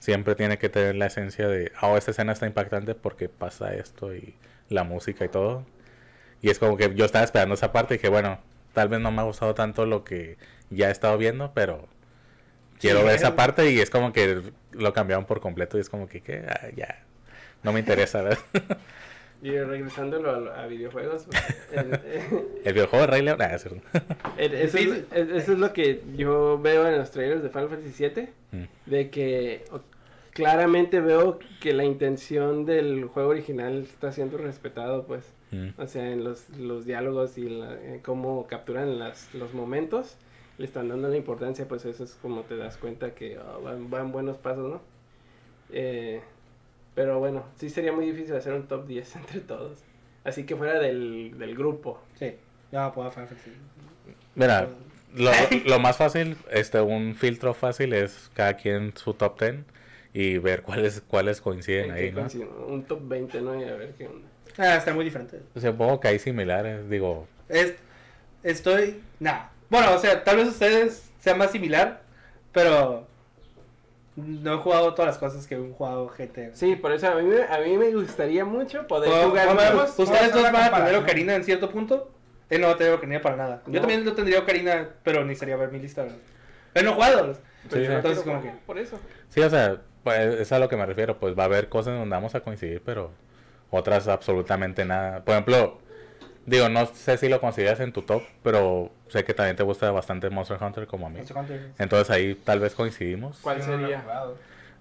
siempre 0.00 0.34
tiene 0.36 0.58
que 0.58 0.68
tener 0.70 0.96
la 0.96 1.06
esencia 1.06 1.48
de, 1.48 1.72
oh, 1.82 1.96
esta 1.96 2.12
escena 2.12 2.32
está 2.32 2.46
impactante 2.46 2.94
porque 2.94 3.28
pasa 3.28 3.74
esto 3.74 4.14
y 4.14 4.34
la 4.70 4.84
música 4.84 5.24
y 5.24 5.28
todo. 5.28 5.66
Y 6.42 6.50
es 6.50 6.58
como 6.58 6.76
que 6.76 6.94
yo 6.94 7.04
estaba 7.06 7.24
esperando 7.24 7.54
esa 7.56 7.72
parte 7.72 7.96
y 7.96 7.98
que, 7.98 8.08
bueno, 8.10 8.40
tal 8.74 8.88
vez 8.90 9.00
no 9.00 9.12
me 9.12 9.20
ha 9.22 9.24
gustado 9.24 9.54
tanto 9.54 9.86
lo 9.86 10.04
que 10.04 10.38
ya 10.70 10.88
he 10.88 10.92
estado 10.92 11.18
viendo, 11.18 11.52
pero 11.54 11.88
quiero 12.80 13.00
Sí, 13.00 13.04
ver 13.04 13.14
es- 13.16 13.20
esa 13.22 13.36
parte 13.36 13.70
y 13.70 13.80
es 13.80 13.90
como 13.90 14.12
que 14.12 14.42
lo 14.72 14.92
cambiaron 14.92 15.26
por 15.26 15.40
completo 15.40 15.78
y 15.78 15.80
es 15.80 15.90
como 15.90 16.08
que. 16.08 16.44
Ah, 16.48 16.68
ya, 16.76 17.04
no 17.62 17.72
me 17.72 17.80
interesa, 17.80 18.22
¿verdad? 18.22 18.38
Y 19.42 19.58
regresándolo 19.58 20.30
a, 20.52 20.64
a 20.64 20.66
videojuegos, 20.66 21.24
pues, 21.24 21.42
el- 21.72 21.98
El 22.62 22.74
videojuego 22.74 23.06
de 23.06 23.10
Rey 23.10 23.22
León, 23.22 23.38
ah, 23.40 23.56
el- 24.36 24.52
eso, 24.52 24.76
es, 24.76 25.04
eso 25.12 25.52
es 25.52 25.58
lo 25.58 25.72
que 25.72 26.02
yo 26.14 26.58
veo 26.60 26.86
en 26.86 26.98
los 26.98 27.10
trailers 27.10 27.42
de 27.42 27.48
Final 27.48 27.70
Fantasy 27.70 28.04
VII. 28.06 28.28
Mm. 28.52 28.64
de 28.90 29.08
que 29.10 29.64
claramente 30.32 31.00
veo 31.00 31.38
que 31.60 31.72
la 31.72 31.84
intención 31.84 32.66
del 32.66 33.04
juego 33.06 33.30
original 33.30 33.82
está 33.82 34.12
siendo 34.12 34.36
respetado, 34.38 35.06
pues. 35.06 35.32
Mm. 35.52 35.68
O 35.78 35.86
sea, 35.86 36.10
en 36.10 36.22
los, 36.22 36.48
los 36.58 36.84
diálogos 36.84 37.38
y 37.38 37.48
la- 37.48 37.80
en 37.82 38.00
cómo 38.00 38.46
capturan 38.46 38.98
las, 38.98 39.32
los 39.34 39.54
momentos, 39.54 40.16
le 40.58 40.66
están 40.66 40.88
dando 40.88 41.08
la 41.08 41.16
importancia, 41.16 41.66
pues 41.66 41.86
eso 41.86 42.04
es 42.04 42.12
como 42.20 42.42
te 42.42 42.56
das 42.58 42.76
cuenta 42.76 43.14
que 43.14 43.38
oh, 43.38 43.62
van, 43.62 43.88
van 43.88 44.12
buenos 44.12 44.36
pasos, 44.36 44.70
¿no? 44.70 44.82
Eh, 45.72 46.20
pero 47.00 47.18
bueno, 47.18 47.46
sí 47.56 47.70
sería 47.70 47.92
muy 47.92 48.04
difícil 48.04 48.36
hacer 48.36 48.52
un 48.52 48.68
top 48.68 48.86
10 48.86 49.16
entre 49.16 49.40
todos. 49.40 49.78
Así 50.22 50.44
que 50.44 50.54
fuera 50.54 50.78
del, 50.78 51.38
del 51.38 51.56
grupo. 51.56 51.98
Sí, 52.18 52.34
poder 52.70 52.92
Final 52.92 53.10
Fantasy. 53.10 53.52
Mira, 54.34 54.68
lo, 55.14 55.30
lo 55.64 55.78
más 55.78 55.96
fácil, 55.96 56.36
este, 56.50 56.78
un 56.82 57.14
filtro 57.14 57.54
fácil 57.54 57.94
es 57.94 58.30
cada 58.34 58.52
quien 58.52 58.94
su 58.94 59.14
top 59.14 59.40
10 59.40 59.54
y 60.12 60.36
ver 60.36 60.60
cuáles 60.60 61.00
cuáles 61.00 61.40
coinciden 61.40 61.86
En 61.86 61.92
ahí, 61.92 62.12
¿no? 62.12 62.26
Un 62.66 62.84
top 62.84 63.00
20, 63.08 63.40
¿no? 63.40 63.58
Y 63.58 63.64
a 63.64 63.76
ver 63.76 63.94
qué 63.96 64.06
onda. 64.06 64.28
Ah, 64.58 64.76
está 64.76 64.92
muy 64.92 65.06
diferente. 65.06 65.40
Supongo 65.58 66.00
que 66.00 66.08
hay 66.08 66.18
similares, 66.18 66.90
digo, 66.90 67.26
Es, 67.48 67.76
estoy. 68.42 69.00
Nah. 69.20 69.46
Bueno, 69.70 69.94
o 69.94 69.98
sea, 69.98 70.22
tal 70.22 70.36
vez 70.36 70.48
ustedes 70.48 71.10
sean 71.18 71.38
más 71.38 71.50
similar, 71.50 72.02
pero. 72.52 73.08
No 74.26 74.54
he 74.54 74.56
jugado 74.58 74.94
todas 74.94 75.08
las 75.08 75.18
cosas 75.18 75.46
que 75.46 75.56
un 75.58 75.72
jugado 75.72 76.08
GT. 76.08 76.50
Sí, 76.54 76.76
por 76.76 76.92
eso 76.92 77.08
a 77.08 77.14
mí, 77.16 77.22
me- 77.24 77.42
a 77.42 77.58
mí 77.60 77.76
me 77.78 77.90
gustaría 77.94 78.44
mucho 78.44 78.86
poder 78.86 79.10
Bueno, 79.10 79.28
jugar 79.30 79.74
ustedes 79.76 80.32
dos 80.32 80.42
van 80.52 80.56
a 80.74 80.76
tener. 80.84 80.96
Ocarina 80.96 81.34
en 81.34 81.44
cierto 81.44 81.70
punto. 81.70 82.10
Él 82.48 82.60
no 82.60 82.66
va 82.68 82.72
a 82.74 82.76
tener 82.76 82.92
Ocarina 82.94 83.20
para 83.20 83.36
nada. 83.36 83.62
Yo 83.66 83.74
No. 83.74 83.80
también 83.80 84.04
lo 84.04 84.12
tendría 84.14 84.40
Ocarina, 84.40 84.88
pero 85.04 85.20
necesitaría 85.24 85.56
ver 85.56 85.70
mi 85.70 85.78
lista. 85.78 86.02
¿verdad? 86.02 86.18
Pero 86.72 86.84
no 86.86 86.90
he 86.90 86.94
jugado. 86.94 87.36
Pero 87.68 87.82
Sí, 87.82 87.88
no 87.88 87.94
Entonces, 87.96 88.24
como 88.24 88.38
jugar 88.40 88.54
Por 88.66 88.78
eso. 88.78 88.98
sí, 89.28 89.40
o 89.40 89.50
sea, 89.50 89.76
pues, 90.02 90.18
es 90.40 90.50
a 90.52 90.58
lo 90.58 90.68
que 90.68 90.76
me 90.76 90.86
refiero, 90.86 91.18
pues 91.18 91.38
va 91.38 91.42
a 91.42 91.46
haber 91.46 91.68
cosas 91.68 91.94
donde 91.98 92.14
vamos 92.14 92.34
a 92.34 92.40
coincidir, 92.40 92.82
pero 92.84 93.10
otras 93.70 94.08
absolutamente 94.08 94.84
nada. 94.84 95.22
Por 95.24 95.32
ejemplo, 95.34 95.78
digo, 96.46 96.68
no 96.68 96.86
sé 96.86 97.16
si 97.18 97.28
lo 97.28 97.40
consideras 97.40 97.80
en 97.80 97.92
tu 97.92 98.02
top, 98.02 98.22
pero 98.42 98.90
sé 99.08 99.24
que 99.24 99.34
también 99.34 99.56
te 99.56 99.62
gusta 99.62 99.90
bastante 99.90 100.30
Monster 100.30 100.58
Hunter 100.62 100.86
como 100.86 101.06
a 101.06 101.10
mí. 101.10 101.16
Monster 101.18 101.36
Hunter. 101.36 101.70
Entonces 101.78 102.10
ahí 102.10 102.34
tal 102.34 102.60
vez 102.60 102.74
coincidimos. 102.74 103.38
¿Cuál 103.42 103.62
sería? 103.62 104.04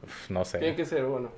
Uf, 0.03 0.29
No 0.29 0.45
sé. 0.45 0.59
Tiene 0.59 0.75
que 0.75 0.85
ser 0.85 1.03
uno. 1.05 1.31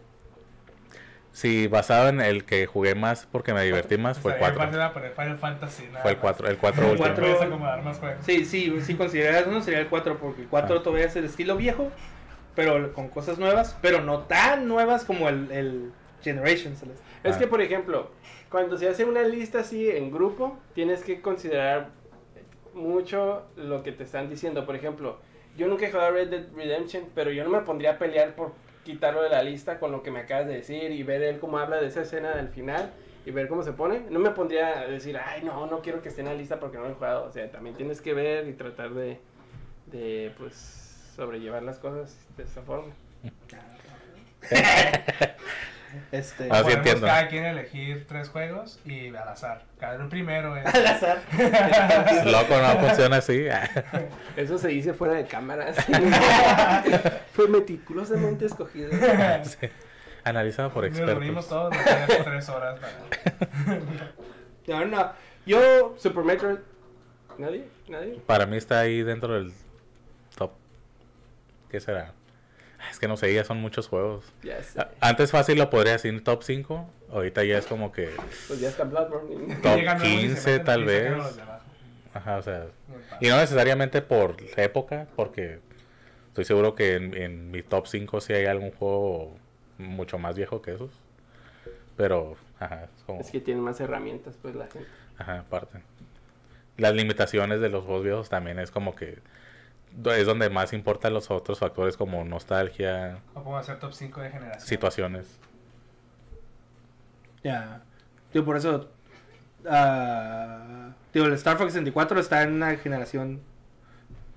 Sí, 1.34 1.68
basado 1.68 2.10
en 2.10 2.20
el 2.20 2.44
que 2.44 2.66
jugué 2.66 2.94
más 2.94 3.26
porque 3.32 3.54
me 3.54 3.64
divertí 3.64 3.98
más 3.98 4.20
fue 4.20 4.34
el 4.34 4.38
Estaría 4.42 4.56
4. 4.58 4.66
fácil 4.66 4.82
a 4.82 4.94
poner 4.94 5.12
Final 5.14 5.38
Fantasy. 5.38 5.84
nada 5.88 6.02
Fue 6.02 6.12
el 6.12 6.18
más. 6.18 6.22
4, 6.24 6.48
el 6.50 6.58
4 6.58 6.84
El 6.84 6.92
último. 6.92 7.08
cuatro. 7.38 7.58
Más 7.84 8.00
juegos. 8.00 8.26
Sí, 8.26 8.44
sí, 8.46 8.82
si 8.82 8.96
consideras 8.96 9.48
uno 9.48 9.62
sería 9.62 9.80
el 9.80 9.88
4, 9.88 10.18
porque 10.18 10.42
el 10.42 10.48
4 10.50 10.78
Ah. 10.80 10.84
todavía 10.84 11.06
es 11.06 11.16
el 11.16 11.24
estilo 11.24 11.56
viejo, 11.56 11.90
pero 12.54 12.92
con 12.92 13.08
cosas 13.08 13.40
nuevas, 13.40 13.78
pero 13.82 14.02
no 14.02 14.20
tan 14.20 14.68
nuevas 14.68 15.06
como 15.06 15.30
el, 15.30 15.50
el 15.52 15.92
Generations. 16.22 16.80
Celeste. 16.80 17.02
Es 17.24 17.38
Ah. 17.38 17.40
que, 17.40 17.48
por 17.48 17.62
ejemplo, 17.62 18.12
cuando 18.52 18.78
se 18.78 18.90
hace 18.90 19.06
una 19.06 19.24
lista 19.24 19.60
así 19.60 19.90
en 19.90 20.12
grupo, 20.12 20.58
tienes 20.76 21.04
que 21.04 21.22
considerar 21.22 21.90
mucho 22.74 23.44
lo 23.56 23.82
que 23.82 23.94
te 23.94 24.04
están 24.04 24.30
diciendo. 24.30 24.66
Por 24.66 24.76
ejemplo, 24.76 25.20
yo 25.58 25.68
nunca 25.68 25.88
he 25.88 25.92
jugado 25.92 26.12
Red 26.12 26.30
Dead 26.30 26.46
Redemption, 26.54 27.06
pero 27.16 27.32
yo 27.32 27.46
no 27.46 27.50
me 27.50 27.62
pondría 27.62 27.92
a 27.92 27.98
pelear 27.98 28.36
por 28.36 28.52
quitarlo 28.84 29.22
de 29.22 29.30
la 29.30 29.42
lista 29.42 29.80
con 29.80 29.94
lo 29.94 30.04
que 30.04 30.12
me 30.12 30.20
acabas 30.20 30.48
de 30.48 30.56
decir 30.56 30.92
y 30.92 31.02
ver 31.04 31.24
él 31.24 31.40
cómo 31.40 31.60
habla 31.60 31.80
de 31.80 31.88
esa 31.88 32.02
escena 32.02 32.36
del 32.36 32.50
final 32.50 32.92
y 33.26 33.32
ver 33.32 33.48
cómo 33.48 33.64
se 33.64 33.72
pone. 33.72 34.02
No 34.10 34.20
me 34.20 34.32
pondría 34.32 34.82
a 34.82 34.88
decir, 34.88 35.18
ay, 35.18 35.44
no, 35.44 35.66
no 35.68 35.82
quiero 35.82 36.02
que 36.02 36.10
esté 36.10 36.20
en 36.20 36.28
la 36.28 36.34
lista 36.34 36.60
porque 36.60 36.78
no 36.78 36.84
lo 36.84 36.90
he 36.92 36.96
jugado. 36.96 37.26
O 37.26 37.32
sea, 37.32 37.50
también 37.50 37.78
tienes 37.78 38.02
que 38.02 38.14
ver 38.14 38.50
y 38.50 38.54
tratar 38.54 38.94
de, 38.94 39.18
de 39.86 40.34
pues, 40.38 41.14
sobrellevar 41.16 41.64
las 41.64 41.80
cosas 41.80 42.20
de 42.36 42.44
esa 42.44 42.62
forma. 42.64 42.94
Este, 46.12 46.44
Ah, 46.50 46.58
sí 46.58 46.64
Podemos 46.64 46.74
entiendo. 46.78 47.08
cada 47.08 47.28
quien 47.28 47.46
elegir 47.46 48.06
tres 48.08 48.30
juegos 48.30 48.80
y 48.86 49.08
al 49.16 49.28
azar. 49.28 49.64
Cada 49.80 49.96
uno 49.98 50.10
primero 50.10 50.56
es... 50.58 50.66
al 50.66 50.88
azar. 50.88 51.22
Loco, 52.26 52.58
no 52.60 52.80
funciona 52.88 53.18
así. 53.18 53.46
Eso 54.38 54.58
se 54.58 54.70
dice 54.70 54.94
fuera 54.94 55.14
de 55.16 55.26
cámara. 55.26 55.74
sí. 55.74 55.92
Fue 57.34 57.48
meticulosamente 57.48 58.46
escogido. 58.46 58.92
Sí. 59.44 59.68
Analizado 60.24 60.72
por 60.72 60.88
Nos 60.90 60.98
reunimos 61.00 61.46
expertos. 61.46 61.86
todos, 62.08 62.24
tres 62.26 62.50
horas 62.50 62.80
para... 62.80 63.80
No, 64.68 64.86
no. 64.86 65.12
Yo, 65.46 65.96
Super 65.98 66.24
Metroid. 66.24 66.60
¿Nadie? 67.38 67.68
¿Nadie? 67.88 68.22
Para 68.28 68.46
mí 68.46 68.58
está 68.58 68.80
ahí 68.82 69.02
dentro 69.02 69.34
del 69.34 69.52
top. 70.38 70.52
¿Qué 71.70 71.80
será? 71.80 72.14
Es 72.90 73.00
que 73.00 73.08
no 73.08 73.18
sé, 73.18 73.34
ya 73.34 73.44
son 73.44 73.58
muchos 73.60 73.88
juegos. 73.88 74.26
Ya 74.44 74.62
sé. 74.64 74.80
A- 74.80 74.90
Antes 75.02 75.32
fácil 75.32 75.58
lo 75.58 75.70
podría 75.70 75.94
decir 75.94 76.24
top 76.24 76.44
5. 76.44 76.90
Ahorita 77.12 77.44
ya 77.44 77.58
es 77.58 77.66
como 77.68 77.92
que 77.92 78.10
Pues 78.48 78.60
ya 78.60 78.70
está 78.70 78.84
Bloodborne. 78.84 79.56
Top 79.62 79.76
Llegan 79.78 79.98
nuevos 80.00 80.14
y 80.16 80.22
se 80.22 80.28
15 80.28 80.50
meten 80.52 80.66
tal 80.66 80.86
vez. 80.86 81.14
Ajá, 82.14 82.38
o 82.38 82.42
sea. 82.42 82.68
Y 83.20 83.28
no 83.30 83.38
necesariamente 83.38 84.02
por 84.02 84.36
época, 84.58 85.08
porque 85.16 85.60
estoy 86.30 86.46
seguro 86.46 86.76
que 86.76 86.96
en, 86.96 87.14
en 87.14 87.52
mi 87.52 87.62
top 87.64 87.88
5 87.88 88.20
sí 88.22 88.34
hay 88.34 88.46
algún 88.46 88.72
juego 88.72 89.36
mucho 89.78 90.18
más 90.18 90.36
viejo 90.36 90.62
que 90.62 90.74
esos. 90.74 90.92
Pero, 91.98 92.36
ajá, 92.60 92.86
es 92.96 93.04
como. 93.04 93.22
Es 93.22 93.30
que 93.32 93.40
tienen 93.42 93.64
más 93.64 93.80
herramientas, 93.80 94.36
pues 94.42 94.56
la 94.56 94.68
gente. 94.68 94.88
Ajá, 95.18 95.40
aparte. 95.40 95.80
Las 96.78 96.94
limitaciones 96.96 97.62
de 97.62 97.70
los 97.70 97.84
juegos 97.86 98.04
viejos 98.04 98.30
también 98.30 98.58
es 98.60 98.72
como 98.72 98.96
que 98.96 99.20
es 100.06 100.26
donde 100.26 100.50
más 100.50 100.74
importan 100.74 101.14
los 101.14 101.30
otros 101.32 101.60
factores 101.60 101.98
como 101.98 102.24
nostalgia, 102.24 103.20
O 103.34 103.44
podemos 103.44 103.62
hacer 103.62 103.80
top 103.80 103.94
5 103.94 104.22
de 104.22 104.30
generación. 104.30 104.68
situaciones. 104.68 105.40
ya. 107.44 107.82
Digo, 108.34 108.46
por 108.46 108.56
eso. 108.58 108.90
ah, 109.70 110.92
digo, 111.14 111.26
el 111.26 111.34
Star 111.34 111.58
Fox 111.58 111.74
64 111.74 112.20
está 112.20 112.44
en 112.44 112.54
una 112.54 112.76
generación 112.78 113.42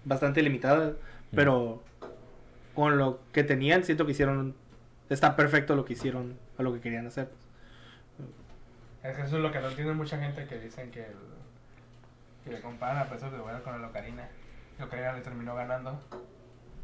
bastante 0.04 0.42
limitada, 0.42 0.94
pero 1.34 1.82
con 2.74 2.98
lo 2.98 3.20
que 3.32 3.44
tenían, 3.44 3.84
siento 3.84 4.04
que 4.06 4.12
hicieron. 4.12 4.54
Está 5.10 5.36
perfecto 5.36 5.76
lo 5.76 5.84
que 5.84 5.92
hicieron 5.92 6.36
o 6.58 6.62
lo 6.62 6.72
que 6.72 6.80
querían 6.80 7.06
hacer. 7.06 7.28
Es 9.02 9.14
que 9.16 9.22
eso 9.22 9.36
es 9.36 9.42
lo 9.42 9.52
que 9.52 9.60
no 9.60 9.68
entiende 9.68 9.92
mucha 9.92 10.18
gente 10.18 10.46
que 10.46 10.58
dicen 10.58 10.90
que, 10.90 11.00
el, 11.00 11.14
que 12.42 12.50
le 12.52 12.60
comparan 12.60 12.98
a 12.98 13.04
pesos 13.04 13.30
de 13.30 13.38
bueno 13.38 13.62
con 13.62 13.74
el 13.74 13.84
Ocarina. 13.84 14.26
Y 14.78 14.82
Ocarina 14.82 15.12
le 15.12 15.20
terminó 15.20 15.54
ganando. 15.54 16.00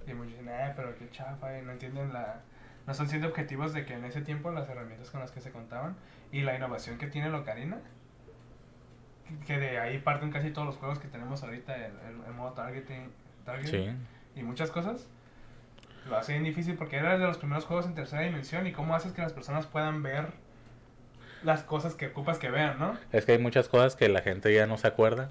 Y 0.06 0.14
muchos 0.14 0.32
dicen, 0.32 0.48
eh, 0.48 0.72
pero 0.76 0.96
qué 0.96 1.08
chafa, 1.10 1.58
y 1.58 1.62
no 1.62 1.72
entienden 1.72 2.12
la... 2.12 2.40
No 2.86 2.92
están 2.92 3.08
siendo 3.08 3.28
objetivos 3.28 3.72
de 3.72 3.84
que 3.84 3.94
en 3.94 4.04
ese 4.04 4.22
tiempo 4.22 4.50
las 4.50 4.68
herramientas 4.68 5.10
con 5.10 5.20
las 5.20 5.30
que 5.30 5.40
se 5.40 5.50
contaban 5.52 5.96
y 6.32 6.40
la 6.42 6.56
innovación 6.56 6.98
que 6.98 7.06
tiene 7.06 7.28
el 7.28 7.34
Ocarina, 7.34 7.78
que 9.46 9.58
de 9.58 9.78
ahí 9.78 9.98
parten 9.98 10.32
casi 10.32 10.50
todos 10.50 10.66
los 10.66 10.76
juegos 10.76 10.98
que 10.98 11.06
tenemos 11.08 11.42
ahorita, 11.42 11.76
el, 11.76 11.92
el- 12.08 12.24
el 12.26 12.32
modo 12.34 12.52
targeting, 12.52 13.12
targeting 13.44 13.96
Sí. 14.34 14.40
y 14.40 14.42
muchas 14.42 14.70
cosas, 14.70 15.06
lo 16.08 16.16
hace 16.16 16.32
bien 16.32 16.44
difícil 16.44 16.76
porque 16.76 16.96
era 16.96 17.16
de 17.18 17.24
los 17.26 17.38
primeros 17.38 17.64
juegos 17.66 17.86
en 17.86 17.94
tercera 17.94 18.22
dimensión 18.22 18.66
y 18.66 18.72
cómo 18.72 18.94
haces 18.94 19.12
que 19.12 19.22
las 19.22 19.32
personas 19.32 19.66
puedan 19.66 20.02
ver 20.02 20.32
las 21.44 21.62
cosas 21.62 21.94
que 21.94 22.08
ocupas 22.08 22.38
que 22.38 22.50
vean, 22.50 22.78
¿no? 22.78 22.96
Es 23.12 23.24
que 23.24 23.32
hay 23.32 23.38
muchas 23.38 23.68
cosas 23.68 23.94
que 23.94 24.08
la 24.08 24.22
gente 24.22 24.52
ya 24.52 24.66
no 24.66 24.78
se 24.78 24.88
acuerda. 24.88 25.30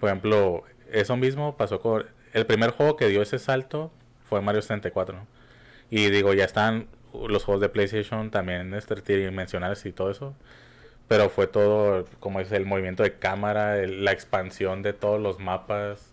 Por 0.00 0.08
ejemplo, 0.08 0.64
eso 0.92 1.16
mismo 1.16 1.56
pasó 1.56 1.80
con... 1.80 2.06
El 2.32 2.46
primer 2.46 2.70
juego 2.70 2.96
que 2.96 3.08
dio 3.08 3.22
ese 3.22 3.38
salto 3.38 3.92
fue 4.28 4.40
Mario 4.40 4.62
64. 4.62 5.18
Y 5.90 6.10
digo, 6.10 6.34
ya 6.34 6.44
están 6.44 6.88
los 7.28 7.44
juegos 7.44 7.60
de 7.60 7.68
PlayStation 7.68 8.30
también 8.30 8.74
este, 8.74 8.96
tridimensionales 8.96 9.84
y 9.86 9.92
todo 9.92 10.10
eso. 10.10 10.34
Pero 11.08 11.28
fue 11.28 11.46
todo, 11.46 12.06
como 12.18 12.40
es 12.40 12.50
el 12.52 12.64
movimiento 12.66 13.02
de 13.02 13.14
cámara, 13.14 13.78
el- 13.78 14.04
la 14.04 14.12
expansión 14.12 14.82
de 14.82 14.92
todos 14.94 15.20
los 15.20 15.38
mapas, 15.38 16.12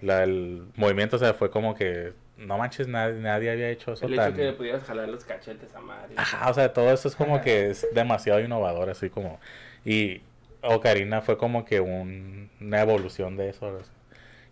la, 0.00 0.22
el 0.22 0.62
movimiento, 0.76 1.16
o 1.16 1.18
sea, 1.18 1.34
fue 1.34 1.50
como 1.50 1.74
que, 1.74 2.12
no 2.38 2.56
manches, 2.56 2.86
nadie, 2.88 3.14
nadie 3.20 3.50
había 3.50 3.68
hecho 3.70 3.92
eso 3.92 4.06
El 4.06 4.14
hecho 4.14 4.22
tan... 4.22 4.34
que 4.34 4.44
le 4.44 4.52
pudieras 4.54 4.84
jalar 4.84 5.08
los 5.08 5.24
cachetes 5.24 5.74
a 5.74 5.80
Mario. 5.80 6.16
Ajá, 6.18 6.48
o 6.48 6.54
sea, 6.54 6.72
todo 6.72 6.90
eso 6.92 7.08
es 7.08 7.16
como 7.16 7.40
que 7.42 7.70
es 7.70 7.86
demasiado 7.92 8.40
innovador, 8.40 8.88
así 8.88 9.10
como... 9.10 9.40
Y 9.84 10.22
Ocarina 10.62 11.20
fue 11.22 11.36
como 11.36 11.64
que 11.64 11.80
un- 11.80 12.50
una 12.60 12.80
evolución 12.80 13.36
de 13.36 13.50
eso. 13.50 13.80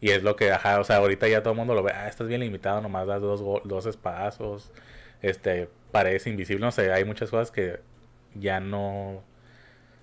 Y 0.00 0.10
es 0.10 0.22
lo 0.22 0.36
que, 0.36 0.52
ajá, 0.52 0.78
o 0.80 0.84
sea, 0.84 0.96
ahorita 0.96 1.26
ya 1.28 1.42
todo 1.42 1.52
el 1.52 1.58
mundo 1.58 1.74
lo 1.74 1.82
ve, 1.82 1.92
ah, 1.92 2.08
estás 2.08 2.28
bien 2.28 2.40
limitado, 2.40 2.80
nomás 2.80 3.06
das 3.06 3.20
dos, 3.20 3.42
dos 3.64 3.86
espadazos, 3.86 4.70
este, 5.22 5.68
paredes 5.90 6.26
invisibles, 6.26 6.60
no 6.64 6.70
sé, 6.70 6.92
hay 6.92 7.04
muchas 7.04 7.30
cosas 7.30 7.50
que 7.50 7.80
ya 8.34 8.60
no, 8.60 9.22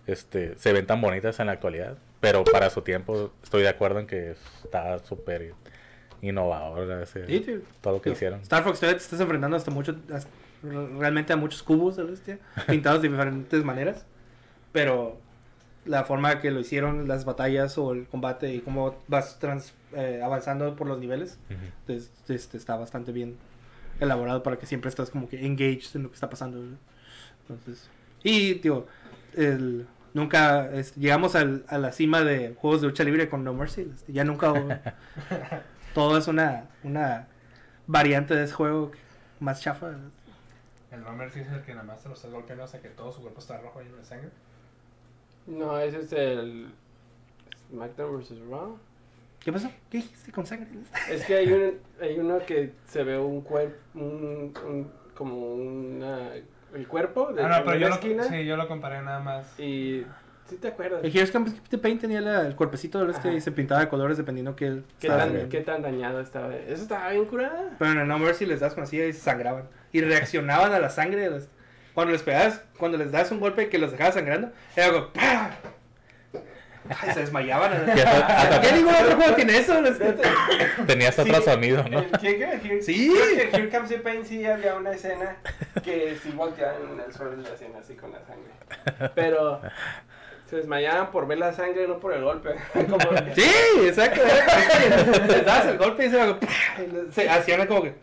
este, 0.08 0.58
se 0.58 0.74
ven 0.74 0.86
tan 0.86 1.00
bonitas 1.02 1.40
en 1.40 1.48
la 1.48 1.54
actualidad, 1.54 1.98
pero 2.20 2.44
para 2.44 2.70
su 2.70 2.82
tiempo 2.82 3.32
estoy 3.44 3.62
de 3.64 3.70
acuerdo 3.70 4.00
en 4.00 4.08
que 4.08 4.32
está 4.64 5.00
súper 5.00 5.54
innovador 6.22 6.90
ese- 7.02 7.26
Sí, 7.28 7.62
todo 7.82 7.96
lo 7.96 8.02
que 8.02 8.10
hicieron. 8.12 8.42
Star 8.42 8.64
Fox 8.64 8.80
te 8.80 8.90
estás 8.92 9.20
enfrentando 9.20 9.56
hasta 9.58 9.72
mucho, 9.72 9.96
hasta- 10.12 10.30
realmente 10.98 11.32
a 11.32 11.36
muchos 11.38 11.62
cubos 11.64 11.98
bestia, 11.98 12.40
pintados 12.68 13.02
de 13.02 13.10
diferentes 13.10 13.64
maneras. 13.64 14.06
Pero 14.72 15.18
la 15.86 16.04
forma 16.04 16.42
que 16.42 16.50
lo 16.52 16.60
hicieron, 16.60 17.08
las 17.08 17.26
batallas 17.26 17.78
o 17.78 17.94
el 17.94 18.08
combate 18.08 18.54
y 18.54 18.60
cómo 18.62 18.96
vas 19.08 19.38
trans- 19.40 19.74
eh, 19.96 20.22
avanzando 20.24 20.76
por 20.76 20.88
los 20.88 21.00
niveles, 21.00 21.38
pues, 21.86 22.12
este, 22.28 22.58
está 22.58 22.76
bastante 22.76 23.12
bien 23.12 23.38
elaborado 24.00 24.44
para 24.44 24.58
que 24.58 24.66
siempre 24.66 24.90
estás 24.90 25.10
como 25.10 25.28
que 25.30 25.46
engaged 25.46 25.96
en 25.96 26.04
lo 26.04 26.10
que 26.10 26.16
está 26.16 26.30
pasando. 26.30 26.62
Entonces, 27.48 27.90
y 28.24 28.56
digo, 28.56 28.88
el, 29.36 29.88
nunca 30.14 30.70
es- 30.72 30.96
llegamos 30.96 31.36
al- 31.36 31.64
a 31.68 31.78
la 31.78 31.92
cima 31.92 32.22
de 32.22 32.54
juegos 32.56 32.82
de 32.82 32.88
lucha 32.88 33.04
libre 33.04 33.30
con 33.30 33.44
No 33.44 33.54
Mercy. 33.54 33.90
este, 33.94 34.12
Ya 34.14 34.24
nunca 34.24 34.52
hubo- 34.52 34.68
todo 35.94 36.18
es 36.18 36.28
una, 36.28 36.66
una 36.84 37.28
variante 37.88 38.36
de 38.36 38.44
ese 38.46 38.54
juego 38.54 38.92
más 39.40 39.62
chafa. 39.62 39.92
El 40.92 41.04
No 41.04 41.12
Mercy 41.14 41.42
es 41.42 41.48
el 41.50 41.62
que 41.62 41.74
nada 41.74 41.84
más 41.86 42.02
se 42.02 42.10
lo 42.10 42.16
estás 42.16 42.32
golpeando 42.32 42.64
hasta 42.64 42.80
que 42.82 42.90
todo 42.90 43.12
su 43.12 43.22
cuerpo 43.22 43.40
está 43.40 43.58
rojo 43.60 43.82
lleno 43.82 43.98
de 43.98 44.06
sangre. 44.06 44.30
No, 45.48 45.78
ese 45.80 46.00
es 46.00 46.12
el 46.14 46.72
SmackDown 47.70 48.20
vs. 48.20 48.34
Raw. 48.50 48.78
¿Qué 49.46 49.54
pasó? 49.54 49.70
¿Qué 49.92 49.98
dijiste 50.00 50.32
con 50.32 50.46
sangre? 50.48 50.68
Es 51.10 51.24
que 51.24 51.36
hay, 51.36 51.52
un, 51.54 51.74
hay 52.02 52.18
uno 52.20 52.40
que 52.48 52.72
se 52.88 53.04
ve 53.04 53.18
un 53.20 53.42
cuerpo, 53.42 53.76
un, 53.94 54.52
un- 54.68 54.92
como 55.14 55.54
una, 55.54 56.32
el 56.74 56.88
cuerpo 56.88 57.32
de 57.32 57.44
Ah, 57.44 57.48
no, 57.60 57.64
pero 57.64 57.78
yo 57.78 57.88
lo, 57.90 57.94
esquina 57.94 58.24
sí, 58.24 58.44
yo 58.44 58.58
lo 58.58 58.68
comparé 58.68 59.02
nada 59.04 59.20
más. 59.20 59.58
y 59.60 60.04
¿sí 60.50 60.58
te 60.58 60.70
acuerdas? 60.70 61.04
El 61.04 61.12
Heroes 61.12 61.30
Campus 61.32 61.54
Paint 61.80 62.02
tenía 62.02 62.22
la- 62.22 62.42
el 62.48 62.56
cuerpecito 62.56 63.00
de 63.00 63.06
los 63.06 63.20
que 63.20 63.40
se 63.40 63.52
pintaba 63.52 63.82
de 63.82 63.88
colores 63.88 64.18
dependiendo 64.18 64.56
que 64.56 64.82
¿Qué 65.00 65.08
tan, 65.08 65.48
¿Qué 65.48 65.62
tan 65.62 65.84
dañado 65.84 66.20
estaba? 66.22 66.54
Eso 66.56 66.82
estaba 66.82 67.12
bien 67.12 67.26
curada. 67.26 67.70
Pero 67.78 67.92
en 67.92 68.00
el 68.00 68.08
No 68.08 68.18
Mercy 68.18 68.48
les 68.48 68.60
das 68.62 68.74
con 68.74 68.84
así 68.84 69.00
y 69.00 69.14
sangraban. 69.14 69.66
Y 69.94 70.02
reaccionaban 70.02 70.74
a 70.74 70.80
la 70.80 70.90
sangre. 70.90 71.22
de 71.22 71.30
los- 71.30 71.48
Cuando 71.94 72.12
les 72.14 72.24
pegabas, 72.24 72.66
cuando 72.80 72.98
les 72.98 73.12
das 73.12 73.32
un 73.32 73.40
golpe 73.40 73.70
que 73.70 73.78
los 73.78 73.92
dejaba 73.92 74.12
sangrando, 74.12 74.52
era 74.76 74.92
como 74.92 75.14
¡pah! 75.14 75.52
Ay, 76.90 77.14
se 77.14 77.20
desmayaban. 77.22 77.74
hasta- 77.90 78.62
¿Qué 78.62 78.72
ningún 78.74 78.94
otro 78.94 79.16
juego 79.16 79.34
tiene 79.36 79.58
eso? 79.58 79.76
Tenías 80.86 81.18
otro 81.18 81.42
sonido, 81.42 81.84
¿no? 81.90 82.00
El- 82.00 82.12
¿qué- 82.20 82.38
qué? 82.38 82.60
Here- 82.64 82.82
Sí. 82.82 83.12
creo 83.14 83.36
que 83.36 83.42
en 83.44 83.56
Here 83.56 83.70
Comes 83.70 83.90
the 83.90 83.98
Pain 84.00 84.26
sí 84.26 84.46
había 84.46 84.76
una 84.76 84.92
escena 84.92 85.38
que 85.84 86.18
sí 86.22 86.30
volteaban 86.32 86.78
en 86.94 87.00
el 87.02 87.14
suelo 87.14 87.34
y 87.40 87.44
le 87.44 87.50
hacían 87.50 87.72
así 87.80 87.96
con 87.96 88.12
la 88.12 88.20
sangre. 88.26 89.12
Pero 89.16 89.62
se 90.50 90.58
desmayaban 90.58 91.10
por 91.12 91.26
ver 91.28 91.40
la 91.40 91.54
sangre, 91.54 91.88
no 91.88 92.00
por 92.00 92.14
el 92.14 92.24
golpe. 92.24 92.56
Como, 92.74 93.00
Sí, 93.36 93.52
exacto. 93.88 94.22
les 95.28 95.46
dabas 95.46 95.66
el 95.66 95.78
golpe 95.78 96.06
y 96.06 96.10
se, 96.12 96.36
se 97.12 97.30
hacían 97.30 97.66
como 97.68 97.82
que. 97.84 97.96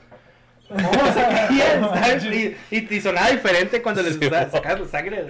¿Cómo 0.68 1.12
se 1.12 1.20
caían? 1.22 2.32
Y, 2.32 2.56
y, 2.76 2.94
y 2.96 3.00
sonaba 3.00 3.30
diferente 3.30 3.80
cuando 3.82 4.02
les 4.02 4.14
sacabas 4.18 4.80
la 4.80 4.88
sangre. 4.88 5.26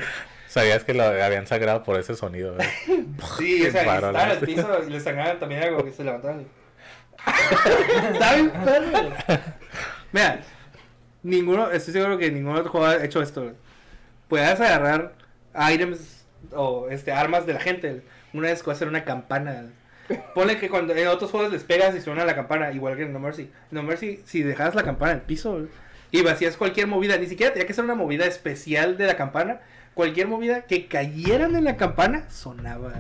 Sabías 0.53 0.84
que 0.84 0.92
lo 0.92 1.03
habían 1.05 1.46
sagrado 1.46 1.82
por 1.82 1.98
ese 1.98 2.14
sonido. 2.14 2.55
Sí, 3.38 3.66
o 3.66 3.70
sea, 3.70 3.82
estaban 3.96 4.40
¿no? 4.40 4.46
piso 4.46 4.84
y 4.86 4.90
les 4.90 5.03
sangraban 5.03 5.38
también 5.40 5.62
algo 5.62 5.82
que 5.82 5.92
se 5.92 6.05
levantaban. 6.05 6.42
y- 6.42 6.46
Está 8.12 8.34
bien 8.34 8.50
perro. 8.50 9.12
Mira, 10.12 10.40
ninguno, 11.22 11.70
estoy 11.70 11.94
seguro 11.94 12.18
que 12.18 12.30
ningún 12.30 12.55
otro 12.57 12.70
juego 12.70 12.86
ha 12.86 13.03
hecho 13.03 13.22
esto. 13.22 13.53
Puedes 14.28 14.61
agarrar 14.61 15.14
items 15.72 16.26
o 16.53 16.88
este 16.90 17.12
armas 17.12 17.46
de 17.46 17.55
la 17.55 17.61
gente. 17.61 18.03
Una 18.34 18.48
vez 18.48 18.66
hacer 18.68 18.88
una 18.88 19.05
campana. 19.05 19.70
Ponle 20.34 20.59
que 20.59 20.68
cuando 20.68 20.94
en 20.94 21.07
otros 21.09 21.30
juegos 21.30 21.50
les 21.50 21.64
pegas 21.64 21.94
y 21.96 22.00
suena 22.03 22.26
la 22.26 22.34
campana, 22.34 22.72
igual 22.72 22.96
que 22.96 23.05
en 23.05 23.12
No 23.14 23.20
Mercy. 23.20 23.42
En 23.42 23.50
No 23.70 23.82
Mercy, 23.82 24.20
si 24.26 24.42
dejabas 24.42 24.74
la 24.74 24.82
campana 24.82 25.12
en 25.12 25.18
el 25.18 25.24
piso 25.24 25.66
y 26.11 26.20
vacías 26.20 26.59
cualquier 26.59 26.88
movida, 26.88 27.16
ni 27.16 27.26
siquiera 27.26 27.53
tenía 27.55 27.66
que 27.66 27.72
ser 27.72 27.84
una 27.84 27.94
movida 27.94 28.26
especial 28.26 28.98
de 28.98 29.07
la 29.07 29.16
campana, 29.16 29.61
cualquier 29.95 30.28
movida 30.28 30.62
que 30.62 30.86
cayeran 30.86 31.57
en 31.57 31.64
la 31.64 31.76
campana 31.76 32.28
sonaba. 32.30 32.93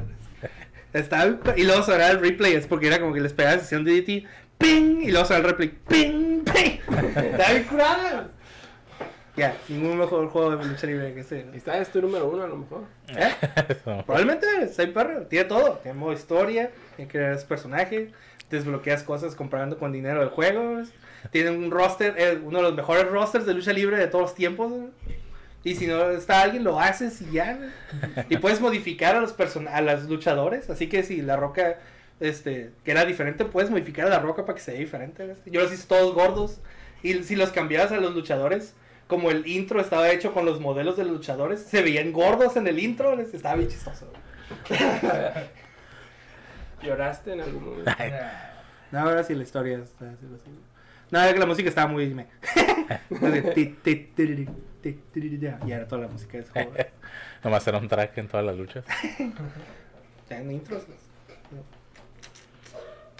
Estaba 0.92 1.38
y 1.56 1.64
luego 1.64 1.82
sonaba 1.82 2.10
el 2.10 2.20
replay, 2.20 2.52
es 2.52 2.66
porque 2.66 2.88
era 2.88 3.00
como 3.00 3.14
que 3.14 3.20
les 3.20 3.32
pegabas 3.32 3.62
hacían 3.62 3.84
DDT, 3.84 4.26
ping, 4.58 5.02
y 5.02 5.10
luego 5.10 5.24
sonaba 5.24 5.48
el 5.48 5.56
replay, 5.56 5.68
ping, 5.88 6.44
ping. 6.44 6.78
Estaba 7.16 7.50
bien 7.52 7.64
curada. 7.64 8.30
Ya, 9.34 9.56
ningún 9.68 9.96
mejor 9.96 10.28
juego 10.28 10.56
de 10.56 10.64
lucha 10.66 10.86
libre 10.86 11.14
que 11.14 11.20
ese. 11.20 11.46
Esta 11.54 11.78
es 11.78 11.88
tu 11.88 12.02
número 12.02 12.28
uno 12.28 12.42
a 12.42 12.46
lo 12.46 12.56
mejor. 12.56 12.82
¿Eh? 13.08 13.30
No. 13.86 14.04
Probablemente, 14.04 14.46
bien 14.76 14.92
perro, 14.92 15.22
tiene 15.22 15.46
todo, 15.46 15.78
tiene 15.78 15.98
modo 15.98 16.12
historia, 16.12 16.70
tiene 16.96 17.10
creas 17.10 17.44
personajes, 17.44 18.10
desbloqueas 18.50 19.02
cosas 19.02 19.34
comprando 19.34 19.78
con 19.78 19.90
dinero 19.90 20.20
de 20.20 20.26
juegos, 20.26 20.90
tiene 21.30 21.50
un 21.50 21.70
roster, 21.70 22.14
eh, 22.18 22.40
uno 22.44 22.58
de 22.58 22.64
los 22.64 22.74
mejores 22.74 23.08
rosters 23.08 23.46
de 23.46 23.54
lucha 23.54 23.72
libre 23.72 23.96
de 23.96 24.06
todos 24.06 24.22
los 24.22 24.34
tiempos, 24.34 24.70
güey. 24.70 24.90
Y 25.64 25.74
si 25.76 25.86
no 25.86 26.10
está 26.10 26.42
alguien 26.42 26.64
lo 26.64 26.80
haces 26.80 27.20
y 27.22 27.32
ya, 27.32 27.58
y 28.28 28.36
puedes 28.38 28.60
modificar 28.60 29.16
a 29.16 29.20
los 29.20 29.32
person 29.32 29.68
a 29.68 29.80
los 29.80 30.04
luchadores, 30.04 30.70
así 30.70 30.88
que 30.88 31.02
si 31.02 31.22
la 31.22 31.36
roca, 31.36 31.78
este, 32.20 32.70
que 32.84 32.90
era 32.90 33.04
diferente, 33.04 33.44
puedes 33.44 33.70
modificar 33.70 34.06
a 34.06 34.10
la 34.10 34.18
roca 34.18 34.44
para 34.44 34.56
que 34.56 34.62
sea 34.62 34.74
diferente, 34.74 35.36
yo 35.46 35.60
los 35.60 35.72
hice 35.72 35.86
todos 35.86 36.14
gordos, 36.14 36.60
y 37.02 37.14
si 37.22 37.36
los 37.36 37.50
cambiabas 37.50 37.92
a 37.92 37.96
los 37.98 38.14
luchadores, 38.14 38.74
como 39.06 39.30
el 39.30 39.46
intro 39.46 39.80
estaba 39.80 40.10
hecho 40.10 40.32
con 40.32 40.46
los 40.46 40.60
modelos 40.60 40.96
de 40.96 41.04
los 41.04 41.12
luchadores, 41.12 41.62
se 41.62 41.82
veían 41.82 42.12
gordos 42.12 42.56
en 42.56 42.66
el 42.66 42.78
intro, 42.78 43.14
les- 43.16 43.34
estaba 43.34 43.56
bien 43.56 43.68
chistoso. 43.68 44.10
¿Lloraste 46.82 47.32
en 47.34 47.40
algún 47.40 47.64
momento? 47.64 47.90
Ya. 47.98 48.48
No, 48.90 49.00
ahora 49.00 49.22
sí 49.24 49.34
la 49.34 49.42
historia 49.42 49.78
está 49.78 50.06
así, 50.10 50.26
así. 50.34 50.50
No, 51.10 51.22
es 51.22 51.32
que 51.32 51.38
la 51.38 51.46
música 51.46 51.68
estaba 51.68 51.88
muy... 51.88 52.08
Y 54.84 55.72
era 55.72 55.86
toda 55.86 56.02
la 56.02 56.08
música 56.08 56.32
de 56.38 56.44
ese 56.44 56.52
juego. 56.52 56.72
Nomás 57.44 57.66
era 57.66 57.78
un 57.78 57.88
track 57.88 58.16
en 58.18 58.28
todas 58.28 58.44
las 58.46 58.56
luchas. 58.56 58.84
Ya 60.30 60.38
en 60.38 60.50
intros. 60.52 60.84
pues. 60.84 60.98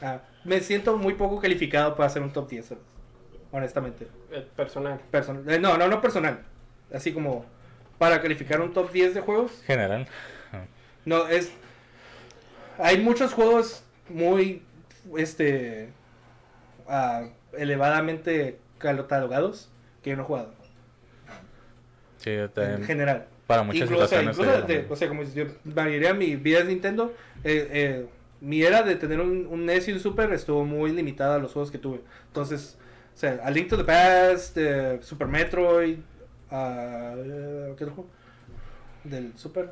Ah, 0.03 0.21
me 0.45 0.61
siento 0.61 0.97
muy 0.97 1.15
poco 1.15 1.41
calificado 1.41 1.95
para 1.95 2.07
hacer 2.07 2.23
un 2.23 2.33
top 2.33 2.49
10, 2.49 2.67
¿sabes? 2.67 2.85
honestamente. 3.53 4.09
El 4.31 4.45
personal. 4.45 4.99
Person- 5.13 5.45
eh, 5.49 5.59
no, 5.59 5.77
no, 5.77 5.89
no 5.89 6.01
personal. 6.01 6.41
Así 6.93 7.13
como 7.13 7.45
para 7.99 8.21
calificar 8.23 8.61
un 8.61 8.73
top 8.73 8.91
10 8.91 9.15
de 9.15 9.21
juegos. 9.21 9.63
General. 9.67 10.07
No, 11.05 11.27
es. 11.29 11.53
Hay 12.79 12.99
muchos 13.03 13.35
juegos 13.35 13.85
muy. 14.09 14.63
Este. 15.17 15.91
ah, 16.89 17.25
elevadamente 17.53 18.59
catalogados 18.79 19.71
que 20.03 20.11
yo 20.11 20.17
no 20.17 20.23
he 20.23 20.27
jugado. 20.27 20.55
Sí, 22.23 22.31
yo 22.37 22.63
En 22.63 22.85
general. 22.85 23.27
Para 23.47 23.63
muchas 23.65 23.83
Incluso, 23.83 24.05
situaciones. 24.07 24.39
incluso 24.39 24.63
de- 24.67 24.87
o 24.89 24.97
sea, 24.97 25.09
como 25.09 25.25
si 25.25 25.33
yo, 25.35 25.45
la 25.75 25.85
mayoría 25.85 26.09
de 26.13 26.19
mi 26.19 26.37
vida 26.37 26.61
es 26.61 26.67
Nintendo. 26.67 27.13
eh, 27.45 27.69
eh, 27.73 28.07
mi 28.41 28.63
era 28.63 28.83
de 28.83 28.97
tener 28.97 29.21
un, 29.21 29.47
un 29.47 29.67
NES 29.67 29.89
y 29.89 29.93
un 29.93 30.01
Super 30.01 30.33
estuvo 30.33 30.65
muy 30.65 30.91
limitada 30.93 31.37
a 31.37 31.39
los 31.39 31.53
juegos 31.53 31.71
que 31.71 31.79
tuve. 31.79 32.01
Entonces, 32.29 32.77
o 33.15 33.17
sea, 33.19 33.41
A 33.45 33.51
Link 33.51 33.69
to 33.69 33.77
the 33.77 33.85
Past, 33.85 34.57
eh, 34.59 34.99
Super 35.03 35.29
Metroid, 35.29 35.99
eh, 36.51 37.75
¿qué 37.77 37.85
otro 37.85 37.95
juego? 37.95 38.11
Del 39.05 39.33
Super. 39.37 39.71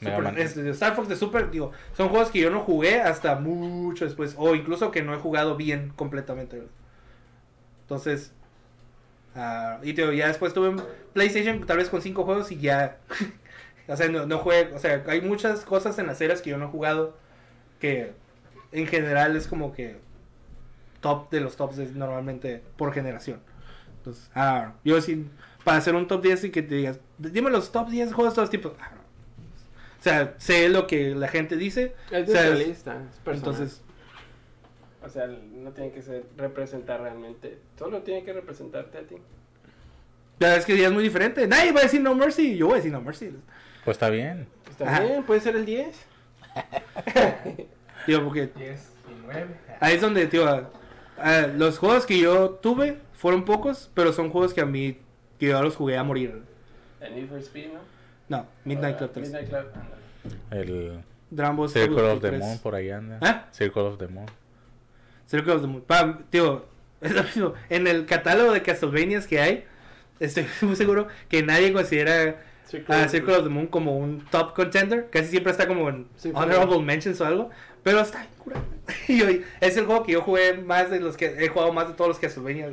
Super- 0.00 0.38
Star 0.70 0.94
Fox 0.94 1.08
de 1.08 1.16
Super, 1.16 1.50
digo, 1.50 1.72
son 1.96 2.08
juegos 2.08 2.30
que 2.30 2.38
yo 2.40 2.50
no 2.50 2.60
jugué 2.60 3.00
hasta 3.00 3.34
mucho 3.36 4.04
después, 4.04 4.34
o 4.38 4.54
incluso 4.54 4.90
que 4.92 5.02
no 5.02 5.12
he 5.14 5.18
jugado 5.18 5.56
bien 5.56 5.92
completamente. 5.96 6.62
Entonces, 7.82 8.32
ah, 9.34 9.78
y 9.82 9.92
te 9.94 10.02
digo, 10.02 10.12
ya 10.12 10.28
después 10.28 10.52
tuve 10.54 10.68
un 10.70 10.82
PlayStation 11.12 11.64
tal 11.66 11.76
vez 11.78 11.88
con 11.88 12.02
cinco 12.02 12.24
juegos 12.24 12.50
y 12.52 12.58
ya, 12.58 12.98
o 13.88 13.96
sea, 13.96 14.08
no, 14.08 14.26
no 14.26 14.38
jugué, 14.38 14.70
o 14.74 14.78
sea, 14.78 15.02
hay 15.06 15.20
muchas 15.20 15.60
cosas 15.64 15.98
en 15.98 16.06
las 16.06 16.20
eras 16.20 16.42
que 16.42 16.50
yo 16.50 16.58
no 16.58 16.66
he 16.66 16.70
jugado 16.70 17.16
que 17.80 18.12
en 18.72 18.86
general 18.86 19.36
es 19.36 19.46
como 19.46 19.72
que 19.72 19.98
top 21.00 21.30
de 21.30 21.40
los 21.40 21.56
tops 21.56 21.76
de- 21.76 21.86
normalmente 21.92 22.62
por 22.76 22.92
generación. 22.92 23.40
Entonces, 23.98 24.30
ah, 24.34 24.72
yo 24.84 25.00
sí, 25.00 25.26
para 25.64 25.78
hacer 25.78 25.94
un 25.94 26.06
top 26.08 26.22
10 26.22 26.44
y 26.44 26.50
que 26.50 26.62
te 26.62 26.74
digas, 26.74 26.98
dime 27.18 27.50
los 27.50 27.70
top 27.72 27.88
10 27.88 28.12
juegos 28.12 28.32
de 28.32 28.36
todos 28.36 28.50
tipos. 28.50 28.72
Ah. 28.80 28.90
O 29.98 30.02
sea, 30.02 30.34
sé 30.38 30.68
lo 30.68 30.86
que 30.86 31.14
la 31.14 31.28
gente 31.28 31.56
dice. 31.56 31.94
Es 32.10 32.22
o 32.28 32.32
de 32.32 32.32
sea, 32.32 32.52
tu 32.52 32.58
es- 32.58 32.68
es 32.68 32.84
entonces, 33.26 33.82
O 35.04 35.08
sea, 35.08 35.26
no 35.26 35.70
tiene 35.72 35.92
que 35.92 36.02
ser 36.02 36.24
representar 36.36 37.00
realmente. 37.00 37.58
Solo 37.78 38.02
tiene 38.02 38.24
que 38.24 38.32
representarte 38.32 38.98
a 38.98 39.02
ti. 39.02 39.16
ya 40.40 40.56
es 40.56 40.64
que 40.66 40.76
ya 40.76 40.86
es 40.88 40.92
muy 40.92 41.02
diferente. 41.04 41.46
Nadie 41.46 41.72
va 41.72 41.80
a 41.80 41.82
decir 41.84 42.00
No 42.00 42.14
Mercy. 42.14 42.56
Yo 42.56 42.66
voy 42.66 42.74
a 42.74 42.76
decir 42.76 42.92
No 42.92 43.00
Mercy. 43.00 43.30
Pues 43.84 43.94
está 43.96 44.10
bien. 44.10 44.46
Está 44.68 44.88
Ajá. 44.90 45.00
bien, 45.04 45.22
puede 45.24 45.40
ser 45.40 45.56
el 45.56 45.64
10. 45.64 45.96
Digo, 48.06 48.24
porque 48.24 48.46
10 48.48 48.80
y 48.80 49.22
9. 49.24 49.46
ahí 49.80 49.94
es 49.94 50.00
donde, 50.00 50.26
tío, 50.26 50.46
ah, 50.48 50.70
ah, 51.18 51.46
los 51.56 51.78
juegos 51.78 52.06
que 52.06 52.18
yo 52.18 52.50
tuve 52.50 52.98
fueron 53.12 53.44
pocos, 53.44 53.90
pero 53.94 54.12
son 54.12 54.30
juegos 54.30 54.54
que 54.54 54.60
a 54.60 54.66
mí, 54.66 54.98
que 55.38 55.46
yo 55.46 55.62
los 55.62 55.76
jugué 55.76 55.96
a 55.96 56.04
morir. 56.04 56.42
El 57.00 57.14
Need 57.14 57.28
for 57.28 57.38
Speed, 57.38 57.68
¿no? 57.72 57.80
No, 58.28 58.46
Midnight 58.64 58.98
Club 58.98 59.10
3. 59.12 59.28
Midnight 59.30 59.48
Club. 59.48 59.66
El 60.50 61.00
Dragon 61.30 61.56
Ball 61.56 61.68
Circle 61.70 62.02
of 62.02 62.20
the 62.20 62.28
3. 62.28 62.40
Moon 62.40 62.58
por 62.58 62.74
ahí 62.74 62.90
anda. 62.90 63.18
¿Ah? 63.22 63.46
Circle 63.52 63.82
of 63.82 63.98
the 63.98 64.08
Moon. 64.08 64.26
Circle 65.28 65.52
of 65.52 65.60
the 65.62 65.66
Moon. 65.68 65.82
Pa, 65.82 66.18
tío, 66.30 66.66
es 67.00 67.12
lo 67.12 67.22
mismo. 67.22 67.54
En 67.70 67.86
el 67.86 68.04
catálogo 68.06 68.52
de 68.52 68.62
Castlevanias 68.62 69.26
que 69.28 69.40
hay, 69.40 69.64
estoy 70.18 70.46
muy 70.62 70.74
seguro 70.74 71.06
que 71.28 71.42
nadie 71.44 71.72
considera 71.72 72.42
Circle 72.66 72.94
a 72.96 73.04
of- 73.04 73.10
Circle 73.10 73.34
of 73.36 73.44
the 73.44 73.50
Moon 73.50 73.66
como 73.68 73.96
un 73.96 74.24
top 74.30 74.54
contender. 74.54 75.08
Casi 75.10 75.28
siempre 75.28 75.52
está 75.52 75.68
como 75.68 75.88
en 75.88 76.08
Sí, 76.16 76.32
honorable 76.34 76.80
mentions 76.80 77.20
o 77.20 77.26
algo. 77.26 77.50
Pero 77.84 78.00
está 78.00 78.26
curado. 78.38 78.64
Y 79.08 79.18
yo- 79.18 79.26
es 79.60 79.76
el 79.76 79.86
juego 79.86 80.02
que 80.02 80.12
yo 80.12 80.22
jugué 80.22 80.54
más 80.54 80.90
de 80.90 80.98
los 81.00 81.16
que 81.16 81.26
he 81.44 81.48
jugado 81.48 81.72
más 81.72 81.86
de 81.88 81.94
todos 81.94 82.08
los 82.08 82.18
Castlevanias. 82.18 82.72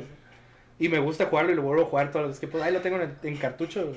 Y 0.78 0.88
me 0.90 0.98
gusta 0.98 1.26
jugarlo 1.26 1.52
y 1.52 1.54
lo 1.54 1.62
vuelvo 1.62 1.84
a 1.84 1.86
jugar 1.86 2.10
todos 2.10 2.26
los 2.26 2.38
que 2.38 2.48
pues, 2.48 2.62
ahí 2.62 2.72
lo 2.72 2.80
tengo 2.80 2.96
en, 3.00 3.14
en 3.22 3.36
cartucho. 3.38 3.92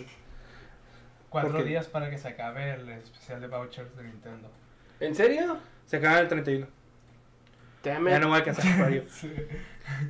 Cuatro 1.30 1.64
días 1.64 1.88
para 1.88 2.10
que 2.10 2.18
se 2.18 2.28
acabe 2.30 2.72
el 2.74 2.90
especial 2.90 3.40
de 3.42 3.48
vouchers 3.48 3.96
de 3.96 4.04
Nintendo. 4.04 4.50
¿En 5.00 5.14
serio? 5.14 5.58
Se 5.86 5.98
acaba 5.98 6.20
el 6.20 6.28
31. 6.28 6.66
Damn 7.84 8.08
Ya 8.10 8.20
no 8.20 8.28
voy 8.28 8.36
a 8.36 8.38
alcanzar 8.40 8.68
a 8.68 8.74
jugar 8.76 8.92
yo. 8.94 9.02
Sí. 9.10 9.34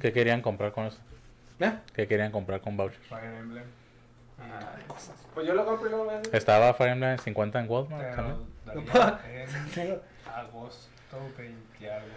¿Qué 0.02 0.12
querían 0.12 0.42
comprar 0.42 0.72
con 0.72 0.86
eso? 0.88 0.98
¿Eh? 1.60 1.72
¿Qué 1.94 2.08
querían 2.08 2.32
comprar 2.32 2.62
con 2.62 2.78
vouchers? 2.78 3.06
Fire 3.08 3.24
Emblem. 3.40 3.64
Ah, 4.40 4.76
Pues 5.34 5.46
yo 5.48 5.54
lo 5.54 5.66
compro 5.66 5.88
y 5.88 5.92
luego 5.92 6.12
Estaba 6.32 6.74
Fire 6.74 6.92
Emblem 6.92 7.12
en 7.12 7.20
50 7.20 7.60
en 7.60 7.70
Walmart 7.70 8.16
también. 8.16 8.38
Pero 8.66 9.22
en 9.28 10.00
agosto 10.34 11.18
20 11.38 11.56
y 11.82 11.86
algo. 11.88 12.08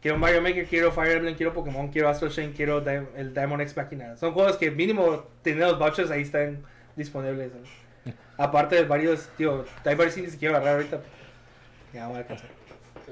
Quiero 0.00 0.16
Mario 0.18 0.40
Maker, 0.42 0.66
quiero 0.66 0.90
Fire 0.92 1.16
Emblem, 1.18 1.34
quiero 1.36 1.52
Pokémon, 1.52 1.88
quiero 1.88 2.08
Astral 2.08 2.30
Chain, 2.32 2.52
quiero 2.52 2.80
Di- 2.80 3.06
el 3.16 3.34
Diamond 3.34 3.60
X 3.62 3.76
Machina. 3.76 4.16
Son 4.16 4.32
juegos 4.32 4.56
que 4.56 4.70
mínimo 4.70 5.24
tienen 5.42 5.62
los 5.62 5.78
vouchers 5.78 6.10
ahí 6.10 6.22
están 6.22 6.62
disponibles. 6.96 7.50
¿no? 7.52 8.12
Aparte 8.38 8.76
de 8.76 8.84
varios, 8.84 9.28
tío, 9.36 9.64
hay 9.84 9.94
varios 9.94 10.14
que 10.14 10.26
quiero 10.38 10.56
agarrar 10.56 10.76
ahorita. 10.76 11.00
Ya 11.92 12.06
voy 12.06 12.16
a 12.16 12.18
alcanzar. 12.20 12.48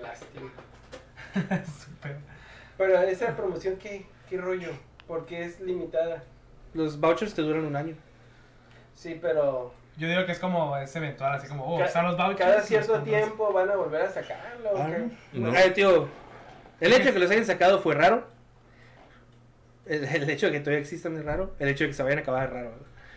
Lástima. 0.00 0.50
Súper. 1.64 2.16
Pero 2.76 2.98
esa 3.02 3.36
promoción, 3.36 3.76
¿qué, 3.76 4.06
qué 4.28 4.36
rollo? 4.38 4.70
Porque 5.06 5.44
es 5.44 5.60
limitada. 5.60 6.22
Los 6.74 7.00
vouchers 7.00 7.34
te 7.34 7.42
duran 7.42 7.64
un 7.64 7.74
año. 7.76 7.94
Sí, 8.94 9.18
pero 9.20 9.72
Yo 9.96 10.08
digo 10.08 10.24
que 10.26 10.32
es 10.32 10.38
como 10.38 10.76
es 10.76 10.94
eventual, 10.96 11.34
así 11.34 11.48
como, 11.48 11.64
oh, 11.64 11.78
ca- 11.78 11.86
están 11.86 12.04
los 12.04 12.16
vouchers. 12.16 12.38
cada 12.38 12.62
cierto 12.62 13.00
tiempo 13.02 13.52
van 13.52 13.70
a 13.70 13.76
volver 13.76 14.02
a 14.02 14.10
sacarlo. 14.10 14.70
¿o 14.70 14.78
Ah? 14.78 14.88
No. 15.32 15.52
Ay, 15.52 15.70
tío, 15.72 16.08
el 16.80 16.92
hecho 16.92 17.04
de 17.06 17.12
que 17.12 17.18
los 17.18 17.30
hayan 17.30 17.44
sacado 17.46 17.80
fue 17.80 17.94
raro. 17.94 18.26
El, 19.86 20.04
el 20.04 20.28
hecho 20.30 20.46
de 20.46 20.52
que 20.52 20.60
todavía 20.60 20.80
existan 20.80 21.16
es 21.16 21.24
raro. 21.24 21.54
El 21.58 21.68
hecho 21.68 21.84
de 21.84 21.90
que 21.90 21.94
se 21.94 22.02
vayan 22.02 22.18
a 22.18 22.22
acabar 22.22 22.44
es 22.48 22.52
raro. 22.52 22.72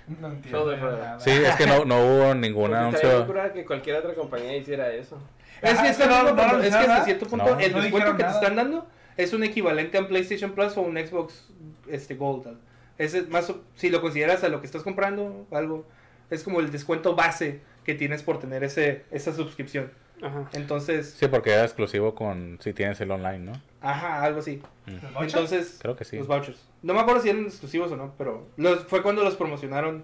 No 0.07 0.28
entiendo 0.28 0.60
Todo 0.64 0.76
nada. 0.78 1.19
Sí, 1.19 1.30
es 1.30 1.56
que 1.56 1.65
no, 1.68 1.86
no 1.86 1.99
hubo 2.06 2.34
ningún 2.36 2.73
anuncio. 2.73 3.26
curada 3.26 3.53
que 3.53 3.65
cualquier 3.65 3.98
otra 3.98 4.14
compañía 4.14 4.56
hiciera 4.57 4.91
eso. 4.91 5.18
Es 5.61 5.80
que, 5.80 6.06
no- 6.07 6.23
no 6.23 6.30
punto- 6.30 6.41
es 6.41 6.45
que 6.48 6.52
anunciaron, 6.56 6.91
hasta 6.91 7.06
cierto 7.06 7.28
punto 7.28 7.45
No. 7.56 7.60
el 7.60 7.72
No 7.72 7.82
descuento 7.82 8.11
que 8.11 8.18
te 8.18 8.23
nada. 8.23 8.36
están 8.40 8.56
dando 8.56 8.88
es 9.18 9.34
un 9.34 9.44
equivalente 9.44 9.98
a 9.98 10.02
un 10.02 10.07
PlayStation 10.07 10.52
Plus 10.53 10.76
o 10.78 10.82
un 10.82 10.98
Xbox 10.98 11.48
este, 11.90 12.15
Gold. 12.15 12.57
Es 12.98 13.30
más, 13.30 13.53
si 13.76 13.90
lo 13.90 14.02
consideras 14.02 14.44
a 14.44 14.49
lo 14.49 14.60
que 14.60 14.65
estás 14.65 14.84
comprando, 14.84 15.45
algo, 15.52 15.86
es 16.30 16.44
como 16.44 16.60
el 16.60 16.72
descuento 16.72 17.15
base 17.15 17.61
que 17.84 17.94
tienes 17.95 18.23
por 18.23 18.40
tener 18.40 18.64
ese, 18.64 19.03
esa 19.11 19.34
suscripción. 19.34 19.91
Ajá. 20.22 20.49
Entonces, 20.53 21.15
Sí, 21.19 21.28
porque 21.28 21.52
era 21.52 21.64
exclusivo 21.64 22.14
con 22.15 22.57
si 22.61 22.73
tienes 22.73 22.99
el 23.02 23.11
online, 23.11 23.40
¿no? 23.40 23.53
Ajá, 23.82 24.24
algo 24.24 24.40
así. 24.40 24.62
¿Los 24.86 25.02
vouchers? 25.14 25.34
Entonces, 25.34 25.78
Creo 25.82 25.95
que 25.95 26.06
sí. 26.06 26.18
los 26.18 26.28
vouchers. 26.28 26.60
No 26.82 26.94
me 26.94 26.99
acuerdo 27.02 27.22
si 27.22 27.30
eran 27.30 27.45
exclusivos 27.45 27.91
o 27.91 27.98
no, 27.98 28.14
pero 28.18 28.48
los, 28.58 28.84
fue 28.86 29.02
cuando 29.03 29.24
los 29.24 29.36
promocionaron. 29.36 30.03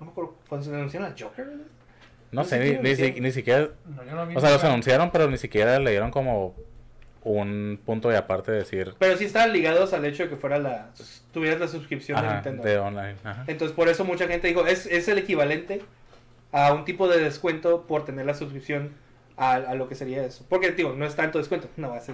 No 0.00 0.06
me 0.06 0.12
acuerdo, 0.12 0.36
cuando 0.48 0.66
se 0.66 0.74
anunciaron 0.74 1.08
al 1.10 1.14
Joker. 1.20 1.44
¿verdad? 1.46 1.64
No 2.32 2.42
no 2.42 2.44
sé, 2.44 2.58
ni, 2.58 2.88
ni, 2.88 2.96
si- 2.96 3.20
ni 3.20 3.30
siquiera. 3.32 3.70
No, 3.86 4.04
yo 4.04 4.12
no 4.14 4.26
vi 4.26 4.36
O 4.36 4.40
sea, 4.40 4.50
los 4.50 4.62
anunciaron, 4.64 5.10
pero 5.10 5.30
ni 5.30 5.38
siquiera 5.38 5.78
le 5.78 5.90
dieron 5.90 6.10
como 6.10 6.54
un 7.22 7.80
punto 7.84 8.08
de 8.08 8.16
aparte 8.16 8.52
de 8.52 8.58
decir. 8.58 8.94
Pero 8.98 9.16
sí 9.16 9.24
estaban 9.24 9.52
ligados 9.52 9.92
al 9.92 10.04
hecho 10.04 10.24
de 10.24 10.28
que 10.28 10.36
fuera 10.36 10.58
la, 10.58 10.90
tuvieras 11.32 11.58
la 11.60 11.68
suscripción 11.68 12.20
de 12.20 12.26
Ajá, 12.26 12.34
Nintendo. 12.36 12.62
de 12.62 12.78
online. 12.78 13.16
Ajá. 13.24 13.44
Entonces, 13.46 13.74
por 13.74 13.88
eso 13.88 14.04
mucha 14.04 14.26
gente 14.28 14.48
dijo, 14.48 14.66
es, 14.66 14.86
es 14.86 15.08
el 15.08 15.18
equivalente 15.18 15.82
a 16.52 16.72
un 16.72 16.84
tipo 16.84 17.08
de 17.08 17.18
descuento 17.22 17.82
por 17.86 18.04
tener 18.04 18.26
la 18.26 18.34
suscripción 18.34 18.92
a, 19.36 19.54
a 19.54 19.74
lo 19.74 19.88
que 19.88 19.94
sería 19.94 20.24
eso. 20.24 20.44
Porque, 20.48 20.70
digo, 20.72 20.92
no 20.92 21.04
es 21.06 21.14
tanto 21.16 21.38
descuento, 21.38 21.68
no, 21.76 21.96
es... 21.96 22.10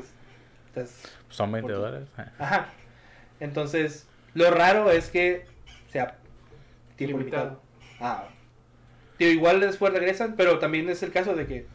Son 1.28 1.50
20 1.52 1.72
Por- 1.72 1.82
dólares. 1.82 2.08
ajá. 2.38 2.66
Entonces, 3.40 4.06
lo 4.34 4.50
raro 4.50 4.90
es 4.90 5.08
que 5.10 5.44
sea 5.90 6.16
tiempo 6.96 7.18
limitado. 7.18 7.44
Limitado. 7.44 7.60
Ah. 8.00 8.24
Digo, 9.18 9.30
igual 9.32 9.60
después 9.60 9.92
regresan, 9.92 10.34
pero 10.36 10.58
también 10.58 10.88
es 10.88 11.02
el 11.02 11.12
caso 11.12 11.34
de 11.34 11.46
que 11.46 11.66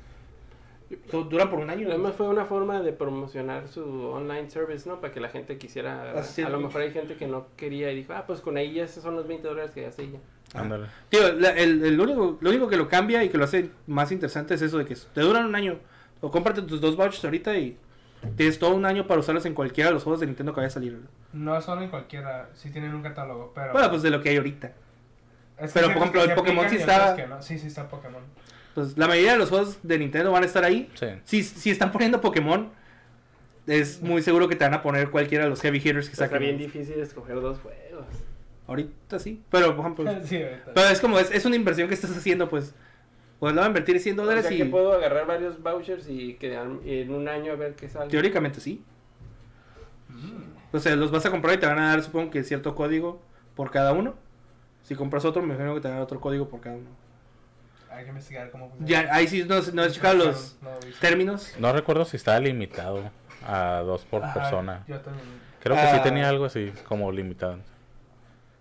so- 1.11 1.23
duran 1.23 1.49
por 1.49 1.59
un 1.59 1.69
año. 1.69 1.87
Además 1.89 2.15
fue 2.15 2.27
una 2.27 2.45
forma 2.45 2.81
de 2.81 2.93
promocionar 2.93 3.67
su 3.67 3.83
online 4.07 4.49
service, 4.49 4.87
¿no? 4.89 4.99
Para 5.01 5.13
que 5.13 5.19
la 5.19 5.29
gente 5.29 5.57
quisiera... 5.57 6.11
Así 6.17 6.41
a 6.41 6.49
lo 6.49 6.59
mejor 6.59 6.81
hay 6.81 6.91
gente 6.91 7.15
que 7.15 7.27
no 7.27 7.47
quería 7.57 7.91
y 7.91 7.95
dijo, 7.97 8.13
ah, 8.13 8.25
pues 8.25 8.41
con 8.41 8.57
ahí 8.57 8.73
ya 8.73 8.83
esos 8.85 9.03
son 9.03 9.15
los 9.15 9.27
20 9.27 9.47
dólares 9.47 9.71
que 9.71 9.83
gasté 9.83 10.03
y 10.05 10.11
ya. 10.13 10.19
Ándale. 10.59 10.87
Tío, 11.09 11.33
la- 11.33 11.51
el, 11.51 11.83
el 11.85 11.99
único, 11.99 12.37
lo 12.39 12.49
único 12.49 12.67
que 12.69 12.77
lo 12.77 12.87
cambia 12.87 13.23
y 13.23 13.29
que 13.29 13.37
lo 13.37 13.43
hace 13.43 13.69
más 13.85 14.11
interesante 14.11 14.53
es 14.55 14.61
eso 14.61 14.77
de 14.77 14.85
que 14.85 14.95
te 15.13 15.21
duran 15.21 15.45
un 15.45 15.55
año. 15.55 15.79
O 16.21 16.31
cómprate 16.31 16.61
tus 16.63 16.81
dos 16.81 16.95
vouchers 16.95 17.23
ahorita 17.25 17.55
y 17.57 17.77
tienes 18.35 18.59
todo 18.59 18.75
un 18.75 18.85
año 18.85 19.07
para 19.07 19.19
usarlos 19.19 19.45
en 19.45 19.53
cualquiera 19.53 19.89
de 19.89 19.93
los 19.93 20.03
juegos 20.03 20.19
de 20.19 20.27
Nintendo 20.27 20.53
que 20.53 20.57
vaya 20.61 20.67
a 20.67 20.71
salir. 20.71 20.99
No 21.33 21.59
solo 21.61 21.81
en 21.81 21.89
cualquiera, 21.89 22.49
sí 22.55 22.69
tienen 22.71 22.93
un 22.93 23.01
catálogo, 23.03 23.51
pero... 23.53 23.71
Bueno, 23.73 23.89
pues 23.89 24.01
de 24.01 24.09
lo 24.09 24.21
que 24.21 24.29
hay 24.29 24.37
ahorita. 24.37 24.71
Es 25.59 25.71
pero, 25.73 25.87
por 25.87 25.97
ejemplo, 25.97 26.23
el 26.23 26.33
Pokémon 26.33 26.69
sí 26.69 26.75
está- 26.77 27.15
que 27.15 27.25
no. 27.27 27.41
Sí, 27.41 27.57
sí 27.57 27.67
está 27.67 27.87
Pokémon. 27.89 28.21
Pues 28.75 28.95
la 28.97 29.07
mayoría 29.07 29.31
de 29.33 29.37
los 29.39 29.49
juegos 29.49 29.79
de 29.81 29.97
Nintendo 29.97 30.31
van 30.31 30.43
a 30.43 30.45
estar 30.45 30.63
ahí. 30.63 30.89
Sí. 30.93 31.07
Si, 31.25 31.43
si 31.43 31.71
están 31.71 31.91
poniendo 31.91 32.21
Pokémon, 32.21 32.69
es 33.65 34.01
muy 34.01 34.21
seguro 34.21 34.47
que 34.47 34.55
te 34.55 34.63
van 34.65 34.73
a 34.75 34.81
poner 34.83 35.09
cualquiera 35.09 35.45
de 35.45 35.49
los 35.49 35.61
heavy 35.61 35.79
hitters 35.79 36.05
que 36.07 36.13
Está 36.13 36.25
saquen. 36.25 36.39
bien 36.41 36.57
difícil 36.57 36.99
escoger 36.99 37.41
dos 37.41 37.59
juegos. 37.59 38.05
Ahorita 38.67 39.17
sí. 39.17 39.41
Pero, 39.49 39.75
por 39.75 39.85
ejemplo, 39.85 40.05
sí, 40.25 40.43
ahorita. 40.43 40.71
pero 40.75 40.89
es 40.89 40.99
como, 41.01 41.17
es, 41.19 41.31
es 41.31 41.45
una 41.45 41.55
inversión 41.55 41.87
que 41.87 41.93
estás 41.95 42.15
haciendo, 42.15 42.49
pues. 42.49 42.73
Pues 43.39 43.53
le 43.53 43.57
van 43.59 43.65
a 43.65 43.67
invertir 43.69 43.99
100 43.99 44.17
O 44.19 44.23
dólares 44.23 44.45
sea 44.45 44.53
y 44.53 44.57
que 44.57 44.65
puedo 44.65 44.93
agarrar 44.93 45.27
varios 45.27 45.61
vouchers 45.61 46.07
y 46.09 46.33
que 46.35 46.57
al- 46.57 46.79
y 46.83 47.01
en 47.01 47.13
un 47.13 47.27
año 47.27 47.51
a 47.51 47.55
ver 47.55 47.75
qué 47.75 47.87
sale. 47.87 48.09
teóricamente 48.09 48.59
sí. 48.59 48.83
Mm. 50.09 50.75
O 50.75 50.79
sea, 50.79 50.95
los 50.95 51.11
vas 51.11 51.25
a 51.25 51.31
comprar 51.31 51.55
y 51.55 51.59
te 51.59 51.65
van 51.65 51.79
a 51.79 51.89
dar, 51.89 52.01
supongo 52.03 52.31
que 52.31 52.43
cierto 52.43 52.75
código 52.75 53.21
por 53.55 53.71
cada 53.71 53.93
uno. 53.93 54.15
Si 54.83 54.95
compras 54.95 55.25
otro, 55.25 55.41
me 55.41 55.49
imagino 55.53 55.75
que 55.75 55.81
te 55.81 55.87
van 55.87 55.95
a 55.95 55.99
dar 55.99 56.03
otro 56.05 56.19
código 56.19 56.47
por 56.49 56.61
cada 56.61 56.75
uno. 56.77 56.87
Hay 57.91 58.03
que 58.03 58.09
investigar 58.09 58.51
cómo 58.51 58.69
funciona. 58.69 59.03
Ya, 59.03 59.13
ahí 59.15 59.27
sí 59.27 59.43
no, 59.47 59.59
no 59.73 59.83
he 59.83 59.91
checado 59.91 60.15
los 60.15 60.57
No, 60.61 60.69
no, 60.69 60.75
no, 60.75 60.87
términos. 60.99 61.55
No 61.59 61.73
recuerdo 61.73 62.05
si 62.05 62.17
estaba 62.17 62.39
limitado 62.39 63.09
a 63.45 63.81
dos 63.85 64.03
por 64.05 64.23
Ajá, 64.23 64.33
persona. 64.33 64.83
Yo 64.87 64.99
también. 64.99 65.25
Creo 65.61 65.75
que 65.75 65.81
sí 65.81 65.87
Ah. 65.99 66.03
tenía 66.03 66.29
algo 66.29 66.45
así, 66.45 66.71
como 66.87 67.11
limitado. 67.11 67.59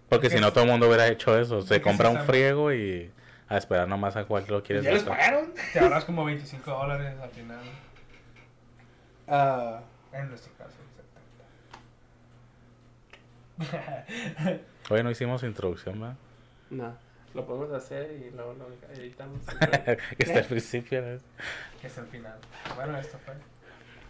Porque 0.08 0.30
si 0.30 0.38
no, 0.40 0.52
todo 0.52 0.64
el 0.64 0.70
mundo 0.70 0.86
hubiera 0.86 1.08
hecho 1.08 1.38
eso. 1.38 1.60
Se 1.62 1.80
compra 1.82 2.08
un 2.08 2.20
friego 2.20 2.72
y 2.72 3.10
a 3.48 3.56
esperar 3.56 3.86
nomás 3.88 4.16
a 4.16 4.24
cuál 4.24 4.44
lo 4.48 4.62
quieres 4.62 4.84
¿Ya 4.84 4.92
les 4.92 5.04
pagaron? 5.04 5.52
Te 5.72 5.78
ahorras 5.80 6.04
como 6.04 6.24
25 6.24 6.70
dólares 6.70 7.14
al 7.20 7.30
final. 7.30 7.60
Ah, 9.28 9.80
En 10.12 10.28
nuestro 10.28 10.52
caso, 10.54 10.76
exactamente. 13.58 14.64
Hoy 14.90 15.02
no 15.02 15.10
hicimos 15.10 15.42
introducción, 15.42 16.00
¿verdad? 16.00 16.16
No, 16.70 16.96
lo 17.34 17.46
podemos 17.46 17.72
hacer 17.72 18.10
y 18.12 18.30
luego 18.34 18.54
lo 18.54 18.68
editamos. 18.94 19.40
que 20.16 20.22
está 20.22 20.38
al 20.40 20.44
principio. 20.46 21.00
¿no? 21.02 21.18
que 21.80 21.86
es 21.86 21.98
el 21.98 22.06
final. 22.06 22.38
Bueno, 22.74 22.98
esto 22.98 23.18
fue. 23.24 23.34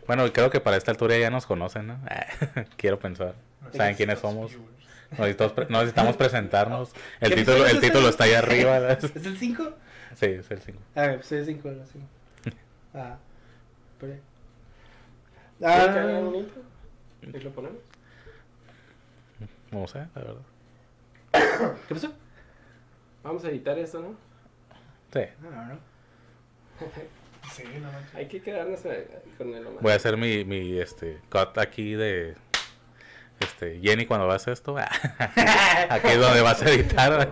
Bueno, 0.07 0.33
creo 0.33 0.51
que 0.51 0.61
para 0.61 0.77
esta 0.77 0.93
altura 0.93 1.19
ya 1.19 1.31
nos 1.31 1.47
conocen, 1.47 1.89
¿no? 1.89 1.99
Quiero 2.77 2.99
pensar. 2.99 3.35
¿Saben 3.73 3.97
quiénes 3.97 4.21
somos? 4.21 4.53
viewers. 4.53 4.76
No 5.13 5.19
necesitamos, 5.19 5.53
pre- 5.53 5.67
no 5.69 5.79
necesitamos 5.79 6.17
presentarnos. 6.17 6.93
El 7.21 7.31
¿Qué 7.31 7.37
título, 7.37 7.67
el 7.67 7.81
título 7.81 8.09
está 8.09 8.25
ahí 8.25 8.33
arriba. 8.35 8.79
¿Es 8.93 9.05
el 9.27 9.37
5? 9.39 9.73
Sí, 10.15 10.27
es 10.27 10.51
el 10.51 10.61
5. 10.61 10.79
A 10.95 11.01
ver, 11.03 11.15
pues 11.17 11.33
es 11.33 11.47
el 11.49 11.55
5. 11.57 11.69
el 11.69 11.83
5. 11.87 12.07
Ah, 12.95 13.17
pero- 14.01 14.15
¿Quieren 15.59 15.93
que 15.93 15.99
haga 15.99 16.19
Ah? 16.19 16.45
¿Y 17.23 17.41
lo 17.41 17.51
ponemos? 17.51 17.79
No 19.71 19.87
sé, 19.87 19.99
la 20.15 20.23
verdad. 20.23 21.77
¿Qué 21.89 21.95
pasó? 21.95 22.13
Vamos 23.23 23.45
a 23.45 23.49
editar 23.49 23.79
esto, 23.79 24.01
¿no? 24.01 24.15
Sí. 25.13 25.27
No, 25.43 25.51
no. 25.51 25.79
Sí, 27.53 27.63
no 27.81 27.91
manches. 27.93 28.15
Hay 28.15 28.27
que 28.29 28.41
quedarnos 28.43 28.85
eh, 28.85 29.09
con 29.39 29.53
el 29.55 29.65
Voy 29.81 29.93
a 29.93 29.97
hacer 29.97 30.17
mi, 30.17 30.45
mi 30.45 30.79
este, 30.79 31.21
cut 31.31 31.57
aquí 31.59 31.95
de. 31.95 32.35
Este, 33.41 33.81
Jenny, 33.83 34.07
cuando 34.07 34.27
vas 34.27 34.47
a 34.49 34.53
esto. 34.53 34.77
aquí 34.79 36.09
es 36.09 36.19
donde 36.19 36.43
vas 36.43 36.63
a 36.63 36.71
editar. 36.71 37.29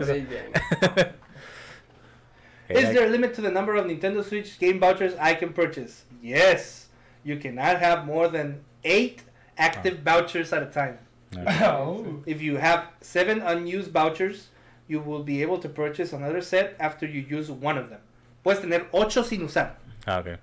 Is 2.68 2.92
there 2.94 3.06
a 3.06 3.10
limit 3.10 3.34
to 3.34 3.42
the 3.42 3.50
number 3.50 3.74
of 3.74 3.86
Nintendo 3.86 4.24
Switch 4.24 4.58
game 4.58 4.80
vouchers 4.80 5.14
I 5.20 5.34
can 5.34 5.52
purchase? 5.52 6.04
Yes. 6.22 6.88
You 7.22 7.36
cannot 7.36 7.78
have 7.78 8.06
more 8.06 8.28
than 8.28 8.60
eight 8.84 9.22
active 9.56 10.00
vouchers 10.00 10.52
at 10.52 10.62
a 10.62 10.66
time. 10.66 10.98
Oh. 11.36 12.22
If 12.26 12.40
you 12.40 12.58
have 12.58 12.86
seven 13.00 13.40
unused 13.40 13.90
vouchers, 13.90 14.48
you 14.86 15.00
will 15.00 15.24
be 15.24 15.42
able 15.42 15.58
to 15.58 15.68
purchase 15.68 16.12
another 16.12 16.40
set 16.40 16.76
after 16.78 17.06
you 17.06 17.22
use 17.28 17.50
one 17.50 17.76
of 17.76 17.90
them. 17.90 18.00
Puedes 18.44 18.60
tener 18.60 18.86
ocho 18.92 19.22
sin 19.22 19.40
usar. 19.40 19.72
Ah, 20.06 20.18
ok. 20.20 20.36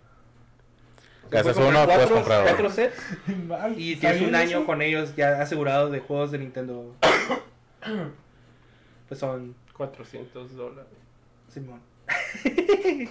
Haces 1.39 1.53
comprar 1.53 1.67
uno, 1.69 1.85
puedes 1.85 1.99
cuatro, 2.01 2.15
comprar 2.15 2.43
cuatro 2.43 2.69
sets 2.69 3.01
y 3.77 3.93
¿Está 3.93 4.11
tienes 4.11 4.27
un 4.27 4.35
año 4.35 4.57
eso? 4.57 4.65
con 4.65 4.81
ellos 4.81 5.15
ya 5.15 5.41
asegurado 5.41 5.89
de 5.89 5.99
juegos 5.99 6.31
de 6.31 6.39
Nintendo. 6.39 6.95
Pues 9.07 9.19
son 9.19 9.55
400 9.75 10.55
dólares. 10.55 10.91
Simón. 11.49 11.81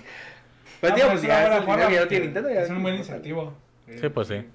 Ah, 0.83 0.87
pues 0.89 0.95
digo, 0.95 1.09
pues 1.09 1.21
pues 1.21 1.23
es 1.25 1.29
ya 1.29 1.59
es 1.59 1.65
forma 1.67 1.83
ya 1.83 1.89
porque 1.91 2.07
tiene 2.07 2.25
Nintendo. 2.25 2.49
ya 2.49 2.63
Es 2.63 2.71
un 2.71 2.83
buen 2.83 2.97
pues, 2.97 3.07
incentivo. 3.07 3.53
Sí, 4.01 4.09
pues 4.09 4.29
sí. 4.29 4.47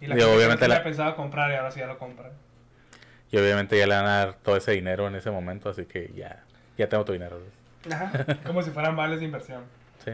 Y 0.00 0.06
la 0.06 0.14
gente 0.14 0.24
obviamente 0.24 0.62
que 0.64 0.68
la- 0.68 0.74
la 0.76 0.82
pensaba 0.84 1.14
comprar 1.14 1.50
y 1.50 1.54
ahora 1.56 1.70
sí 1.70 1.80
ya 1.80 1.86
lo 1.86 1.98
compra. 1.98 2.30
Y 3.30 3.36
obviamente 3.36 3.78
ya 3.78 3.86
le 3.86 3.94
van 3.94 4.06
a 4.06 4.16
dar 4.16 4.34
todo 4.36 4.56
ese 4.56 4.72
dinero 4.72 5.06
en 5.06 5.16
ese 5.16 5.30
momento, 5.30 5.68
así 5.68 5.84
que 5.84 6.12
ya, 6.16 6.44
ya 6.78 6.88
tengo 6.88 7.04
tu 7.04 7.12
dinero. 7.12 7.38
Ajá. 7.92 8.10
Como 8.46 8.62
si 8.62 8.70
fueran 8.70 8.96
vales 8.96 9.18
de 9.18 9.26
inversión. 9.26 9.64
Sí. 10.02 10.12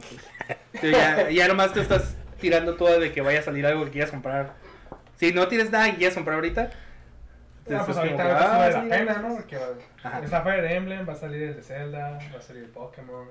Entonces, 0.72 0.80
sí, 0.80 0.90
ya, 0.92 1.30
ya 1.30 1.48
nomás 1.48 1.72
te 1.72 1.80
estás 1.80 2.16
tirando 2.40 2.76
todo 2.76 3.00
de 3.00 3.12
que 3.12 3.20
vaya 3.22 3.40
a 3.40 3.42
salir 3.42 3.66
algo 3.66 3.84
que 3.84 3.90
quieras 3.92 4.10
comprar. 4.10 4.52
Si 5.16 5.32
no 5.32 5.48
tienes 5.48 5.70
nada 5.70 5.90
que 5.90 5.96
quieras 5.96 6.14
comprar 6.14 6.34
ahorita, 6.36 6.70
Ah, 7.68 7.82
entonces 7.82 7.86
pues 7.86 7.96
es 7.96 7.96
ahorita 7.98 8.22
que, 8.22 8.28
ahorita 8.28 8.58
vale 8.58 8.64
ah, 8.64 8.70
la 8.70 8.82
sí, 8.82 8.88
pena, 8.88 9.14
sí, 9.14 9.20
¿no? 9.22 9.28
sí. 9.30 9.34
Porque 9.36 9.56
va- 9.56 10.18
está 10.24 10.42
Fire 10.42 10.64
Emblem, 10.72 11.08
va 11.08 11.12
a 11.12 11.16
salir 11.16 11.42
el 11.42 11.56
de 11.56 11.62
Zelda, 11.62 12.10
va 12.32 12.38
a 12.38 12.40
salir 12.40 12.62
el 12.64 12.68
Pokémon. 12.70 13.28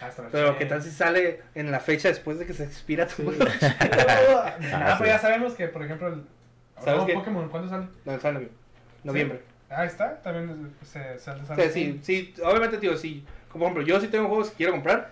Astral 0.00 0.28
Pero 0.30 0.46
Chain. 0.48 0.58
qué 0.58 0.66
tal 0.66 0.82
si 0.82 0.90
sale 0.90 1.40
en 1.54 1.70
la 1.70 1.80
fecha 1.80 2.08
después 2.08 2.38
de 2.38 2.46
que 2.46 2.52
se 2.54 2.64
expira 2.64 3.06
tu 3.06 3.24
juego. 3.24 3.44
Ah, 3.60 4.56
Ah, 4.72 4.94
pues 4.98 4.98
sí. 4.98 5.06
ya 5.06 5.18
sabemos 5.18 5.54
que, 5.54 5.68
por 5.68 5.82
ejemplo, 5.84 6.08
el 6.08 6.22
¿Sabes 6.84 7.04
qué? 7.04 7.14
Pokémon, 7.14 7.48
¿cuándo 7.48 7.68
sale? 7.68 7.86
no, 8.04 8.20
sale 8.20 8.48
noviembre. 9.04 9.40
Ah, 9.70 9.84
está, 9.84 10.20
también 10.22 10.70
se 10.84 11.18
sale. 11.18 11.42
O 11.42 11.46
sea, 11.46 11.70
sí, 11.70 11.98
sí, 12.02 12.34
obviamente, 12.44 12.78
tío, 12.78 12.96
sí. 12.96 13.24
Como 13.50 13.64
por 13.64 13.72
ejemplo, 13.72 13.94
yo 13.94 14.00
sí 14.00 14.08
tengo 14.08 14.28
juegos 14.28 14.50
que 14.50 14.56
quiero 14.56 14.72
comprar. 14.72 15.10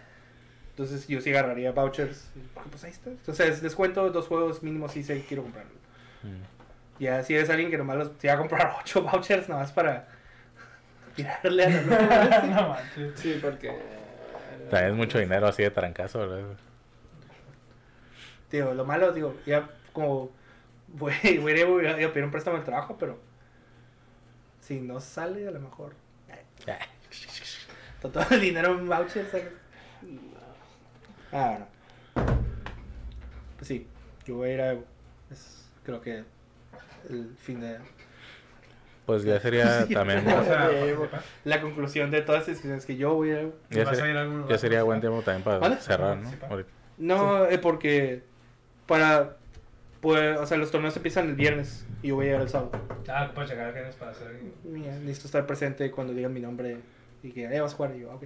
Entonces 0.77 1.09
yo 1.09 1.23
sí 1.23 1.31
agarraría 1.31 1.73
vouchers. 1.73 2.28
Porque 2.53 2.69
pues 2.69 2.85
ahí 2.85 2.90
está. 2.90 3.09
Entonces 3.09 3.62
descuento 3.62 4.11
dos 4.11 4.27
juegos 4.27 4.62
mínimos 4.62 4.93
sí 4.93 5.03
sé 5.03 5.15
que 5.23 5.24
quiero 5.27 5.43
comprar. 5.44 5.65
Mm. 6.23 7.01
Ya 7.03 7.23
si 7.23 7.35
eres 7.35 7.48
alguien 7.48 7.70
que 7.70 7.78
nomás 7.78 7.97
los, 7.97 8.11
se 8.19 8.28
va 8.28 8.35
a 8.35 8.36
comprar 8.36 8.77
ocho 8.81 9.01
vouchers 9.01 9.48
nomás 9.48 9.73
para 9.73 10.07
tirarle 11.15 11.65
a 11.65 11.70
la 11.70 12.43
no 12.47 12.69
manches. 12.69 13.19
Sí, 13.19 13.39
porque. 13.40 13.74
También 14.69 14.90
es 14.90 14.97
mucho 14.97 15.19
dinero 15.19 15.47
así 15.47 15.62
de 15.62 15.70
trancazo, 15.70 16.19
¿verdad? 16.19 16.43
Tío, 18.51 18.74
lo 18.74 18.85
malo, 18.85 19.12
digo, 19.12 19.35
ya 19.47 19.70
como 19.94 20.31
voy, 20.89 21.15
voy, 21.40 21.53
a 21.53 21.57
ir 21.57 21.66
voy 21.66 21.86
a 21.86 22.12
pedir 22.12 22.24
un 22.24 22.31
préstamo 22.31 22.57
del 22.57 22.66
trabajo, 22.66 22.98
pero 22.98 23.19
si 24.61 24.78
no 24.78 25.01
sale, 25.01 25.48
a 25.48 25.53
lo 25.53 25.61
mejor 25.61 25.94
todo 28.01 28.27
el 28.31 28.40
dinero 28.40 28.78
en 28.78 28.86
vouchers. 28.86 29.31
¿sabes? 29.31 29.47
Ah, 31.32 31.48
bueno. 31.51 31.66
Pues 33.57 33.69
sí, 33.69 33.86
yo 34.24 34.36
voy 34.36 34.51
a 34.51 34.55
ir 34.55 34.61
a. 34.61 34.73
es- 35.31 35.69
creo 35.85 36.01
que 36.01 36.24
el 37.11 37.35
fin 37.39 37.61
de. 37.61 37.78
Pues 39.07 39.23
ya 39.24 39.39
sería 39.40 39.82
Sí. 39.86 39.94
también. 39.94 40.27
O 40.28 40.44
sea, 40.44 40.69
La 41.44 41.61
conclusión 41.61 42.11
de 42.11 42.23
todas 42.23 42.40
las 42.43 42.48
discusiones 42.48 42.85
que 42.86 42.97
yo 42.97 43.15
voy 43.15 43.31
a. 43.32 43.43
Ya, 43.70 43.85
vas 43.85 43.93
a 43.93 43.94
sería- 43.97 44.11
ir 44.11 44.16
a 44.19 44.48
ya 44.48 44.59
sería 44.59 44.82
buen 44.82 45.01
tiempo 45.01 45.23
también 45.23 45.43
para 45.44 45.59
¿Vale? 45.59 45.77
cerrar, 45.77 46.16
¿no? 46.16 46.28
Sí. 46.31 46.36
Ahorita. 46.48 46.70
No, 46.98 47.47
eh, 47.47 47.59
porque. 47.59 48.23
Para. 48.86 49.36
Pues, 50.01 50.39
o 50.39 50.47
sea, 50.47 50.57
los 50.59 50.70
torneos 50.70 50.94
empiezan 50.97 51.27
el 51.28 51.35
viernes 51.35 51.85
y 52.03 52.09
yo 52.09 52.16
voy 52.16 52.27
a 52.27 52.28
llegar 52.28 52.43
el 52.43 52.48
sábado. 52.48 52.70
Ah, 53.09 53.31
puedes 53.35 53.51
llegar 53.51 53.73
tienes 53.73 53.97
para 53.97 54.12
hacer. 54.12 54.40
Mira, 54.62 54.93
necesito 54.98 55.27
estar 55.27 55.47
presente 55.47 55.90
cuando 55.90 56.12
digan 56.12 56.32
mi 56.32 56.40
nombre 56.40 56.77
y 57.23 57.32
que 57.32 57.44
eh, 57.47 57.61
vas 57.61 57.73
a 57.73 57.77
jugar 57.77 57.97
y 57.97 58.01
yo, 58.01 58.12
ok. 58.12 58.24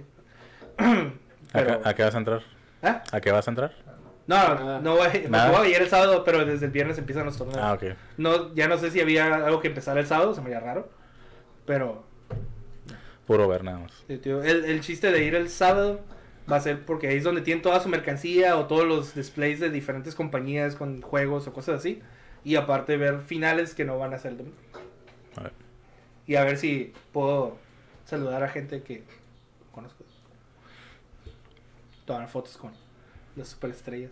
¿A, 0.77 1.11
Pero, 1.53 1.81
qué, 1.81 1.89
a 1.89 1.93
qué 1.95 2.03
vas 2.03 2.13
a 2.13 2.17
entrar? 2.19 2.41
¿Ah? 2.81 3.03
¿A 3.11 3.21
qué 3.21 3.31
vas 3.31 3.47
a 3.47 3.51
entrar? 3.51 3.73
No, 4.27 4.35
Nada. 4.35 4.79
no 4.79 4.95
voy, 4.95 5.07
Nada. 5.29 5.51
voy 5.57 5.67
a 5.67 5.75
ir 5.75 5.81
el 5.81 5.89
sábado, 5.89 6.23
pero 6.23 6.45
desde 6.45 6.65
el 6.67 6.71
viernes 6.71 6.97
empiezan 6.97 7.25
los 7.25 7.37
torneos. 7.37 7.59
Ah, 7.61 7.73
ok. 7.73 7.83
No, 8.17 8.53
ya 8.55 8.67
no 8.67 8.77
sé 8.77 8.91
si 8.91 9.01
había 9.01 9.33
algo 9.45 9.59
que 9.59 9.67
empezara 9.67 9.99
el 9.99 10.07
sábado, 10.07 10.33
se 10.33 10.41
me 10.41 10.47
haría 10.47 10.59
raro. 10.61 10.89
Pero 11.65 12.03
Puro 13.27 13.47
ver 13.47 13.63
nada 13.63 13.79
más. 13.79 13.91
sí, 14.07 14.17
tío, 14.17 14.41
el, 14.43 14.65
el 14.65 14.81
chiste 14.81 15.11
de 15.11 15.23
ir 15.23 15.35
el 15.35 15.49
sábado 15.49 16.01
va 16.51 16.57
a 16.57 16.59
ser 16.61 16.85
porque 16.85 17.07
ahí 17.07 17.17
es 17.17 17.23
donde 17.23 17.41
tienen 17.41 17.61
toda 17.61 17.79
su 17.79 17.87
mercancía 17.89 18.57
o 18.57 18.65
todos 18.67 18.85
los 18.85 19.15
displays 19.15 19.59
de 19.59 19.69
diferentes 19.69 20.15
compañías 20.15 20.75
con 20.75 21.01
juegos 21.01 21.47
o 21.47 21.53
cosas 21.53 21.79
así. 21.79 22.01
Y 22.43 22.55
aparte 22.55 22.97
ver 22.97 23.19
finales 23.21 23.75
que 23.75 23.85
no 23.85 23.97
van 23.99 24.13
a 24.13 24.17
ser 24.17 24.31
el 24.31 24.37
domingo. 24.39 24.57
A 25.37 25.43
ver. 25.43 25.53
Y 26.25 26.35
a 26.35 26.43
ver 26.43 26.57
si 26.57 26.93
puedo 27.11 27.57
saludar 28.05 28.43
a 28.43 28.47
gente 28.49 28.81
que 28.81 29.03
conozco. 29.71 30.03
Tomar 32.05 32.27
fotos 32.27 32.57
con 32.57 32.71
las 33.35 33.49
superestrellas. 33.49 34.11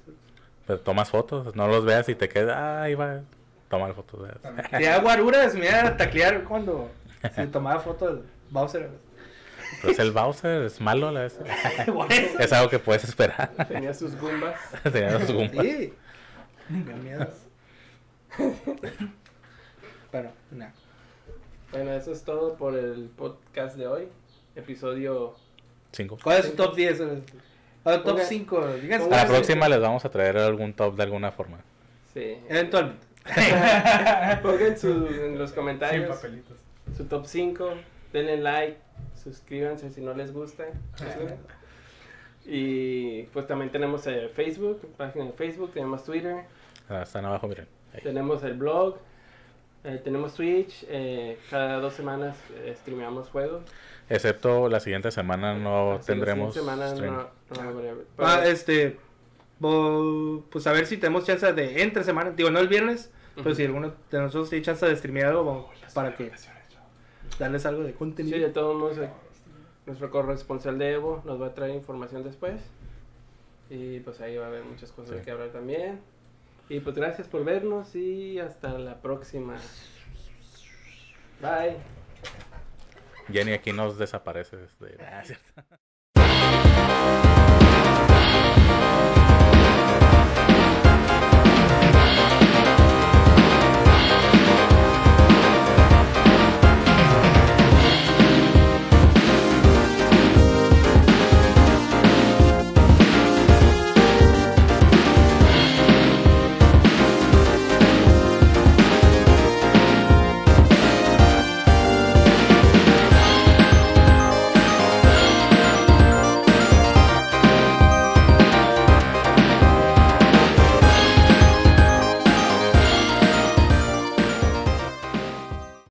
Pero 0.65 0.79
tomas 0.81 1.09
fotos, 1.09 1.55
no 1.55 1.67
los 1.67 1.83
veas 1.85 2.07
y 2.09 2.15
te 2.15 2.29
quedas. 2.29 2.55
Ah, 2.55 2.83
ahí 2.83 2.95
va. 2.95 3.21
Tomar 3.69 3.93
fotos. 3.93 4.27
Te 4.71 4.99
guaruras, 4.99 5.53
me 5.55 5.67
iba 5.67 5.87
a 5.87 5.97
taclear 5.97 6.43
cuando 6.43 6.89
se 7.33 7.47
tomaba 7.47 7.79
foto 7.79 8.07
del 8.07 8.23
Bowser. 8.49 8.89
Pues 9.81 9.99
el 9.99 10.11
Bowser 10.11 10.63
es 10.63 10.81
malo, 10.81 11.11
la 11.11 11.21
vez. 11.21 11.39
Es 12.39 12.53
algo 12.53 12.69
que 12.69 12.79
puedes 12.79 13.03
esperar. 13.03 13.51
Tenía 13.67 13.93
sus 13.93 14.15
Goombas. 14.19 14.55
Tenía 14.91 15.19
los 15.19 15.31
Goombas. 15.31 15.65
Sí. 15.65 15.93
Me 16.69 16.83
da 16.83 16.95
miedo. 16.97 17.27
Pero, 20.11 20.31
nada. 20.51 20.73
Bueno, 21.71 21.91
eso 21.93 22.11
es 22.11 22.23
todo 22.23 22.55
por 22.55 22.75
el 22.75 23.09
podcast 23.15 23.75
de 23.75 23.87
hoy. 23.87 24.07
Episodio. 24.55 25.35
Cinco. 25.91 26.17
¿Cuál 26.21 26.39
es 26.39 26.45
su 26.47 26.55
top 26.55 26.75
10? 26.75 27.01
Ah, 27.85 27.97
top 28.03 28.17
Ponga- 28.17 28.25
5. 28.25 28.67
Díganse. 28.81 29.13
A 29.13 29.17
la 29.23 29.25
próxima 29.27 29.69
les 29.69 29.79
vamos 29.79 30.03
a 30.05 30.09
traer 30.09 30.37
algún 30.37 30.73
top 30.73 30.95
de 30.95 31.03
alguna 31.03 31.31
forma. 31.31 31.57
Sí. 32.13 32.37
Eventualmente. 32.49 33.05
Pongan 34.43 34.77
su, 34.77 35.07
en 35.25 35.37
los 35.37 35.51
comentarios 35.53 36.07
papelitos. 36.15 36.57
su 36.97 37.05
top 37.05 37.25
5. 37.25 37.69
Denle 38.13 38.37
like. 38.37 38.77
Suscríbanse 39.23 39.89
si 39.91 40.01
no 40.01 40.13
les 40.13 40.33
gusta. 40.33 40.65
Y 42.45 43.23
pues 43.23 43.45
también 43.47 43.71
tenemos 43.71 44.07
eh, 44.07 44.29
Facebook, 44.33 44.81
página 44.97 45.25
de 45.25 45.33
Facebook, 45.33 45.71
tenemos 45.73 46.03
Twitter, 46.03 46.45
Ah, 46.89 47.03
Están 47.03 47.25
abajo, 47.25 47.47
miren. 47.47 47.67
Ahí. 47.93 47.99
tenemos 48.01 48.43
el 48.43 48.53
blog, 48.55 48.97
eh, 49.83 49.99
tenemos 50.03 50.33
Twitch, 50.33 50.83
eh, 50.89 51.37
cada 51.51 51.79
dos 51.79 51.93
semanas 51.93 52.35
eh, 52.55 52.75
streameamos 52.79 53.29
juegos. 53.29 53.61
Excepto 54.09 54.67
la 54.69 54.79
siguiente 54.79 55.11
semana 55.11 55.53
no 55.53 55.91
Así, 55.93 55.99
la 55.99 56.05
tendremos 56.15 56.53
siguiente 56.55 56.71
semana 56.81 56.95
stream. 56.95 57.13
no, 57.17 57.29
no 57.55 57.61
habrá- 57.61 57.91
Ah, 58.17 58.37
pero- 58.41 58.43
este. 58.51 58.97
bo- 59.59 60.45
Pues 60.51 60.65
a 60.67 60.71
ver 60.71 60.85
si 60.85 60.97
tenemos 60.97 61.25
chance 61.25 61.51
de 61.53 61.81
entre 61.81 62.03
semana. 62.03 62.31
Digo, 62.31 62.49
no 62.51 62.59
el 62.59 62.67
viernes. 62.67 63.11
Pero 63.35 63.49
Ujú. 63.51 63.55
si 63.55 63.65
alguno 63.65 63.93
de 64.11 64.19
nosotros 64.19 64.49
tiene 64.49 64.65
chance 64.65 64.85
de 64.85 64.95
streamear 64.97 65.27
algo, 65.27 65.69
para 65.93 66.15
que 66.15 66.29
darles 67.39 67.65
algo 67.65 67.83
de 67.83 67.91
Sí, 67.91 67.97
contenido. 67.97 68.37
de 68.39 68.49
todos 68.49 68.77
modos, 68.77 68.97
eh, 68.97 69.09
nuestro 69.85 70.11
corresponsal 70.11 70.77
de 70.77 70.91
Evo 70.93 71.21
nos 71.25 71.41
va 71.41 71.47
a 71.47 71.53
traer 71.53 71.73
información 71.75 72.23
después. 72.23 72.59
Y 73.69 73.99
pues 74.01 74.19
ahí 74.19 74.35
va 74.35 74.45
a 74.45 74.47
haber 74.49 74.63
muchas 74.65 74.91
cosas 74.91 75.11
de 75.11 75.19
Sí. 75.19 75.25
que 75.25 75.31
hablar 75.31 75.49
también. 75.49 76.01
Y 76.67 76.81
pues 76.81 76.95
gracias 76.95 77.27
por 77.27 77.45
vernos 77.45 77.95
y 77.95 78.39
hasta 78.39 78.77
la 78.77 79.01
próxima. 79.01 79.55
Bye. 81.41 81.77
Jenny 83.31 83.53
aquí 83.53 83.71
nos 83.71 83.97
desaparece. 83.97 84.57
desde- 84.57 84.97
Ah, 85.03 85.23
cierto. 85.23 85.63